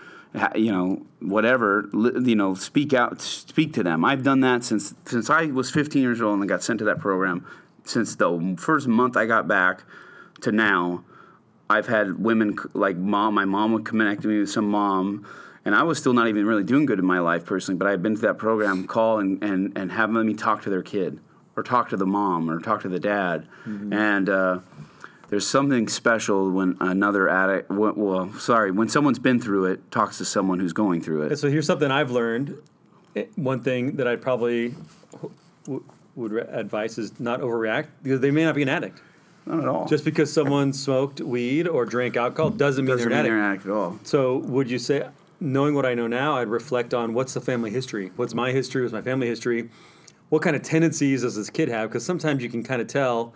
you 0.56 0.72
know 0.72 1.06
whatever 1.22 1.90
you 1.94 2.36
know 2.36 2.54
speak 2.54 2.94
out 2.94 3.22
speak 3.22 3.72
to 3.72 3.84
them 3.84 4.04
i've 4.04 4.22
done 4.22 4.42
that 4.42 4.66
since 4.66 4.94
since 5.06 5.30
i 5.30 5.46
was 5.46 5.72
15 5.72 6.02
years 6.02 6.22
old 6.22 6.38
and 6.38 6.50
got 6.50 6.62
sent 6.62 6.80
to 6.80 6.84
that 6.86 7.00
program 7.00 7.46
since 7.86 8.16
the 8.16 8.56
first 8.58 8.88
month 8.88 9.16
i 9.16 9.26
got 9.26 9.48
back 9.48 9.84
to 10.42 10.52
now 10.52 11.04
I've 11.70 11.88
had 11.88 12.20
women 12.24 12.58
like 12.74 12.96
mom. 12.96 13.34
My 13.34 13.46
mom 13.46 13.74
would 13.74 13.86
connect 13.86 14.24
me 14.24 14.40
with 14.40 14.52
some 14.52 14.70
mom, 14.70 15.26
and 15.64 15.74
I 15.74 15.84
was 15.84 15.98
still 15.98 16.14
not 16.14 16.28
even 16.28 16.46
really 16.46 16.64
doing 16.64 16.86
good 16.86 17.00
in 17.00 17.06
my 17.06 17.20
life 17.20 17.46
personally. 17.46 17.78
But 17.78 17.88
I 17.88 17.92
had 17.92 18.04
been 18.04 18.16
to 18.16 18.22
that 18.22 18.38
program, 18.38 18.86
call 18.86 19.20
and 19.20 19.44
and 19.44 19.76
and 19.76 19.92
have 19.92 20.14
them 20.14 20.36
talk 20.38 20.62
to 20.64 20.70
their 20.70 20.84
kid, 20.84 21.20
or 21.56 21.64
talk 21.64 21.90
to 21.90 21.98
the 21.98 22.06
mom, 22.06 22.50
or 22.50 22.60
talk 22.60 22.82
to 22.82 22.90
the 22.90 23.00
dad, 23.00 23.48
and. 23.66 24.30
Uh, 24.30 24.60
there's 25.28 25.48
something 25.48 25.88
special 25.88 26.52
when 26.52 26.78
another 26.80 27.28
addict, 27.28 27.72
well, 27.72 27.94
well, 27.96 28.32
sorry, 28.34 28.70
when 28.70 28.88
someone's 28.90 29.18
been 29.18 29.40
through 29.40 29.66
it, 29.66 29.90
talks 29.90 30.20
to 30.20 30.24
someone 30.26 30.60
who's 30.60 30.72
going 30.72 31.02
through 31.02 31.24
it. 31.24 31.38
So 31.38 31.50
here's 31.50 31.66
something 31.66 31.90
I've 31.90 32.12
learned. 32.12 32.56
Eh, 33.16 33.26
One 33.36 33.62
thing 33.62 33.96
that 33.96 34.08
I 34.08 34.18
probably 34.18 34.76
would 36.16 36.32
re- 36.32 36.45
advise 36.49 36.97
is 36.97 37.20
not 37.20 37.41
overreact 37.41 37.88
because 38.03 38.20
they 38.22 38.32
may 38.32 38.43
not 38.43 38.55
be 38.55 38.61
an 38.61 38.70
addict. 38.70 39.01
Not 39.45 39.59
at 39.59 39.68
all. 39.68 39.86
Just 39.86 40.03
because 40.03 40.34
someone 40.34 40.74
smoked 40.74 41.22
weed 41.22 41.68
or 41.68 41.86
drank 41.86 42.18
alcohol 42.18 42.49
doesn't 42.49 42.86
mean 42.86 42.95
doesn't 42.95 43.09
they're 43.09 43.24
mean 43.24 43.32
an 43.32 43.38
they're 43.38 43.43
addict. 43.43 43.66
an 43.66 43.72
addict 43.72 43.89
at 43.91 43.93
all. 43.93 43.99
So 44.03 44.38
would 44.38 44.70
you 44.70 44.80
say, 44.80 45.07
knowing 45.39 45.76
what 45.76 45.86
I 45.86 45.93
know 45.93 46.07
now, 46.07 46.38
I'd 46.38 46.47
reflect 46.47 46.93
on 46.93 47.13
what's 47.13 47.34
the 47.36 47.41
family 47.41 47.70
history? 47.70 48.11
What's 48.16 48.34
my 48.34 48.51
history? 48.51 48.82
What's 48.82 48.93
my 48.93 49.01
family 49.01 49.28
history? 49.28 49.70
What 50.30 50.41
kind 50.41 50.55
of 50.55 50.63
tendencies 50.63 51.22
does 51.22 51.36
this 51.36 51.51
kid 51.51 51.70
have? 51.70 51.89
Because 51.89 52.03
sometimes 52.03 52.41
you 52.41 52.49
can 52.49 52.63
kind 52.63 52.82
of 52.82 52.88
tell 52.88 53.34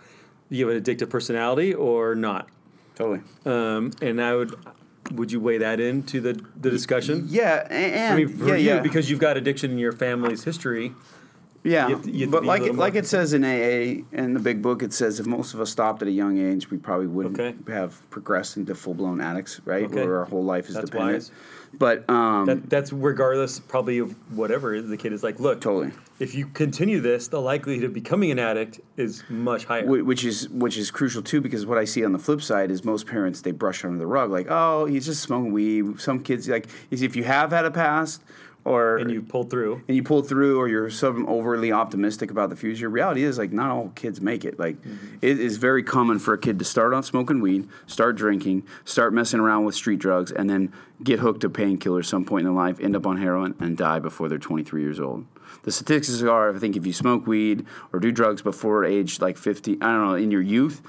you 0.48 0.66
have 0.66 0.76
an 0.76 0.82
addictive 0.82 1.08
personality 1.10 1.72
or 1.72 2.16
not. 2.16 2.48
Totally. 2.96 3.20
Um, 3.46 3.92
and 4.02 4.20
I 4.20 4.34
would, 4.34 4.56
would 5.12 5.30
you 5.30 5.38
weigh 5.38 5.58
that 5.58 5.78
into 5.78 6.20
the, 6.20 6.32
the 6.60 6.70
discussion? 6.70 7.26
Yeah, 7.28 7.66
and, 7.70 8.14
I 8.14 8.16
mean, 8.16 8.36
for 8.36 8.48
yeah, 8.48 8.54
you, 8.56 8.68
yeah. 8.68 8.80
because 8.80 9.08
you've 9.08 9.20
got 9.20 9.36
addiction 9.36 9.70
in 9.70 9.78
your 9.78 9.92
family's 9.92 10.42
history. 10.42 10.92
Yeah, 11.62 11.88
You 11.88 11.98
to- 11.98 12.10
you 12.10 12.26
but 12.26 12.44
like 12.44 12.62
it, 12.62 12.74
like 12.74 12.94
it 12.94 13.06
says 13.06 13.34
in 13.34 13.44
AA 13.44 14.04
in 14.12 14.32
the 14.32 14.40
big 14.40 14.62
book, 14.62 14.82
it 14.82 14.92
says 14.94 15.20
if 15.20 15.26
most 15.26 15.52
of 15.52 15.60
us 15.60 15.70
stopped 15.70 16.00
at 16.00 16.08
a 16.08 16.10
young 16.10 16.38
age, 16.38 16.70
we 16.70 16.78
probably 16.78 17.06
wouldn't 17.06 17.38
Okay. 17.38 17.54
have 17.70 18.08
progressed 18.08 18.56
into 18.56 18.74
full 18.74 18.94
blown 18.94 19.20
addicts, 19.20 19.60
right? 19.66 19.84
Okay. 19.84 19.94
Where 20.06 20.18
our 20.20 20.24
whole 20.24 20.42
life 20.44 20.68
is 20.70 20.74
That's 20.76 20.88
dependent. 20.88 21.14
wise. 21.16 21.30
But 21.72 22.08
um, 22.10 22.46
That, 22.46 22.68
that's 22.70 22.92
regardless, 22.92 23.60
probably 23.60 23.98
of 23.98 24.12
whatever 24.36 24.80
the 24.82 24.96
kid 24.96 25.12
is 25.12 25.22
like. 25.22 25.38
Look, 25.38 25.60
totally, 25.60 25.92
if 26.18 26.34
you 26.34 26.46
continue 26.46 26.98
this, 27.00 27.28
the 27.28 27.40
likelihood 27.40 27.84
of 27.84 27.92
becoming 27.92 28.30
an 28.32 28.38
addict 28.40 28.80
is 28.96 29.22
much 29.28 29.66
higher. 29.66 29.86
Which 29.86 30.24
is 30.24 30.48
which 30.48 30.76
is 30.78 30.90
crucial 30.90 31.22
too, 31.22 31.40
because 31.42 31.66
what 31.66 31.76
I 31.78 31.84
see 31.84 32.04
on 32.04 32.12
the 32.12 32.18
flip 32.18 32.40
side 32.42 32.70
is 32.70 32.84
most 32.84 33.06
parents 33.06 33.42
they 33.42 33.52
brush 33.52 33.84
under 33.84 33.98
the 33.98 34.06
rug, 34.06 34.30
like, 34.30 34.46
oh, 34.50 34.86
he's 34.86 35.04
just 35.06 35.22
smoking 35.22 35.52
weed. 35.52 36.00
Some 36.00 36.20
kids 36.22 36.48
like 36.48 36.66
is 36.90 37.02
if 37.02 37.14
you 37.14 37.22
have 37.24 37.50
had 37.52 37.64
a 37.66 37.70
past, 37.70 38.22
or 38.70 38.98
and 38.98 39.10
you 39.10 39.22
pull 39.22 39.44
through. 39.44 39.82
and 39.88 39.96
you 39.96 40.02
pull 40.02 40.22
through 40.22 40.58
or 40.58 40.68
you're 40.68 40.90
some 40.90 41.26
overly 41.26 41.72
optimistic 41.72 42.30
about 42.30 42.50
the 42.50 42.56
future. 42.56 42.88
Reality 42.88 43.22
is 43.22 43.38
like 43.38 43.52
not 43.52 43.70
all 43.70 43.88
kids 43.94 44.20
make 44.20 44.44
it. 44.44 44.58
Like 44.58 44.80
mm-hmm. 44.80 45.16
it 45.22 45.38
is 45.40 45.56
very 45.56 45.82
common 45.82 46.18
for 46.18 46.34
a 46.34 46.38
kid 46.38 46.58
to 46.58 46.64
start 46.64 46.94
on 46.94 47.02
smoking 47.02 47.40
weed 47.40 47.68
start 47.86 48.16
drinking 48.16 48.64
start 48.84 49.12
messing 49.12 49.40
around 49.40 49.64
with 49.64 49.74
street 49.74 49.98
drugs 49.98 50.32
and 50.32 50.48
then 50.48 50.72
get 51.02 51.18
hooked 51.18 51.40
to 51.40 51.50
painkillers 51.50 52.06
some 52.06 52.24
point 52.24 52.46
in 52.46 52.54
their 52.54 52.62
life 52.62 52.78
end 52.80 52.94
up 52.94 53.06
on 53.06 53.16
heroin 53.16 53.54
and 53.60 53.76
die 53.76 53.98
before 53.98 54.28
they're 54.28 54.38
23 54.38 54.82
years 54.82 55.00
old. 55.00 55.24
The 55.62 55.72
statistics 55.72 56.22
are 56.22 56.54
i 56.54 56.58
think 56.58 56.76
if 56.76 56.86
you 56.86 56.92
smoke 56.92 57.26
weed 57.26 57.66
or 57.92 58.00
do 58.00 58.12
drugs 58.12 58.42
before 58.42 58.84
age 58.84 59.20
like 59.20 59.36
50 59.36 59.78
i 59.80 59.86
don't 59.86 60.06
know 60.06 60.14
in 60.14 60.30
your 60.30 60.40
youth 60.42 60.82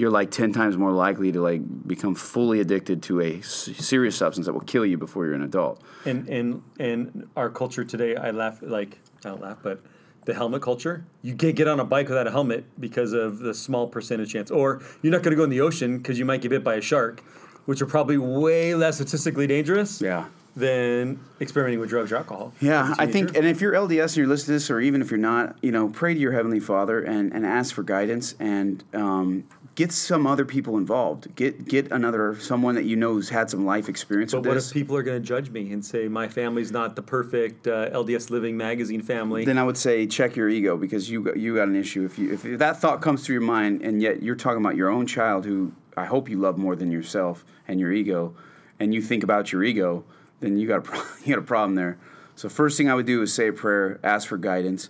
you're 0.00 0.10
like 0.10 0.30
10 0.30 0.52
times 0.52 0.78
more 0.78 0.92
likely 0.92 1.30
to 1.30 1.42
like 1.42 1.60
become 1.86 2.14
fully 2.14 2.60
addicted 2.60 3.02
to 3.02 3.20
a 3.20 3.42
serious 3.42 4.16
substance 4.16 4.46
that 4.46 4.54
will 4.54 4.62
kill 4.62 4.86
you 4.86 4.96
before 4.96 5.26
you're 5.26 5.34
an 5.34 5.42
adult. 5.42 5.82
And 6.06 6.26
and 6.28 6.62
and 6.78 7.28
our 7.36 7.50
culture 7.50 7.84
today, 7.84 8.16
I 8.16 8.30
laugh 8.30 8.60
like 8.62 8.98
I 9.24 9.28
don't 9.28 9.42
laugh, 9.42 9.58
but 9.62 9.82
the 10.24 10.32
helmet 10.32 10.62
culture. 10.62 11.04
You 11.20 11.34
can't 11.34 11.54
get 11.54 11.68
on 11.68 11.80
a 11.80 11.84
bike 11.84 12.08
without 12.08 12.26
a 12.26 12.30
helmet 12.30 12.64
because 12.80 13.12
of 13.12 13.40
the 13.40 13.52
small 13.52 13.86
percentage 13.86 14.32
chance, 14.32 14.50
or 14.50 14.80
you're 15.02 15.12
not 15.12 15.22
going 15.22 15.32
to 15.32 15.36
go 15.36 15.44
in 15.44 15.50
the 15.50 15.60
ocean 15.60 15.98
because 15.98 16.18
you 16.18 16.24
might 16.24 16.40
get 16.40 16.48
bit 16.48 16.64
by 16.64 16.76
a 16.76 16.80
shark, 16.80 17.20
which 17.66 17.82
are 17.82 17.86
probably 17.86 18.16
way 18.16 18.74
less 18.74 18.96
statistically 18.96 19.46
dangerous. 19.46 20.00
Yeah 20.00 20.26
than 20.56 21.20
experimenting 21.40 21.80
with 21.80 21.88
drugs 21.88 22.12
or 22.12 22.16
alcohol. 22.16 22.52
Yeah, 22.60 22.94
I 22.98 23.06
think, 23.06 23.36
and 23.36 23.46
if 23.46 23.60
you're 23.60 23.72
LDS 23.72 24.08
and 24.08 24.16
you're 24.18 24.26
listening 24.26 24.46
to 24.46 24.52
this, 24.52 24.70
or 24.70 24.80
even 24.80 25.00
if 25.00 25.10
you're 25.10 25.18
not, 25.18 25.56
you 25.62 25.72
know, 25.72 25.88
pray 25.88 26.14
to 26.14 26.20
your 26.20 26.32
Heavenly 26.32 26.60
Father 26.60 27.00
and, 27.00 27.32
and 27.32 27.46
ask 27.46 27.74
for 27.74 27.82
guidance 27.82 28.34
and 28.40 28.82
um, 28.92 29.44
get 29.74 29.92
some 29.92 30.26
other 30.26 30.44
people 30.44 30.76
involved. 30.76 31.34
Get 31.36 31.66
get 31.66 31.90
another 31.92 32.38
someone 32.40 32.74
that 32.74 32.84
you 32.84 32.96
know 32.96 33.14
who's 33.14 33.28
had 33.28 33.48
some 33.48 33.64
life 33.64 33.88
experience 33.88 34.32
But 34.32 34.44
what 34.44 34.54
this. 34.54 34.68
if 34.68 34.74
people 34.74 34.96
are 34.96 35.02
going 35.02 35.20
to 35.20 35.26
judge 35.26 35.50
me 35.50 35.72
and 35.72 35.84
say 35.84 36.08
my 36.08 36.28
family's 36.28 36.72
not 36.72 36.96
the 36.96 37.02
perfect 37.02 37.66
uh, 37.66 37.90
LDS 37.90 38.30
Living 38.30 38.56
magazine 38.56 39.02
family? 39.02 39.44
then 39.44 39.58
I 39.58 39.64
would 39.64 39.78
say 39.78 40.06
check 40.06 40.36
your 40.36 40.48
ego 40.48 40.76
because 40.76 41.08
you 41.08 41.22
got, 41.22 41.36
you 41.36 41.54
got 41.54 41.68
an 41.68 41.76
issue. 41.76 42.04
If 42.04 42.18
you 42.18 42.32
if 42.32 42.42
that 42.58 42.80
thought 42.80 43.00
comes 43.00 43.24
through 43.24 43.34
your 43.34 43.42
mind 43.42 43.82
and 43.82 44.02
yet 44.02 44.22
you're 44.22 44.36
talking 44.36 44.60
about 44.60 44.76
your 44.76 44.90
own 44.90 45.06
child 45.06 45.44
who 45.44 45.72
I 45.96 46.04
hope 46.06 46.28
you 46.28 46.38
love 46.38 46.58
more 46.58 46.76
than 46.76 46.90
yourself 46.90 47.44
and 47.66 47.80
your 47.80 47.92
ego, 47.92 48.34
and 48.78 48.94
you 48.94 49.02
think 49.02 49.22
about 49.22 49.52
your 49.52 49.62
ego, 49.62 50.04
then 50.40 50.56
you 50.58 50.66
got 50.66 50.78
a 50.78 50.82
pro- 50.90 51.02
you 51.24 51.34
got 51.34 51.42
a 51.42 51.46
problem 51.46 51.74
there. 51.76 51.98
So 52.36 52.48
first 52.48 52.76
thing 52.76 52.90
I 52.90 52.94
would 52.94 53.06
do 53.06 53.22
is 53.22 53.32
say 53.32 53.48
a 53.48 53.52
prayer, 53.52 54.00
ask 54.02 54.26
for 54.28 54.38
guidance, 54.38 54.88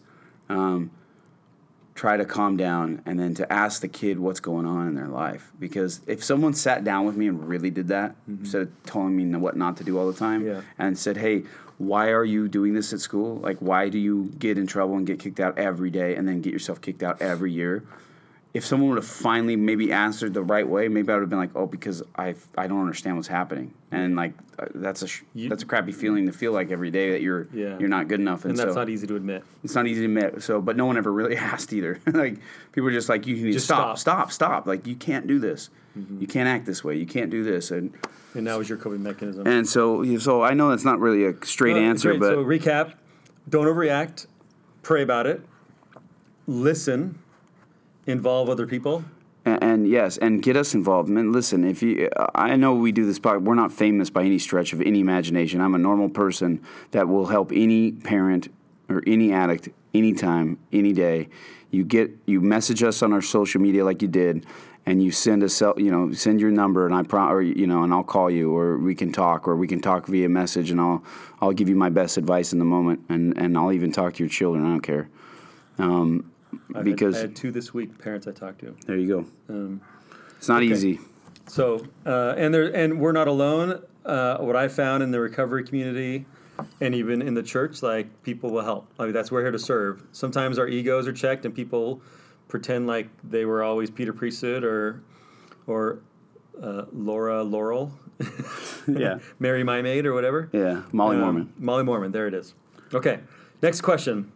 um, 0.48 0.90
try 1.94 2.16
to 2.16 2.24
calm 2.24 2.57
down, 2.57 3.03
and 3.05 3.18
then 3.18 3.34
to 3.34 3.53
ask 3.53 3.80
the 3.82 3.88
kid 3.88 4.18
what's 4.18 4.40
going 4.40 4.64
on 4.66 4.86
in 4.88 4.94
their 4.94 5.09
life. 5.09 5.51
Because 5.59 6.01
if 6.07 6.22
someone 6.24 6.55
sat 6.55 6.84
down 6.84 7.05
with 7.07 7.16
me 7.16 7.26
and 7.26 7.46
really 7.48 7.70
did 7.70 7.88
that, 7.88 8.14
instead 8.28 8.62
of 8.62 8.82
telling 8.84 9.16
me 9.16 9.24
what 9.36 9.57
not 9.57 9.76
to 9.78 9.84
do 9.84 9.98
all 9.98 10.07
the 10.11 10.18
time, 10.18 10.46
Yeah. 10.46 10.61
and 10.78 10.96
said, 10.96 11.16
"Hey, 11.16 11.42
why 11.78 12.11
are 12.11 12.24
you 12.24 12.46
doing 12.46 12.72
this 12.74 12.92
at 12.92 13.01
school? 13.01 13.36
Like, 13.38 13.59
why 13.59 13.88
do 13.88 13.98
you 13.98 14.30
get 14.38 14.57
in 14.57 14.66
trouble 14.66 14.96
and 14.96 15.07
get 15.07 15.18
kicked 15.18 15.40
out 15.40 15.59
every 15.59 15.90
day, 15.90 16.14
and 16.14 16.28
then 16.28 16.40
get 16.40 16.53
yourself 16.53 16.80
kicked 16.80 17.03
out 17.03 17.20
every 17.20 17.51
year?" 17.53 17.82
If 18.53 18.64
someone 18.66 18.88
would 18.90 18.96
have 18.98 19.07
finally 19.07 19.55
maybe 19.55 19.92
answered 19.92 20.34
the 20.34 20.42
right 20.42 20.68
way, 20.68 20.88
maybe 20.88 21.11
I 21.12 21.14
would 21.14 21.20
have 21.20 21.30
been 21.30 21.38
like, 21.38 21.55
oh, 21.55 21.66
because 21.66 22.03
I 22.16 22.34
I 22.59 22.66
don't 22.66 22.80
understand 22.80 23.14
what's 23.16 23.28
happening, 23.28 23.72
and 23.92 24.16
like 24.16 24.32
uh, 24.59 24.66
that's 24.74 25.03
a 25.03 25.07
sh- 25.09 25.22
You- 25.34 25.48
that's 25.48 25.62
a 25.62 25.66
crappy 25.66 25.92
feeling 25.92 26.26
to 26.26 26.32
feel 26.32 26.51
like 26.53 26.70
every 26.72 26.90
day 26.90 27.12
that 27.12 27.22
you're 27.22 27.46
Yeah. 27.53 27.78
you're 27.78 27.88
not 27.88 28.09
good 28.09 28.18
enough, 28.18 28.44
and, 28.44 28.51
and 28.51 28.59
that's 28.59 28.72
so 28.74 28.80
not 28.80 28.88
easy 28.88 29.07
to 29.07 29.14
admit. 29.16 29.44
it's 29.62 29.74
not 29.76 29.86
easy 29.86 30.01
to 30.01 30.07
admit. 30.07 30.42
So, 30.42 30.61
but 30.61 30.76
no 30.76 30.86
one 30.86 30.96
ever 30.96 31.12
really 31.12 31.36
asked 31.53 31.72
either. 31.72 32.01
like 32.07 32.38
people 32.72 32.88
are 32.88 32.92
just 32.92 33.09
like, 33.09 33.26
you 33.26 33.36
need 33.36 33.53
Just 33.53 33.68
to 33.68 33.74
stop, 33.74 33.98
stop. 33.98 34.32
stop, 34.32 34.32
stop. 34.32 34.66
Like 34.66 34.86
you 34.86 34.96
can't 34.96 35.26
do 35.28 35.38
this. 35.38 35.70
You 36.18 36.26
can't 36.28 36.48
act 36.48 36.66
this 36.66 36.82
way. 36.84 36.96
You 36.96 37.07
can't 37.07 37.30
do 37.30 37.42
this, 37.44 37.70
and 37.72 37.92
And 38.34 38.44
now 38.44 38.59
is 38.61 38.68
your 38.68 38.78
coping 38.78 39.03
mechanism. 39.03 39.46
and 39.46 39.68
so 39.68 40.05
so 40.18 40.42
I 40.42 40.55
know 40.55 40.70
that's 40.70 40.84
not 40.84 40.98
really 41.01 41.24
a 41.24 41.34
straight 41.44 41.76
answer, 41.76 42.11
great. 42.11 42.20
but 42.20 42.30
so 42.34 42.44
recap: 42.44 42.94
don't 43.48 43.66
overreact, 43.66 44.26
pray 44.82 45.03
about 45.03 45.26
it, 45.26 45.42
listen, 46.46 47.18
involve 48.11 48.48
other 48.48 48.66
people. 48.66 49.04
And, 49.44 49.62
and 49.62 49.88
yes, 49.88 50.18
and 50.18 50.42
get 50.42 50.56
us 50.56 50.74
involved. 50.74 51.08
Man, 51.08 51.32
listen, 51.32 51.64
if 51.64 51.82
you, 51.82 52.08
I 52.34 52.56
know 52.56 52.74
we 52.74 52.92
do 52.92 53.06
this 53.06 53.18
podcast. 53.18 53.42
We're 53.42 53.54
not 53.54 53.72
famous 53.72 54.11
by 54.11 54.24
any 54.24 54.38
stretch 54.38 54.72
of 54.72 54.80
any 54.80 55.00
imagination. 55.00 55.61
I'm 55.61 55.74
a 55.74 55.78
normal 55.78 56.08
person 56.08 56.61
that 56.90 57.08
will 57.08 57.26
help 57.26 57.52
any 57.52 57.92
parent 57.92 58.48
or 58.88 59.02
any 59.06 59.32
addict 59.32 59.70
anytime, 59.94 60.58
any 60.72 60.92
day. 60.92 61.28
You 61.70 61.84
get, 61.84 62.11
you 62.26 62.40
message 62.40 62.82
us 62.82 63.02
on 63.02 63.12
our 63.12 63.22
social 63.22 63.61
media 63.61 63.84
like 63.84 64.02
you 64.02 64.08
did, 64.08 64.44
and 64.86 65.02
you 65.02 65.11
send 65.11 65.42
a 65.42 65.46
us, 65.46 65.61
you 65.61 65.90
know, 65.90 66.12
send 66.12 66.40
your 66.40 66.50
number, 66.50 66.86
and 66.86 66.94
I 66.94 67.02
pro, 67.02 67.28
or 67.28 67.42
you 67.42 67.66
know, 67.66 67.84
and 67.84 67.92
I'll 67.92 68.02
call 68.02 68.30
you, 68.30 68.56
or 68.56 68.78
we 68.78 68.94
can 68.94 69.12
talk, 69.12 69.46
or 69.46 69.54
we 69.54 69.68
can 69.68 69.80
talk 69.80 70.06
via 70.06 70.28
message, 70.28 70.70
and 70.70 70.80
I'll, 70.80 71.04
I'll 71.40 71.52
give 71.52 71.68
you 71.68 71.76
my 71.76 71.90
best 71.90 72.16
advice 72.16 72.52
in 72.52 72.58
the 72.58 72.64
moment, 72.64 73.04
and 73.08 73.36
and 73.38 73.56
I'll 73.56 73.72
even 73.72 73.92
talk 73.92 74.14
to 74.14 74.22
your 74.22 74.30
children. 74.30 74.64
I 74.64 74.68
don't 74.68 74.80
care. 74.80 75.08
Um, 75.78 76.32
I've 76.74 76.84
because 76.84 77.16
had, 77.16 77.24
I 77.24 77.26
had 77.28 77.36
two 77.36 77.51
this 77.51 77.72
week. 77.74 77.98
Parents 77.98 78.26
I 78.26 78.32
talked 78.32 78.61
to. 78.61 78.74
there 78.86 78.96
you 78.96 79.09
go. 79.48 79.55
Um, 79.55 79.80
It's 80.38 80.48
not 80.48 80.62
easy. 80.62 80.98
So, 81.46 81.84
uh, 82.07 82.34
and 82.36 82.55
there, 82.55 82.74
and 82.74 83.01
we're 83.01 83.12
not 83.12 83.28
alone. 83.28 83.82
Uh, 84.05 84.38
what 84.38 84.57
I 84.57 84.68
found 84.68 85.03
in 85.03 85.11
the 85.11 85.20
recovery 85.20 85.64
community, 85.64 86.24
and 86.80 86.94
even 86.94 87.20
in 87.22 87.34
the 87.34 87.42
church, 87.42 87.82
like 87.82 88.22
people 88.22 88.51
will 88.51 88.62
help. 88.64 88.86
I 88.98 89.05
mean, 89.05 89.12
that's 89.12 89.30
we're 89.32 89.42
here 89.42 89.51
to 89.51 89.59
serve. 89.59 90.03
Sometimes 90.12 90.59
our 90.59 90.68
egos 90.68 91.07
are 91.09 91.12
checked, 91.12 91.44
and 91.44 91.55
people 91.55 92.01
pretend 92.48 92.86
like 92.86 93.09
they 93.22 93.44
were 93.44 93.62
always 93.62 93.90
Peter 93.90 94.12
Priesthood 94.12 94.64
or, 94.64 95.03
or 95.66 96.01
uh, 96.62 96.84
Laura 96.92 97.42
Laurel, 97.42 97.92
Yeah. 98.88 99.18
Mary 99.38 99.62
Mia 99.64 99.82
Maid 99.82 100.07
or 100.07 100.14
whatever. 100.14 100.48
Yeah, 100.53 100.82
Molly 100.92 101.16
Um, 101.16 101.22
Mormon. 101.22 101.53
Molly 101.59 101.84
Mormon. 101.84 102.12
There 102.12 102.26
it 102.26 102.34
is. 102.34 102.55
Okay. 102.94 103.20
Next 103.62 103.82
question. 103.82 104.32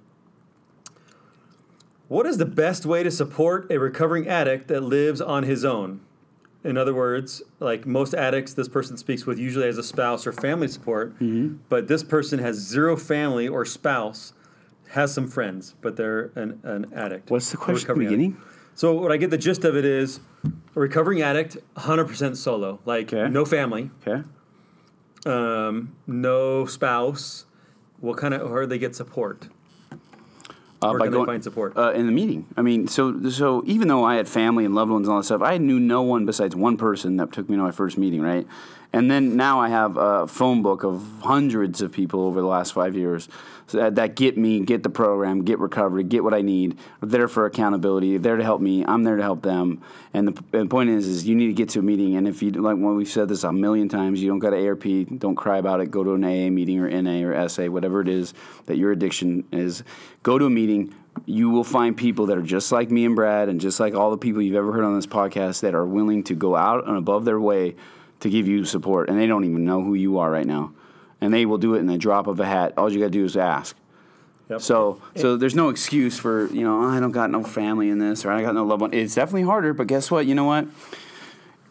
What 2.14 2.26
is 2.26 2.38
the 2.38 2.46
best 2.46 2.86
way 2.86 3.02
to 3.02 3.10
support 3.10 3.66
a 3.72 3.78
recovering 3.80 4.28
addict 4.28 4.68
that 4.68 4.82
lives 4.84 5.20
on 5.20 5.42
his 5.42 5.64
own? 5.64 6.00
In 6.62 6.76
other 6.78 6.94
words, 6.94 7.42
like 7.58 7.86
most 7.86 8.14
addicts, 8.14 8.54
this 8.54 8.68
person 8.68 8.96
speaks 8.96 9.26
with 9.26 9.36
usually 9.36 9.66
as 9.66 9.78
a 9.78 9.82
spouse 9.82 10.24
or 10.24 10.32
family 10.32 10.68
support, 10.68 11.14
Mm-hmm. 11.18 11.56
but 11.68 11.88
this 11.88 12.04
person 12.04 12.38
has 12.38 12.54
zero 12.54 12.96
family 12.96 13.48
or 13.48 13.64
spouse, 13.64 14.32
has 14.90 15.12
some 15.12 15.26
friends, 15.26 15.74
but 15.80 15.96
they're 15.96 16.30
an, 16.36 16.60
an 16.62 16.92
addict. 16.94 17.32
What's 17.32 17.50
the 17.50 17.56
question 17.56 17.90
at 17.90 17.94
the 17.96 18.00
recovering 18.04 18.26
addict. 18.30 18.42
So 18.76 18.92
what 18.94 19.10
I 19.10 19.16
get 19.16 19.30
the 19.30 19.36
gist 19.38 19.64
of 19.64 19.76
it 19.76 19.84
is, 19.84 20.20
a 20.76 20.78
recovering 20.78 21.20
addict, 21.20 21.56
100% 21.76 22.36
solo, 22.36 22.78
like 22.84 23.12
Okay. 23.12 23.28
no 23.28 23.44
family, 23.44 23.90
Okay. 24.06 24.22
um, 25.26 25.96
no 26.06 26.64
spouse. 26.64 27.46
What 27.98 28.18
kind 28.18 28.34
of, 28.34 28.48
how 28.48 28.60
do 28.60 28.66
they 28.66 28.78
get 28.78 28.94
support? 28.94 29.48
Uh, 30.84 30.90
Where 30.92 31.10
can 31.10 31.18
they 31.18 31.24
find 31.24 31.42
support? 31.42 31.76
Uh, 31.76 31.92
in 31.92 32.06
the 32.06 32.12
meeting. 32.12 32.46
I 32.56 32.62
mean, 32.62 32.86
so 32.88 33.28
so 33.30 33.62
even 33.66 33.88
though 33.88 34.04
I 34.04 34.16
had 34.16 34.28
family 34.28 34.64
and 34.64 34.74
loved 34.74 34.90
ones 34.90 35.08
and 35.08 35.12
all 35.12 35.20
that 35.20 35.24
stuff, 35.24 35.42
I 35.42 35.58
knew 35.58 35.80
no 35.80 36.02
one 36.02 36.26
besides 36.26 36.54
one 36.54 36.76
person 36.76 37.16
that 37.16 37.32
took 37.32 37.48
me 37.48 37.56
to 37.56 37.62
my 37.62 37.70
first 37.70 37.96
meeting, 37.96 38.20
right? 38.20 38.46
And 38.94 39.10
then 39.10 39.36
now 39.36 39.58
I 39.60 39.70
have 39.70 39.96
a 39.96 40.28
phone 40.28 40.62
book 40.62 40.84
of 40.84 41.02
hundreds 41.20 41.82
of 41.82 41.90
people 41.90 42.20
over 42.20 42.40
the 42.40 42.46
last 42.46 42.74
five 42.74 42.94
years 42.94 43.28
that, 43.72 43.96
that 43.96 44.14
get 44.14 44.38
me, 44.38 44.60
get 44.60 44.84
the 44.84 44.88
program, 44.88 45.44
get 45.44 45.58
recovery, 45.58 46.04
get 46.04 46.22
what 46.22 46.32
I 46.32 46.42
need. 46.42 46.78
They're 47.00 47.08
there 47.08 47.28
for 47.28 47.44
accountability. 47.44 48.18
They're 48.18 48.20
there 48.20 48.36
to 48.36 48.44
help 48.44 48.60
me. 48.60 48.84
I'm 48.86 49.02
there 49.02 49.16
to 49.16 49.22
help 49.22 49.42
them. 49.42 49.82
And 50.12 50.28
the, 50.28 50.44
and 50.52 50.66
the 50.66 50.70
point 50.70 50.90
is, 50.90 51.08
is 51.08 51.26
you 51.26 51.34
need 51.34 51.48
to 51.48 51.54
get 51.54 51.70
to 51.70 51.80
a 51.80 51.82
meeting. 51.82 52.14
And 52.14 52.28
if 52.28 52.40
you 52.40 52.52
like, 52.52 52.76
when 52.76 52.94
we've 52.94 53.08
said 53.08 53.28
this 53.28 53.42
a 53.42 53.52
million 53.52 53.88
times, 53.88 54.22
you 54.22 54.28
don't 54.28 54.38
got 54.38 54.50
to 54.50 54.64
ARP. 54.64 54.84
Don't 55.18 55.34
cry 55.34 55.58
about 55.58 55.80
it. 55.80 55.90
Go 55.90 56.04
to 56.04 56.12
an 56.12 56.22
AA 56.22 56.48
meeting 56.48 56.78
or 56.78 56.88
NA 56.88 57.26
or 57.26 57.48
SA, 57.48 57.64
whatever 57.64 58.00
it 58.00 58.06
is 58.06 58.32
that 58.66 58.76
your 58.76 58.92
addiction 58.92 59.42
is. 59.50 59.82
Go 60.22 60.38
to 60.38 60.44
a 60.44 60.50
meeting 60.50 60.94
you 61.26 61.48
will 61.48 61.64
find 61.64 61.96
people 61.96 62.26
that 62.26 62.36
are 62.36 62.42
just 62.42 62.72
like 62.72 62.90
me 62.90 63.04
and 63.04 63.14
Brad, 63.14 63.48
and 63.48 63.60
just 63.60 63.78
like 63.78 63.94
all 63.94 64.10
the 64.10 64.18
people 64.18 64.42
you've 64.42 64.56
ever 64.56 64.72
heard 64.72 64.82
on 64.82 64.96
this 64.96 65.06
podcast 65.06 65.60
that 65.60 65.72
are 65.72 65.86
willing 65.86 66.24
to 66.24 66.34
go 66.34 66.56
out 66.56 66.88
and 66.88 66.96
above 66.96 67.24
their 67.24 67.38
way 67.38 67.76
to 68.24 68.30
give 68.30 68.48
you 68.48 68.64
support, 68.64 69.10
and 69.10 69.18
they 69.18 69.26
don't 69.26 69.44
even 69.44 69.64
know 69.66 69.82
who 69.82 69.92
you 69.94 70.18
are 70.18 70.30
right 70.30 70.46
now, 70.46 70.72
and 71.20 71.32
they 71.32 71.44
will 71.44 71.58
do 71.58 71.74
it 71.74 71.80
in 71.80 71.90
a 71.90 71.98
drop 71.98 72.26
of 72.26 72.40
a 72.40 72.46
hat. 72.46 72.72
All 72.78 72.90
you 72.90 72.98
got 72.98 73.06
to 73.06 73.10
do 73.10 73.24
is 73.24 73.36
ask. 73.36 73.76
Yep. 74.48 74.60
So, 74.62 75.00
so 75.14 75.36
there's 75.36 75.54
no 75.54 75.68
excuse 75.68 76.18
for 76.18 76.46
you 76.46 76.62
know 76.62 76.82
"Oh, 76.82 76.88
I 76.88 77.00
don't 77.00 77.12
got 77.12 77.30
no 77.30 77.42
family 77.44 77.88
in 77.90 77.98
this 77.98 78.24
or 78.24 78.30
I 78.30 78.42
got 78.42 78.54
no 78.54 78.64
loved 78.64 78.80
one. 78.82 78.92
It's 78.94 79.14
definitely 79.14 79.42
harder, 79.42 79.72
but 79.74 79.86
guess 79.86 80.10
what? 80.10 80.26
You 80.26 80.34
know 80.34 80.44
what? 80.44 80.66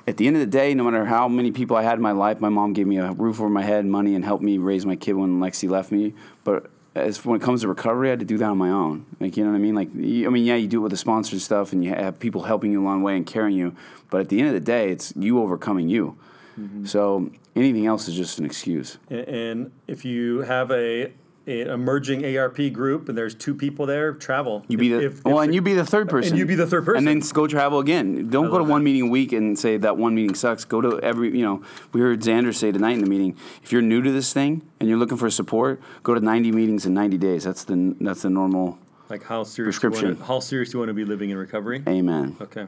At 0.08 0.18
the 0.18 0.28
end 0.28 0.36
of 0.36 0.42
the 0.42 0.48
day, 0.48 0.74
no 0.74 0.84
matter 0.84 1.06
how 1.06 1.28
many 1.28 1.52
people 1.52 1.76
I 1.78 1.84
had 1.84 1.96
in 1.96 2.02
my 2.02 2.12
life, 2.12 2.40
my 2.40 2.50
mom 2.50 2.74
gave 2.74 2.86
me 2.88 2.98
a 2.98 3.12
roof 3.14 3.40
over 3.40 3.50
my 3.50 3.62
head, 3.64 3.86
money, 3.86 4.16
and 4.16 4.24
helped 4.26 4.44
me 4.44 4.58
raise 4.58 4.86
my 4.86 4.96
kid 4.96 5.14
when 5.14 5.40
Lexi 5.40 5.70
left 5.70 5.92
me. 5.92 6.14
But 6.44 6.70
as 6.96 7.24
when 7.26 7.40
it 7.40 7.44
comes 7.44 7.62
to 7.62 7.68
recovery, 7.68 8.10
I 8.10 8.12
had 8.12 8.20
to 8.20 8.26
do 8.26 8.38
that 8.38 8.50
on 8.50 8.58
my 8.58 8.70
own. 8.70 9.06
Like 9.20 9.38
you 9.38 9.44
know 9.44 9.52
what 9.52 9.58
I 9.58 9.60
mean? 9.60 9.76
Like 9.76 9.90
you- 9.96 10.28
I 10.28 10.30
mean, 10.30 10.44
yeah, 10.46 10.56
you 10.56 10.68
do 10.68 10.80
it 10.80 10.84
with 10.84 10.92
the 10.92 10.98
sponsor 10.98 11.40
stuff, 11.40 11.74
and 11.74 11.84
you 11.84 11.92
have 11.92 12.20
people 12.20 12.44
helping 12.44 12.72
you 12.72 12.82
along 12.84 13.00
the 13.00 13.06
way 13.06 13.16
and 13.18 13.26
carrying 13.26 13.58
you. 13.58 13.76
But 14.10 14.22
at 14.22 14.30
the 14.30 14.40
end 14.40 14.48
of 14.50 14.54
the 14.56 14.60
day, 14.60 14.90
it's 14.90 15.14
you 15.16 15.40
overcoming 15.40 15.90
you. 15.90 16.18
Mm-hmm. 16.60 16.86
So 16.86 17.30
anything 17.56 17.86
else 17.86 18.08
is 18.08 18.16
just 18.16 18.40
an 18.40 18.46
excuse. 18.46 18.98
And 19.10 19.72
if 19.88 20.06
you 20.06 20.40
have 20.42 20.72
a, 20.72 21.12
a 21.48 21.62
emerging 21.74 22.38
ARP 22.38 22.72
group 22.72 23.10
and 23.10 23.18
there's 23.18 23.36
two 23.36 23.54
people 23.56 23.86
there, 23.86 24.14
travel. 24.14 24.64
You 24.68 24.78
be 24.78 24.90
the 24.90 24.98
If- 25.06 25.18
if- 25.20 25.26
well, 25.26 25.40
if- 25.40 25.46
and 25.46 25.54
you 25.56 25.62
be 25.62 25.74
the 25.74 25.86
third 25.86 26.10
person. 26.10 26.32
and 26.34 26.40
you 26.40 26.46
be 26.46 26.56
the 26.56 26.68
third 26.68 26.86
person. 26.86 27.08
and 27.08 27.22
then 27.22 27.30
go 27.34 27.48
travel 27.48 27.80
again. 27.80 28.30
Don't 28.30 28.46
go 28.50 28.58
to 28.58 28.64
love 28.64 28.70
one 28.70 28.84
meeting 28.84 29.04
a 29.04 29.08
week 29.10 29.34
and 29.34 29.58
say 29.58 29.78
that 29.78 29.98
one 29.98 30.16
meeting 30.16 30.36
sucks. 30.36 30.64
Go 30.64 30.80
to 30.80 31.00
every. 31.02 31.36
You 31.38 31.44
know, 31.44 31.64
we 31.92 32.00
heard 32.02 32.22
Xander 32.22 32.54
say 32.56 32.72
tonight 32.72 32.94
in 32.94 33.02
the 33.02 33.10
meeting. 33.10 33.36
If 33.64 33.72
you're 33.72 33.82
new 33.82 34.02
to 34.02 34.12
this 34.12 34.32
thing 34.32 34.62
and 34.80 34.88
you're 34.88 34.98
looking 35.00 35.18
for 35.18 35.30
support, 35.30 35.82
go 36.04 36.14
to 36.14 36.20
90 36.22 36.52
meetings 36.52 36.86
in 36.86 36.94
90 36.94 37.18
days. 37.18 37.44
That's 37.44 37.64
the 37.66 37.96
that's 38.00 38.22
the 38.22 38.30
normal. 38.30 38.78
like 39.10 39.24
how 39.24 39.44
serious 39.44 39.82
you 39.84 39.90
wanna, 39.90 40.16
how 40.24 40.40
serious 40.40 40.72
you 40.72 40.80
want 40.80 40.90
to 40.90 40.94
be 40.94 41.04
living 41.04 41.30
in 41.30 41.38
recovery. 41.38 41.84
Amen. 41.88 42.38
Okay. 42.40 42.68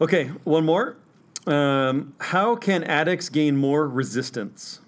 Okay, 0.00 0.26
one 0.44 0.64
more. 0.64 0.96
Um, 1.46 2.14
how 2.20 2.56
can 2.56 2.84
addicts 2.84 3.28
gain 3.28 3.56
more 3.56 3.88
resistance? 3.88 4.80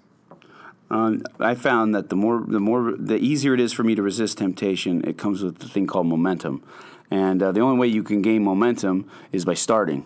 Um, 0.91 1.23
I 1.39 1.55
found 1.55 1.95
that 1.95 2.09
the 2.09 2.17
more 2.17 2.43
the 2.45 2.59
more 2.59 2.93
the 2.97 3.15
easier 3.15 3.53
it 3.53 3.61
is 3.61 3.71
for 3.71 3.83
me 3.83 3.95
to 3.95 4.01
resist 4.01 4.37
temptation, 4.37 5.03
it 5.07 5.17
comes 5.17 5.41
with 5.41 5.59
the 5.59 5.69
thing 5.69 5.87
called 5.87 6.07
momentum, 6.07 6.61
and 7.09 7.41
uh, 7.41 7.53
the 7.53 7.61
only 7.61 7.79
way 7.79 7.87
you 7.87 8.03
can 8.03 8.21
gain 8.21 8.43
momentum 8.43 9.09
is 9.31 9.45
by 9.45 9.53
starting. 9.53 10.05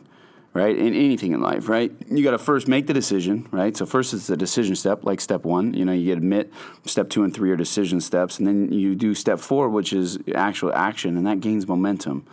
Right 0.53 0.77
in 0.77 0.93
anything 0.93 1.33
in 1.33 1.41
life, 1.41 1.67
right? 1.67 1.91
You 2.09 2.23
got 2.23 2.31
to 2.31 2.37
first 2.37 2.69
make 2.69 2.87
the 2.87 2.93
decision, 2.93 3.45
right? 3.51 3.75
So 3.75 3.85
first 3.85 4.13
it's 4.13 4.27
the 4.27 4.37
decision 4.37 4.77
step, 4.77 5.03
like 5.03 5.19
step 5.19 5.43
one. 5.43 5.73
You 5.73 5.83
know, 5.83 5.91
you 5.91 6.13
admit. 6.13 6.49
Step 6.85 7.09
two 7.09 7.25
and 7.25 7.33
three 7.33 7.51
are 7.51 7.57
decision 7.57 7.99
steps, 7.99 8.39
and 8.39 8.47
then 8.47 8.71
you 8.71 8.95
do 8.95 9.13
step 9.15 9.41
four, 9.41 9.67
which 9.67 9.91
is 9.91 10.17
actual 10.33 10.71
action, 10.71 11.17
and 11.17 11.27
that 11.27 11.41
gains 11.41 11.67
momentum. 11.67 12.25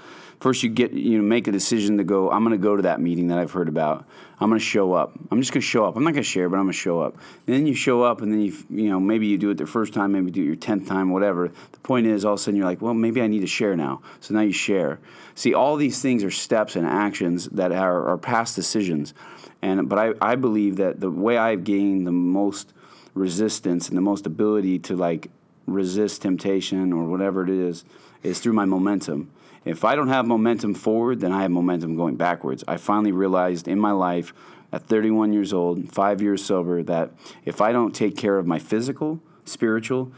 First, 0.43 0.65
you 0.65 0.71
get 0.71 0.91
you 0.93 1.19
know 1.19 1.23
make 1.23 1.47
a 1.47 1.53
decision 1.53 1.99
to 1.99 2.03
go. 2.03 2.29
I'm 2.29 2.43
going 2.43 2.51
to 2.51 2.61
go 2.61 2.75
to 2.75 2.83
that 2.83 3.01
meeting 3.01 3.29
that 3.29 3.39
I've 3.39 3.53
heard 3.53 3.69
about. 3.69 4.05
I'm 4.41 4.49
going 4.49 4.59
to 4.59 4.65
show 4.65 4.93
up. 4.93 5.17
I'm 5.31 5.41
just 5.41 5.53
going 5.53 5.61
to 5.61 5.67
show 5.69 5.85
up. 5.85 5.95
I'm 5.95 6.03
not 6.03 6.15
going 6.15 6.25
to 6.25 6.29
share, 6.29 6.49
but 6.49 6.57
I'm 6.57 6.65
going 6.65 6.73
to 6.73 6.79
show 6.81 7.01
up. 7.01 7.15
And 7.47 7.55
then 7.55 7.65
you 7.65 7.75
show 7.75 8.03
up, 8.03 8.23
and 8.23 8.33
then 8.33 8.41
you 8.41 8.53
you 8.69 8.91
know 8.91 8.99
maybe 8.99 9.29
you 9.29 9.39
do 9.39 9.51
it 9.51 9.59
the 9.59 9.69
first 9.69 9.95
time, 9.95 10.11
maybe 10.11 10.33
do 10.33 10.43
it 10.43 10.47
your 10.47 10.57
tenth 10.57 10.89
time, 10.89 11.11
whatever. 11.11 11.47
The 11.71 11.79
point 11.79 12.09
is, 12.09 12.25
all 12.25 12.33
of 12.33 12.41
a 12.41 12.43
sudden 12.43 12.57
you're 12.57 12.67
like, 12.67 12.83
well, 12.83 12.93
maybe 12.93 13.23
I 13.23 13.29
need 13.29 13.43
to 13.43 13.47
share 13.47 13.77
now. 13.77 14.03
So 14.19 14.35
now 14.35 14.41
you 14.41 14.53
share. 14.53 14.99
See, 15.37 15.55
all 15.55 15.77
these 15.77 16.03
things 16.03 16.25
are 16.25 16.31
steps 16.33 16.75
and 16.75 16.89
actions 16.89 17.45
that 17.51 17.71
are, 17.71 18.09
are 18.09 18.19
past 18.19 18.57
decisions. 18.57 19.15
And 19.63 19.89
but 19.89 20.01
I, 20.01 20.15
I 20.21 20.35
believe 20.35 20.75
that 20.79 20.99
the 20.99 21.09
way 21.09 21.39
I've 21.39 21.63
gained 21.63 22.05
the 22.05 22.11
most 22.11 22.73
resistance 23.15 23.89
and 23.89 23.97
the 23.97 24.03
most 24.03 24.27
ability 24.27 24.81
to 24.81 24.97
like 24.97 25.31
resist 25.69 26.23
temptation 26.23 26.93
or 26.93 27.05
whatever 27.05 27.45
it 27.45 27.51
is 27.51 27.85
is 28.25 28.41
through 28.41 28.55
my 28.55 28.65
momentum. 28.65 29.31
If 29.65 29.85
I 29.85 29.95
don't 29.95 30.09
have 30.09 30.27
momentum 30.27 30.75
forward, 30.75 31.21
then 31.21 31.33
I 31.33 31.43
have 31.43 31.51
momentum 31.51 31.97
going 31.97 32.17
backwards. 32.17 32.65
I 32.67 32.77
finally 32.77 33.13
realized 33.13 33.69
in 33.69 33.79
my 33.79 33.93
life 33.93 34.33
at 34.73 34.83
31 34.83 35.33
years 35.33 35.53
old, 35.53 35.93
5 35.93 36.23
years 36.23 36.45
sober 36.45 36.83
that 36.83 37.11
if 37.45 37.61
I 37.61 37.73
don't 37.73 37.95
take 37.95 38.17
care 38.17 38.39
of 38.39 38.47
my 38.47 38.59
physical, 38.59 39.21
spiritual, 39.45 40.11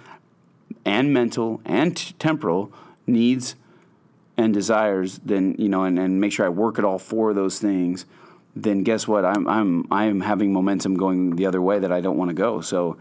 and 0.85 1.13
mental 1.13 1.61
and 1.65 1.97
t- 1.97 2.15
temporal 2.19 2.73
needs 3.07 3.57
and 4.37 4.53
desires, 4.53 5.21
then 5.25 5.55
you 5.59 5.69
know, 5.69 5.85
and, 5.85 5.99
and 5.99 6.21
make 6.21 6.33
sure 6.33 6.47
I 6.47 6.51
work 6.51 6.79
at 6.79 6.85
all 6.85 6.99
four 6.99 7.31
of 7.31 7.37
those 7.37 7.59
things, 7.59 8.07
then 8.57 8.83
guess 8.83 9.07
what? 9.07 9.25
I'm 9.25 9.47
I'm 9.49 9.87
I'm 9.93 10.21
having 10.21 10.53
momentum 10.53 10.97
going 10.97 11.37
the 11.37 11.47
other 11.47 11.61
way 11.61 11.79
that 11.79 11.93
I 11.93 12.01
don't 12.01 12.17
want 12.17 12.31
to 12.31 12.35
go. 12.35 12.61
So 12.61 12.97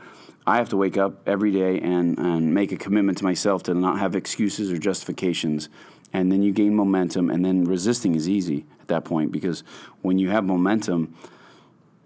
I 0.46 0.58
have 0.58 0.70
to 0.70 0.78
wake 0.78 0.98
up 0.98 1.28
every 1.28 1.52
day 1.52 1.80
and 1.80 2.18
and 2.18 2.54
make 2.54 2.72
a 2.72 2.78
commitment 2.78 3.18
to 3.20 3.24
myself 3.24 3.64
to 3.64 3.74
not 3.74 4.00
have 4.00 4.16
excuses 4.16 4.72
or 4.72 4.78
justifications 4.78 5.70
and 6.14 6.32
then 6.32 6.43
you 6.43 6.51
gain 6.53 6.76
momentum, 6.76 7.30
and 7.30 7.43
then 7.43 7.66
resisting 7.66 8.16
is 8.16 8.30
easy 8.30 8.66
at 8.82 8.88
that 8.88 9.03
point 9.03 9.32
because 9.32 9.64
when 10.01 10.20
you 10.20 10.30
have 10.30 10.43
momentum, 10.45 11.14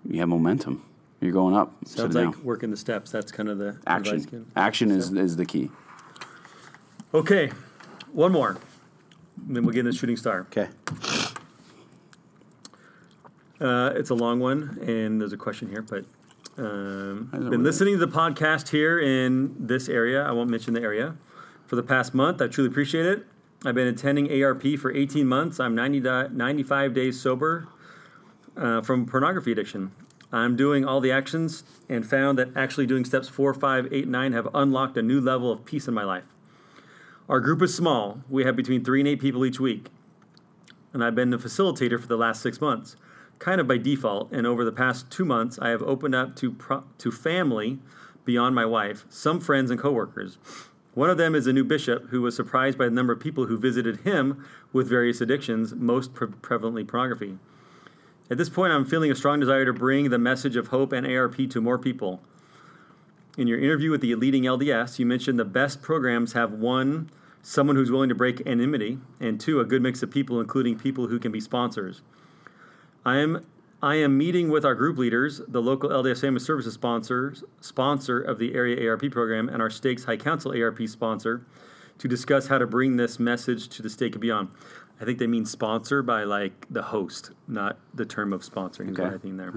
you 0.08 0.20
have 0.20 0.30
momentum. 0.30 0.84
You're 1.20 1.32
going 1.34 1.56
up. 1.56 1.74
instead 1.82 2.02
Sounds 2.04 2.16
like 2.16 2.32
down. 2.36 2.44
working 2.44 2.70
the 2.72 2.78
steps. 2.78 3.12
That's 3.12 3.32
kind 3.32 3.50
of 3.50 3.58
the 3.58 3.78
advice 3.88 4.24
action. 4.24 4.52
Action 4.56 4.92
is, 4.92 5.08
So- 5.08 5.16
is 5.16 5.36
the 5.36 5.46
key. 5.46 5.72
Okay, 7.14 7.52
one 8.12 8.32
more. 8.32 8.58
And 9.48 9.56
then 9.56 9.64
we'll 9.66 9.74
get 9.74 9.82
in 9.82 9.86
the 9.88 9.94
shooting 9.94 10.18
star. 10.18 10.42
Okay. 10.52 10.68
Uh, 13.60 13.92
it's 13.96 14.12
a 14.12 14.16
long 14.16 14.40
one, 14.40 14.78
and 14.88 15.20
there's 15.20 15.34
a 15.34 15.38
question 15.38 15.68
here, 15.70 15.82
but 15.82 16.06
um, 16.60 17.30
know 17.34 17.40
been 17.40 17.50
where 17.50 17.58
listening 17.60 17.98
to 18.00 18.06
the 18.06 18.12
podcast 18.12 18.68
here 18.70 19.00
in 19.00 19.56
this 19.60 19.90
area. 19.90 20.24
I 20.24 20.32
won't 20.32 20.50
mention 20.50 20.74
the 20.76 20.82
area 20.82 21.16
for 21.66 21.76
the 21.76 21.84
past 21.84 22.14
month. 22.14 22.42
I 22.42 22.48
truly 22.48 22.70
appreciate 22.70 23.06
it. 23.08 23.26
I've 23.66 23.76
been 23.76 23.88
attending 23.88 24.44
ARP 24.44 24.78
for 24.80 24.94
18 24.94 25.26
months. 25.28 25.60
I'm 25.60 25.76
90 25.76 26.00
di- 26.00 26.28
95 26.32 26.94
days 26.94 27.20
sober 27.20 27.68
uh, 28.56 28.82
from 28.82 29.06
pornography 29.06 29.52
addiction. 29.52 29.92
I'm 30.32 30.56
doing 30.56 30.86
all 30.86 31.00
the 31.00 31.12
actions 31.12 31.64
and 31.90 32.06
found 32.06 32.38
that 32.38 32.56
actually 32.56 32.86
doing 32.86 33.06
steps 33.06 33.28
four, 33.28 33.54
five, 33.54 33.88
eight, 33.92 34.08
nine 34.08 34.34
have 34.34 34.48
unlocked 34.54 34.98
a 34.98 35.02
new 35.02 35.22
level 35.22 35.52
of 35.52 35.66
peace 35.66 35.88
in 35.88 35.94
my 35.94 36.04
life. 36.04 36.26
Our 37.30 37.40
group 37.40 37.62
is 37.62 37.74
small. 37.74 38.20
We 38.30 38.44
have 38.44 38.56
between 38.56 38.84
three 38.84 39.00
and 39.00 39.08
eight 39.08 39.20
people 39.20 39.46
each 39.46 39.60
week 39.60 39.88
and 40.94 41.04
I've 41.04 41.14
been 41.14 41.30
the 41.30 41.38
facilitator 41.38 42.00
for 42.00 42.08
the 42.08 42.18
last 42.18 42.42
six 42.42 42.60
months, 42.60 42.96
kind 43.38 43.62
of 43.62 43.68
by 43.68 43.78
default. 43.78 44.32
And 44.32 44.48
over 44.48 44.66
the 44.66 44.72
past 44.72 45.12
two 45.12 45.26
months, 45.26 45.60
I 45.62 45.70
have 45.70 45.84
opened 45.84 46.16
up 46.16 46.36
to 46.38 46.52
pro- 46.52 46.86
to 46.98 47.12
family 47.12 47.78
beyond 48.26 48.56
my 48.56 48.66
wife, 48.66 49.06
some 49.08 49.40
friends 49.40 49.70
and 49.70 49.80
coworkers. 49.80 50.40
One 50.98 51.12
of 51.12 51.18
them 51.20 51.36
is 51.36 51.46
a 51.46 51.54
new 51.54 51.64
bishop 51.64 52.08
who 52.10 52.24
was 52.24 52.36
surprised 52.36 52.76
by 52.76 52.86
the 52.86 52.96
number 52.96 53.14
of 53.14 53.20
people 53.20 53.46
who 53.46 53.60
visited 53.60 53.98
him 53.98 54.44
with 54.74 54.90
various 54.90 55.22
addictions, 55.22 55.76
most 55.76 56.16
pre- 56.16 56.26
prevalently 56.26 56.88
pornography. 56.88 57.38
At 58.32 58.40
this 58.40 58.50
point, 58.50 58.74
I'm 58.74 58.84
feeling 58.84 59.12
a 59.12 59.16
strong 59.16 59.40
desire 59.40 59.64
to 59.64 59.74
bring 59.74 60.10
the 60.10 60.18
message 60.18 60.56
of 60.56 60.70
hope 60.70 60.94
and 60.94 61.06
ARP 61.06 61.52
to 61.52 61.62
more 61.62 61.78
people. 61.78 62.24
In 63.38 63.48
your 63.48 63.60
interview 63.60 63.92
with 63.92 64.02
the 64.02 64.16
leading 64.16 64.46
LDS, 64.46 64.98
you 64.98 65.06
mentioned 65.06 65.38
the 65.38 65.46
best 65.46 65.84
programs 65.84 66.34
have 66.34 66.54
one, 66.54 67.12
someone 67.44 67.76
who's 67.76 67.92
willing 67.92 68.10
to 68.10 68.16
break 68.16 68.42
anonymity, 68.48 68.98
and 69.20 69.40
two, 69.40 69.60
a 69.60 69.66
good 69.66 69.84
mix 69.84 70.02
of 70.02 70.10
people, 70.10 70.42
including 70.42 70.80
people 70.80 71.06
who 71.06 71.20
can 71.20 71.32
be 71.32 71.40
sponsors. 71.40 72.02
I 73.06 73.20
am 73.20 73.46
I 73.82 73.96
am 73.96 74.18
meeting 74.18 74.50
with 74.50 74.66
our 74.66 74.74
group 74.74 74.98
leaders, 74.98 75.40
the 75.48 75.62
local 75.62 75.92
LDS 75.92 76.22
Family 76.22 76.40
Services 76.40 76.74
sponsors, 76.74 77.44
sponsor 77.62 78.20
of 78.20 78.40
the 78.40 78.56
area 78.56 78.90
ARP 78.90 79.12
program, 79.12 79.50
and 79.50 79.62
our 79.62 79.70
Stakes 79.70 80.04
High 80.04 80.18
Council 80.18 80.52
ARP 80.52 80.88
sponsor, 80.88 81.46
to 82.00 82.08
discuss 82.08 82.48
how 82.48 82.58
to 82.58 82.66
bring 82.66 82.98
this 82.98 83.20
message 83.20 83.68
to 83.70 83.84
the 83.84 83.90
stake 83.90 84.14
and 84.14 84.22
beyond. 84.22 84.50
I 85.00 85.06
think 85.06 85.20
they 85.20 85.28
mean 85.28 85.46
sponsor 85.46 86.02
by 86.02 86.24
like 86.24 86.66
the 86.72 86.82
host, 86.82 87.32
not 87.48 87.78
the 87.94 88.06
term 88.06 88.34
of 88.34 88.42
sponsoring. 88.42 88.92
Is 88.92 88.98
what 88.98 89.14
I 89.14 89.18
think 89.20 89.38
there. 89.38 89.54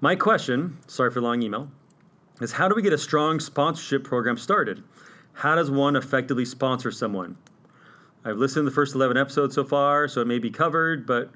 My 0.00 0.16
question, 0.16 0.78
sorry 0.88 1.12
for 1.12 1.20
the 1.20 1.26
long 1.26 1.40
email, 1.42 1.70
is 2.40 2.52
how 2.52 2.68
do 2.68 2.74
we 2.74 2.82
get 2.82 2.92
a 2.92 2.98
strong 2.98 3.38
sponsorship 3.38 4.02
program 4.02 4.36
started? 4.36 4.82
How 5.34 5.54
does 5.54 5.70
one 5.70 5.94
effectively 5.94 6.44
sponsor 6.44 6.90
someone? 6.90 7.36
I've 8.24 8.36
listened 8.36 8.66
to 8.66 8.70
the 8.70 8.74
first 8.74 8.96
11 8.96 9.16
episodes 9.16 9.54
so 9.54 9.62
far, 9.62 10.08
so 10.08 10.20
it 10.20 10.26
may 10.26 10.40
be 10.40 10.50
covered, 10.50 11.06
but 11.06 11.30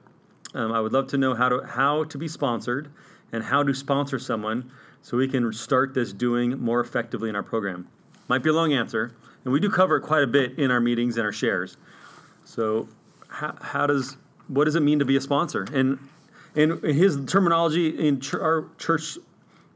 um, 0.54 0.72
I 0.72 0.80
would 0.80 0.92
love 0.92 1.08
to 1.08 1.18
know 1.18 1.34
how 1.34 1.48
to 1.48 1.66
how 1.66 2.04
to 2.04 2.18
be 2.18 2.28
sponsored 2.28 2.90
and 3.32 3.42
how 3.42 3.62
to 3.62 3.74
sponsor 3.74 4.18
someone 4.18 4.70
so 5.00 5.16
we 5.16 5.28
can 5.28 5.52
start 5.52 5.94
this 5.94 6.12
doing 6.12 6.58
more 6.60 6.80
effectively 6.80 7.28
in 7.28 7.36
our 7.36 7.42
program. 7.42 7.88
Might 8.28 8.42
be 8.42 8.50
a 8.50 8.52
long 8.52 8.72
answer, 8.72 9.14
and 9.44 9.52
we 9.52 9.60
do 9.60 9.70
cover 9.70 9.96
it 9.96 10.02
quite 10.02 10.22
a 10.22 10.26
bit 10.26 10.58
in 10.58 10.70
our 10.70 10.80
meetings 10.80 11.16
and 11.16 11.24
our 11.24 11.32
shares. 11.32 11.76
So, 12.44 12.88
how, 13.28 13.56
how 13.60 13.86
does 13.86 14.16
what 14.48 14.64
does 14.64 14.76
it 14.76 14.82
mean 14.82 14.98
to 14.98 15.04
be 15.04 15.16
a 15.16 15.20
sponsor? 15.20 15.66
And 15.72 15.98
and 16.54 16.82
his 16.82 17.18
terminology 17.26 17.88
in 18.06 18.20
ch- 18.20 18.34
our 18.34 18.66
church 18.78 19.18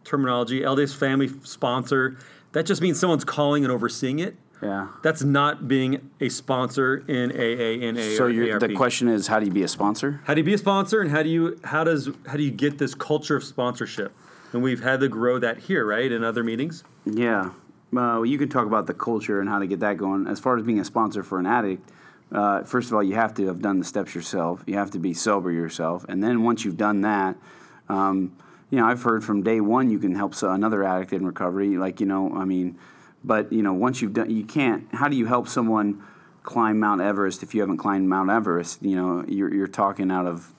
terminology, 0.05 0.61
LDS 0.61 0.95
family 0.95 1.29
sponsor, 1.43 2.17
that 2.53 2.67
just 2.67 2.81
means 2.81 3.01
someone's 3.01 3.25
calling 3.25 3.65
and 3.65 3.73
overseeing 3.73 4.19
it. 4.19 4.37
Yeah. 4.63 4.89
That's 5.03 5.23
not 5.23 5.69
being 5.69 6.11
a 6.21 6.29
sponsor 6.29 7.05
in 7.09 7.31
AA 7.31 7.87
and 7.87 7.99
A 7.99 8.17
So 8.17 8.29
the 8.29 8.75
question 8.75 9.09
is, 9.09 9.27
how 9.27 9.39
do 9.39 9.47
you 9.47 9.53
be 9.53 9.63
a 9.63 9.69
sponsor? 9.69 10.21
How 10.25 10.35
do 10.35 10.41
you 10.41 10.45
be 10.45 10.55
a 10.55 10.59
sponsor, 10.59 11.01
and 11.01 11.11
how 11.11 11.23
do 11.23 11.29
you 11.29 11.61
how 11.65 11.85
does 11.85 12.09
how 12.27 12.37
do 12.37 12.43
you 12.43 12.51
get 12.51 12.79
this 12.79 12.95
culture 12.95 13.37
of 13.37 13.45
sponsorship? 13.45 14.13
And 14.53 14.63
we've 14.63 14.83
had 14.83 15.01
to 15.01 15.09
grow 15.09 15.39
that 15.39 15.59
here, 15.59 15.85
right, 15.85 16.11
in 16.11 16.25
other 16.25 16.43
meetings. 16.43 16.85
Yeah. 17.05 17.51
Uh, 17.95 18.23
you 18.23 18.39
can 18.39 18.49
talk 18.49 18.67
about 18.67 18.87
the 18.87 18.95
culture 18.95 19.41
and 19.41 19.49
how 19.49 19.59
to 19.59 19.67
get 19.67 19.81
that 19.81 19.97
going. 19.97 20.27
As 20.27 20.41
far 20.41 20.57
as 20.57 20.65
being 20.65 20.81
a 20.81 20.85
sponsor 20.85 21.23
for 21.23 21.39
an 21.39 21.47
addict, 21.47 21.91
uh, 22.33 22.65
first 22.65 22.89
of 22.89 22.95
all, 22.95 23.03
you 23.03 23.15
have 23.15 23.35
to 23.35 23.47
have 23.47 23.61
done 23.61 23.79
the 23.79 23.85
steps 23.85 24.15
yourself. 24.15 24.63
You 24.67 24.75
have 24.75 24.91
to 24.93 24.99
be 24.99 25.15
sober 25.15 25.53
yourself. 25.53 26.05
And 26.09 26.23
then 26.23 26.43
once 26.43 26.65
you've 26.65 26.77
done 26.77 27.03
that, 27.03 27.37
um, 27.89 28.37
you 28.71 28.79
know, 28.79 28.87
I've 28.87 29.03
heard 29.03 29.23
from 29.23 29.43
day 29.43 29.61
one 29.61 29.91
you 29.91 29.99
can 29.99 30.15
help 30.15 30.35
another 30.43 30.83
addict 30.83 31.13
in 31.13 31.25
recovery. 31.25 31.77
Like, 31.77 32.01
you 32.01 32.07
know, 32.07 32.35
I 32.35 32.45
mean, 32.45 32.77
but, 33.27 33.53
you 33.53 33.63
know, 33.63 33.75
once 33.75 34.01
you've 34.01 34.15
done, 34.15 34.31
you 34.31 34.45
can't, 34.45 34.87
how 34.95 35.09
do 35.09 35.17
you 35.17 35.27
help 35.27 35.49
someone 35.49 36.03
climb 36.45 36.79
Mount 36.79 37.01
Everest 37.01 37.43
if 37.43 37.55
you 37.55 37.61
haven't 37.61 37.79
climbed 37.79 38.09
Mount 38.09 38.31
Everest? 38.31 38.83
You 38.83 38.97
know, 38.97 39.25
you're, 39.27 39.53
you're 39.53 39.67
talking 39.67 40.11
out 40.11 40.27
of 40.27 40.53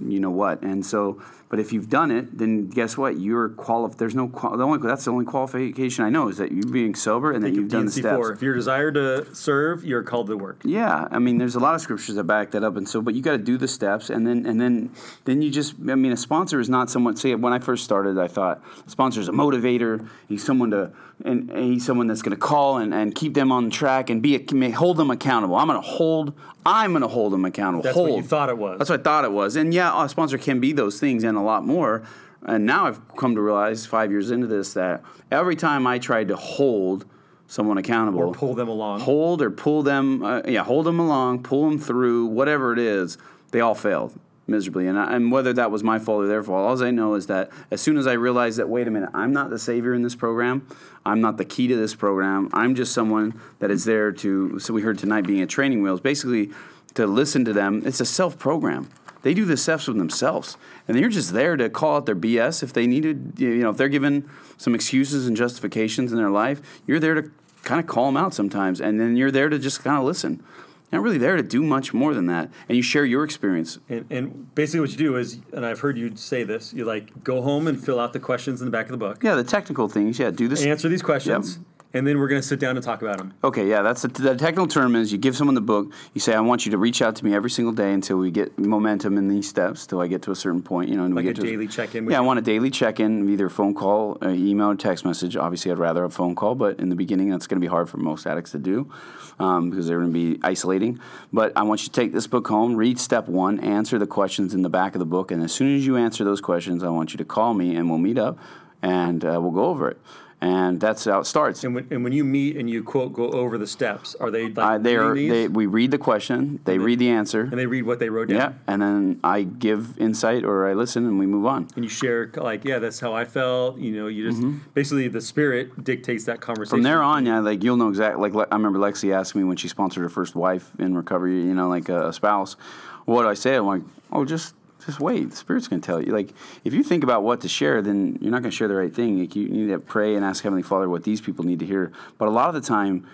you 0.00 0.20
know 0.20 0.30
what. 0.30 0.62
And 0.62 0.84
so, 0.84 1.22
but 1.52 1.60
if 1.60 1.70
you've 1.70 1.90
done 1.90 2.10
it, 2.10 2.38
then 2.38 2.70
guess 2.70 2.96
what? 2.96 3.20
You're 3.20 3.50
qualified. 3.50 3.98
There's 3.98 4.14
no 4.14 4.26
qual- 4.26 4.56
the 4.56 4.64
only 4.64 4.78
that's 4.78 5.04
the 5.04 5.10
only 5.10 5.26
qualification 5.26 6.02
I 6.02 6.08
know 6.08 6.28
is 6.28 6.38
that 6.38 6.50
you're 6.50 6.72
being 6.72 6.94
sober 6.94 7.30
and 7.30 7.44
that 7.44 7.52
you've 7.52 7.68
done 7.68 7.84
the 7.84 7.92
steps. 7.92 8.04
D&C 8.04 8.16
4. 8.16 8.32
If 8.32 8.40
your 8.40 8.54
desire 8.54 8.90
to 8.90 9.34
serve, 9.34 9.84
you're 9.84 10.02
called 10.02 10.28
to 10.28 10.36
work. 10.38 10.62
Yeah, 10.64 11.08
I 11.10 11.18
mean, 11.18 11.36
there's 11.36 11.54
a 11.54 11.60
lot 11.60 11.74
of 11.74 11.82
scriptures 11.82 12.14
that 12.14 12.24
back 12.24 12.52
that 12.52 12.64
up, 12.64 12.78
and 12.78 12.88
so, 12.88 13.02
but 13.02 13.12
you 13.12 13.20
got 13.20 13.32
to 13.32 13.38
do 13.38 13.58
the 13.58 13.68
steps, 13.68 14.08
and 14.08 14.26
then, 14.26 14.46
and 14.46 14.58
then, 14.58 14.92
then 15.26 15.42
you 15.42 15.50
just, 15.50 15.74
I 15.90 15.94
mean, 15.94 16.12
a 16.12 16.16
sponsor 16.16 16.58
is 16.58 16.70
not 16.70 16.88
someone. 16.88 17.16
Say, 17.16 17.34
when 17.34 17.52
I 17.52 17.58
first 17.58 17.84
started, 17.84 18.16
I 18.16 18.28
thought 18.28 18.62
a 18.86 18.88
sponsor 18.88 19.20
is 19.20 19.28
a 19.28 19.32
motivator. 19.32 20.08
He's 20.28 20.42
someone 20.42 20.70
to, 20.70 20.90
and, 21.22 21.50
and 21.50 21.64
he's 21.74 21.84
someone 21.84 22.06
that's 22.06 22.22
going 22.22 22.34
to 22.34 22.40
call 22.40 22.78
and, 22.78 22.94
and 22.94 23.14
keep 23.14 23.34
them 23.34 23.52
on 23.52 23.68
track 23.68 24.08
and 24.08 24.22
be 24.22 24.36
a, 24.36 24.70
hold 24.70 24.96
them 24.96 25.10
accountable. 25.10 25.56
I'm 25.56 25.68
going 25.68 25.80
to 25.80 25.86
hold, 25.86 26.32
I'm 26.64 26.92
going 26.92 27.02
to 27.02 27.08
hold 27.08 27.34
them 27.34 27.44
accountable. 27.44 27.82
That's 27.82 27.94
hold. 27.94 28.08
what 28.08 28.16
you 28.16 28.22
thought 28.22 28.48
it 28.48 28.56
was. 28.56 28.78
That's 28.78 28.88
what 28.88 29.00
I 29.00 29.02
thought 29.02 29.24
it 29.24 29.32
was, 29.32 29.56
and 29.56 29.74
yeah, 29.74 30.02
a 30.02 30.08
sponsor 30.08 30.38
can 30.38 30.58
be 30.58 30.72
those 30.72 30.98
things 30.98 31.24
and 31.24 31.41
a 31.42 31.44
lot 31.44 31.66
more. 31.66 32.02
And 32.44 32.66
now 32.66 32.86
I've 32.86 33.16
come 33.16 33.34
to 33.34 33.40
realize, 33.40 33.86
five 33.86 34.10
years 34.10 34.30
into 34.30 34.46
this, 34.46 34.74
that 34.74 35.02
every 35.30 35.56
time 35.56 35.86
I 35.86 35.98
tried 35.98 36.28
to 36.28 36.36
hold 36.36 37.04
someone 37.46 37.78
accountable 37.78 38.20
or 38.20 38.34
pull 38.34 38.54
them 38.54 38.68
along. 38.68 39.00
hold 39.00 39.42
or 39.42 39.50
pull 39.50 39.82
them, 39.82 40.24
uh, 40.24 40.42
yeah, 40.46 40.64
hold 40.64 40.86
them 40.86 40.98
along, 40.98 41.42
pull 41.42 41.68
them 41.68 41.78
through, 41.78 42.26
whatever 42.26 42.72
it 42.72 42.78
is, 42.78 43.18
they 43.50 43.60
all 43.60 43.74
failed 43.74 44.18
miserably. 44.46 44.86
And, 44.86 44.98
I, 44.98 45.14
and 45.14 45.30
whether 45.30 45.52
that 45.52 45.70
was 45.70 45.84
my 45.84 45.98
fault 45.98 46.24
or 46.24 46.26
their 46.26 46.42
fault, 46.42 46.80
all 46.80 46.86
I 46.86 46.90
know 46.90 47.14
is 47.14 47.26
that 47.26 47.50
as 47.70 47.80
soon 47.80 47.96
as 47.96 48.06
I 48.06 48.14
realized 48.14 48.58
that, 48.58 48.68
wait 48.68 48.88
a 48.88 48.90
minute, 48.90 49.10
I'm 49.14 49.32
not 49.32 49.50
the 49.50 49.58
savior 49.58 49.94
in 49.94 50.02
this 50.02 50.14
program, 50.14 50.66
I'm 51.04 51.20
not 51.20 51.36
the 51.36 51.44
key 51.44 51.68
to 51.68 51.76
this 51.76 51.94
program, 51.94 52.48
I'm 52.52 52.74
just 52.74 52.92
someone 52.92 53.38
that 53.58 53.70
is 53.70 53.84
there 53.84 54.12
to, 54.12 54.58
so 54.58 54.72
we 54.72 54.82
heard 54.82 54.98
tonight 54.98 55.26
being 55.26 55.42
at 55.42 55.48
training 55.48 55.82
wheels, 55.82 56.00
basically 56.00 56.50
to 56.94 57.06
listen 57.06 57.44
to 57.44 57.52
them. 57.52 57.82
It's 57.84 58.00
a 58.00 58.06
self 58.06 58.38
program. 58.38 58.88
They 59.22 59.34
do 59.34 59.44
the 59.44 59.56
steps 59.56 59.86
with 59.86 59.98
themselves, 59.98 60.56
and 60.88 60.98
you're 60.98 61.08
just 61.08 61.32
there 61.32 61.56
to 61.56 61.70
call 61.70 61.96
out 61.96 62.06
their 62.06 62.16
BS 62.16 62.62
if 62.62 62.72
they 62.72 62.86
needed. 62.86 63.34
You 63.38 63.56
know, 63.58 63.70
if 63.70 63.76
they're 63.76 63.88
given 63.88 64.28
some 64.56 64.74
excuses 64.74 65.26
and 65.26 65.36
justifications 65.36 66.12
in 66.12 66.18
their 66.18 66.30
life, 66.30 66.60
you're 66.86 67.00
there 67.00 67.14
to 67.14 67.30
kind 67.62 67.80
of 67.80 67.86
call 67.86 68.06
them 68.06 68.16
out 68.16 68.34
sometimes, 68.34 68.80
and 68.80 69.00
then 69.00 69.16
you're 69.16 69.30
there 69.30 69.48
to 69.48 69.58
just 69.58 69.82
kind 69.84 69.96
of 69.96 70.04
listen. 70.04 70.42
You're 70.90 71.00
not 71.00 71.04
really 71.04 71.18
there 71.18 71.36
to 71.36 71.42
do 71.42 71.62
much 71.62 71.94
more 71.94 72.12
than 72.12 72.26
that, 72.26 72.50
and 72.68 72.76
you 72.76 72.82
share 72.82 73.06
your 73.06 73.24
experience. 73.24 73.78
And, 73.88 74.04
and 74.10 74.54
basically, 74.54 74.80
what 74.80 74.90
you 74.90 74.98
do 74.98 75.16
is, 75.16 75.38
and 75.52 75.64
I've 75.64 75.80
heard 75.80 75.96
you 75.96 76.14
say 76.16 76.42
this, 76.44 76.74
you 76.74 76.84
like 76.84 77.24
go 77.24 77.40
home 77.40 77.66
and 77.66 77.82
fill 77.82 77.98
out 77.98 78.12
the 78.12 78.20
questions 78.20 78.60
in 78.60 78.66
the 78.66 78.70
back 78.70 78.86
of 78.86 78.90
the 78.92 78.98
book, 78.98 79.22
Yeah, 79.22 79.34
the 79.34 79.44
technical 79.44 79.88
things. 79.88 80.18
Yeah, 80.18 80.30
do 80.30 80.48
this. 80.48 80.62
answer 80.66 80.90
these 80.90 81.00
questions, 81.00 81.60
and 81.94 82.06
then 82.06 82.18
we're 82.18 82.28
going 82.28 82.40
to 82.40 82.46
sit 82.46 82.58
down 82.58 82.76
and 82.76 82.84
talk 82.84 83.02
about 83.02 83.18
them. 83.18 83.34
Okay, 83.44 83.68
yeah, 83.68 83.82
that's 83.82 84.02
the, 84.02 84.08
the 84.08 84.36
technical 84.36 84.66
term 84.66 84.96
is 84.96 85.12
you 85.12 85.18
give 85.18 85.36
someone 85.36 85.54
the 85.54 85.60
book. 85.60 85.92
You 86.14 86.20
say, 86.20 86.34
I 86.34 86.40
want 86.40 86.64
you 86.64 86.72
to 86.72 86.78
reach 86.78 87.02
out 87.02 87.16
to 87.16 87.24
me 87.24 87.34
every 87.34 87.50
single 87.50 87.72
day 87.72 87.92
until 87.92 88.16
we 88.18 88.30
get 88.30 88.58
momentum 88.58 89.18
in 89.18 89.28
these 89.28 89.48
steps, 89.48 89.86
till 89.86 90.00
I 90.00 90.06
get 90.06 90.22
to 90.22 90.30
a 90.30 90.36
certain 90.36 90.62
point. 90.62 90.88
You 90.88 90.96
know, 90.96 91.04
and 91.04 91.14
Like 91.14 91.24
we 91.24 91.30
a 91.30 91.34
to 91.34 91.42
daily 91.42 91.68
check-in 91.68 92.06
with 92.06 92.12
Yeah, 92.12 92.18
I 92.18 92.22
want 92.22 92.38
a 92.38 92.42
daily 92.42 92.70
check-in, 92.70 93.28
either 93.28 93.48
phone 93.48 93.74
call, 93.74 94.18
uh, 94.22 94.28
email, 94.28 94.70
or 94.70 94.76
text 94.76 95.04
message. 95.04 95.36
Obviously, 95.36 95.70
I'd 95.70 95.78
rather 95.78 96.04
a 96.04 96.10
phone 96.10 96.34
call, 96.34 96.54
but 96.54 96.78
in 96.78 96.88
the 96.88 96.96
beginning, 96.96 97.30
that's 97.30 97.46
going 97.46 97.60
to 97.60 97.64
be 97.64 97.70
hard 97.70 97.88
for 97.88 97.98
most 97.98 98.26
addicts 98.26 98.52
to 98.52 98.58
do 98.58 98.90
um, 99.38 99.70
because 99.70 99.86
they're 99.86 100.00
going 100.00 100.12
to 100.12 100.34
be 100.34 100.40
isolating. 100.42 100.98
But 101.32 101.52
I 101.56 101.62
want 101.62 101.82
you 101.82 101.86
to 101.86 101.92
take 101.92 102.12
this 102.12 102.26
book 102.26 102.48
home, 102.48 102.76
read 102.76 102.98
step 102.98 103.28
one, 103.28 103.60
answer 103.60 103.98
the 103.98 104.06
questions 104.06 104.54
in 104.54 104.62
the 104.62 104.70
back 104.70 104.94
of 104.94 104.98
the 104.98 105.06
book, 105.06 105.30
and 105.30 105.42
as 105.42 105.52
soon 105.52 105.76
as 105.76 105.86
you 105.86 105.96
answer 105.96 106.24
those 106.24 106.40
questions, 106.40 106.82
I 106.82 106.88
want 106.88 107.12
you 107.12 107.18
to 107.18 107.24
call 107.24 107.54
me 107.54 107.76
and 107.76 107.88
we'll 107.88 107.98
meet 107.98 108.18
up 108.18 108.38
and 108.80 109.24
uh, 109.24 109.38
we'll 109.40 109.52
go 109.52 109.66
over 109.66 109.88
it. 109.88 109.98
And 110.42 110.80
that's 110.80 111.04
how 111.04 111.20
it 111.20 111.24
starts. 111.26 111.62
And 111.62 111.72
when, 111.72 111.86
and 111.92 112.02
when 112.02 112.12
you 112.12 112.24
meet 112.24 112.56
and 112.56 112.68
you 112.68 112.82
quote 112.82 113.12
go 113.12 113.30
over 113.30 113.56
the 113.56 113.66
steps, 113.66 114.16
are 114.16 114.28
they 114.28 114.48
like 114.48 114.58
Uh, 114.58 114.78
they 114.78 114.96
are. 114.96 115.14
They, 115.14 115.46
we 115.46 115.66
read 115.66 115.92
the 115.92 115.98
question. 115.98 116.58
They 116.64 116.78
read 116.78 116.98
the 116.98 117.10
answer. 117.10 117.42
and 117.42 117.52
they 117.52 117.66
read 117.66 117.84
what 117.84 118.00
they 118.00 118.08
wrote 118.08 118.28
down. 118.28 118.38
Yeah, 118.38 118.52
and 118.66 118.82
then 118.82 119.20
I 119.22 119.44
give 119.44 119.96
insight 119.98 120.44
or 120.44 120.66
I 120.68 120.72
listen 120.74 121.06
and 121.06 121.16
we 121.16 121.26
move 121.26 121.46
on. 121.46 121.68
And 121.76 121.84
you 121.84 121.88
share 121.88 122.28
like, 122.34 122.64
yeah, 122.64 122.80
that's 122.80 122.98
how 122.98 123.12
I 123.14 123.24
felt. 123.24 123.78
You 123.78 123.92
know, 123.92 124.08
you 124.08 124.28
just 124.30 124.74
basically 124.74 125.06
the 125.06 125.20
spirit 125.20 125.84
dictates 125.84 126.24
that 126.24 126.40
conversation. 126.40 126.78
Mm-hmm. 126.78 126.82
From 126.82 126.82
there 126.82 127.02
on, 127.02 127.24
yeah, 127.24 127.38
like 127.38 127.62
you'll 127.62 127.76
know 127.76 127.88
exactly. 127.88 128.28
Like 128.28 128.48
I 128.50 128.56
remember 128.56 128.80
Lexi 128.80 129.14
asked 129.14 129.36
me 129.36 129.44
when 129.44 129.56
she 129.56 129.68
sponsored 129.68 130.02
her 130.02 130.08
first 130.08 130.34
wife 130.34 130.72
in 130.80 130.96
recovery, 130.96 131.36
you 131.36 131.54
know, 131.54 131.68
like 131.68 131.88
a, 131.88 132.08
a 132.08 132.12
spouse. 132.12 132.56
What 133.04 133.22
do 133.22 133.28
I 133.28 133.34
say? 133.34 133.54
I'm 133.56 133.66
like, 133.66 133.82
oh, 134.10 134.24
just 134.24 134.54
just 134.86 135.00
wait. 135.00 135.30
The 135.30 135.36
Spirit's 135.36 135.68
gonna 135.68 135.82
tell 135.82 136.02
you. 136.02 136.12
Like 136.12 136.32
if 136.64 136.72
you 136.74 136.82
think 136.82 137.02
about 137.04 137.22
what 137.22 137.40
to 137.42 137.48
share, 137.48 137.82
then 137.82 138.18
you're 138.20 138.30
not 138.30 138.42
gonna 138.42 138.50
share 138.50 138.68
the 138.68 138.74
right 138.74 138.94
thing. 138.94 139.20
Like 139.20 139.36
you 139.36 139.48
need 139.48 139.68
to 139.68 139.78
pray 139.78 140.14
and 140.14 140.24
ask 140.24 140.42
Heavenly 140.42 140.62
Father 140.62 140.88
what 140.88 141.04
these 141.04 141.20
people 141.20 141.44
need 141.44 141.58
to 141.60 141.66
hear. 141.66 141.92
But 142.18 142.28
a 142.28 142.30
lot 142.30 142.48
of 142.48 142.54
the 142.54 142.66
time. 142.66 143.06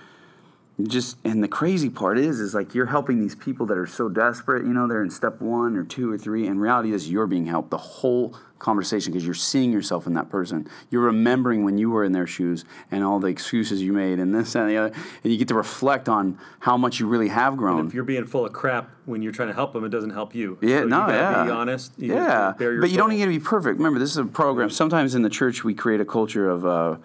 You 0.78 0.86
Just 0.86 1.18
and 1.24 1.42
the 1.42 1.48
crazy 1.48 1.90
part 1.90 2.18
is, 2.18 2.40
is 2.40 2.54
like 2.54 2.74
you're 2.74 2.86
helping 2.86 3.20
these 3.20 3.34
people 3.34 3.66
that 3.66 3.76
are 3.76 3.86
so 3.86 4.08
desperate. 4.08 4.64
You 4.64 4.72
know, 4.72 4.86
they're 4.86 5.02
in 5.02 5.10
step 5.10 5.40
one 5.40 5.76
or 5.76 5.84
two 5.84 6.10
or 6.10 6.16
three. 6.16 6.46
And 6.46 6.60
reality 6.60 6.92
is, 6.92 7.10
you're 7.10 7.26
being 7.26 7.46
helped 7.46 7.70
the 7.70 7.78
whole 7.78 8.36
conversation 8.58 9.12
because 9.12 9.24
you're 9.24 9.34
seeing 9.34 9.72
yourself 9.72 10.06
in 10.06 10.14
that 10.14 10.28
person. 10.28 10.68
You're 10.90 11.02
remembering 11.02 11.64
when 11.64 11.78
you 11.78 11.90
were 11.90 12.02
in 12.02 12.12
their 12.12 12.26
shoes 12.26 12.64
and 12.90 13.04
all 13.04 13.20
the 13.20 13.28
excuses 13.28 13.82
you 13.82 13.92
made 13.92 14.18
and 14.18 14.34
this 14.34 14.54
and 14.56 14.68
the 14.68 14.76
other, 14.76 14.94
and 15.22 15.32
you 15.32 15.38
get 15.38 15.48
to 15.48 15.54
reflect 15.54 16.08
on 16.08 16.38
how 16.60 16.76
much 16.76 16.98
you 16.98 17.06
really 17.06 17.28
have 17.28 17.56
grown. 17.56 17.86
if 17.86 17.94
you're 17.94 18.02
being 18.04 18.26
full 18.26 18.44
of 18.46 18.52
crap 18.52 18.90
when 19.06 19.22
you're 19.22 19.32
trying 19.32 19.48
to 19.48 19.54
help 19.54 19.72
them, 19.72 19.84
it 19.84 19.90
doesn't 19.90 20.10
help 20.10 20.34
you. 20.34 20.58
Yeah, 20.60 20.78
So 20.78 20.82
you 20.82 20.88
no, 20.88 20.96
gotta 20.98 21.12
yeah. 21.12 21.44
Be 21.44 21.50
honest. 21.50 21.92
You 21.98 22.14
yeah, 22.14 22.54
but 22.58 22.90
you 22.90 22.96
don't 22.96 23.10
need 23.10 23.22
to 23.22 23.28
be 23.28 23.38
perfect. 23.38 23.78
Remember, 23.78 23.98
this 23.98 24.10
is 24.10 24.16
a 24.16 24.24
program. 24.24 24.70
Sometimes 24.70 25.14
in 25.14 25.22
the 25.22 25.30
church, 25.30 25.62
we 25.64 25.74
create 25.74 26.00
a 26.00 26.04
culture 26.04 26.48
of 26.48 26.66
uh, 26.66 26.96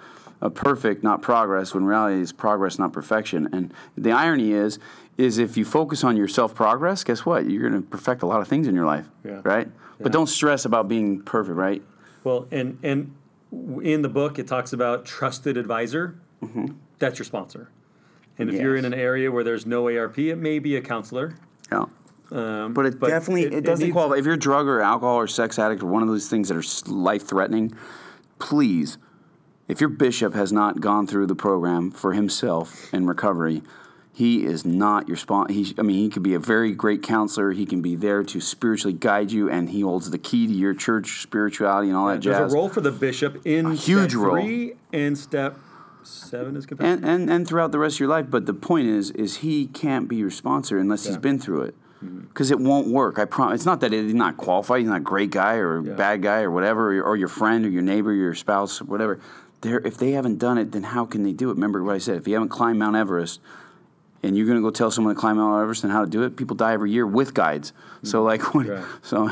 of 0.44 0.54
perfect, 0.54 1.04
not 1.04 1.22
progress. 1.22 1.74
When 1.74 1.86
reality 1.86 2.22
is 2.22 2.32
progress, 2.34 2.78
not 2.78 2.92
perfection. 2.94 3.48
And 3.54 3.74
the 3.98 4.12
irony 4.12 4.52
is, 4.52 4.78
is 5.18 5.38
if 5.38 5.56
you 5.58 5.64
focus 5.66 6.04
on 6.04 6.18
your 6.18 6.28
self 6.28 6.54
progress, 6.54 7.04
guess 7.04 7.26
what? 7.26 7.50
You're 7.50 7.70
going 7.70 7.82
to 7.82 7.88
perfect 7.88 8.22
a 8.24 8.26
lot 8.26 8.42
of 8.42 8.48
things 8.48 8.68
in 8.68 8.76
your 8.76 8.86
life, 8.86 9.08
Yeah. 9.24 9.42
right? 9.44 9.68
But 10.00 10.12
don't 10.12 10.28
stress 10.28 10.66
about 10.66 10.88
being 10.90 11.22
perfect, 11.22 11.56
right? 11.56 11.82
Well, 12.26 12.48
and 12.52 12.78
and 12.84 13.16
in 13.84 14.02
the 14.02 14.10
book 14.10 14.38
it 14.38 14.48
talks 14.48 14.74
about 14.74 15.06
trusted 15.06 15.56
advisor. 15.56 16.16
Mm-hmm. 16.44 16.66
That's 17.00 17.18
your 17.20 17.26
sponsor. 17.26 17.70
And 18.38 18.50
if 18.50 18.60
you're 18.60 18.76
in. 18.76 18.84
An 18.86 18.94
area 18.94 19.32
where 19.32 19.44
there's 19.46 19.66
no 19.66 19.88
ARP, 19.88 20.18
it 20.20 20.36
may 20.38 20.60
be 20.60 20.76
a 20.76 20.82
counselor. 20.82 21.36
Yeah. 21.72 21.86
Um, 22.32 22.74
But 22.74 22.88
it 22.88 23.00
definitely 23.00 23.44
it, 23.44 23.64
doesn't 23.64 23.86
needs- 23.86 23.94
qualify. 23.94 24.18
If 24.18 24.26
you're 24.26 24.34
a 24.34 24.38
drug 24.38 24.68
or 24.68 24.82
alcohol 24.82 25.16
or 25.18 25.28
sex 25.28 25.58
addict 25.60 25.84
or 25.84 25.86
one 25.86 26.02
of 26.02 26.10
those 26.10 26.28
things 26.28 26.50
that 26.50 26.58
are 26.58 26.92
life 26.92 27.26
threatening, 27.28 27.74
please, 28.40 28.98
if 29.68 29.80
your 29.80 29.90
bishop 29.90 30.34
has 30.34 30.52
not 30.52 30.82
gone 30.82 31.08
through 31.08 31.28
the 31.28 31.36
program 31.36 31.92
for 31.92 32.14
himself 32.14 32.94
in 32.94 33.06
recovery, 33.08 33.62
he 34.12 34.46
is 34.46 34.64
not 34.66 35.08
your 35.08 35.18
spon. 35.18 35.50
He, 35.50 35.74
I 35.78 35.82
mean, 35.82 35.98
he 35.98 36.10
could 36.10 36.22
be 36.22 36.36
a 36.36 36.40
very 36.40 36.72
great 36.72 37.02
counselor. 37.02 37.52
He 37.52 37.66
can 37.66 37.82
be 37.82 37.96
there 37.96 38.24
to 38.24 38.40
spiritually 38.40 38.94
guide 38.94 39.32
you, 39.32 39.50
and 39.50 39.70
he 39.70 39.82
holds 39.82 40.12
the 40.12 40.20
key 40.20 40.46
to 40.46 40.54
your 40.54 40.74
church 40.76 41.22
spirituality 41.24 41.88
and 41.88 41.98
all 41.98 42.08
that 42.08 42.22
There's 42.22 42.38
jazz. 42.38 42.54
a 42.54 42.56
role 42.56 42.70
for 42.70 42.82
the 42.82 42.92
bishop 42.92 43.42
in 43.46 43.72
huge 43.72 44.12
step 44.12 44.22
role. 44.22 44.36
three 44.42 44.74
and 44.92 45.18
step 45.18 45.58
seven 46.04 46.56
is 46.58 46.66
confession. 46.66 47.04
and, 47.04 47.06
and 47.06 47.30
and 47.32 47.48
throughout 47.48 47.72
the 47.72 47.80
rest 47.80 47.96
of 47.96 48.00
your 48.02 48.10
life. 48.10 48.26
But 48.30 48.46
the 48.46 48.54
point 48.54 48.88
is, 48.88 49.10
is 49.12 49.38
he 49.38 49.68
can't 49.68 50.08
be 50.08 50.18
your 50.18 50.30
sponsor 50.32 50.78
unless 50.78 51.06
he's 51.06 51.14
Yeah. 51.16 51.20
been 51.20 51.40
through 51.40 51.62
it, 51.62 51.76
Mm-hmm. 52.04 52.20
because 52.28 52.52
it 52.52 52.60
won't 52.60 52.88
work. 52.90 53.18
I 53.18 53.24
promise. 53.26 53.62
It's 53.62 53.66
not 53.66 53.80
that 53.80 53.94
he's 53.94 54.14
not 54.14 54.36
qualified. 54.38 54.82
He's 54.82 54.90
not 54.90 54.98
a 54.98 55.00
great 55.00 55.32
guy 55.32 55.56
or 55.56 55.78
a 55.80 55.84
Yeah. 55.84 55.94
bad 55.94 56.22
guy 56.22 56.42
or 56.42 56.52
whatever, 56.52 56.94
or, 57.00 57.04
or 57.04 57.16
your 57.16 57.30
friend 57.30 57.66
or 57.66 57.70
your 57.70 57.82
neighbor, 57.82 58.10
or 58.12 58.14
your 58.14 58.36
spouse, 58.36 58.80
whatever. 58.82 59.20
They're, 59.64 59.80
if 59.80 59.98
they 59.98 60.12
haven't 60.12 60.38
done 60.38 60.58
it, 60.58 60.72
then 60.72 60.84
how 60.84 61.06
can 61.06 61.24
they 61.24 61.32
do 61.34 61.50
it? 61.50 61.54
Remember 61.56 61.84
what 61.84 61.96
I 61.96 61.98
said. 61.98 62.18
If 62.18 62.28
you 62.28 62.36
haven't 62.36 62.50
climbed 62.50 62.78
Mount 62.80 62.96
Everest. 62.96 63.40
And 64.26 64.38
you're 64.38 64.46
going 64.46 64.58
to 64.58 64.62
go 64.62 64.72
tell 64.72 64.90
someone 64.90 65.14
to 65.14 65.20
climb 65.20 65.36
Mount 65.36 65.62
Everest 65.62 65.84
and 65.84 65.92
how 65.92 66.06
to 66.06 66.10
do 66.10 66.24
it. 66.24 66.38
People 66.38 66.56
die 66.56 66.72
every 66.72 66.92
year 66.92 67.06
with 67.06 67.34
guides. 67.34 67.74
So 68.04 68.24
like, 68.24 68.54
what, 68.54 68.68
Mm-hmm. 68.68 68.82
Right. 68.82 68.86
so 69.02 69.30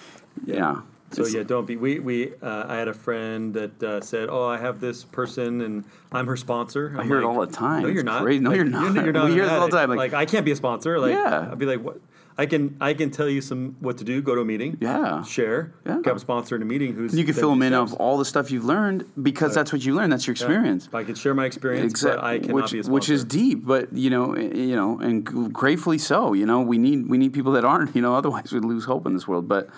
yeah. 0.46 0.80
So 1.12 1.20
It's- 1.22 1.32
yeah, 1.34 1.44
don't 1.44 1.64
be. 1.66 1.76
We 1.76 1.98
we 2.00 2.32
uh, 2.42 2.64
I 2.68 2.74
had 2.76 2.88
a 2.88 2.92
friend 2.92 3.54
that 3.54 3.80
uh, 3.82 4.00
said, 4.00 4.28
"Oh, 4.28 4.46
I 4.48 4.58
have 4.58 4.80
this 4.80 5.04
person, 5.04 5.60
and 5.60 5.84
I'm 6.10 6.26
her 6.26 6.36
sponsor." 6.36 6.92
I 6.98 7.04
hear 7.04 7.18
it 7.18 7.24
all 7.24 7.38
the 7.40 7.46
time. 7.46 7.82
No, 7.84 7.88
you're 7.88 8.02
not. 8.02 8.22
crazy. 8.22 8.40
No, 8.40 8.50
Like, 8.50 8.56
you're 8.56 8.64
not. 8.64 8.94
You're, 8.96 9.12
not 9.12 9.26
We 9.26 9.32
hear 9.34 9.44
this 9.44 9.52
all 9.52 9.68
the 9.68 9.76
time, 9.76 9.90
like- 9.90 9.98
Like, 9.98 10.12
I 10.14 10.24
can't 10.26 10.44
be 10.44 10.50
a 10.50 10.56
sponsor. 10.56 10.98
Like 10.98 11.12
Yeah. 11.12 11.48
I'd 11.52 11.58
be 11.58 11.66
like, 11.66 11.80
what? 11.84 12.00
I 12.36 12.46
can 12.46 12.76
I 12.80 12.94
can 12.94 13.10
tell 13.10 13.28
you 13.28 13.40
some 13.40 13.76
what 13.80 13.98
to 13.98 14.04
do. 14.04 14.20
Go 14.20 14.34
to 14.34 14.40
a 14.40 14.44
meeting. 14.44 14.76
Yeah. 14.80 15.22
Share. 15.22 15.72
Yeah. 15.86 16.00
A 16.04 16.18
sponsor 16.18 16.56
in 16.56 16.62
a 16.62 16.64
meeting 16.64 16.94
who's. 16.94 17.14
you 17.16 17.24
can 17.24 17.34
fill 17.34 17.50
them 17.50 17.62
in 17.62 17.72
steps. 17.72 17.92
of 17.92 18.00
all 18.00 18.18
the 18.18 18.24
stuff 18.24 18.50
you've 18.50 18.64
learned 18.64 19.04
because 19.22 19.54
that's 19.54 19.72
what 19.72 19.84
you 19.84 19.94
learned. 19.94 20.12
That's 20.12 20.26
your 20.26 20.32
experience. 20.32 20.88
I 20.92 21.04
can 21.04 21.14
share 21.14 21.32
my 21.34 21.44
experience, 21.46 21.92
Exact- 21.92 22.16
but 22.16 22.24
I 22.24 22.38
cannot 22.40 22.54
which, 22.54 22.72
be 22.72 22.78
a 22.80 22.82
sponsor. 22.82 22.92
which 22.92 23.08
is 23.10 23.24
deep, 23.24 23.64
but 23.64 23.92
you 23.92 24.10
know, 24.10 24.32
eh, 24.34 24.50
you 24.52 24.74
know, 24.74 24.98
and 24.98 25.24
gratefully 25.54 25.98
so. 25.98 26.32
You 26.32 26.46
know, 26.46 26.60
we 26.60 26.76
need 26.78 27.08
we 27.08 27.18
need 27.18 27.32
people 27.32 27.52
that 27.52 27.64
aren't. 27.64 27.94
You 27.94 28.02
know, 28.02 28.14
otherwise 28.20 28.52
we'd 28.52 28.64
lose 28.64 28.84
hope 28.84 29.06
in 29.06 29.14
this 29.14 29.28
world. 29.28 29.46
But 29.48 29.68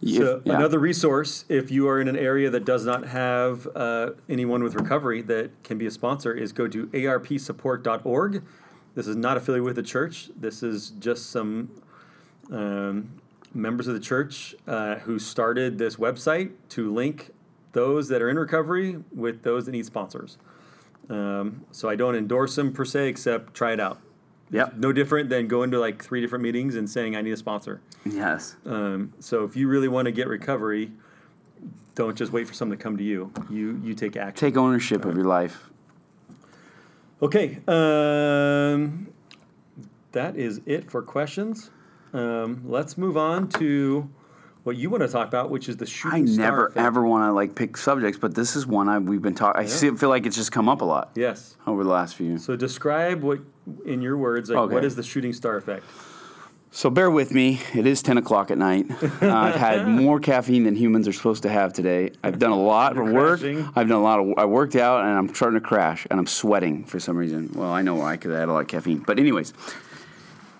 if- 0.00 0.16
So 0.16 0.40
yeah. 0.44 0.54
another 0.56 0.78
resource, 0.78 1.44
if 1.48 1.72
you 1.72 1.88
are 1.88 2.00
in 2.00 2.06
an 2.06 2.16
area 2.16 2.48
that 2.50 2.64
does 2.64 2.84
not 2.86 3.08
have 3.08 3.66
uh, 3.74 4.10
anyone 4.28 4.62
with 4.62 4.76
recovery 4.76 5.22
that 5.22 5.50
can 5.64 5.78
be 5.78 5.86
a 5.86 5.90
sponsor, 5.90 6.32
is 6.32 6.52
go 6.52 6.68
to 6.68 6.86
arpsupport.org. 6.86 8.42
This 8.94 9.08
is 9.08 9.16
not 9.16 9.36
affiliated 9.36 9.64
with 9.64 9.76
the 9.76 9.82
church. 9.82 10.30
This 10.36 10.62
is 10.62 10.90
just 11.00 11.30
some 11.30 11.70
um, 12.50 13.10
members 13.52 13.86
of 13.86 13.94
the 13.94 14.00
church 14.00 14.54
uh, 14.66 14.96
who 14.96 15.18
started 15.18 15.78
this 15.78 15.96
website 15.96 16.52
to 16.70 16.92
link 16.92 17.30
those 17.72 18.08
that 18.08 18.22
are 18.22 18.30
in 18.30 18.38
recovery 18.38 18.96
with 19.14 19.42
those 19.42 19.66
that 19.66 19.72
need 19.72 19.86
sponsors. 19.86 20.38
Um, 21.10 21.64
so 21.70 21.88
I 21.88 21.96
don't 21.96 22.14
endorse 22.14 22.56
them 22.56 22.72
per 22.72 22.84
se, 22.84 23.08
except 23.08 23.54
try 23.54 23.72
it 23.72 23.80
out. 23.80 24.00
Yep. 24.50 24.76
No 24.76 24.92
different 24.92 25.28
than 25.30 25.48
going 25.48 25.70
to 25.72 25.80
like 25.80 26.02
three 26.02 26.20
different 26.20 26.42
meetings 26.42 26.76
and 26.76 26.88
saying 26.88 27.16
I 27.16 27.22
need 27.22 27.32
a 27.32 27.36
sponsor. 27.36 27.80
yes, 28.04 28.56
Um, 28.64 29.12
so 29.18 29.44
if 29.44 29.56
you 29.56 29.68
really 29.68 29.88
want 29.88 30.06
to 30.06 30.12
get 30.12 30.28
recovery, 30.28 30.92
don't 31.94 32.16
just 32.16 32.32
wait 32.32 32.46
for 32.46 32.54
someone 32.54 32.76
to 32.76 32.82
come 32.82 32.96
to 32.96 33.04
you. 33.04 33.32
You 33.50 33.80
you 33.82 33.94
take 33.94 34.16
action. 34.16 34.34
take 34.48 34.56
ownership 34.56 35.04
of 35.04 35.16
your 35.16 35.24
life. 35.24 35.70
Okay. 37.22 37.58
Um, 37.66 39.08
that 40.12 40.36
is 40.36 40.60
it 40.66 40.90
for 40.90 41.02
questions. 41.02 41.70
Um, 42.14 42.62
let's 42.64 42.96
move 42.96 43.16
on 43.16 43.48
to 43.60 44.08
what 44.62 44.76
you 44.76 44.88
want 44.88 45.02
to 45.02 45.08
talk 45.08 45.28
about, 45.28 45.50
which 45.50 45.68
is 45.68 45.76
the 45.76 45.84
shooting 45.84 46.26
star 46.26 46.44
I 46.46 46.48
never 46.50 46.66
effect. 46.68 46.86
ever 46.86 47.02
want 47.06 47.28
to 47.28 47.32
like 47.32 47.54
pick 47.54 47.76
subjects, 47.76 48.18
but 48.18 48.34
this 48.34 48.56
is 48.56 48.66
one 48.66 48.88
I, 48.88 48.98
we've 48.98 49.20
been 49.20 49.34
talking. 49.34 49.60
I 49.60 49.66
see, 49.66 49.90
feel 49.90 50.08
like 50.08 50.24
it's 50.24 50.36
just 50.36 50.52
come 50.52 50.68
up 50.68 50.80
a 50.80 50.84
lot 50.86 51.10
Yes. 51.16 51.56
over 51.66 51.84
the 51.84 51.90
last 51.90 52.14
few. 52.14 52.38
So 52.38 52.56
describe 52.56 53.22
what, 53.22 53.40
in 53.84 54.00
your 54.00 54.16
words, 54.16 54.48
like 54.48 54.58
Okay. 54.58 54.74
what 54.74 54.84
is 54.84 54.96
the 54.96 55.02
shooting 55.02 55.32
star 55.34 55.56
effect? 55.56 55.84
So 56.70 56.88
bear 56.90 57.08
with 57.10 57.32
me. 57.32 57.60
It 57.74 57.86
is 57.86 58.02
10 58.02 58.16
o'clock 58.18 58.50
at 58.50 58.58
night. 58.58 58.86
Uh, 58.90 59.06
I've 59.28 59.54
had 59.56 59.86
more 59.86 60.18
caffeine 60.18 60.64
than 60.64 60.74
humans 60.74 61.06
are 61.06 61.12
supposed 61.12 61.42
to 61.44 61.48
have 61.48 61.72
today. 61.72 62.10
I've 62.24 62.38
done 62.38 62.50
a 62.50 62.60
lot 62.60 62.94
You're 62.96 63.06
of 63.08 63.12
work. 63.14 63.40
crashing. 63.40 63.58
I've 63.76 63.86
done 63.88 63.98
a 63.98 64.02
lot 64.02 64.18
of. 64.18 64.34
I 64.38 64.44
worked 64.46 64.74
out 64.76 65.02
and 65.04 65.10
I'm 65.16 65.32
starting 65.34 65.60
to 65.60 65.64
crash 65.64 66.04
and 66.10 66.18
I'm 66.18 66.26
sweating 66.26 66.84
for 66.84 66.98
some 66.98 67.16
reason. 67.16 67.50
Well, 67.54 67.70
I 67.70 67.82
know 67.82 67.94
why 67.94 68.12
because 68.16 68.32
I 68.34 68.40
had 68.40 68.48
a 68.48 68.52
lot 68.52 68.60
of 68.60 68.66
caffeine. 68.66 68.98
But 69.06 69.20
anyways, 69.20 69.52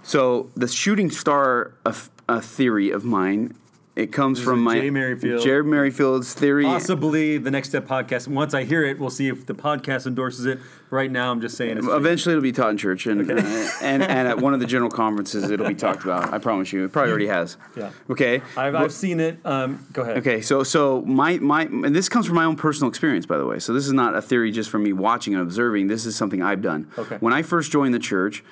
so 0.05 0.51
the 0.55 0.69
shooting 0.69 1.11
star 1.11 1.75
of, 1.85 2.11
a 2.29 2.41
theory 2.41 2.91
of 2.91 3.05
mine. 3.05 3.55
It 3.97 4.11
comes 4.11 4.43
from 4.43 4.61
my 4.61 4.81
Jay 4.81 4.91
Merrifield. 4.91 5.41
Jared 5.43 5.67
Merrifield's 5.67 6.35
theory. 6.35 6.65
Possibly 6.65 7.39
the 7.39 7.53
next 7.53 7.69
step 7.69 7.87
podcast. 7.87 8.27
Once 8.27 8.53
I 8.53 8.65
hear 8.65 8.83
it, 8.85 8.99
we'll 8.99 9.09
see 9.09 9.29
if 9.29 9.47
the 9.47 9.55
podcast 9.55 10.09
endorses 10.09 10.47
it. 10.47 10.59
Right 10.91 11.11
now, 11.11 11.31
I'm 11.31 11.41
just 11.41 11.57
saying 11.57 11.79
it's 11.79 11.87
Eventually, 11.87 12.33
it'll 12.33 12.43
be 12.43 12.51
taught 12.51 12.71
in 12.71 12.77
church, 12.77 13.07
and, 13.07 13.31
uh, 13.31 13.35
and 13.83 14.03
and 14.03 14.29
at 14.29 14.39
one 14.39 14.53
of 14.53 14.59
the 14.59 14.67
general 14.67 14.91
conferences, 14.91 15.49
it'll 15.49 15.69
be 15.69 15.75
talked 15.75 16.03
about. 16.03 16.33
I 16.33 16.39
promise 16.39 16.73
you. 16.73 16.85
It 16.85 16.93
probably 16.93 17.11
already 17.11 17.27
has. 17.29 17.57
Yeah. 17.77 17.91
Okay. 18.11 18.43
I've, 18.57 18.75
I've 18.75 18.93
seen 18.93 19.21
it. 19.21 19.39
Um, 19.45 19.87
go 19.93 20.03
ahead. 20.03 20.19
Okay, 20.19 20.41
so 20.41 20.65
so 20.65 21.03
my 21.03 21.39
my 21.39 21.63
and 21.63 21.95
this 21.95 22.09
comes 22.09 22.27
from 22.27 22.35
my 22.35 22.45
own 22.45 22.57
personal 22.57 22.89
experience, 22.89 23.27
by 23.27 23.39
the 23.39 23.47
way. 23.47 23.61
So 23.61 23.73
this 23.73 23.87
is 23.87 23.93
not 23.93 24.17
a 24.17 24.23
theory 24.23 24.51
just 24.51 24.71
from 24.71 24.83
me 24.83 24.93
watching 24.93 25.35
and 25.35 25.43
observing. 25.43 25.87
This 25.87 26.05
is 26.05 26.17
something 26.17 26.43
I've 26.43 26.63
done. 26.63 26.91
Okay. 26.99 27.17
When 27.19 27.33
I 27.33 27.43
first 27.43 27.71
joined 27.71 27.95
the 27.95 28.01
church, 28.01 28.45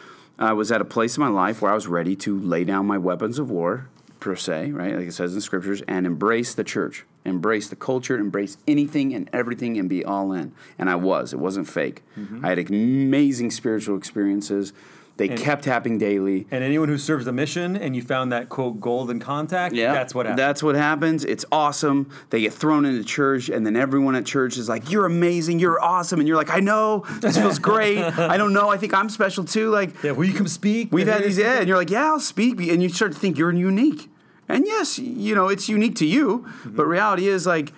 I 0.43 0.53
was 0.55 0.73
at 0.73 0.81
a 0.81 0.85
place 0.85 1.17
in 1.17 1.21
my 1.21 1.29
life 1.29 1.63
where 1.63 1.71
I 1.71 1.75
was 1.75 1.87
ready 1.87 2.17
to 2.17 2.39
lay 2.39 2.65
down 2.65 2.87
my 2.87 2.99
weapons 2.99 3.39
of 3.39 3.49
war, 3.49 3.89
per 4.19 4.35
se, 4.35 4.73
right, 4.73 4.97
like 4.97 5.07
it 5.07 5.13
says 5.13 5.35
in 5.35 5.41
scriptures, 5.41 5.83
and 5.87 6.05
embrace 6.05 6.53
the 6.55 6.65
church, 6.65 7.05
embrace 7.25 7.69
the 7.69 7.77
culture, 7.77 8.19
embrace 8.19 8.57
anything 8.67 9.15
and 9.15 9.31
everything, 9.33 9.79
and 9.79 9.89
be 9.89 10.05
all 10.05 10.33
in. 10.33 10.53
And 10.79 10.91
I 10.91 10.97
was. 10.97 11.33
It 11.33 11.39
wasn't 11.39 11.69
fake. 11.69 12.03
Mm-hmm. 12.19 12.45
I 12.45 12.51
had 12.51 12.59
amazing 12.59 13.53
spiritual 13.53 13.97
experiences. 13.97 14.73
They 15.19 15.29
kept 15.29 15.65
tapping 15.65 15.99
daily. 15.99 16.47
And 16.51 16.65
anyone 16.65 16.89
who 16.89 16.99
serves 16.99 17.25
the 17.27 17.33
mission 17.33 17.77
and 17.77 17.95
you 17.95 18.03
found 18.03 18.33
that 18.33 18.49
quote 18.49 18.81
golden 18.81 19.21
contact, 19.21 19.75
Yeah, 19.75 19.93
that's 19.93 20.15
what 20.15 20.27
happens. 20.27 20.37
That's 20.39 20.63
what 20.63 20.75
happens. 20.75 21.25
It's 21.25 21.45
awesome. 21.53 22.09
They 22.31 22.41
get 22.41 22.53
thrown 22.55 22.85
into 22.87 23.05
church, 23.05 23.49
and 23.51 23.65
then 23.67 23.77
everyone 23.77 24.15
at 24.17 24.25
church 24.25 24.57
is 24.57 24.69
like, 24.69 24.91
"You're 24.91 25.05
amazing. 25.07 25.59
You're 25.59 25.81
awesome," 25.83 26.19
and 26.19 26.27
you're 26.27 26.37
like, 26.39 26.51
"I 26.51 26.61
know. 26.61 27.05
This 27.21 27.37
feels 27.37 27.59
great. 27.59 27.99
I 27.99 28.37
don't 28.37 28.53
know. 28.55 28.69
I 28.71 28.79
think 28.79 28.95
I'm 28.95 29.09
special 29.11 29.45
too." 29.45 29.71
Like 29.71 30.03
yeah, 30.03 30.13
will 30.13 30.25
you 30.25 30.35
come 30.35 30.49
speak? 30.49 30.89
we've 30.91 31.07
had 31.07 31.23
these, 31.23 31.39
yeah, 31.39 31.59
and 31.59 31.69
you're 31.69 31.77
like, 31.77 31.91
"Yeah, 31.91 32.07
I'll 32.07 32.19
speak," 32.21 32.59
and 32.61 32.83
you 32.83 32.89
start 32.89 33.13
to 33.13 33.19
think 33.19 33.37
you're 33.39 33.53
unique. 33.53 34.09
And 34.49 34.67
yes, 34.67 34.99
you 34.99 35.35
know 35.35 35.49
it's 35.49 35.69
unique 35.69 35.95
to 35.97 36.07
you, 36.07 36.45
Mm-hmm. 36.47 36.77
but 36.77 36.87
reality 36.87 37.27
is 37.29 37.47
like 37.47 37.73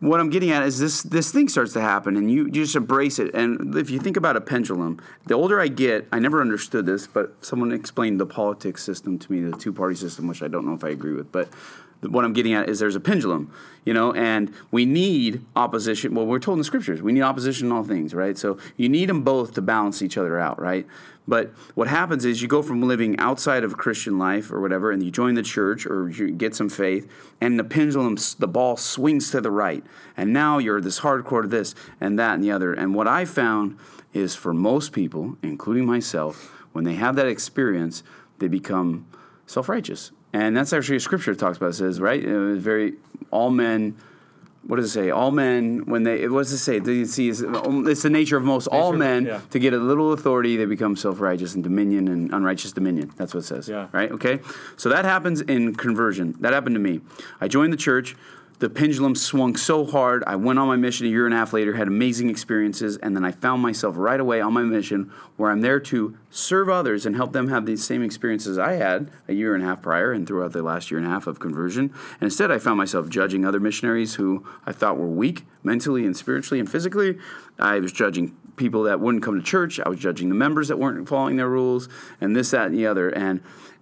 what 0.00 0.18
I'm 0.18 0.30
getting 0.30 0.50
at 0.50 0.62
is 0.62 0.78
this 0.78 1.02
this 1.02 1.30
thing 1.30 1.48
starts 1.48 1.74
to 1.74 1.80
happen 1.80 2.16
and 2.16 2.30
you, 2.30 2.46
you 2.46 2.50
just 2.50 2.74
embrace 2.74 3.18
it. 3.18 3.34
And 3.34 3.74
if 3.76 3.90
you 3.90 3.98
think 3.98 4.16
about 4.16 4.36
a 4.36 4.40
pendulum, 4.40 5.00
the 5.26 5.34
older 5.34 5.60
I 5.60 5.68
get, 5.68 6.08
I 6.10 6.18
never 6.18 6.40
understood 6.40 6.86
this, 6.86 7.06
but 7.06 7.44
someone 7.44 7.70
explained 7.70 8.18
the 8.18 8.26
politics 8.26 8.82
system 8.82 9.18
to 9.18 9.32
me, 9.32 9.40
the 9.42 9.56
two 9.56 9.72
party 9.72 9.94
system, 9.94 10.26
which 10.26 10.42
I 10.42 10.48
don't 10.48 10.66
know 10.66 10.74
if 10.74 10.84
I 10.84 10.88
agree 10.88 11.12
with. 11.12 11.30
But 11.30 11.48
what 12.02 12.24
I'm 12.24 12.32
getting 12.32 12.54
at 12.54 12.68
is 12.68 12.78
there's 12.78 12.96
a 12.96 13.00
pendulum, 13.00 13.52
you 13.84 13.92
know, 13.92 14.12
and 14.14 14.52
we 14.70 14.86
need 14.86 15.44
opposition. 15.54 16.14
Well, 16.14 16.26
we're 16.26 16.38
told 16.38 16.56
in 16.56 16.60
the 16.60 16.64
scriptures 16.64 17.02
we 17.02 17.12
need 17.12 17.22
opposition 17.22 17.66
in 17.66 17.72
all 17.72 17.84
things, 17.84 18.14
right? 18.14 18.38
So 18.38 18.58
you 18.76 18.88
need 18.88 19.08
them 19.08 19.22
both 19.22 19.54
to 19.54 19.62
balance 19.62 20.00
each 20.00 20.16
other 20.16 20.38
out, 20.38 20.60
right? 20.60 20.86
But 21.28 21.52
what 21.74 21.86
happens 21.86 22.24
is 22.24 22.42
you 22.42 22.48
go 22.48 22.62
from 22.62 22.82
living 22.82 23.18
outside 23.18 23.62
of 23.62 23.76
Christian 23.76 24.18
life 24.18 24.50
or 24.50 24.60
whatever, 24.60 24.90
and 24.90 25.02
you 25.02 25.10
join 25.10 25.34
the 25.34 25.42
church 25.42 25.86
or 25.86 26.08
you 26.08 26.30
get 26.30 26.56
some 26.56 26.68
faith, 26.68 27.08
and 27.40 27.58
the 27.58 27.64
pendulum, 27.64 28.16
the 28.38 28.48
ball 28.48 28.76
swings 28.76 29.30
to 29.30 29.40
the 29.40 29.50
right, 29.50 29.84
and 30.16 30.32
now 30.32 30.58
you're 30.58 30.80
this 30.80 31.00
hardcore 31.00 31.42
to 31.42 31.48
this 31.48 31.74
and 32.00 32.18
that 32.18 32.34
and 32.34 32.42
the 32.42 32.50
other. 32.50 32.72
And 32.72 32.94
what 32.94 33.06
I 33.06 33.24
found 33.24 33.78
is 34.12 34.34
for 34.34 34.52
most 34.52 34.92
people, 34.92 35.36
including 35.42 35.86
myself, 35.86 36.52
when 36.72 36.84
they 36.84 36.94
have 36.94 37.16
that 37.16 37.26
experience, 37.26 38.02
they 38.38 38.48
become 38.48 39.06
self 39.46 39.68
righteous. 39.68 40.10
And 40.32 40.56
that's 40.56 40.72
actually 40.72 40.96
a 40.96 41.00
scripture 41.00 41.34
talks 41.34 41.56
about 41.56 41.70
it 41.70 41.74
says, 41.74 42.00
right? 42.00 42.22
It 42.22 42.38
was 42.38 42.62
very, 42.62 42.94
all 43.30 43.50
men, 43.50 43.96
what 44.62 44.76
does 44.76 44.84
it 44.86 44.90
say? 44.90 45.10
All 45.10 45.30
men, 45.30 45.86
when 45.86 46.04
they, 46.04 46.28
what 46.28 46.42
does 46.42 46.52
it 46.52 46.58
say? 46.58 46.78
Do 46.78 46.92
you 46.92 47.06
see, 47.06 47.28
it's, 47.30 47.40
it's 47.42 48.02
the 48.02 48.10
nature 48.10 48.36
of 48.36 48.44
most 48.44 48.66
all 48.68 48.92
Nature 48.92 48.94
of- 48.94 48.98
men 48.98 49.26
yeah. 49.26 49.40
to 49.50 49.58
get 49.58 49.72
a 49.72 49.78
little 49.78 50.12
authority, 50.12 50.56
they 50.56 50.66
become 50.66 50.94
self 50.96 51.18
righteous 51.20 51.54
and 51.54 51.64
dominion 51.64 52.06
and 52.08 52.32
unrighteous 52.32 52.72
dominion. 52.72 53.12
That's 53.16 53.34
what 53.34 53.40
it 53.40 53.46
says. 53.46 53.68
Yeah. 53.68 53.88
Right? 53.90 54.12
Okay? 54.12 54.38
So 54.76 54.88
that 54.90 55.04
happens 55.04 55.40
in 55.40 55.74
conversion. 55.74 56.36
That 56.40 56.52
happened 56.52 56.76
to 56.76 56.80
me. 56.80 57.00
I 57.40 57.48
joined 57.48 57.72
the 57.72 57.78
church. 57.78 58.14
The 58.60 58.68
pendulum 58.68 59.14
swung 59.14 59.56
so 59.56 59.86
hard. 59.86 60.22
I 60.26 60.36
went 60.36 60.58
on 60.58 60.68
my 60.68 60.76
mission 60.76 61.06
a 61.06 61.08
year 61.08 61.24
and 61.24 61.32
a 61.34 61.38
half 61.38 61.54
later, 61.54 61.76
had 61.76 61.88
amazing 61.88 62.28
experiences, 62.28 62.98
and 62.98 63.16
then 63.16 63.24
I 63.24 63.32
found 63.32 63.62
myself 63.62 63.94
right 63.96 64.20
away 64.20 64.42
on 64.42 64.52
my 64.52 64.60
mission 64.60 65.10
where 65.38 65.50
I'm 65.50 65.62
there 65.62 65.80
to 65.80 66.14
serve 66.28 66.68
others 66.68 67.06
and 67.06 67.16
help 67.16 67.32
them 67.32 67.48
have 67.48 67.64
these 67.64 67.82
same 67.82 68.02
experiences 68.02 68.58
I 68.58 68.72
had 68.72 69.10
a 69.28 69.32
year 69.32 69.54
and 69.54 69.64
a 69.64 69.66
half 69.66 69.80
prior 69.80 70.12
and 70.12 70.26
throughout 70.26 70.52
the 70.52 70.62
last 70.62 70.90
year 70.90 70.98
and 70.98 71.06
a 71.06 71.10
half 71.10 71.26
of 71.26 71.40
conversion. 71.40 71.84
And 72.20 72.22
instead, 72.24 72.50
I 72.50 72.58
found 72.58 72.76
myself 72.76 73.08
judging 73.08 73.46
other 73.46 73.60
missionaries 73.60 74.16
who 74.16 74.46
I 74.66 74.72
thought 74.72 74.98
were 74.98 75.08
weak 75.08 75.46
mentally 75.62 76.04
and 76.04 76.14
spiritually 76.14 76.60
and 76.60 76.70
physically. 76.70 77.16
I 77.58 77.78
was 77.78 77.92
judging 77.92 78.36
people 78.56 78.82
that 78.82 79.00
wouldn't 79.00 79.24
come 79.24 79.36
to 79.36 79.42
church. 79.42 79.80
I 79.80 79.88
was 79.88 79.98
judging 79.98 80.28
the 80.28 80.34
members 80.34 80.68
that 80.68 80.78
weren't 80.78 81.08
following 81.08 81.36
their 81.36 81.48
rules, 81.48 81.88
and 82.20 82.36
this, 82.36 82.50
that, 82.50 82.66
and 82.66 82.76
the 82.76 82.86
other. 82.86 83.08
And 83.08 83.40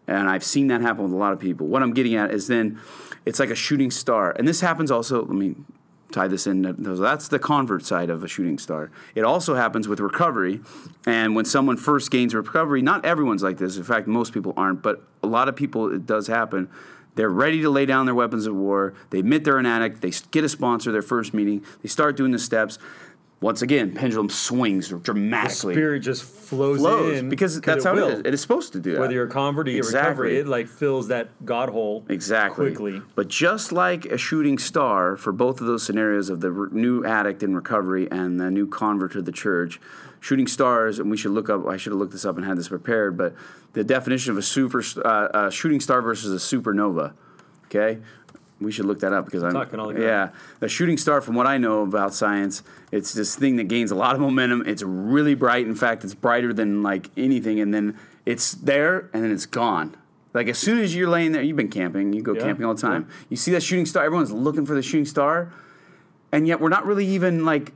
and 0.09 0.27
I've 0.29 0.43
seen 0.43 0.69
that 0.69 0.81
happen 0.81 1.05
with 1.05 1.13
a 1.13 1.17
lot 1.17 1.35
of 1.35 1.39
people. 1.39 1.67
What 1.67 1.83
I'm 1.83 1.93
getting 1.93 2.15
at 2.15 2.31
is 2.31 2.47
then 2.47 2.81
it's 3.29 3.39
like 3.39 3.51
a 3.51 3.55
shooting 3.55 3.91
star. 3.91 4.31
And 4.31 4.49
this 4.49 4.63
happens 4.63 4.91
also, 4.91 5.21
let 5.21 5.37
me 5.37 5.55
tie 6.13 6.29
this 6.29 6.47
in. 6.47 6.63
That's 6.63 7.29
the 7.29 7.39
convert 7.39 7.85
side 7.85 8.09
of 8.09 8.25
a 8.25 8.29
shooting 8.29 8.57
star. 8.57 8.91
It 9.15 9.23
also 9.23 9.55
happens 9.55 9.87
with 9.87 10.01
recovery. 10.01 10.61
And 11.05 11.37
when 11.37 11.45
someone 11.45 11.77
first 11.77 12.11
gains 12.11 12.35
recovery, 12.35 12.81
not 12.81 13.05
everyone's 13.05 13.43
like 13.43 13.59
this. 13.59 13.77
In 13.77 13.85
fact, 13.85 14.07
most 14.07 14.33
people 14.33 14.55
aren't, 14.57 14.83
but 14.83 15.07
a 15.23 15.27
lot 15.27 15.47
of 15.47 15.57
people, 15.57 15.95
it 15.95 16.07
does 16.07 16.27
happen. 16.27 16.71
They're 17.17 17.29
ready 17.29 17.61
to 17.61 17.69
lay 17.69 17.85
down 17.85 18.07
their 18.07 18.15
weapons 18.15 18.47
of 18.47 18.55
war. 18.55 18.95
They 19.11 19.19
admit 19.19 19.45
they're 19.45 19.59
an 19.59 19.67
addict. 19.67 20.01
They 20.01 20.13
get 20.31 20.45
a 20.45 20.49
sponsor 20.49 20.91
their 20.91 21.03
first 21.03 21.35
meeting. 21.35 21.63
They 21.83 21.89
start 21.89 22.17
doing 22.17 22.31
the 22.31 22.39
steps. 22.39 22.79
Once 23.41 23.63
again, 23.63 23.95
pendulum 23.95 24.29
swings 24.29 24.89
dramatically. 24.89 25.73
The 25.73 25.79
Spirit 25.81 26.01
just 26.01 26.25
flows, 26.25 26.81
flows 26.81 27.19
in 27.19 27.29
because 27.29 27.61
that's 27.61 27.85
how 27.85 27.95
will. 27.95 28.09
it 28.09 28.13
is. 28.15 28.21
It 28.25 28.35
is 28.35 28.41
supposed 28.41 28.73
to 28.73 28.81
do 28.81 28.93
that. 28.95 29.01
Whether 29.01 29.13
you're 29.15 29.27
a 29.27 29.31
convert 29.31 29.69
or 29.69 29.71
Exactly. 29.71 30.01
recovery, 30.25 30.39
it 30.39 30.49
like 30.49 30.67
fills 30.67 31.07
that 31.09 31.29
God 31.45 31.69
hole 31.69 32.05
Exactly. 32.09 32.67
quickly. 32.73 33.01
But 33.15 33.29
just 33.29 33.71
like 33.71 34.07
a 34.07 34.19
shooting 34.19 34.59
star 34.59 35.17
for 35.17 35.31
both 35.31 35.61
of 35.61 35.69
those 35.69 35.85
scenarios 35.85 36.31
of 36.31 36.41
the 36.41 36.51
re- 36.51 36.69
new 36.73 37.05
addict 37.05 37.45
in 37.45 37.55
recovery 37.55 38.11
and 38.11 38.41
the 38.41 38.51
new 38.51 38.67
convert 38.67 39.13
to 39.13 39.23
the 39.23 39.31
church, 39.31 39.81
shooting 40.19 40.49
stars, 40.49 40.99
and 40.99 41.09
we 41.09 41.17
should 41.17 41.31
look 41.31 41.49
up, 41.49 41.65
I 41.65 41.77
should 41.77 41.93
have 41.93 42.01
looked 42.01 42.13
this 42.13 42.25
up 42.25 42.39
and 42.39 42.45
had 42.45 42.59
this 42.59 42.69
prepared, 42.69 43.17
but 43.17 43.37
the 43.75 43.85
definition 43.85 44.33
of 44.33 44.39
a 44.39 44.43
super 44.43 44.83
uh, 45.05 45.29
a 45.47 45.51
shooting 45.53 45.79
star 45.79 46.03
versus 46.03 46.33
a 46.33 46.45
supernova, 46.57 47.13
okay? 47.67 47.99
We 48.61 48.73
should 48.73 48.87
look 48.87 49.01
that 49.01 49.13
up 49.13 49.25
because 49.25 49.45
I'm 49.45 49.53
Talking 49.53 49.79
all 49.79 49.93
the 49.93 50.01
yeah. 50.01 50.31
A 50.61 50.69
shooting 50.69 50.97
star, 50.97 51.21
from 51.21 51.35
what 51.37 51.47
I 51.47 51.59
know 51.59 51.83
about 51.83 52.13
science, 52.13 52.63
it's 52.91 53.13
this 53.13 53.37
thing 53.37 53.57
that 53.57 53.65
gains 53.69 53.91
a 53.91 53.95
lot 53.95 54.15
of 54.15 54.21
momentum. 54.21 54.65
It's 54.67 54.83
really 54.83 55.35
bright. 55.35 55.67
In 55.67 55.77
fact, 55.77 56.03
it's 56.03 56.15
brighter 56.15 56.53
than 56.53 56.83
like 56.83 57.11
anything, 57.17 57.61
and 57.61 57.73
then 57.73 57.97
it's 58.27 58.53
there 58.55 59.11
and 59.13 59.23
then 59.23 59.31
it's 59.31 59.47
gone. 59.47 59.97
Like 60.35 60.49
as 60.49 60.59
soon 60.59 60.79
as 60.79 60.95
you're 60.95 61.09
laying 61.09 61.33
there, 61.33 61.43
you've 61.43 61.57
been 61.57 61.71
camping. 61.71 62.13
You 62.13 62.23
go 62.23 62.35
Yeah, 62.35 62.43
camping 62.43 62.67
all 62.67 62.75
the 62.75 62.81
time. 62.83 63.09
You 63.29 63.37
see 63.37 63.53
that 63.53 63.63
shooting 63.63 63.87
star. 63.87 64.05
Everyone's 64.05 64.33
looking 64.33 64.67
for 64.67 64.75
the 64.75 64.83
shooting 64.83 65.07
star, 65.07 65.53
and 66.33 66.47
yet 66.47 66.61
we're 66.61 66.69
not 66.69 66.85
really 66.85 67.07
even 67.07 67.45
like. 67.45 67.73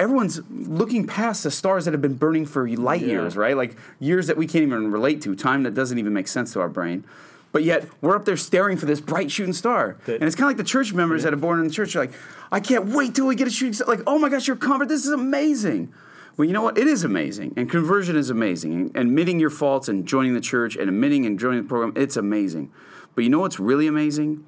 Everyone's 0.00 0.40
looking 0.50 1.06
past 1.06 1.44
the 1.44 1.50
stars 1.50 1.84
that 1.84 1.92
have 1.92 2.02
been 2.02 2.14
burning 2.16 2.46
for 2.46 2.68
light 2.68 3.00
Yeah. 3.02 3.08
years, 3.08 3.36
right? 3.36 3.56
Like 3.56 3.76
years 4.00 4.26
that 4.26 4.36
we 4.36 4.48
can't 4.48 4.62
even 4.64 4.90
relate 4.90 5.20
to, 5.22 5.36
time 5.36 5.62
that 5.62 5.72
doesn't 5.74 5.98
even 5.98 6.12
make 6.12 6.26
sense 6.26 6.52
to 6.54 6.60
our 6.60 6.68
brain. 6.68 7.04
But 7.52 7.64
yet 7.64 7.86
we're 8.00 8.16
up 8.16 8.24
there 8.24 8.36
staring 8.36 8.76
for 8.78 8.86
this 8.86 9.00
bright 9.00 9.30
shooting 9.30 9.52
star. 9.52 9.98
That- 10.06 10.14
and 10.16 10.24
it's 10.24 10.34
kind 10.34 10.46
of 10.46 10.50
like 10.50 10.56
the 10.56 10.70
church 10.70 10.92
members 10.92 11.22
that 11.22 11.32
are 11.32 11.36
born 11.36 11.60
in 11.60 11.66
the 11.68 11.72
church 11.72 11.94
are 11.94 12.00
like, 12.00 12.12
I 12.50 12.60
can't 12.60 12.86
wait 12.86 13.14
till 13.14 13.26
we 13.26 13.34
get 13.36 13.46
a 13.46 13.50
shooting 13.50 13.74
star. 13.74 13.86
Like, 13.88 14.02
oh 14.06 14.18
my 14.18 14.28
gosh, 14.28 14.46
you're 14.46 14.56
convert. 14.56 14.88
This 14.88 15.04
is 15.04 15.12
amazing. 15.12 15.92
Well, 16.36 16.46
you 16.46 16.54
know 16.54 16.62
what? 16.62 16.78
It 16.78 16.86
is 16.86 17.04
amazing. 17.04 17.52
And 17.58 17.70
conversion 17.70 18.16
is 18.16 18.30
amazing. 18.30 18.92
And 18.94 19.08
admitting 19.10 19.38
your 19.38 19.50
faults 19.50 19.88
and 19.88 20.06
joining 20.06 20.32
the 20.32 20.40
church 20.40 20.76
and 20.76 20.88
admitting 20.88 21.26
and 21.26 21.38
joining 21.38 21.62
the 21.62 21.68
program, 21.68 21.92
it's 21.94 22.16
amazing. 22.16 22.72
But 23.14 23.24
you 23.24 23.30
know 23.30 23.40
what's 23.40 23.60
really 23.60 23.86
amazing? 23.86 24.46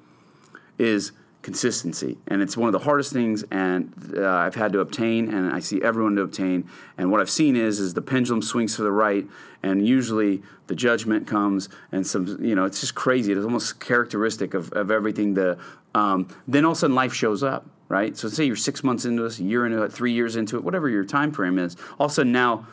is 0.77 1.13
consistency. 1.45 2.17
And 2.25 2.41
it's 2.41 2.57
one 2.57 2.67
of 2.67 2.73
the 2.73 2.79
hardest 2.79 3.13
things 3.13 3.43
and 3.51 3.93
uh, 4.17 4.27
I've 4.27 4.55
had 4.55 4.73
to 4.73 4.79
obtain 4.79 5.31
and 5.31 5.53
I 5.53 5.59
see 5.59 5.79
everyone 5.79 6.15
to 6.15 6.23
obtain. 6.23 6.67
And 6.97 7.11
what 7.11 7.21
I've 7.21 7.29
seen 7.29 7.55
is 7.55 7.79
is 7.79 7.93
the 7.93 8.01
pendulum 8.01 8.41
swings 8.41 8.75
to 8.77 8.81
the 8.81 8.91
right 8.91 9.27
and 9.61 9.87
usually 9.87 10.41
the 10.65 10.73
judgment 10.73 11.27
comes 11.27 11.69
and 11.91 12.05
some 12.05 12.43
you 12.43 12.55
know, 12.55 12.65
it's 12.65 12.81
just 12.81 12.95
crazy. 12.95 13.31
It's 13.31 13.43
almost 13.43 13.79
characteristic 13.79 14.55
of, 14.55 14.73
of 14.73 14.89
everything 14.89 15.35
the 15.35 15.59
um, 15.93 16.27
then 16.47 16.65
all 16.65 16.71
of 16.71 16.77
a 16.77 16.79
sudden 16.79 16.95
life 16.95 17.13
shows 17.13 17.43
up, 17.43 17.67
right? 17.89 18.17
So 18.17 18.27
say 18.27 18.45
you're 18.45 18.55
six 18.55 18.83
months 18.83 19.05
into 19.05 19.21
this, 19.21 19.37
a 19.37 19.43
year 19.43 19.67
into 19.67 19.83
it, 19.83 19.93
three 19.93 20.13
years 20.13 20.35
into 20.35 20.57
it, 20.57 20.63
whatever 20.63 20.89
your 20.89 21.05
time 21.05 21.31
frame 21.31 21.59
is, 21.59 21.77
all 21.99 22.07
of 22.07 22.11
a 22.11 22.15
sudden 22.15 22.31
now 22.31 22.65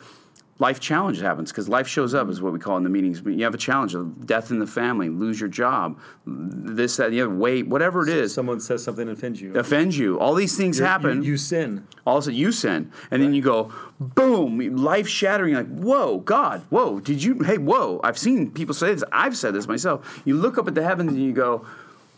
life 0.63 0.79
challenge 0.79 1.19
happens 1.19 1.51
because 1.51 1.67
life 1.67 1.89
shows 1.89 2.13
up 2.13 2.29
is 2.29 2.41
what 2.41 2.53
we 2.53 2.57
call 2.57 2.77
in 2.77 2.83
the 2.83 2.89
meetings. 2.89 3.21
You 3.25 3.43
have 3.43 3.53
a 3.53 3.57
challenge 3.57 3.93
of 3.95 4.25
death 4.25 4.49
in 4.49 4.59
the 4.59 4.65
family, 4.65 5.09
lose 5.09 5.37
your 5.37 5.49
job, 5.49 5.99
this, 6.25 6.95
that, 6.95 7.11
the 7.11 7.19
other, 7.19 7.35
weight, 7.35 7.67
whatever 7.67 8.01
it 8.01 8.07
is, 8.07 8.33
Someone 8.33 8.61
says 8.61 8.81
something 8.81 9.09
offends 9.09 9.41
you. 9.41 9.53
offends 9.55 9.97
you. 9.97 10.17
All 10.17 10.33
these 10.33 10.55
things 10.55 10.79
You're- 10.79 10.87
happen. 10.89 11.21
You, 11.21 11.31
you 11.31 11.37
sin. 11.37 11.85
all 12.07 12.17
of 12.17 12.21
a 12.21 12.25
sudden 12.25 12.39
you 12.39 12.53
sin, 12.53 12.91
and 13.11 13.21
then 13.21 13.33
you 13.33 13.41
go, 13.41 13.73
boom, 13.99 14.57
life 14.77 15.07
shattering. 15.07 15.53
Like, 15.53 15.67
whoa, 15.67 16.19
God, 16.19 16.61
whoa, 16.69 17.01
did 17.01 17.21
you? 17.21 17.39
Hey, 17.43 17.57
whoa! 17.57 17.99
I've 18.01 18.17
seen 18.17 18.49
people 18.51 18.73
say 18.73 18.93
this. 18.93 19.03
I've 19.11 19.35
said 19.35 19.53
this 19.53 19.67
myself. 19.67 20.21
You 20.23 20.35
look 20.37 20.57
up 20.57 20.67
at 20.69 20.75
the 20.75 20.83
heavens 20.83 21.11
and 21.11 21.21
you 21.21 21.33
go, 21.33 21.65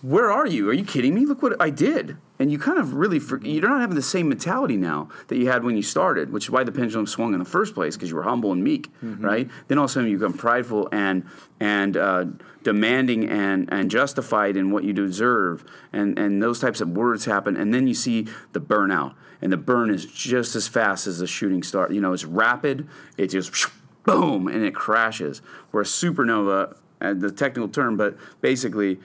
where 0.05 0.31
are 0.31 0.45
you? 0.45 0.69
Are 0.69 0.73
you 0.73 0.85
kidding 0.85 1.15
me? 1.15 1.25
Look 1.25 1.41
what 1.41 1.59
I 1.59 1.71
did. 1.71 2.17
And 2.37 2.51
you 2.51 2.59
kind 2.59 2.77
of 2.77 2.93
really, 2.93 3.19
you're 3.49 3.67
not 3.67 3.81
having 3.81 3.95
the 3.95 4.03
same 4.03 4.29
mentality 4.29 4.77
now 4.77 5.09
that 5.29 5.37
you 5.37 5.47
had 5.49 5.63
when 5.63 5.75
you 5.75 5.81
started, 5.81 6.31
which 6.31 6.45
is 6.45 6.49
why 6.51 6.63
the 6.63 6.71
pendulum 6.71 7.07
swung 7.07 7.33
in 7.33 7.39
the 7.39 7.45
first 7.45 7.73
place 7.73 7.95
because 7.95 8.09
you 8.09 8.15
were 8.15 8.23
humble 8.23 8.51
and 8.51 8.63
meek, 8.63 8.91
right? 9.01 9.49
Then 9.67 9.79
all 9.79 9.85
of 9.85 9.89
a 9.89 9.93
sudden 9.93 10.09
you 10.09 10.19
become 10.19 10.33
prideful 10.33 10.89
and 10.91 11.25
and 11.59 11.97
uh, 11.97 12.25
demanding 12.61 13.27
and 13.27 13.67
and 13.71 13.89
justified 13.89 14.57
in 14.57 14.69
what 14.69 14.83
you 14.83 14.93
deserve, 14.93 15.65
and 15.91 16.19
and 16.19 16.43
those 16.43 16.59
types 16.59 16.81
of 16.81 16.89
words 16.89 17.25
happen, 17.25 17.55
and 17.57 17.73
then 17.73 17.87
you 17.87 17.95
see 17.95 18.27
the 18.51 18.61
burnout, 18.61 19.15
and 19.41 19.51
the 19.51 19.57
burn 19.57 19.89
is 19.89 20.05
just 20.05 20.55
as 20.55 20.67
fast 20.67 21.07
as 21.07 21.19
the 21.19 21.27
shooting 21.27 21.63
star. 21.63 21.91
You 21.91 22.01
know, 22.01 22.13
it's 22.13 22.25
rapid. 22.25 22.87
It 23.17 23.27
just 23.27 23.71
boom, 24.03 24.47
and 24.49 24.61
it 24.61 24.75
crashes. 24.75 25.41
Where 25.71 25.81
a 25.81 25.85
supernova, 25.85 26.75
uh, 27.01 27.13
the 27.15 27.31
technical 27.31 27.69
term, 27.69 27.97
but 27.97 28.17
basically. 28.41 28.99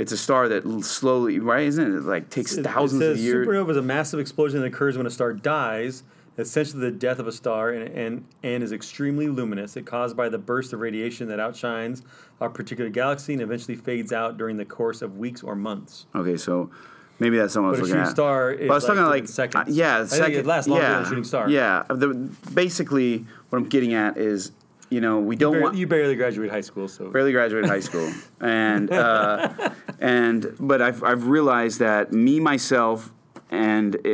It's 0.00 0.12
a 0.12 0.16
star 0.16 0.48
that 0.48 0.82
slowly, 0.82 1.40
right? 1.40 1.66
Isn't 1.66 1.86
it? 1.94 1.98
It, 1.98 2.02
Like 2.04 2.30
takes 2.30 2.56
It- 2.56 2.64
thousands 2.64 3.02
it 3.02 3.10
of 3.12 3.18
years. 3.18 3.46
Supernova 3.46 3.70
is 3.72 3.76
a 3.76 3.82
massive 3.82 4.18
explosion 4.18 4.60
that 4.60 4.66
occurs 4.66 4.96
when 4.96 5.06
a 5.06 5.10
star 5.10 5.34
dies, 5.34 6.04
essentially 6.38 6.80
the 6.80 6.90
death 6.90 7.18
of 7.18 7.26
a 7.28 7.32
star, 7.32 7.70
and, 7.72 7.86
and, 7.94 8.24
and 8.42 8.62
is 8.64 8.72
extremely 8.72 9.28
luminous. 9.28 9.76
It 9.76 9.84
caused 9.84 10.16
by 10.16 10.30
the 10.30 10.38
burst 10.38 10.72
of 10.72 10.80
radiation 10.80 11.28
that 11.28 11.38
outshines 11.38 12.02
a 12.40 12.48
particular 12.48 12.88
galaxy 12.88 13.34
and 13.34 13.42
eventually 13.42 13.76
fades 13.76 14.10
out 14.10 14.38
during 14.38 14.56
the 14.56 14.64
course 14.64 15.02
of 15.02 15.18
weeks 15.18 15.42
or 15.42 15.54
months. 15.54 16.06
Okay, 16.14 16.38
so 16.38 16.70
maybe 17.18 17.36
that's 17.36 17.52
something 17.52 17.66
I 17.66 17.70
was 17.72 17.80
But 17.80 17.84
a 17.84 17.88
looking 17.88 18.02
at. 18.04 18.08
star 18.08 18.56
But 18.56 18.70
I 18.70 18.74
was 18.74 18.84
like 18.84 18.96
talking 18.96 19.10
like 19.10 19.28
seconds. 19.28 19.68
uh, 19.68 19.70
yeah, 19.70 20.06
second, 20.06 20.34
it 20.34 20.46
lasts 20.46 20.66
longer 20.66 20.82
yeah, 20.82 20.94
than 20.94 21.02
a 21.02 21.08
shooting 21.08 21.24
star. 21.24 21.50
Yeah, 21.50 21.82
the, 21.90 22.08
basically 22.54 23.26
what 23.50 23.58
I'm 23.58 23.68
getting 23.68 23.92
at 23.92 24.16
is, 24.16 24.52
you 24.90 25.00
know, 25.00 25.20
we 25.20 25.36
don't 25.36 25.52
Barely- 25.52 25.64
want 25.64 25.76
you 25.76 25.86
barely 25.86 26.16
graduated 26.16 26.52
high 26.52 26.60
school, 26.60 26.88
so 26.88 27.10
barely 27.10 27.32
graduated 27.32 27.70
high 27.70 27.80
school, 27.80 28.12
and 28.40 28.92
uh, 28.92 29.70
and 30.00 30.54
but 30.58 30.82
I've 30.82 31.02
I've 31.04 31.26
realized 31.26 31.78
that 31.78 32.12
me 32.12 32.40
myself 32.40 33.12
and 33.50 33.96
uh, 34.04 34.08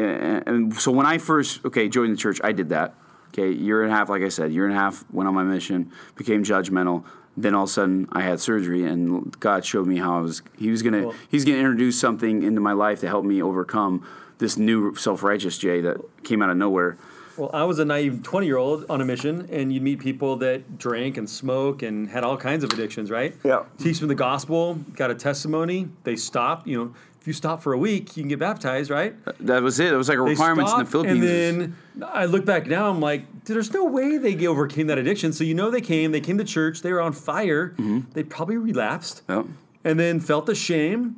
and 0.46 0.74
so 0.74 0.92
when 0.92 1.06
I 1.06 1.18
first 1.18 1.64
okay 1.64 1.88
joined 1.88 2.12
the 2.12 2.16
church, 2.16 2.40
I 2.44 2.52
did 2.52 2.68
that. 2.68 2.94
Okay, 3.28 3.50
year 3.50 3.82
and 3.82 3.92
a 3.92 3.94
half, 3.94 4.08
like 4.08 4.22
I 4.22 4.28
said, 4.28 4.52
year 4.52 4.66
and 4.66 4.74
a 4.74 4.78
half 4.78 5.04
went 5.10 5.28
on 5.28 5.34
my 5.34 5.42
mission, 5.42 5.92
became 6.14 6.42
judgmental. 6.42 7.04
then 7.36 7.54
all 7.54 7.64
of 7.64 7.70
a 7.70 7.72
sudden 7.72 8.08
I 8.12 8.22
had 8.22 8.40
surgery, 8.40 8.84
and 8.84 9.38
God 9.40 9.64
showed 9.64 9.86
me 9.86 9.96
how 9.96 10.18
I 10.18 10.20
was. 10.20 10.42
He 10.56 10.70
was 10.70 10.82
gonna. 10.82 11.08
Well- 11.08 11.14
he's 11.28 11.44
gonna 11.44 11.58
introduce 11.58 11.98
something 11.98 12.42
into 12.42 12.60
my 12.60 12.72
life 12.72 13.00
to 13.00 13.08
help 13.08 13.24
me 13.24 13.42
overcome 13.42 14.06
this 14.38 14.56
new 14.58 14.94
self 14.94 15.22
righteous 15.22 15.56
Jay 15.58 15.80
that 15.80 15.96
came 16.24 16.42
out 16.42 16.50
of 16.50 16.56
nowhere. 16.56 16.96
Well, 17.36 17.50
I 17.52 17.64
was 17.64 17.78
a 17.78 17.84
naive 17.84 18.22
20 18.22 18.46
year 18.46 18.56
old 18.56 18.86
on 18.88 19.00
a 19.00 19.04
mission, 19.04 19.48
and 19.50 19.72
you'd 19.72 19.82
meet 19.82 19.98
people 20.00 20.36
that 20.36 20.78
drank 20.78 21.16
and 21.16 21.28
smoke 21.28 21.82
and 21.82 22.08
had 22.08 22.24
all 22.24 22.36
kinds 22.36 22.64
of 22.64 22.70
addictions, 22.72 23.10
right? 23.10 23.34
Yeah. 23.44 23.64
Teach 23.78 23.98
them 24.00 24.08
the 24.08 24.14
gospel, 24.14 24.74
got 24.94 25.10
a 25.10 25.14
testimony, 25.14 25.88
they 26.04 26.16
stop. 26.16 26.66
You 26.66 26.78
know, 26.78 26.94
if 27.20 27.26
you 27.26 27.32
stop 27.32 27.62
for 27.62 27.72
a 27.72 27.78
week, 27.78 28.16
you 28.16 28.22
can 28.22 28.28
get 28.28 28.38
baptized, 28.38 28.90
right? 28.90 29.14
Uh, 29.26 29.32
that 29.40 29.62
was 29.62 29.80
it. 29.80 29.92
It 29.92 29.96
was 29.96 30.08
like 30.08 30.18
a 30.18 30.22
They 30.22 30.30
requirements 30.30 30.72
in 30.72 30.78
the 30.78 30.84
stopped, 30.86 30.92
Philippines. 30.92 31.24
And 31.24 31.74
then 31.98 32.08
I 32.08 32.24
look 32.26 32.44
back 32.44 32.66
now, 32.66 32.88
I'm 32.88 33.00
like, 33.00 33.44
there's 33.44 33.72
no 33.72 33.84
way 33.84 34.16
they 34.16 34.46
overcame 34.46 34.86
that 34.86 34.98
addiction. 34.98 35.32
So 35.32 35.44
you 35.44 35.54
know 35.54 35.70
they 35.70 35.80
came, 35.80 36.12
they 36.12 36.20
came 36.20 36.38
to 36.38 36.44
church, 36.44 36.82
they 36.82 36.92
were 36.92 37.00
on 37.00 37.12
fire, 37.12 37.70
mm-hmm. 37.70 38.00
they 38.12 38.22
probably 38.22 38.56
relapsed, 38.56 39.22
Yep. 39.28 39.46
and 39.84 40.00
then 40.00 40.20
felt 40.20 40.46
the 40.46 40.54
shame, 40.54 41.16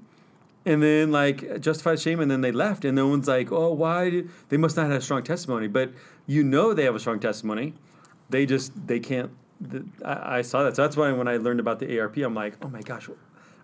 and 0.69 0.83
then 0.83 1.11
like 1.11 1.61
justified 1.61 1.99
shame, 1.99 2.21
and 2.21 2.31
then 2.31 2.43
they 2.43 2.53
left, 2.53 2.85
and 2.85 2.95
no 2.95 3.09
one's 3.09 3.27
like, 3.27 3.51
oh, 3.51 3.73
why? 3.73 4.25
They 4.51 4.59
must 4.59 4.77
not 4.77 4.87
have 4.87 4.99
a 4.99 5.01
strong 5.01 5.23
testimony, 5.23 5.67
but 5.67 5.91
you 6.27 6.45
know 6.45 6.75
they 6.75 6.85
have 6.85 6.95
a 6.95 7.01
strong 7.01 7.19
testimony. 7.21 7.73
They 8.29 8.45
just 8.45 8.87
they 8.87 9.01
can't. 9.01 9.31
The, 9.61 9.85
I, 10.05 10.39
I 10.39 10.43
saw 10.43 10.65
that, 10.65 10.77
so 10.77 10.83
that's 10.83 10.97
why 10.97 11.11
when 11.13 11.27
I 11.27 11.39
learned 11.39 11.59
about 11.59 11.79
the 11.79 11.99
ARP, 11.99 12.19
I'm 12.19 12.35
like, 12.35 12.55
oh 12.63 12.69
my 12.69 12.83
gosh, 12.83 13.09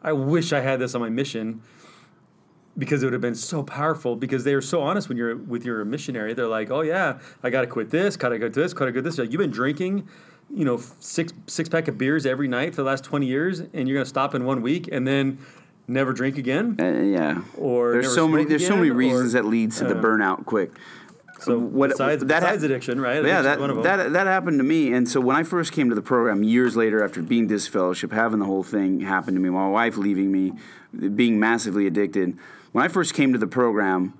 I 0.03 0.13
wish 0.13 0.55
I 0.55 0.61
had 0.61 0.81
this 0.81 0.95
on 0.95 1.03
my 1.03 1.11
mission 1.11 1.61
because 2.79 3.03
it 3.03 3.07
would 3.07 3.13
have 3.13 3.23
been 3.23 3.35
so 3.35 3.63
powerful 3.63 4.17
because 4.17 4.43
they 4.43 4.55
are 4.55 4.63
so 4.63 4.81
honest 4.83 5.09
when 5.09 5.19
you're 5.19 5.37
with 5.37 5.65
your 5.65 5.85
missionary. 5.85 6.33
They're 6.33 6.47
like, 6.47 6.71
"Oh 6.71 6.81
yeah, 6.81 7.19
I 7.43 7.51
got 7.51 7.61
to 7.61 7.67
quit 7.67 7.91
this, 7.91 8.17
got 8.17 8.31
to 8.31 8.39
go 8.39 8.49
to 8.49 8.61
this, 8.61 8.73
got 8.73 8.87
to 8.87 8.93
go 8.93 8.97
to 8.97 9.03
this." 9.03 9.19
Like, 9.19 9.31
You've 9.31 9.41
been 9.41 9.51
drinking, 9.51 10.09
you 10.51 10.65
know, 10.65 10.79
six 11.01 11.35
six 11.47 11.69
pack 11.69 11.87
of 11.87 11.99
beers 11.99 12.25
every 12.25 12.49
night 12.49 12.75
for 12.75 12.83
the 12.83 12.89
last 12.89 13.05
twenty 13.05 13.27
years, 13.27 13.61
and 13.61 13.87
you're 13.87 13.97
gonna 13.99 14.07
stop 14.07 14.35
in 14.35 14.47
one 14.47 14.63
week 14.63 14.89
and 14.91 15.07
then 15.07 15.39
never 15.87 16.13
drink 16.13 16.39
again. 16.39 16.77
Uh, 16.81 16.85
yeah. 17.03 17.43
Or 17.57 17.93
there's 17.93 18.15
so 18.15 18.27
many 18.29 18.45
there's 18.45 18.67
so 18.67 18.77
many 18.77 18.91
reasons 18.91 19.35
or- 19.35 19.43
that 19.43 19.49
leads 19.49 19.79
to 19.79 19.85
the 19.85 19.99
uh, 19.99 20.03
burnout 20.03 20.45
quick. 20.47 20.71
So 21.41 21.59
what- 21.59 21.91
besides, 21.91 22.25
that 22.25 22.43
ha- 22.43 22.53
addiction, 22.53 23.01
right? 23.01 23.17
Yeah, 23.17 23.41
Addiction's 23.41 23.45
that, 23.45 23.61
one 23.61 23.71
of 23.71 23.77
them. 23.77 23.85
that 23.85 24.13
that 24.13 24.27
happened 24.27 24.59
to 24.59 24.65
me. 24.65 24.93
And 24.93 25.09
so 25.09 25.21
when 25.21 25.37
I 25.37 25.43
first 25.43 25.73
came 25.73 25.89
to 25.91 25.95
the 25.95 26.03
program 26.03 26.43
years 26.43 26.77
later, 26.77 27.05
after 27.05 27.21
being 27.23 27.47
disfellowship, 27.47 28.13
having 28.13 28.39
the 28.39 28.47
whole 28.47 28.63
thing 28.63 29.01
happen 29.01 29.35
to 29.35 29.41
me, 29.41 29.51
my 29.51 29.69
wife 29.69 29.97
leaving 29.97 30.31
me, 30.33 30.53
being 31.15 31.39
massively 31.39 31.87
addicted. 31.87 32.39
When 32.73 32.85
I 32.85 32.89
first 32.89 33.15
came 33.15 33.33
to 33.33 33.39
the 33.39 33.47
program, 33.47 34.15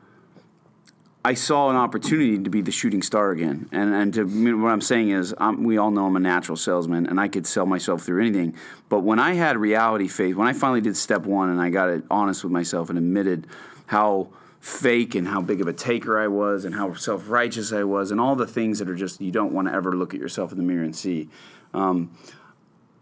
I 1.27 1.33
saw 1.33 1.71
an 1.71 1.77
opportunity 1.77 2.39
to 2.39 2.51
be 2.51 2.61
the 2.61 2.71
shooting 2.71 3.01
star 3.01 3.31
again. 3.31 3.67
And 3.73 3.95
and 3.95 4.13
to 4.15 4.25
what 4.61 4.69
I'm 4.69 4.83
saying 4.83 5.09
is, 5.09 5.35
I'm, 5.39 5.65
we 5.65 5.79
all 5.79 5.91
know 5.91 6.05
I'm 6.05 6.17
a 6.17 6.21
natural 6.21 6.57
salesman, 6.57 7.07
and 7.07 7.19
I 7.19 7.29
could 7.29 7.47
sell 7.47 7.65
myself 7.65 8.03
through 8.03 8.21
anything. 8.21 8.55
But 8.91 9.01
when 9.01 9.19
I 9.19 9.33
had 9.33 9.57
reality 9.57 10.07
faith, 10.07 10.37
when 10.37 10.47
I 10.47 10.53
finally 10.53 10.83
did 10.83 10.97
step 10.99 11.23
one, 11.23 11.49
and 11.49 11.61
I 11.61 11.71
got 11.71 11.89
it 11.89 12.05
honest 12.11 12.45
with 12.45 12.53
myself 12.53 12.91
and 12.91 12.99
admitted 12.99 13.47
how 13.87 14.29
fake 14.61 15.15
and 15.15 15.27
how 15.27 15.41
big 15.41 15.63
of 15.63 15.69
a 15.69 15.73
taker 15.73 16.19
I 16.19 16.27
was, 16.27 16.67
and 16.67 16.75
how 16.75 16.93
self 16.93 17.31
righteous 17.31 17.73
I 17.73 17.85
was, 17.85 18.11
and 18.11 18.21
all 18.21 18.37
the 18.37 18.47
things 18.47 18.79
that 18.81 18.91
are 18.91 18.95
just 18.95 19.23
you 19.23 19.33
don't 19.33 19.53
want 19.53 19.69
to 19.69 19.75
ever 19.75 19.97
look 19.97 20.13
at 20.13 20.21
yourself 20.21 20.53
in 20.53 20.59
the 20.59 20.65
mirror 20.65 20.85
and 20.85 20.95
see. 20.95 21.31
Um, 21.73 22.11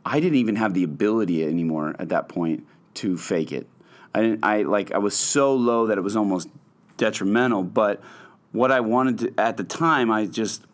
I 0.05 0.21
didn't 0.21 0.39
even 0.39 0.57
have 0.57 0.75
the 0.75 0.85
ability 0.85 1.45
anymore 1.45 1.97
at 1.99 2.11
that 2.11 2.29
point 2.29 2.67
to 2.95 3.19
fake 3.19 3.51
it. 3.51 3.69
I. 4.15 4.39
I 4.45 4.63
like. 4.63 4.93
I 4.93 4.99
was 4.99 5.17
so 5.17 5.57
low 5.57 5.87
that 5.87 5.99
it 5.99 6.03
was 6.03 6.17
almost 6.17 6.49
detrimental. 6.97 7.63
But 7.63 8.01
what 8.53 8.71
I 8.71 8.81
wanted 8.81 9.19
to 9.19 9.41
at 9.41 9.57
the 9.57 9.65
time, 9.65 10.11
I 10.11 10.27
just. 10.27 10.65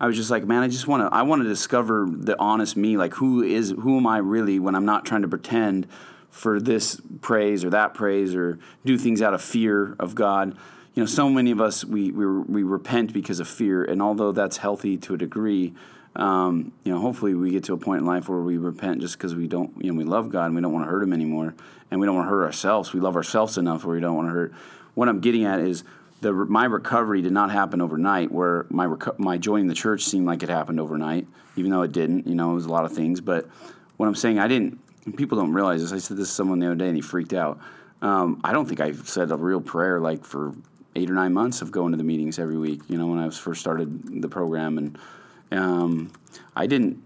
I 0.00 0.06
was 0.06 0.16
just 0.16 0.32
like, 0.32 0.44
man, 0.44 0.64
I 0.64 0.66
just 0.66 0.88
want 0.88 1.08
to. 1.08 1.16
I 1.16 1.22
want 1.22 1.44
to 1.44 1.48
discover 1.48 2.08
the 2.10 2.36
honest 2.40 2.76
me. 2.76 2.96
Like, 2.96 3.14
who 3.14 3.40
is 3.40 3.70
who 3.70 3.98
am 3.98 4.06
I 4.08 4.18
really 4.18 4.58
when 4.58 4.74
I'm 4.74 4.84
not 4.84 5.04
trying 5.04 5.22
to 5.22 5.28
pretend 5.28 5.86
for 6.32 6.58
this 6.58 6.98
praise 7.20 7.62
or 7.62 7.70
that 7.70 7.92
praise 7.92 8.34
or 8.34 8.58
do 8.86 8.96
things 8.96 9.20
out 9.20 9.34
of 9.34 9.42
fear 9.42 9.94
of 10.00 10.14
God. 10.14 10.56
You 10.94 11.02
know, 11.02 11.06
so 11.06 11.28
many 11.28 11.50
of 11.50 11.60
us 11.60 11.84
we 11.84 12.10
we, 12.10 12.26
we 12.26 12.62
repent 12.62 13.12
because 13.12 13.38
of 13.38 13.46
fear, 13.46 13.84
and 13.84 14.02
although 14.02 14.32
that's 14.32 14.56
healthy 14.56 14.96
to 14.96 15.14
a 15.14 15.18
degree, 15.18 15.74
um, 16.16 16.72
you 16.84 16.92
know, 16.92 17.00
hopefully 17.00 17.34
we 17.34 17.50
get 17.50 17.64
to 17.64 17.74
a 17.74 17.76
point 17.76 18.00
in 18.00 18.06
life 18.06 18.28
where 18.28 18.40
we 18.40 18.56
repent 18.56 19.02
just 19.02 19.16
because 19.16 19.34
we 19.34 19.46
don't, 19.46 19.72
you 19.82 19.92
know, 19.92 19.98
we 19.98 20.04
love 20.04 20.30
God 20.30 20.46
and 20.46 20.54
we 20.54 20.62
don't 20.62 20.72
want 20.72 20.86
to 20.86 20.90
hurt 20.90 21.02
Him 21.02 21.12
anymore, 21.12 21.54
and 21.90 22.00
we 22.00 22.06
don't 22.06 22.16
want 22.16 22.26
to 22.26 22.30
hurt 22.30 22.44
ourselves. 22.44 22.94
We 22.94 23.00
love 23.00 23.14
ourselves 23.14 23.58
enough 23.58 23.84
where 23.84 23.94
we 23.94 24.00
don't 24.00 24.16
want 24.16 24.28
to 24.28 24.32
hurt. 24.32 24.54
What 24.94 25.08
I'm 25.08 25.20
getting 25.20 25.44
at 25.44 25.60
is 25.60 25.84
the 26.20 26.32
my 26.32 26.64
recovery 26.64 27.22
did 27.22 27.32
not 27.32 27.50
happen 27.50 27.80
overnight. 27.80 28.30
Where 28.30 28.66
my 28.70 28.86
reco- 28.86 29.18
my 29.18 29.38
joining 29.38 29.66
the 29.66 29.74
church 29.74 30.04
seemed 30.04 30.26
like 30.26 30.42
it 30.42 30.48
happened 30.48 30.80
overnight, 30.80 31.26
even 31.56 31.70
though 31.70 31.82
it 31.82 31.92
didn't. 31.92 32.26
You 32.26 32.34
know, 32.34 32.52
it 32.52 32.54
was 32.54 32.66
a 32.66 32.70
lot 32.72 32.84
of 32.84 32.92
things. 32.92 33.20
But 33.20 33.48
what 33.96 34.06
I'm 34.06 34.14
saying, 34.14 34.38
I 34.38 34.48
didn't. 34.48 34.78
People 35.16 35.36
don't 35.36 35.52
realize 35.52 35.82
this. 35.82 35.92
I 35.92 35.98
said 35.98 36.16
this 36.16 36.28
to 36.28 36.34
someone 36.34 36.60
the 36.60 36.66
other 36.66 36.76
day, 36.76 36.86
and 36.86 36.94
he 36.96 37.02
freaked 37.02 37.32
out. 37.32 37.58
Um, 38.02 38.40
I 38.44 38.52
don't 38.52 38.66
think 38.66 38.80
I 38.80 38.92
said 38.92 39.30
a 39.30 39.36
real 39.36 39.60
prayer 39.60 40.00
like 40.00 40.24
for 40.24 40.54
eight 40.94 41.10
or 41.10 41.14
nine 41.14 41.32
months 41.32 41.62
of 41.62 41.70
going 41.70 41.92
to 41.92 41.98
the 41.98 42.04
meetings 42.04 42.38
every 42.38 42.58
week. 42.58 42.82
You 42.88 42.98
know, 42.98 43.06
when 43.06 43.18
I 43.18 43.26
was 43.26 43.38
first 43.38 43.60
started 43.60 44.22
the 44.22 44.28
program, 44.28 44.78
and 44.78 44.98
um, 45.50 46.12
I 46.54 46.66
didn't. 46.66 47.02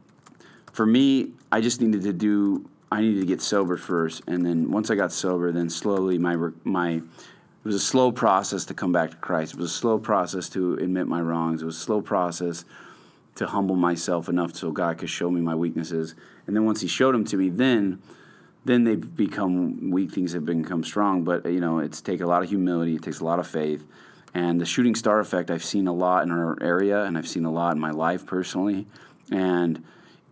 For 0.72 0.84
me, 0.84 1.32
I 1.50 1.60
just 1.60 1.80
needed 1.80 2.02
to 2.02 2.12
do. 2.12 2.68
I 2.92 3.00
needed 3.00 3.20
to 3.20 3.26
get 3.26 3.40
sober 3.40 3.76
first, 3.76 4.22
and 4.26 4.44
then 4.44 4.70
once 4.70 4.90
I 4.90 4.94
got 4.94 5.12
sober, 5.12 5.52
then 5.52 5.70
slowly 5.70 6.18
my 6.18 6.36
my. 6.64 7.02
It 7.66 7.74
was 7.74 7.74
a 7.74 7.80
slow 7.80 8.12
process 8.12 8.64
to 8.66 8.74
come 8.74 8.92
back 8.92 9.10
to 9.10 9.16
Christ. 9.16 9.54
It 9.54 9.58
was 9.58 9.72
a 9.72 9.74
slow 9.74 9.98
process 9.98 10.48
to 10.50 10.74
admit 10.74 11.08
my 11.08 11.20
wrongs. 11.20 11.62
It 11.62 11.64
was 11.64 11.76
a 11.76 11.80
slow 11.80 12.00
process 12.00 12.64
to 13.34 13.46
humble 13.48 13.74
myself 13.74 14.28
enough 14.28 14.54
so 14.54 14.70
God 14.70 14.98
could 14.98 15.10
show 15.10 15.32
me 15.32 15.40
my 15.40 15.56
weaknesses. 15.56 16.14
And 16.46 16.54
then 16.54 16.64
once 16.64 16.80
He 16.80 16.86
showed 16.86 17.12
them 17.12 17.24
to 17.24 17.36
me, 17.36 17.48
then 17.48 18.00
then 18.64 18.84
they've 18.84 19.16
become 19.16 19.90
weak. 19.90 20.12
Things 20.12 20.32
have 20.34 20.46
become 20.46 20.84
strong. 20.84 21.24
But 21.24 21.44
you 21.46 21.58
know, 21.58 21.80
it's 21.80 22.00
take 22.00 22.20
a 22.20 22.26
lot 22.26 22.44
of 22.44 22.48
humility. 22.48 22.94
It 22.94 23.02
takes 23.02 23.18
a 23.18 23.24
lot 23.24 23.40
of 23.40 23.48
faith. 23.48 23.84
And 24.32 24.60
the 24.60 24.64
shooting 24.64 24.94
star 24.94 25.18
effect, 25.18 25.50
I've 25.50 25.64
seen 25.64 25.88
a 25.88 25.92
lot 25.92 26.22
in 26.22 26.30
our 26.30 26.56
area, 26.62 27.02
and 27.02 27.18
I've 27.18 27.26
seen 27.26 27.44
a 27.44 27.50
lot 27.50 27.74
in 27.74 27.80
my 27.80 27.90
life 27.90 28.26
personally. 28.26 28.86
And 29.32 29.82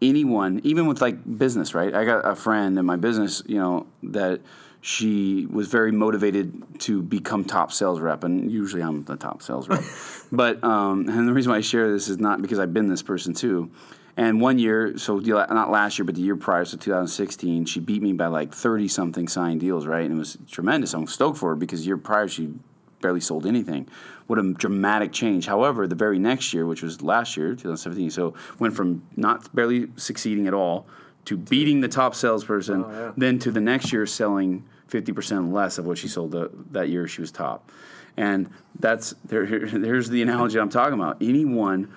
anyone, 0.01 0.61
even 0.63 0.87
with 0.87 1.01
like 1.01 1.19
business, 1.37 1.75
right? 1.75 1.93
I 1.93 2.05
got 2.05 2.25
a 2.25 2.37
friend 2.37 2.79
in 2.79 2.87
my 2.87 2.95
business, 2.95 3.43
you 3.45 3.59
know, 3.59 3.89
that 4.05 4.41
she 4.85 5.47
was 5.47 5.69
very 5.69 5.93
motivated 5.93 6.79
to 6.79 7.01
become 7.01 7.43
top 7.43 7.73
sales 7.73 8.01
rep, 8.01 8.23
and 8.23 8.53
usually 8.53 8.83
I'm 8.83 9.03
the 9.05 9.17
top 9.17 9.41
sales 9.41 9.67
rep. 9.67 9.83
but 10.31 10.63
um, 10.63 11.09
and 11.09 11.27
the 11.27 11.33
reason 11.33 11.53
why 11.53 11.57
I 11.57 11.63
share 11.63 11.91
this 11.91 12.07
is 12.07 12.19
not 12.19 12.43
because 12.43 12.59
I've 12.59 12.75
been 12.75 12.89
this 12.89 13.01
person 13.01 13.33
too. 13.33 13.71
And 14.19 14.43
one 14.43 14.59
year, 14.59 14.99
so 14.99 15.21
not 15.21 15.71
last 15.71 15.99
year, 15.99 16.05
but 16.05 16.17
the 16.17 16.21
year 16.21 16.37
prior, 16.37 16.67
so 16.67 16.77
2016, 16.77 17.65
she 17.65 17.81
beat 17.81 18.03
me 18.03 18.13
by 18.13 18.27
like 18.27 18.53
30 18.53 18.87
something 18.89 19.27
signed 19.27 19.61
deals, 19.61 19.87
right? 19.87 20.05
And 20.05 20.17
it 20.17 20.19
was 20.19 20.37
tremendous. 20.51 20.93
I'm 20.93 21.07
stoked 21.07 21.39
for 21.39 21.49
her 21.49 21.57
because 21.57 21.81
the 21.81 21.87
year 21.87 21.97
prior 21.97 22.29
she 22.29 22.53
barely 23.01 23.23
sold 23.23 23.47
anything. 23.47 23.89
What 24.27 24.39
a 24.39 24.53
dramatic 24.53 25.13
change. 25.13 25.47
However, 25.47 25.87
the 25.87 25.95
very 25.95 26.19
next 26.19 26.53
year, 26.53 26.67
which 26.67 26.83
was 26.83 27.01
last 27.01 27.39
year, 27.39 27.53
2017, 27.53 28.11
so 28.11 28.35
went 28.59 28.77
from 28.77 29.03
not 29.17 29.55
barely 29.55 29.89
succeeding 29.97 30.47
at 30.47 30.53
all 30.53 30.87
to 31.27 31.37
beating 31.37 31.81
the 31.81 31.89
top 31.89 32.15
salesperson, 32.15 32.85
oh, 32.85 33.13
then 33.17 33.39
to 33.41 33.51
the 33.51 33.61
next 33.61 33.93
year 33.93 34.07
selling 34.07 34.65
50% 34.91 35.53
less 35.53 35.79
of 35.79 35.87
what 35.87 35.99
she 35.99 36.09
sold 36.09 36.33
the, 36.33 36.51
that 36.73 36.89
year 36.89 37.09
she 37.09 37.21
was 37.21 37.31
top. 37.33 37.71
And 38.17 38.51
that's 38.79 39.15
there, 39.25 39.47
here- 39.47 39.67
there's 39.73 40.09
the 40.11 40.23
analogy 40.23 40.59
I'm 40.59 40.69
talking 40.69 40.95
about. 40.95 41.17
Anyone 41.21 41.93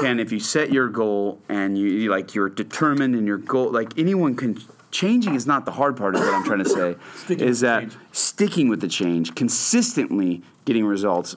can 0.00 0.20
if 0.20 0.30
you 0.30 0.38
set 0.38 0.72
your 0.72 0.88
goal 0.88 1.40
and 1.48 1.76
you, 1.76 1.88
you 1.88 2.10
like 2.10 2.34
you're 2.34 2.48
determined 2.48 3.16
in 3.16 3.26
your 3.26 3.38
goal 3.38 3.72
like 3.72 3.98
anyone 3.98 4.36
can 4.36 4.56
changing 4.92 5.34
is 5.34 5.48
not 5.48 5.64
the 5.64 5.72
hard 5.72 5.96
part 5.96 6.14
of 6.14 6.20
what 6.20 6.32
i'm 6.32 6.44
trying 6.44 6.62
to 6.62 6.68
say 6.70 6.94
Sticking 7.16 7.48
is 7.48 7.58
that 7.58 7.80
change. 7.80 7.96
sticking 8.12 8.68
with 8.68 8.80
the 8.80 8.86
change 8.86 9.34
consistently 9.34 10.42
getting 10.64 10.86
results 10.86 11.34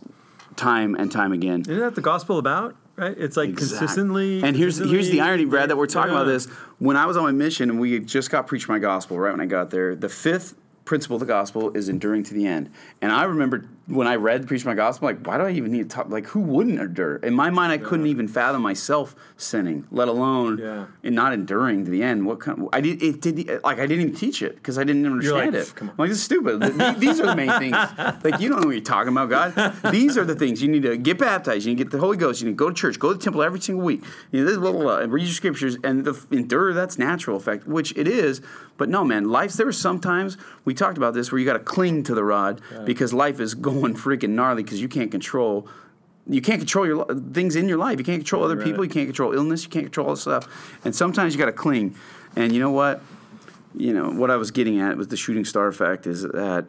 time 0.55 0.93
and 0.93 1.11
time 1.11 1.32
again 1.32 1.61
Isn't 1.61 1.80
that 1.80 1.95
the 1.95 2.01
gospel 2.01 2.38
about? 2.38 2.76
Right? 2.98 3.16
It's 3.16 3.38
like 3.38 3.50
Exact- 3.50 3.80
consistently. 3.80 4.41
And 4.41 4.58
here's 4.58 4.78
here's 4.78 5.10
the 5.12 5.22
irony, 5.22 5.45
Brad, 5.45 5.70
that 5.70 5.78
we're 5.78 5.86
talking 5.86 6.12
about 6.12 6.26
this. 6.26 6.48
When 6.80 6.98
I 6.98 7.06
was 7.06 7.16
on 7.16 7.24
my 7.24 7.32
mission 7.32 7.70
and 7.70 7.80
we 7.80 8.00
just 8.00 8.32
got 8.32 8.48
preached 8.48 8.68
my 8.68 8.80
gospel, 8.80 9.20
right 9.20 9.32
when 9.32 9.41
I 9.41 9.45
got 9.45 9.70
there, 9.70 9.95
the 9.95 10.10
fifth 10.10 10.56
principle 10.88 11.18
of 11.18 11.20
the 11.20 11.26
gospel 11.26 11.76
is 11.76 11.90
enduring 11.90 12.24
to 12.24 12.34
the 12.34 12.48
end. 12.48 12.72
And 13.02 13.12
I 13.12 13.24
remember 13.24 13.66
when 13.88 14.08
I 14.08 14.16
read 14.16 14.48
preach 14.48 14.66
my 14.66 14.74
gospel, 14.74 15.08
like, 15.08 15.26
why 15.26 15.38
do 15.38 15.44
I 15.44 15.52
even 15.52 15.72
need 15.72 15.90
to 15.90 15.96
talk? 15.96 16.10
Like, 16.10 16.26
who 16.28 16.40
wouldn't 16.40 16.80
endure? 16.80 17.18
In 17.18 17.34
my 17.34 17.50
mind, 17.50 17.72
I 17.72 17.78
couldn't 17.78 18.08
even 18.08 18.28
fathom 18.28 18.62
myself 18.62 19.16
sinning, 19.36 19.86
let 19.92 20.08
alone 20.08 20.58
Yeah. 20.58 20.86
and 21.04 21.14
not 21.14 21.34
enduring 21.34 21.86
to 21.86 21.92
the 21.92 22.02
end. 22.04 22.26
What 22.26 22.40
kind? 22.40 22.68
I 22.74 22.82
did 22.82 23.04
it 23.04 23.22
did 23.22 23.48
like 23.64 23.80
I 23.80 23.86
didn't 23.86 24.02
even 24.02 24.16
teach 24.16 24.42
it 24.42 24.56
because 24.56 24.78
I 24.78 24.84
didn't 24.86 25.06
understand 25.06 25.54
like, 25.54 25.62
it. 25.62 25.74
"Come 25.76 25.90
on." 25.90 25.94
I'm 25.94 25.98
like 26.00 26.10
this 26.10 26.18
is 26.20 26.24
stupid. 26.24 26.62
These 27.00 27.20
are 27.20 27.26
the 27.28 27.36
main 27.36 27.52
things. 27.60 27.76
Like 28.24 28.40
you 28.40 28.50
don't 28.50 28.62
know 28.62 28.68
what 28.68 28.76
you're 28.76 28.82
talking 28.82 29.12
about, 29.12 29.30
God. 29.30 29.92
These 29.92 30.18
are 30.18 30.26
the 30.26 30.36
things 30.36 30.62
you 30.62 30.70
need 30.70 30.84
to 30.84 30.98
get 30.98 31.18
baptized. 31.20 31.66
You 31.66 31.72
need 31.74 31.78
to 31.80 31.84
get 31.84 31.92
the 31.92 32.00
Holy 32.00 32.18
Ghost. 32.18 32.42
You 32.42 32.48
need 32.48 32.54
to 32.54 32.58
go 32.58 32.70
to 32.70 32.76
church. 32.76 32.98
Go 32.98 33.12
to 33.12 33.18
the 33.18 33.24
temple 33.24 33.44
every 33.44 33.60
single 33.60 33.84
week. 33.86 34.04
You 34.32 34.42
know 34.42 34.48
this 34.50 34.58
blah 34.58 34.72
blah 34.72 34.82
blah. 34.82 34.98
And 35.00 35.12
read 35.12 35.26
your 35.26 35.34
scriptures 35.34 35.78
and 35.84 36.06
the 36.06 36.18
endure. 36.32 36.74
That's 36.74 36.98
natural 36.98 37.36
effect, 37.38 37.68
which 37.68 37.92
it 37.98 38.08
is. 38.08 38.42
But 38.78 38.90
no, 38.90 39.04
man, 39.04 39.30
life's 39.30 39.56
there. 39.58 39.68
Are 39.68 39.72
sometimes 39.72 40.38
we 40.64 40.74
talked 40.78 40.97
about 40.97 41.13
this 41.13 41.32
where 41.32 41.39
you 41.39 41.45
got 41.45 41.53
to 41.53 41.59
cling 41.59 42.03
to 42.03 42.15
the 42.15 42.23
rod 42.23 42.61
because 42.86 43.13
life 43.13 43.39
is 43.39 43.53
going 43.55 43.95
freaking 43.95 44.30
gnarly 44.30 44.63
because 44.63 44.82
you 44.82 44.88
can't 44.88 45.11
control. 45.11 45.67
You 46.30 46.41
can't 46.41 46.59
control 46.59 46.86
your 46.86 47.05
things 47.34 47.55
in 47.55 47.67
your 47.69 47.78
life. 47.78 47.99
You 47.99 48.05
can't 48.05 48.19
control 48.19 48.43
other 48.43 48.55
Right. 48.57 48.65
people. 48.65 48.84
You 48.84 48.89
can't 48.89 49.07
control 49.07 49.34
illness. 49.34 49.63
You 49.63 49.69
can't 49.69 49.86
control 49.86 50.07
all 50.07 50.13
this 50.13 50.21
stuff. 50.21 50.80
And 50.84 50.95
sometimes 50.95 51.34
you 51.34 51.39
got 51.39 51.45
to 51.45 51.51
cling. 51.53 51.95
And 52.36 52.51
you 52.53 52.59
know 52.59 52.71
what? 52.71 53.01
You 53.75 53.93
know 53.93 54.09
what 54.11 54.32
I 54.32 54.36
was 54.38 54.51
getting 54.51 54.80
at 54.80 54.97
with 54.97 55.09
the 55.09 55.17
shooting 55.17 55.45
star 55.45 55.67
effect 55.67 56.07
is 56.07 56.23
that 56.23 56.65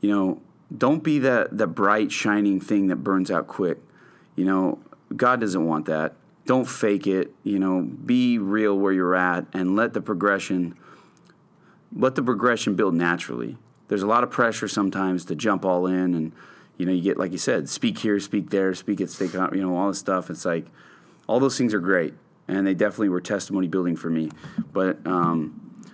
you 0.00 0.10
know 0.10 0.40
don't 0.76 1.02
be 1.02 1.18
that 1.20 1.56
that 1.58 1.68
bright 1.68 2.12
shining 2.12 2.60
thing 2.60 2.88
that 2.88 2.96
burns 2.96 3.30
out 3.30 3.46
quick. 3.48 3.78
You 4.36 4.44
know 4.44 4.78
God 5.16 5.40
doesn't 5.40 5.64
want 5.66 5.86
that. 5.86 6.14
Don't 6.46 6.66
fake 6.68 7.06
it. 7.06 7.34
You 7.44 7.58
know 7.58 7.80
be 7.82 8.38
real 8.38 8.78
where 8.78 8.92
you're 8.92 9.14
at 9.16 9.46
and 9.54 9.74
let 9.74 9.92
the 9.94 10.00
progression 10.00 10.74
let 11.94 12.14
the 12.14 12.22
progression 12.22 12.74
build 12.74 12.94
naturally. 12.94 13.56
There's 13.88 14.02
a 14.02 14.06
lot 14.06 14.22
of 14.22 14.30
pressure 14.30 14.68
sometimes 14.68 15.24
to 15.26 15.34
jump 15.34 15.64
all 15.64 15.86
in, 15.86 16.14
and 16.14 16.32
you 16.76 16.86
know, 16.86 16.92
you 16.92 17.02
get 17.02 17.18
like 17.18 17.32
you 17.32 17.38
said, 17.38 17.68
speak 17.68 17.98
here, 17.98 18.20
speak 18.20 18.50
there, 18.50 18.74
speak 18.74 19.00
at 19.00 19.10
stake, 19.10 19.32
you 19.32 19.62
know, 19.62 19.76
all 19.76 19.88
this 19.88 19.98
stuff. 19.98 20.30
It's 20.30 20.44
like 20.44 20.66
all 21.26 21.40
those 21.40 21.58
things 21.58 21.74
are 21.74 21.80
great, 21.80 22.14
and 22.48 22.66
they 22.66 22.74
definitely 22.74 23.08
were 23.08 23.20
testimony 23.20 23.68
building 23.68 23.96
for 23.96 24.10
me. 24.10 24.30
But 24.72 25.04
um, 25.06 25.84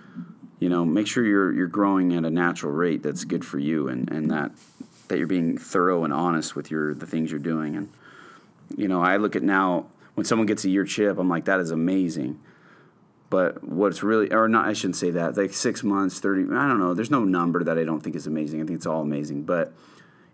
you 0.59 0.69
know, 0.69 0.85
make 0.85 1.07
sure 1.07 1.25
you're 1.25 1.51
you're 1.51 1.67
growing 1.67 2.13
at 2.15 2.25
a 2.25 2.29
natural 2.29 2.71
rate 2.71 3.03
that's 3.03 3.23
good 3.23 3.43
for 3.43 3.59
you, 3.59 3.87
and 3.87 4.09
and 4.11 4.31
that 4.31 4.51
that 5.07 5.17
you're 5.17 5.27
being 5.27 5.57
thorough 5.57 6.03
and 6.03 6.13
honest 6.13 6.55
with 6.55 6.69
your 6.69 6.93
the 6.93 7.07
things 7.07 7.31
you're 7.31 7.39
doing. 7.39 7.75
And 7.75 7.91
you 8.75 8.87
know, 8.87 9.01
I 9.01 9.17
look 9.17 9.35
at 9.35 9.43
now 9.43 9.87
when 10.15 10.25
someone 10.25 10.47
gets 10.47 10.65
a 10.65 10.69
year 10.69 10.83
chip, 10.83 11.17
I'm 11.17 11.29
like, 11.29 11.45
that 11.45 11.59
is 11.59 11.71
amazing. 11.71 12.39
But 13.29 13.63
what's 13.63 14.03
really, 14.03 14.31
or 14.31 14.47
not, 14.47 14.67
I 14.67 14.73
shouldn't 14.73 14.95
say 14.95 15.11
that. 15.11 15.35
Like 15.35 15.53
six 15.53 15.83
months, 15.83 16.19
thirty. 16.19 16.43
I 16.43 16.67
don't 16.67 16.79
know. 16.79 16.93
There's 16.93 17.11
no 17.11 17.23
number 17.23 17.63
that 17.63 17.77
I 17.77 17.83
don't 17.83 18.01
think 18.01 18.15
is 18.15 18.27
amazing. 18.27 18.61
I 18.61 18.65
think 18.65 18.77
it's 18.77 18.85
all 18.85 19.01
amazing. 19.01 19.43
But 19.43 19.73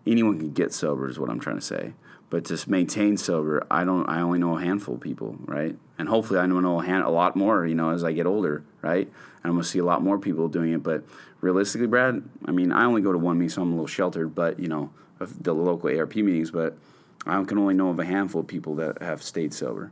anyone 0.06 0.38
can 0.38 0.52
get 0.52 0.74
sober, 0.74 1.10
is 1.10 1.18
what 1.18 1.30
I'm 1.30 1.40
trying 1.40 1.58
to 1.58 1.62
say. 1.62 1.94
But 2.30 2.46
to 2.46 2.70
maintain 2.70 3.18
sober, 3.18 3.66
I 3.70 3.84
don't. 3.84 4.08
I 4.08 4.22
only 4.22 4.40
know 4.40 4.58
a 4.58 4.62
handful 4.62 4.96
of 4.96 5.02
people, 5.02 5.38
right? 5.46 5.76
And 5.98 6.10
hopefully, 6.10 6.40
I 6.40 6.46
know 6.46 6.80
a, 6.80 6.84
hand, 6.84 7.04
a 7.04 7.10
lot 7.10 7.36
more. 7.36 7.66
You 7.66 7.76
know, 7.76 7.90
as 7.90 8.04
I 8.04 8.12
get 8.12 8.26
older, 8.26 8.64
right? 8.82 9.08
And 9.08 9.46
I'm 9.46 9.54
gonna 9.54 9.64
see 9.64 9.80
a 9.80 9.86
lot 9.86 10.04
more 10.04 10.20
people 10.20 10.48
doing 10.48 10.74
it. 10.74 10.84
But 10.84 11.04
realistically, 11.42 11.88
Brad, 11.88 12.24
I 12.46 12.52
mean, 12.52 12.72
I 12.72 12.86
only 12.86 13.02
go 13.02 13.12
to 13.12 13.18
one 13.18 13.38
meeting, 13.38 13.50
so 13.50 13.62
I'm 13.62 13.70
a 13.70 13.72
little 13.72 13.88
sheltered. 13.88 14.36
But 14.36 14.60
you 14.60 14.68
know, 14.68 14.92
the 15.20 15.54
local 15.54 15.96
ARP 15.96 16.16
meetings. 16.16 16.52
But 16.52 16.78
I 17.26 17.44
can 17.44 17.58
only 17.58 17.74
know 17.74 17.90
of 17.90 18.00
a 18.00 18.06
handful 18.06 18.42
of 18.42 18.48
people 18.48 18.76
that 18.76 19.02
have 19.02 19.24
stayed 19.24 19.54
sober. 19.54 19.92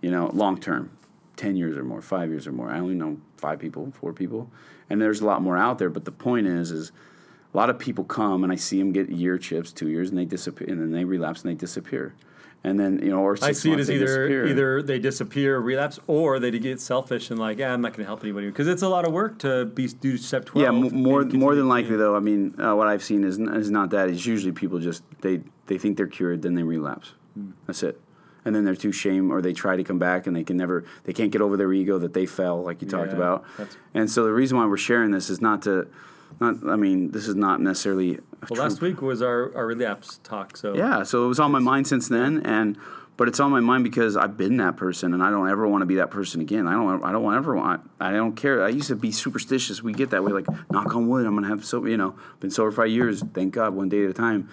You 0.00 0.10
know, 0.10 0.30
long 0.34 0.58
term. 0.60 0.90
10 1.36 1.56
years 1.56 1.76
or 1.76 1.84
more, 1.84 2.02
five 2.02 2.30
years 2.30 2.46
or 2.46 2.52
more. 2.52 2.70
I 2.70 2.78
only 2.78 2.94
know 2.94 3.18
five 3.36 3.58
people, 3.58 3.92
four 3.92 4.12
people. 4.12 4.50
And 4.90 5.00
there's 5.00 5.20
a 5.20 5.26
lot 5.26 5.42
more 5.42 5.56
out 5.56 5.78
there. 5.78 5.90
But 5.90 6.04
the 6.04 6.12
point 6.12 6.46
is, 6.46 6.70
is 6.70 6.92
a 7.52 7.56
lot 7.56 7.70
of 7.70 7.78
people 7.78 8.04
come 8.04 8.44
and 8.44 8.52
I 8.52 8.56
see 8.56 8.78
them 8.78 8.92
get 8.92 9.10
year 9.10 9.38
chips, 9.38 9.72
two 9.72 9.88
years, 9.88 10.10
and 10.10 10.18
they 10.18 10.24
disappear, 10.24 10.68
and 10.68 10.80
then 10.80 10.92
they 10.92 11.04
relapse 11.04 11.42
and 11.42 11.50
they 11.50 11.54
disappear. 11.58 12.14
And 12.64 12.78
then, 12.78 13.00
you 13.02 13.10
know, 13.10 13.18
or 13.18 13.36
I 13.42 13.50
see 13.50 13.72
it 13.72 13.80
as 13.80 13.90
either 13.90 14.06
disappear. 14.06 14.46
either 14.46 14.82
they 14.82 15.00
disappear, 15.00 15.58
relapse, 15.58 15.98
or 16.06 16.38
they 16.38 16.52
get 16.52 16.80
selfish 16.80 17.30
and 17.30 17.40
like, 17.40 17.58
yeah, 17.58 17.72
I'm 17.72 17.80
not 17.80 17.88
going 17.92 18.04
to 18.04 18.06
help 18.06 18.22
anybody 18.22 18.46
because 18.46 18.68
it's 18.68 18.82
a 18.82 18.88
lot 18.88 19.04
of 19.04 19.12
work 19.12 19.40
to 19.40 19.64
be 19.64 19.88
do 19.88 20.16
step 20.16 20.44
twelve. 20.44 20.62
Yeah, 20.62 20.68
m- 20.68 21.02
more 21.02 21.24
more 21.24 21.56
than 21.56 21.68
likely 21.68 21.96
though. 21.96 22.14
I 22.14 22.20
mean, 22.20 22.54
uh, 22.60 22.76
what 22.76 22.86
I've 22.86 23.02
seen 23.02 23.24
is 23.24 23.38
is 23.40 23.70
not 23.70 23.90
that. 23.90 24.08
It's 24.08 24.24
usually 24.24 24.52
people 24.52 24.78
just 24.78 25.02
they 25.22 25.40
they 25.66 25.76
think 25.76 25.96
they're 25.96 26.06
cured, 26.06 26.42
then 26.42 26.54
they 26.54 26.62
relapse. 26.62 27.14
Hmm. 27.34 27.50
That's 27.66 27.82
it. 27.82 28.00
And 28.44 28.54
then 28.54 28.64
they're 28.64 28.74
too 28.74 28.92
shame, 28.92 29.30
or 29.30 29.40
they 29.40 29.52
try 29.52 29.76
to 29.76 29.84
come 29.84 29.98
back 29.98 30.26
and 30.26 30.34
they 30.34 30.42
can 30.42 30.56
never, 30.56 30.84
they 31.04 31.12
can't 31.12 31.30
get 31.30 31.40
over 31.40 31.56
their 31.56 31.72
ego 31.72 31.98
that 31.98 32.12
they 32.12 32.26
fell, 32.26 32.60
like 32.62 32.82
you 32.82 32.88
talked 32.88 33.12
Yeah, 33.12 33.16
about. 33.16 33.44
And 33.94 34.10
so 34.10 34.24
the 34.24 34.32
reason 34.32 34.58
why 34.58 34.66
we're 34.66 34.76
sharing 34.76 35.12
this 35.12 35.30
is 35.30 35.40
not 35.40 35.62
to, 35.62 35.86
not. 36.40 36.56
I 36.68 36.76
mean, 36.76 37.12
this 37.12 37.28
is 37.28 37.34
not 37.34 37.60
necessarily. 37.60 38.18
Well, 38.50 38.60
last 38.60 38.80
week 38.80 39.00
was 39.00 39.22
our, 39.22 39.54
our 39.54 39.66
relapse 39.66 40.18
talk, 40.24 40.56
so 40.56 40.74
yeah, 40.74 41.04
so 41.04 41.24
it 41.24 41.28
was 41.28 41.38
on 41.38 41.52
my 41.52 41.60
mind 41.60 41.86
since 41.86 42.08
then, 42.08 42.44
and 42.44 42.76
but 43.16 43.28
it's 43.28 43.38
on 43.38 43.50
my 43.50 43.60
mind 43.60 43.84
because 43.84 44.16
I've 44.16 44.36
been 44.36 44.56
that 44.56 44.76
person, 44.76 45.14
and 45.14 45.22
I 45.22 45.30
don't 45.30 45.48
ever 45.48 45.68
want 45.68 45.82
to 45.82 45.86
be 45.86 45.96
that 45.96 46.10
person 46.10 46.40
again. 46.40 46.66
I 46.66 46.72
don't. 46.72 47.04
I 47.04 47.12
don't 47.12 47.22
want 47.22 47.36
ever 47.36 47.54
want. 47.54 47.88
I 48.00 48.12
don't 48.12 48.34
care. 48.34 48.64
I 48.64 48.68
used 48.70 48.88
to 48.88 48.96
be 48.96 49.12
superstitious. 49.12 49.82
We 49.82 49.92
get 49.92 50.10
that 50.10 50.24
way, 50.24 50.32
like 50.32 50.46
knock 50.70 50.94
on 50.96 51.08
wood. 51.08 51.26
I'm 51.26 51.34
gonna 51.34 51.48
have 51.48 51.64
so 51.64 51.84
you 51.86 51.96
know 51.96 52.16
been 52.40 52.50
sober 52.50 52.72
five 52.72 52.88
years. 52.88 53.22
Thank 53.34 53.54
God, 53.54 53.74
one 53.74 53.88
day 53.88 54.04
at 54.04 54.10
a 54.10 54.14
time. 54.14 54.48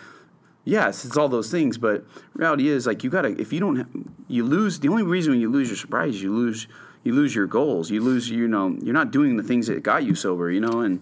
Yes, 0.70 1.03
it's 1.05 1.17
all 1.17 1.30
those 1.30 1.49
things, 1.49 1.78
but 1.78 2.05
reality 2.34 2.67
is 2.67 2.86
like 2.86 3.03
you 3.03 3.09
gotta. 3.09 3.30
If 3.41 3.51
you 3.51 3.59
don't, 3.59 3.88
you 4.28 4.43
lose. 4.43 4.80
The 4.80 4.89
only 4.89 5.03
reason 5.03 5.34
when 5.34 5.41
you 5.41 5.49
lose 5.49 5.67
your 5.70 5.78
sobriety 5.78 6.15
is 6.15 6.22
you 6.24 6.32
lose. 6.34 6.67
You 7.03 7.13
lose 7.13 7.34
your 7.34 7.47
goals. 7.47 7.89
You 7.89 8.01
lose. 8.01 8.30
You 8.30 8.47
know. 8.47 8.78
You're 8.84 8.93
not 8.93 9.11
doing 9.11 9.38
the 9.38 9.43
things 9.43 9.67
that 9.67 9.82
got 9.84 10.03
you 10.03 10.15
sober. 10.15 10.51
You 10.51 10.59
know, 10.61 10.82
and 10.82 11.01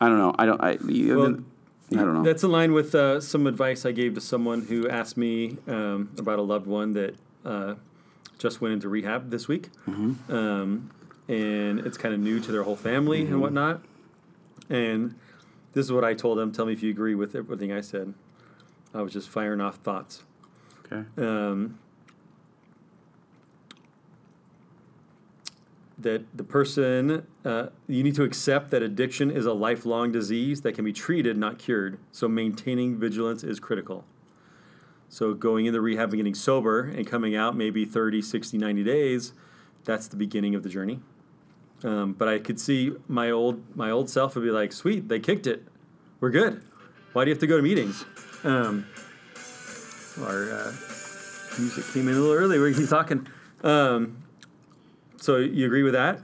I 0.00 0.08
don't 0.08 0.18
know. 0.18 0.34
I 0.38 0.46
don't. 0.46 0.60
I. 0.60 0.78
You, 0.86 1.18
Well, 1.18 1.36
I 1.92 2.04
don't 2.04 2.14
know. 2.14 2.22
That's 2.24 2.42
in 2.42 2.50
line 2.50 2.72
with 2.72 2.94
uh, 2.94 3.20
some 3.20 3.46
advice 3.46 3.86
I 3.86 3.92
gave 3.92 4.14
to 4.14 4.20
someone 4.20 4.62
who 4.62 4.88
asked 4.88 5.16
me 5.16 5.56
um, 5.68 6.10
about 6.18 6.38
a 6.40 6.42
loved 6.42 6.66
one 6.66 6.92
that 6.94 7.14
uh, 7.44 7.74
just 8.38 8.60
went 8.60 8.74
into 8.74 8.88
rehab 8.88 9.30
this 9.30 9.46
week, 9.46 9.68
Mm-hmm. 9.88 10.34
um, 10.34 10.90
and 11.28 11.80
it's 11.86 11.96
kind 11.98 12.12
of 12.14 12.18
new 12.20 12.40
to 12.40 12.50
their 12.50 12.64
whole 12.64 12.74
family 12.74 13.22
Mm-hmm. 13.22 13.32
and 13.34 13.40
whatnot. 13.42 13.82
And 14.68 15.14
this 15.74 15.84
is 15.86 15.92
what 15.92 16.02
I 16.04 16.14
told 16.14 16.38
them. 16.38 16.50
Tell 16.50 16.66
me 16.66 16.72
if 16.72 16.82
you 16.82 16.90
agree 16.90 17.14
with 17.14 17.36
everything 17.36 17.70
I 17.72 17.82
said. 17.82 18.12
I 18.96 19.02
was 19.02 19.12
just 19.12 19.28
firing 19.28 19.60
off 19.60 19.76
thoughts. 19.76 20.22
okay. 20.86 21.04
um, 21.18 21.78
that 25.98 26.24
the 26.36 26.44
person 26.44 27.26
uh, 27.44 27.68
you 27.88 28.02
need 28.02 28.14
to 28.14 28.22
accept 28.22 28.70
that 28.70 28.82
addiction 28.82 29.30
is 29.30 29.46
a 29.46 29.52
lifelong 29.52 30.12
disease 30.12 30.60
that 30.62 30.74
can 30.74 30.84
be 30.84 30.92
treated 30.92 31.36
not 31.36 31.58
cured. 31.58 31.98
So 32.12 32.28
maintaining 32.28 32.98
vigilance 32.98 33.42
is 33.42 33.60
critical. 33.60 34.04
So 35.08 35.32
going 35.34 35.66
into 35.66 35.80
rehab 35.80 36.10
and 36.10 36.18
getting 36.18 36.34
sober 36.34 36.82
and 36.82 37.06
coming 37.06 37.34
out 37.36 37.56
maybe 37.56 37.84
30 37.84 38.20
60 38.22 38.58
90 38.58 38.84
days 38.84 39.32
that's 39.84 40.08
the 40.08 40.16
beginning 40.16 40.54
of 40.54 40.62
the 40.62 40.68
journey. 40.68 41.00
Um, 41.84 42.14
but 42.14 42.28
i 42.28 42.38
could 42.38 42.58
see 42.58 42.94
my 43.06 43.30
old 43.30 43.76
my 43.76 43.90
old 43.90 44.08
self 44.08 44.34
would 44.34 44.44
be 44.44 44.50
like 44.50 44.72
sweet 44.72 45.08
they 45.08 45.20
kicked 45.20 45.46
it. 45.46 45.64
We're 46.20 46.30
good 46.30 46.62
why 47.16 47.24
do 47.24 47.30
you 47.30 47.34
have 47.34 47.40
to 47.40 47.46
go 47.46 47.56
to 47.56 47.62
meetings 47.62 48.04
um, 48.44 48.86
our 50.22 50.50
uh, 50.52 50.72
music 51.58 51.84
came 51.94 52.08
in 52.08 52.14
a 52.14 52.20
little 52.20 52.32
early. 52.34 52.58
We 52.58 52.74
keep 52.74 52.90
talking. 52.90 53.26
Um, 53.64 54.22
so 55.16 55.38
you 55.38 55.64
agree 55.64 55.82
with 55.82 55.94
that? 55.94 56.20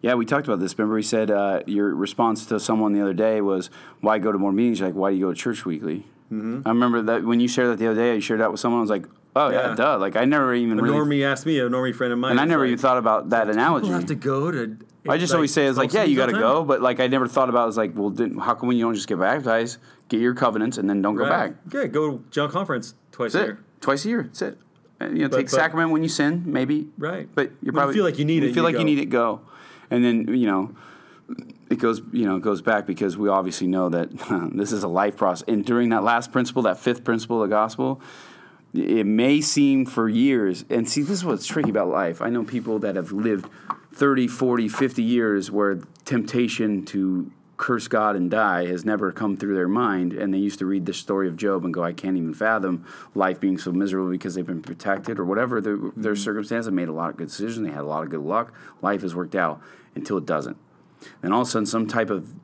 Yeah, 0.00 0.14
we 0.14 0.24
talked 0.24 0.46
about 0.46 0.58
this. 0.58 0.76
Remember, 0.78 0.94
we 0.94 1.02
said 1.02 1.30
uh, 1.30 1.60
your 1.66 1.94
response 1.94 2.46
to 2.46 2.58
someone 2.58 2.94
the 2.94 3.02
other 3.02 3.12
day 3.12 3.40
was, 3.42 3.68
"Why 4.00 4.18
go 4.18 4.32
to 4.32 4.38
more 4.38 4.52
meetings?" 4.52 4.80
You're 4.80 4.88
like, 4.88 4.96
"Why 4.96 5.10
do 5.10 5.16
you 5.16 5.26
go 5.26 5.32
to 5.34 5.38
church 5.38 5.64
weekly?" 5.66 6.06
Mm-hmm. 6.32 6.62
I 6.64 6.70
remember 6.70 7.02
that 7.02 7.22
when 7.24 7.38
you 7.38 7.46
shared 7.46 7.68
that 7.70 7.78
the 7.78 7.86
other 7.88 8.00
day. 8.00 8.14
I 8.14 8.18
shared 8.20 8.40
that 8.40 8.50
with 8.50 8.58
someone. 8.58 8.78
I 8.78 8.82
was 8.82 8.90
like, 8.90 9.04
"Oh 9.36 9.50
yeah, 9.50 9.68
Yeah. 9.68 9.74
duh!" 9.74 9.98
Like 9.98 10.16
I 10.16 10.24
never 10.24 10.54
even 10.54 10.78
A 10.78 10.82
really, 10.82 10.96
normie 10.98 11.24
asked 11.24 11.46
me, 11.46 11.58
a 11.60 11.68
normie 11.68 11.94
friend 11.94 12.12
of 12.12 12.18
mine, 12.18 12.32
and 12.32 12.40
I 12.40 12.44
never 12.46 12.64
like, 12.64 12.72
even 12.72 12.78
thought 12.78 12.98
about 12.98 13.30
that 13.30 13.48
analogy. 13.50 13.84
People 13.86 13.98
have 13.98 14.06
to 14.08 14.14
go 14.14 14.50
to. 14.50 14.78
I 15.08 15.18
just 15.18 15.34
always 15.34 15.52
say 15.52 15.66
it's 15.66 15.78
like, 15.78 15.92
yeah, 15.92 16.04
you 16.04 16.16
got 16.16 16.26
to 16.26 16.32
go, 16.32 16.64
but 16.64 16.80
like 16.82 17.00
I 17.00 17.06
never 17.06 17.26
thought 17.26 17.48
about. 17.48 17.66
it 17.66 17.68
as 17.68 17.76
like, 17.76 17.92
well, 17.94 18.10
didn't, 18.10 18.38
how 18.38 18.54
come 18.54 18.68
when 18.68 18.76
you 18.76 18.84
don't 18.84 18.94
just 18.94 19.08
get 19.08 19.18
baptized, 19.18 19.78
get 20.08 20.20
your 20.20 20.34
covenants, 20.34 20.78
and 20.78 20.88
then 20.88 21.02
don't 21.02 21.14
go 21.16 21.22
Right. 21.24 21.54
back? 21.54 21.72
Yeah, 21.72 21.86
go 21.86 22.12
to 22.18 22.24
general 22.30 22.52
conference 22.52 22.94
twice 23.12 23.32
That's 23.32 23.40
a 23.40 23.44
it. 23.44 23.46
year. 23.48 23.58
Twice 23.80 24.04
a 24.04 24.08
year. 24.08 24.22
That's 24.24 24.42
it. 24.42 24.58
And, 25.00 25.16
you 25.16 25.24
know, 25.24 25.28
But- 25.28 25.36
take 25.36 25.46
but- 25.46 25.50
sacrament 25.56 25.90
when 25.90 26.02
you 26.02 26.08
sin, 26.08 26.42
maybe. 26.46 26.88
Right. 26.98 27.28
But 27.34 27.42
you're 27.44 27.50
When 27.50 27.66
you 27.66 27.72
probably 27.72 27.94
feel 27.94 28.04
like 28.04 28.18
you 28.18 28.24
need 28.24 28.42
it, 28.44 28.48
feel 28.48 28.56
you 28.56 28.62
like 28.62 28.74
go. 28.74 28.78
you 28.80 28.84
need 28.84 28.98
it. 28.98 29.06
Go, 29.10 29.40
and 29.90 30.04
then 30.04 30.28
you 30.34 30.46
know, 30.46 30.70
it 31.70 31.78
goes. 31.78 32.00
You 32.12 32.24
know, 32.24 32.36
it 32.36 32.42
goes 32.42 32.62
back 32.62 32.86
because 32.86 33.16
we 33.18 33.28
obviously 33.28 33.66
know 33.66 33.88
that 33.90 34.10
this 34.54 34.72
is 34.72 34.82
a 34.84 34.88
life 34.88 35.16
process. 35.16 35.44
And 35.48 35.64
during 35.64 35.90
that 35.90 36.02
last 36.04 36.32
principle, 36.32 36.62
that 36.62 36.78
fifth 36.78 37.04
principle 37.04 37.42
of 37.42 37.48
the 37.50 37.54
gospel, 37.54 38.00
it 38.72 39.04
may 39.06 39.40
seem 39.40 39.84
for 39.86 40.08
years. 40.08 40.64
And 40.70 40.88
see, 40.88 41.02
this 41.02 41.10
is 41.18 41.24
what's 41.24 41.46
tricky 41.46 41.70
about 41.70 41.88
life. 41.88 42.22
I 42.22 42.30
know 42.30 42.44
people 42.44 42.78
that 42.80 42.96
have 42.96 43.12
lived 43.12 43.46
30, 43.96 44.28
40, 44.28 44.68
50 44.68 45.02
years 45.02 45.50
where 45.50 45.80
temptation 46.04 46.84
to 46.84 47.32
curse 47.56 47.88
God 47.88 48.14
and 48.14 48.30
die 48.30 48.66
has 48.66 48.84
never 48.84 49.10
come 49.10 49.38
through 49.38 49.54
their 49.54 49.68
mind. 49.68 50.12
And 50.12 50.34
they 50.34 50.38
used 50.38 50.58
to 50.58 50.66
read 50.66 50.84
the 50.84 50.92
story 50.92 51.28
of 51.28 51.36
Job 51.38 51.64
and 51.64 51.72
go, 51.72 51.82
I 51.82 51.94
can't 51.94 52.18
even 52.18 52.34
fathom 52.34 52.84
life 53.14 53.40
being 53.40 53.56
so 53.56 53.72
miserable 53.72 54.10
because 54.10 54.34
they've 54.34 54.46
been 54.46 54.60
protected 54.60 55.18
or 55.18 55.24
whatever 55.24 55.62
their, 55.62 55.78
their 55.96 56.14
circumstance. 56.14 56.66
They 56.66 56.72
made 56.72 56.88
a 56.88 56.92
lot 56.92 57.08
of 57.08 57.16
good 57.16 57.28
decisions. 57.28 57.66
They 57.66 57.72
had 57.72 57.84
a 57.84 57.86
lot 57.86 58.02
of 58.02 58.10
good 58.10 58.20
luck. 58.20 58.52
Life 58.82 59.00
has 59.00 59.14
worked 59.14 59.34
out 59.34 59.62
until 59.94 60.18
it 60.18 60.26
doesn't. 60.26 60.58
And 61.22 61.32
all 61.32 61.40
of 61.40 61.48
a 61.48 61.50
sudden, 61.50 61.64
some 61.64 61.86
type 61.86 62.10
of 62.10 62.34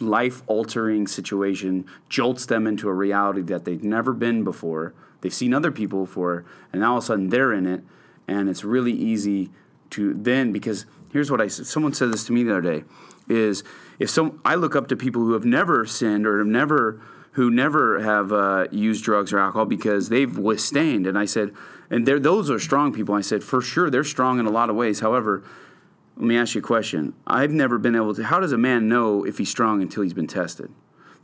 life 0.00 0.42
altering 0.46 1.06
situation 1.06 1.86
jolts 2.10 2.44
them 2.44 2.66
into 2.66 2.90
a 2.90 2.92
reality 2.92 3.40
that 3.40 3.64
they've 3.64 3.82
never 3.82 4.12
been 4.12 4.44
before. 4.44 4.92
They've 5.22 5.32
seen 5.32 5.54
other 5.54 5.72
people 5.72 6.04
before, 6.04 6.44
and 6.74 6.82
now 6.82 6.92
all 6.92 6.98
of 6.98 7.04
a 7.04 7.06
sudden 7.06 7.30
they're 7.30 7.54
in 7.54 7.64
it, 7.64 7.82
and 8.28 8.50
it's 8.50 8.64
really 8.64 8.92
easy 8.92 9.50
to 9.94 10.14
then 10.14 10.52
because 10.52 10.86
here's 11.12 11.30
what 11.30 11.40
I 11.40 11.48
said. 11.48 11.66
Someone 11.66 11.92
said 11.92 12.12
this 12.12 12.24
to 12.26 12.32
me 12.32 12.42
the 12.42 12.52
other 12.52 12.60
day: 12.60 12.84
is 13.28 13.62
if 13.98 14.10
some 14.10 14.40
I 14.44 14.54
look 14.54 14.74
up 14.76 14.88
to 14.88 14.96
people 14.96 15.22
who 15.22 15.32
have 15.32 15.44
never 15.44 15.84
sinned 15.86 16.26
or 16.26 16.38
have 16.38 16.46
never 16.46 17.00
who 17.32 17.50
never 17.50 18.00
have 18.00 18.32
uh, 18.32 18.66
used 18.70 19.02
drugs 19.04 19.32
or 19.32 19.38
alcohol 19.40 19.64
because 19.64 20.08
they've 20.08 20.38
withstand, 20.38 21.04
and 21.06 21.18
I 21.18 21.24
said, 21.24 21.52
and 21.90 22.06
they're, 22.06 22.20
those 22.20 22.48
are 22.48 22.60
strong 22.60 22.92
people. 22.92 23.12
I 23.14 23.22
said 23.22 23.42
for 23.42 23.60
sure 23.60 23.90
they're 23.90 24.04
strong 24.04 24.38
in 24.38 24.46
a 24.46 24.50
lot 24.50 24.70
of 24.70 24.76
ways. 24.76 25.00
However, 25.00 25.42
let 26.16 26.26
me 26.26 26.36
ask 26.36 26.54
you 26.54 26.60
a 26.60 26.62
question. 26.64 27.12
I've 27.26 27.50
never 27.50 27.76
been 27.76 27.96
able 27.96 28.14
to. 28.14 28.22
How 28.22 28.38
does 28.38 28.52
a 28.52 28.58
man 28.58 28.88
know 28.88 29.24
if 29.24 29.38
he's 29.38 29.48
strong 29.48 29.82
until 29.82 30.04
he's 30.04 30.14
been 30.14 30.28
tested? 30.28 30.70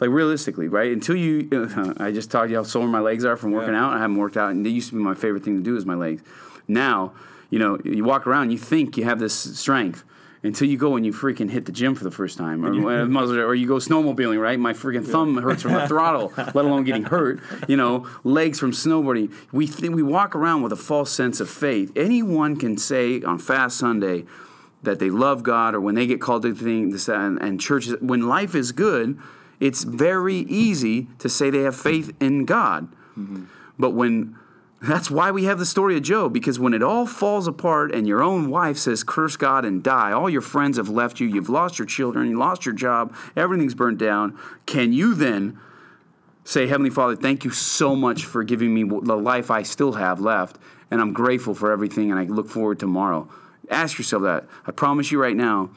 Like 0.01 0.11
realistically, 0.11 0.67
right? 0.67 0.91
Until 0.91 1.15
you, 1.15 1.49
I 1.99 2.11
just 2.11 2.31
talked 2.31 2.51
you 2.51 2.57
how 2.57 2.65
sore 2.65 2.89
my 2.89 3.01
legs 3.01 3.25
are 3.25 3.37
from 3.37 3.53
working 3.53 3.75
Yeah. 3.75 3.85
out. 3.87 3.93
I 3.93 3.99
haven't 4.01 4.17
worked 4.17 4.37
out, 4.37 4.51
and 4.51 4.67
it 4.67 4.71
used 4.71 4.89
to 4.89 4.97
be 4.97 5.01
my 5.03 5.15
favorite 5.15 5.45
thing 5.45 5.57
to 5.59 5.63
do 5.63 5.77
is 5.77 5.87
my 5.87 5.95
legs. 5.95 6.23
Now, 6.67 7.13
you 7.51 7.59
know, 7.59 7.79
you 7.85 8.05
walk 8.05 8.27
around, 8.27 8.51
you 8.51 8.59
think 8.59 8.97
you 8.97 9.05
have 9.05 9.19
this 9.19 9.35
strength, 9.35 10.05
until 10.43 10.69
you 10.69 10.79
go 10.79 10.97
and 10.97 11.05
you 11.05 11.13
freaking 11.13 11.51
hit 11.51 11.67
the 11.67 11.73
gym 11.73 11.95
for 11.95 12.05
the 12.05 12.11
first 12.11 12.39
time, 12.39 12.65
or, 12.65 12.71
or 13.47 13.55
you 13.55 13.67
go 13.67 13.75
snowmobiling, 13.75 14.41
right? 14.41 14.59
My 14.59 14.73
freaking 14.73 15.07
thumb 15.07 15.37
hurts 15.37 15.63
from 15.63 15.75
the 15.75 15.87
throttle, 15.89 16.33
let 16.37 16.57
alone 16.57 16.85
getting 16.85 17.05
hurt. 17.05 17.41
You 17.69 17.77
know, 17.77 18.09
legs 18.25 18.59
from 18.59 18.73
snowboarding. 18.73 19.35
We 19.53 19.71
we 19.89 20.03
walk 20.03 20.35
around 20.35 20.63
with 20.63 20.73
a 20.73 20.77
false 20.77 21.11
sense 21.11 21.41
of 21.41 21.51
faith. 21.51 21.93
Anyone 21.95 22.57
can 22.57 22.79
say 22.79 23.21
on 23.23 23.39
Fast 23.39 23.77
Sunday 23.77 24.25
that 24.83 24.99
they 24.99 25.11
love 25.11 25.43
God, 25.43 25.75
or 25.75 25.81
when 25.81 25.95
they 25.95 26.07
get 26.07 26.21
called 26.21 26.43
to 26.43 26.55
things 26.55 27.09
and, 27.09 27.39
and 27.43 27.61
churches. 27.61 27.97
When 28.01 28.27
life 28.27 28.55
is 28.55 28.73
good, 28.73 29.19
it's 29.59 29.85
very 29.85 30.37
easy 30.37 31.09
to 31.19 31.29
say 31.29 31.51
they 31.51 31.63
have 31.63 31.77
faith 31.77 32.15
in 32.19 32.47
God. 32.47 32.89
Mm-hmm. 33.19 33.45
But 33.79 33.91
when 33.91 34.37
that's 34.83 35.11
why 35.11 35.31
we 35.31 35.45
have 35.45 35.59
the 35.59 35.67
story 35.67 35.97
of 35.97 36.03
Job, 36.03 36.33
because 36.33 36.59
when 36.59 36.73
it 36.73 36.83
all 36.83 37.07
falls 37.07 37.47
apart 37.47 37.95
and 37.95 38.09
your 38.09 38.23
own 38.23 38.49
wife 38.49 38.79
says, 38.79 39.05
curse 39.05 39.37
God 39.37 39.65
and 39.65 39.83
die, 39.83 40.13
all 40.13 40.31
your 40.31 40.41
friends 40.41 40.79
have 40.79 40.89
left 40.89 41.21
you, 41.21 41.27
you've 41.27 41.51
lost 41.51 41.79
your 41.79 41.87
children, 41.87 42.31
you 42.31 42.39
lost 42.39 42.65
your 42.65 42.75
job, 42.75 43.15
everything's 43.37 43.75
burned 43.75 43.99
down, 43.99 44.39
can 44.65 44.93
you 44.93 45.15
then 45.15 45.59
say, 46.45 46.67
Heavenly 46.67 46.91
Father, 46.91 47.15
thank 47.15 47.45
you 47.45 47.51
so 47.51 47.95
much 47.95 48.25
for 48.25 48.43
giving 48.43 48.73
me 48.73 48.83
the 48.85 49.17
life 49.17 49.51
I 49.51 49.63
still 49.63 49.93
have 49.93 50.19
left, 50.19 50.59
and 50.91 51.01
I'm 51.01 51.13
grateful 51.13 51.55
for 51.55 51.71
everything, 51.71 52.11
and 52.11 52.19
I 52.19 52.25
look 52.25 52.49
forward 52.49 52.79
to 52.79 52.87
tomorrow? 52.87 53.29
Ask 53.69 53.99
yourself 53.99 54.23
that. 54.23 54.47
I 54.67 54.73
promise 54.73 55.13
you 55.13 55.21
right 55.21 55.37
now, 55.37 55.71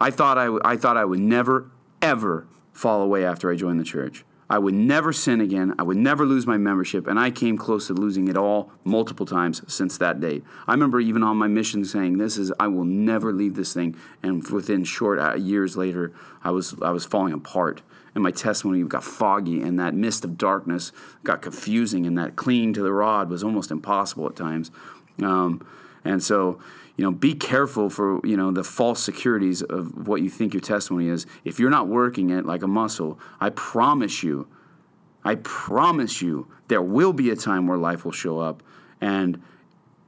I 0.00 0.10
thought 0.10 0.36
I, 0.36 0.44
w- 0.44 0.62
I 0.64 0.76
thought 0.76 0.96
I 0.98 1.04
would 1.04 1.18
never, 1.18 1.70
ever 2.02 2.46
fall 2.72 3.00
away 3.00 3.24
after 3.24 3.50
I 3.50 3.56
joined 3.56 3.80
the 3.80 3.84
church. 3.84 4.24
I 4.48 4.58
would 4.58 4.74
never 4.74 5.12
sin 5.12 5.40
again. 5.40 5.74
I 5.78 5.82
would 5.82 5.96
never 5.96 6.26
lose 6.26 6.46
my 6.46 6.58
membership, 6.58 7.06
and 7.06 7.18
I 7.18 7.30
came 7.30 7.56
close 7.56 7.86
to 7.86 7.94
losing 7.94 8.28
it 8.28 8.36
all 8.36 8.70
multiple 8.84 9.24
times 9.24 9.62
since 9.72 9.96
that 9.98 10.20
date. 10.20 10.44
I 10.66 10.72
remember 10.72 11.00
even 11.00 11.22
on 11.22 11.36
my 11.36 11.46
mission 11.46 11.84
saying, 11.84 12.18
"This 12.18 12.36
is 12.36 12.52
I 12.60 12.68
will 12.68 12.84
never 12.84 13.32
leave 13.32 13.54
this 13.54 13.72
thing." 13.72 13.96
And 14.22 14.46
within 14.48 14.84
short 14.84 15.18
uh, 15.18 15.34
years 15.34 15.76
later, 15.76 16.12
I 16.42 16.50
was 16.50 16.74
I 16.82 16.90
was 16.90 17.06
falling 17.06 17.32
apart, 17.32 17.82
and 18.14 18.22
my 18.22 18.30
testimony 18.30 18.82
got 18.82 19.02
foggy, 19.04 19.62
and 19.62 19.80
that 19.80 19.94
mist 19.94 20.24
of 20.24 20.36
darkness 20.36 20.92
got 21.22 21.40
confusing, 21.40 22.06
and 22.06 22.18
that 22.18 22.36
clinging 22.36 22.74
to 22.74 22.82
the 22.82 22.92
rod 22.92 23.30
was 23.30 23.42
almost 23.42 23.70
impossible 23.70 24.26
at 24.26 24.36
times. 24.36 24.70
Um, 25.22 25.66
and 26.04 26.22
so, 26.22 26.58
you 26.96 27.04
know, 27.04 27.10
be 27.10 27.34
careful 27.34 27.90
for, 27.90 28.20
you 28.24 28.36
know, 28.36 28.52
the 28.52 28.62
false 28.62 29.02
securities 29.02 29.62
of 29.62 30.06
what 30.06 30.22
you 30.22 30.30
think 30.30 30.54
your 30.54 30.60
testimony 30.60 31.08
is. 31.08 31.26
If 31.44 31.58
you're 31.58 31.70
not 31.70 31.88
working 31.88 32.30
it 32.30 32.46
like 32.46 32.62
a 32.62 32.68
muscle, 32.68 33.18
I 33.40 33.50
promise 33.50 34.22
you, 34.22 34.46
I 35.24 35.36
promise 35.36 36.22
you, 36.22 36.48
there 36.68 36.82
will 36.82 37.12
be 37.12 37.30
a 37.30 37.36
time 37.36 37.66
where 37.66 37.78
life 37.78 38.04
will 38.04 38.12
show 38.12 38.38
up 38.38 38.62
and 39.00 39.42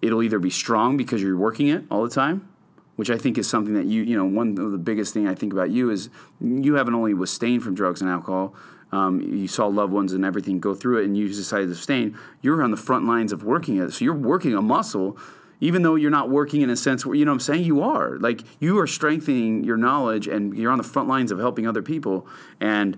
it'll 0.01 0.23
either 0.23 0.39
be 0.39 0.51
strong 0.51 0.97
because 0.97 1.23
you're 1.23 1.37
working 1.37 1.69
it 1.69 1.85
all 1.91 2.05
the 2.05 2.11
time, 2.11 2.49
which 2.97 3.11
I 3.11 3.17
think 3.17 3.37
is 3.39 3.49
something 3.49 3.75
that 3.75 3.87
you, 3.87 4.03
you 4.03 4.17
know, 4.17 4.25
one 4.25 4.57
of 4.59 4.71
the 4.71 4.79
biggest 4.79 5.13
thing 5.13 5.27
I 5.27 5.35
think 5.35 5.53
about 5.53 5.71
you 5.71 5.91
is 5.91 6.09
you 6.41 6.75
haven't 6.75 6.95
only 6.95 7.13
abstained 7.13 7.63
from 7.63 7.75
drugs 7.75 8.01
and 8.01 8.11
alcohol. 8.11 8.55
Um, 8.93 9.21
you 9.21 9.49
saw 9.49 9.67
loved 9.67 9.93
ones 9.93 10.13
and 10.13 10.25
everything 10.25 10.61
go 10.61 10.73
through 10.75 11.01
it, 11.01 11.07
and 11.07 11.17
you 11.17 11.29
decided 11.29 11.67
to 11.67 11.73
abstain. 11.73 12.17
You're 12.41 12.63
on 12.63 12.71
the 12.71 12.77
front 12.77 13.05
lines 13.05 13.33
of 13.33 13.43
working 13.43 13.79
it, 13.79 13.91
so 13.93 14.05
you're 14.05 14.15
working 14.15 14.55
a 14.55 14.63
muscle, 14.63 15.19
even 15.61 15.83
though 15.83 15.95
you're 15.95 16.11
not 16.11 16.29
working 16.29 16.63
in 16.63 16.71
a 16.71 16.77
sense 16.77 17.05
where 17.07 17.15
you 17.15 17.25
know 17.25 17.31
what 17.33 17.37
I'm 17.37 17.41
saying. 17.41 17.65
You 17.65 17.83
are 17.83 18.19
like 18.19 18.43
you 18.61 18.79
are 18.79 18.87
strengthening 18.87 19.65
your 19.65 19.77
knowledge, 19.77 20.27
and 20.29 20.57
you're 20.57 20.71
on 20.73 20.79
the 20.79 20.85
front 20.85 21.09
lines 21.09 21.31
of 21.31 21.39
helping 21.39 21.67
other 21.67 21.83
people. 21.83 22.27
And 22.61 22.97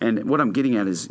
and 0.00 0.28
what 0.28 0.40
I'm 0.40 0.52
getting 0.52 0.76
at 0.76 0.86
is 0.86 1.08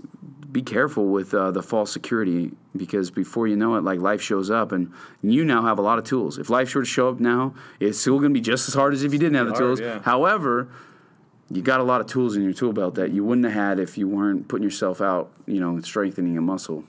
be 0.51 0.61
careful 0.61 1.07
with 1.07 1.33
uh, 1.33 1.51
the 1.51 1.61
false 1.61 1.91
security 1.91 2.51
because 2.75 3.11
before 3.11 3.47
you 3.47 3.55
know 3.55 3.75
it, 3.75 3.83
like 3.83 3.99
life 3.99 4.21
shows 4.21 4.49
up, 4.49 4.71
and 4.71 4.91
you 5.21 5.43
now 5.43 5.61
have 5.63 5.77
a 5.77 5.81
lot 5.81 5.99
of 5.99 6.05
tools. 6.05 6.37
If 6.37 6.49
life 6.49 6.73
were 6.73 6.81
to 6.81 6.87
show 6.87 7.09
up 7.09 7.19
now, 7.19 7.53
it's 7.79 7.99
still 7.99 8.17
going 8.19 8.31
to 8.31 8.33
be 8.33 8.41
just 8.41 8.67
as 8.67 8.73
hard 8.73 8.93
as 8.93 9.03
if 9.03 9.13
you 9.13 9.19
didn't 9.19 9.35
have 9.35 9.47
the 9.47 9.53
Hard, 9.53 9.63
tools. 9.63 9.79
yeah. 9.79 10.01
However, 10.03 10.69
you 11.51 11.61
got 11.61 11.79
a 11.79 11.83
lot 11.83 12.01
of 12.01 12.07
tools 12.07 12.35
in 12.35 12.43
your 12.43 12.53
tool 12.53 12.73
belt 12.73 12.95
that 12.95 13.11
you 13.11 13.23
wouldn't 13.23 13.45
have 13.45 13.53
had 13.53 13.79
if 13.79 13.97
you 13.97 14.07
weren't 14.07 14.47
putting 14.47 14.63
yourself 14.63 15.01
out, 15.01 15.31
you 15.45 15.59
know, 15.59 15.71
and 15.71 15.85
strengthening 15.85 16.37
a 16.37 16.41
muscle. 16.41 16.83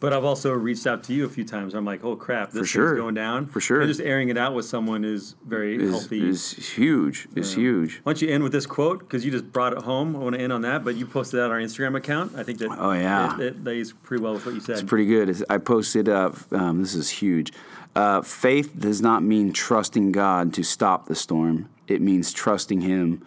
But 0.00 0.12
I've 0.12 0.24
also 0.24 0.52
reached 0.52 0.86
out 0.86 1.02
to 1.04 1.14
you 1.14 1.24
a 1.24 1.28
few 1.30 1.44
times. 1.44 1.72
I'm 1.72 1.86
like, 1.86 2.04
oh 2.04 2.14
crap, 2.14 2.50
this 2.50 2.68
sure. 2.68 2.88
thing's 2.90 3.00
going 3.00 3.14
down. 3.14 3.46
For 3.46 3.60
sure. 3.60 3.80
And 3.80 3.88
just 3.88 4.00
airing 4.02 4.28
it 4.28 4.36
out 4.36 4.54
with 4.54 4.66
someone 4.66 5.02
is 5.04 5.34
very 5.46 5.76
Is 5.82 5.90
healthy. 5.90 6.28
is 6.28 6.52
huge. 6.74 7.26
Is 7.34 7.54
huge. 7.54 8.00
Why 8.02 8.12
don't 8.12 8.20
you 8.20 8.28
end 8.28 8.42
with 8.42 8.52
this 8.52 8.66
quote? 8.66 8.98
Because 8.98 9.24
you 9.24 9.30
just 9.30 9.50
brought 9.50 9.72
it 9.72 9.82
home. 9.82 10.14
I 10.14 10.18
want 10.18 10.34
to 10.34 10.40
end 10.42 10.52
on 10.52 10.60
that, 10.62 10.84
but 10.84 10.96
you 10.96 11.06
posted 11.06 11.38
that 11.40 11.44
on 11.44 11.50
our 11.52 11.58
Instagram 11.60 11.96
account. 11.96 12.36
I 12.36 12.42
think 12.42 12.58
that 12.58 12.68
Oh, 12.78 12.92
yeah. 12.92 13.34
it, 13.36 13.40
it 13.40 13.64
lays 13.64 13.92
pretty 13.92 14.22
well 14.22 14.34
with 14.34 14.44
what 14.44 14.54
you 14.54 14.60
said. 14.60 14.74
It's 14.78 14.82
pretty 14.88 15.06
good. 15.06 15.28
It's- 15.30 15.44
I 15.48 15.56
posted 15.58 16.08
up. 16.08 16.36
Um, 16.52 16.80
this 16.82 16.94
is 16.94 17.08
huge. 17.08 17.52
Uh, 17.96 18.20
faith 18.20 18.78
does 18.78 19.00
not 19.00 19.22
mean 19.22 19.52
trusting 19.52 20.12
God 20.12 20.52
to 20.54 20.62
stop 20.64 21.06
the 21.06 21.14
storm. 21.14 21.70
It 21.86 22.02
means 22.02 22.32
trusting 22.32 22.82
Him 22.82 23.22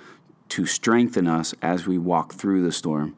to 0.50 0.66
strengthen 0.68 1.28
us 1.28 1.56
as 1.62 1.88
we 1.88 1.98
walk 1.98 2.34
through 2.34 2.64
the 2.64 2.72
storm. 2.72 3.16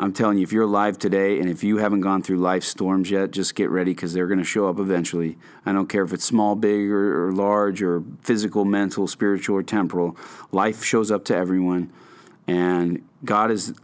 I'm 0.00 0.12
telling 0.12 0.38
you, 0.38 0.44
if 0.44 0.52
you're 0.52 0.62
alive 0.62 0.96
today 0.96 1.40
and 1.40 1.50
if 1.50 1.64
you 1.64 1.78
haven't 1.78 2.02
gone 2.02 2.22
through 2.22 2.36
life 2.36 2.62
storms 2.62 3.10
yet, 3.10 3.32
just 3.32 3.56
get 3.56 3.68
ready 3.68 3.92
because 3.92 4.12
they're 4.12 4.28
going 4.28 4.38
to 4.38 4.44
show 4.44 4.68
up 4.68 4.78
eventually. 4.78 5.38
I 5.66 5.72
don't 5.72 5.88
care 5.88 6.04
if 6.04 6.12
it's 6.12 6.24
small, 6.24 6.54
big, 6.54 6.88
or, 6.88 7.26
or 7.26 7.32
large, 7.32 7.82
or 7.82 8.04
physical, 8.22 8.64
mental, 8.64 9.08
spiritual, 9.08 9.56
or 9.56 9.64
temporal. 9.64 10.16
Life 10.52 10.84
shows 10.84 11.10
up 11.10 11.24
to 11.26 11.36
everyone, 11.36 11.92
and 12.46 13.04
God 13.24 13.50
is 13.50 13.74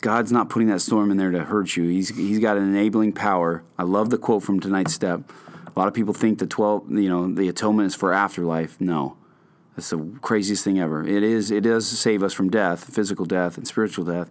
God's 0.00 0.32
not 0.32 0.48
putting 0.48 0.68
that 0.68 0.80
storm 0.80 1.10
in 1.12 1.16
there 1.16 1.30
to 1.30 1.44
hurt 1.44 1.76
you. 1.76 1.84
He's 1.84 2.08
He's 2.08 2.40
got 2.40 2.56
an 2.56 2.64
enabling 2.64 3.12
power. 3.12 3.62
I 3.78 3.84
love 3.84 4.10
the 4.10 4.18
quote 4.18 4.42
from 4.42 4.58
tonight's 4.58 4.94
step. 4.94 5.30
A 5.66 5.78
lot 5.78 5.86
of 5.86 5.94
people 5.94 6.12
think 6.12 6.40
the 6.40 6.46
twelve, 6.48 6.90
you 6.90 7.08
know, 7.08 7.32
the 7.32 7.48
atonement 7.48 7.86
is 7.86 7.94
for 7.94 8.12
afterlife. 8.12 8.80
No, 8.80 9.16
that's 9.76 9.90
the 9.90 10.18
craziest 10.22 10.64
thing 10.64 10.80
ever. 10.80 11.06
It 11.06 11.22
is. 11.22 11.52
It 11.52 11.60
does 11.60 11.86
save 11.86 12.24
us 12.24 12.32
from 12.32 12.50
death, 12.50 12.92
physical 12.92 13.26
death, 13.26 13.56
and 13.56 13.66
spiritual 13.66 14.04
death. 14.04 14.28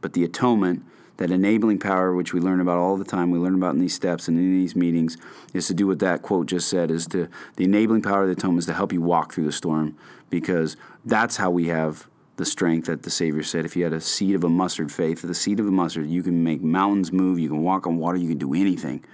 But 0.00 0.12
the 0.14 0.24
atonement, 0.24 0.84
that 1.18 1.30
enabling 1.30 1.78
power, 1.78 2.14
which 2.14 2.32
we 2.32 2.40
learn 2.40 2.60
about 2.60 2.78
all 2.78 2.96
the 2.96 3.04
time, 3.04 3.30
we 3.30 3.38
learn 3.38 3.54
about 3.54 3.74
in 3.74 3.80
these 3.80 3.94
steps 3.94 4.28
and 4.28 4.38
in 4.38 4.52
these 4.52 4.74
meetings, 4.74 5.16
is 5.52 5.66
to 5.66 5.74
do 5.74 5.86
what 5.86 5.98
that 5.98 6.22
quote 6.22 6.46
just 6.46 6.68
said. 6.68 6.90
Is 6.90 7.06
to 7.08 7.28
the 7.56 7.64
enabling 7.64 8.02
power 8.02 8.22
of 8.22 8.28
the 8.28 8.32
atonement 8.32 8.60
is 8.60 8.66
to 8.66 8.74
help 8.74 8.92
you 8.92 9.02
walk 9.02 9.34
through 9.34 9.44
the 9.44 9.52
storm, 9.52 9.96
because 10.30 10.76
that's 11.04 11.36
how 11.36 11.50
we 11.50 11.68
have 11.68 12.08
the 12.36 12.46
strength 12.46 12.86
that 12.86 13.02
the 13.02 13.10
Savior 13.10 13.42
said. 13.42 13.66
If 13.66 13.76
you 13.76 13.84
had 13.84 13.92
a 13.92 14.00
seed 14.00 14.34
of 14.34 14.44
a 14.44 14.48
mustard 14.48 14.90
faith, 14.90 15.20
the 15.20 15.34
seed 15.34 15.60
of 15.60 15.66
a 15.66 15.70
mustard, 15.70 16.06
you 16.06 16.22
can 16.22 16.42
make 16.42 16.62
mountains 16.62 17.12
move. 17.12 17.38
You 17.38 17.50
can 17.50 17.62
walk 17.62 17.86
on 17.86 17.98
water. 17.98 18.16
You 18.16 18.28
can 18.28 18.38
do 18.38 18.54
anything. 18.54 19.04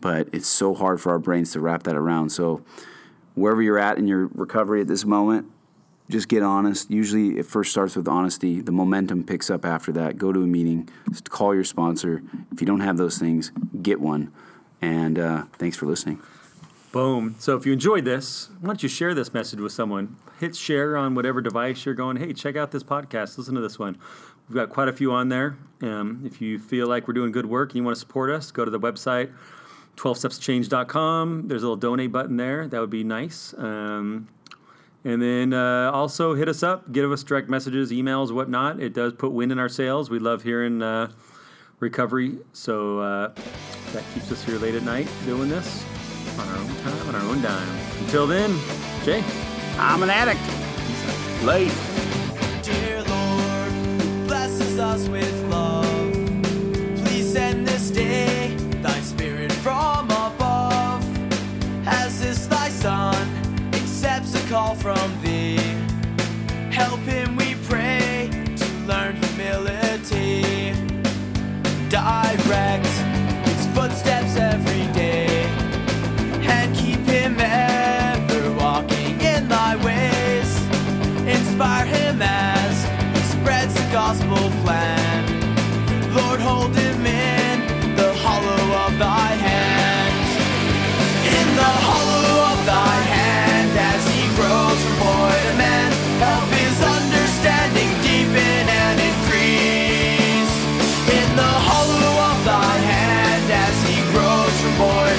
But 0.00 0.28
it's 0.32 0.46
so 0.46 0.72
hard 0.72 1.00
for 1.00 1.10
our 1.10 1.18
brains 1.18 1.50
to 1.52 1.60
wrap 1.60 1.82
that 1.84 1.96
around. 1.96 2.30
So 2.30 2.62
wherever 3.34 3.60
you're 3.60 3.80
at 3.80 3.98
in 3.98 4.06
your 4.06 4.26
recovery 4.28 4.80
at 4.80 4.86
this 4.86 5.04
moment, 5.04 5.50
just 6.08 6.28
get 6.28 6.42
honest. 6.42 6.90
Usually, 6.90 7.38
it 7.38 7.46
first 7.46 7.70
starts 7.70 7.96
with 7.96 8.06
honesty. 8.08 8.60
The 8.60 8.72
momentum 8.72 9.24
picks 9.24 9.50
up 9.50 9.64
after 9.64 9.92
that. 9.92 10.18
Go 10.18 10.32
to 10.32 10.42
a 10.42 10.46
meeting, 10.46 10.88
call 11.28 11.54
your 11.54 11.64
sponsor. 11.64 12.22
If 12.52 12.60
you 12.60 12.66
don't 12.66 12.80
have 12.80 12.96
those 12.96 13.18
things, 13.18 13.50
get 13.82 14.00
one. 14.00 14.32
And 14.80 15.18
uh, 15.18 15.44
thanks 15.54 15.76
for 15.76 15.86
listening. 15.86 16.20
Boom. 16.92 17.34
So 17.38 17.56
if 17.56 17.66
you 17.66 17.72
enjoyed 17.72 18.04
this, 18.04 18.48
why 18.60 18.68
don't 18.68 18.82
you 18.82 18.88
share 18.88 19.14
this 19.14 19.34
message 19.34 19.60
with 19.60 19.72
someone? 19.72 20.16
Hit 20.38 20.54
share 20.54 20.96
on 20.96 21.14
whatever 21.14 21.40
device 21.40 21.84
you're 21.84 21.94
going. 21.94 22.16
Hey, 22.16 22.32
check 22.32 22.56
out 22.56 22.70
this 22.70 22.82
podcast. 22.82 23.36
Listen 23.36 23.54
to 23.54 23.60
this 23.60 23.78
one. 23.78 23.98
We've 24.48 24.56
got 24.56 24.70
quite 24.70 24.88
a 24.88 24.92
few 24.92 25.12
on 25.12 25.28
there. 25.28 25.56
Um, 25.82 26.22
if 26.24 26.40
you 26.40 26.58
feel 26.58 26.86
like 26.86 27.08
we're 27.08 27.14
doing 27.14 27.32
good 27.32 27.46
work 27.46 27.70
and 27.70 27.76
you 27.76 27.84
want 27.84 27.96
to 27.96 28.00
support 28.00 28.30
us, 28.30 28.50
go 28.50 28.64
to 28.64 28.70
the 28.70 28.80
website 28.80 29.32
12stepschange.com. 29.96 31.48
There's 31.48 31.62
a 31.62 31.66
little 31.66 31.76
donate 31.76 32.12
button 32.12 32.36
there. 32.36 32.68
That 32.68 32.80
would 32.80 32.90
be 32.90 33.02
nice. 33.02 33.54
Um, 33.56 34.28
and 35.06 35.22
then 35.22 35.52
uh, 35.52 35.92
also 35.94 36.34
hit 36.34 36.48
us 36.48 36.64
up, 36.64 36.90
give 36.90 37.12
us 37.12 37.22
direct 37.22 37.48
messages, 37.48 37.92
emails, 37.92 38.32
whatnot. 38.32 38.80
It 38.82 38.92
does 38.92 39.12
put 39.12 39.30
wind 39.30 39.52
in 39.52 39.58
our 39.60 39.68
sails. 39.68 40.10
We 40.10 40.18
love 40.18 40.42
hearing 40.42 40.82
uh, 40.82 41.12
recovery. 41.78 42.38
So 42.52 42.98
uh, 42.98 43.28
that 43.92 44.02
keeps 44.12 44.32
us 44.32 44.42
here 44.42 44.58
late 44.58 44.74
at 44.74 44.82
night 44.82 45.08
doing 45.24 45.48
this 45.48 45.84
on 46.40 46.48
our 46.48 46.58
own 46.58 46.76
time, 46.78 47.08
on 47.08 47.14
our 47.14 47.22
own 47.22 47.40
dime. 47.40 47.78
Until 48.00 48.26
then, 48.26 48.58
Jay. 49.04 49.22
I'm 49.78 50.02
an 50.02 50.10
addict. 50.10 50.40
Late. 51.44 51.72
Dear 52.64 53.04
Lord, 53.04 54.26
blesses 54.26 54.80
us 54.80 55.06
with 55.08 55.44
love. 55.44 55.85
From 64.80 65.10
thee, 65.22 65.56
help 66.70 67.00
him, 67.00 67.36
we 67.36 67.54
pray, 67.68 68.30
to 68.56 68.66
learn 68.86 69.16
humility. 69.16 70.74
Direct 71.88 72.25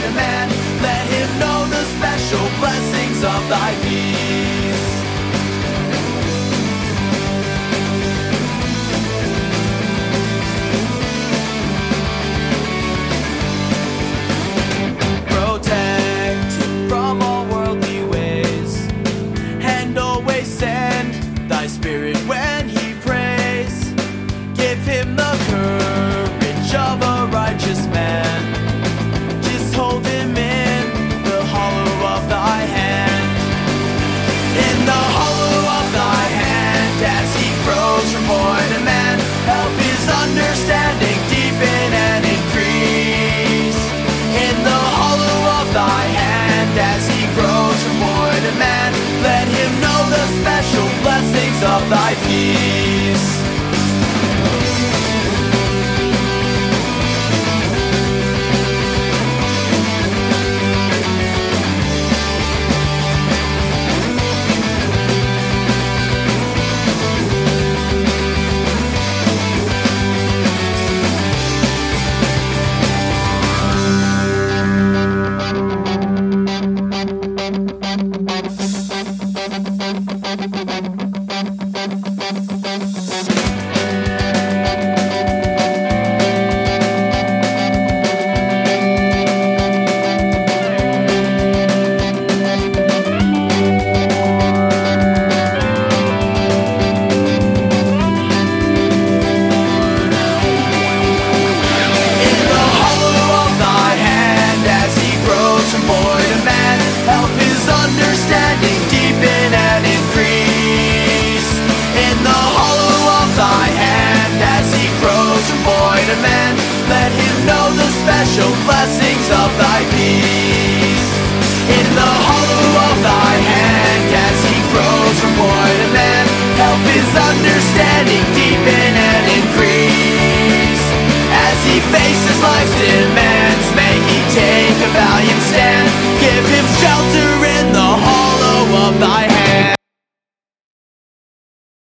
to 0.01 0.11
man. 0.11 0.36
Thy 51.89 52.15
peace. 52.25 52.96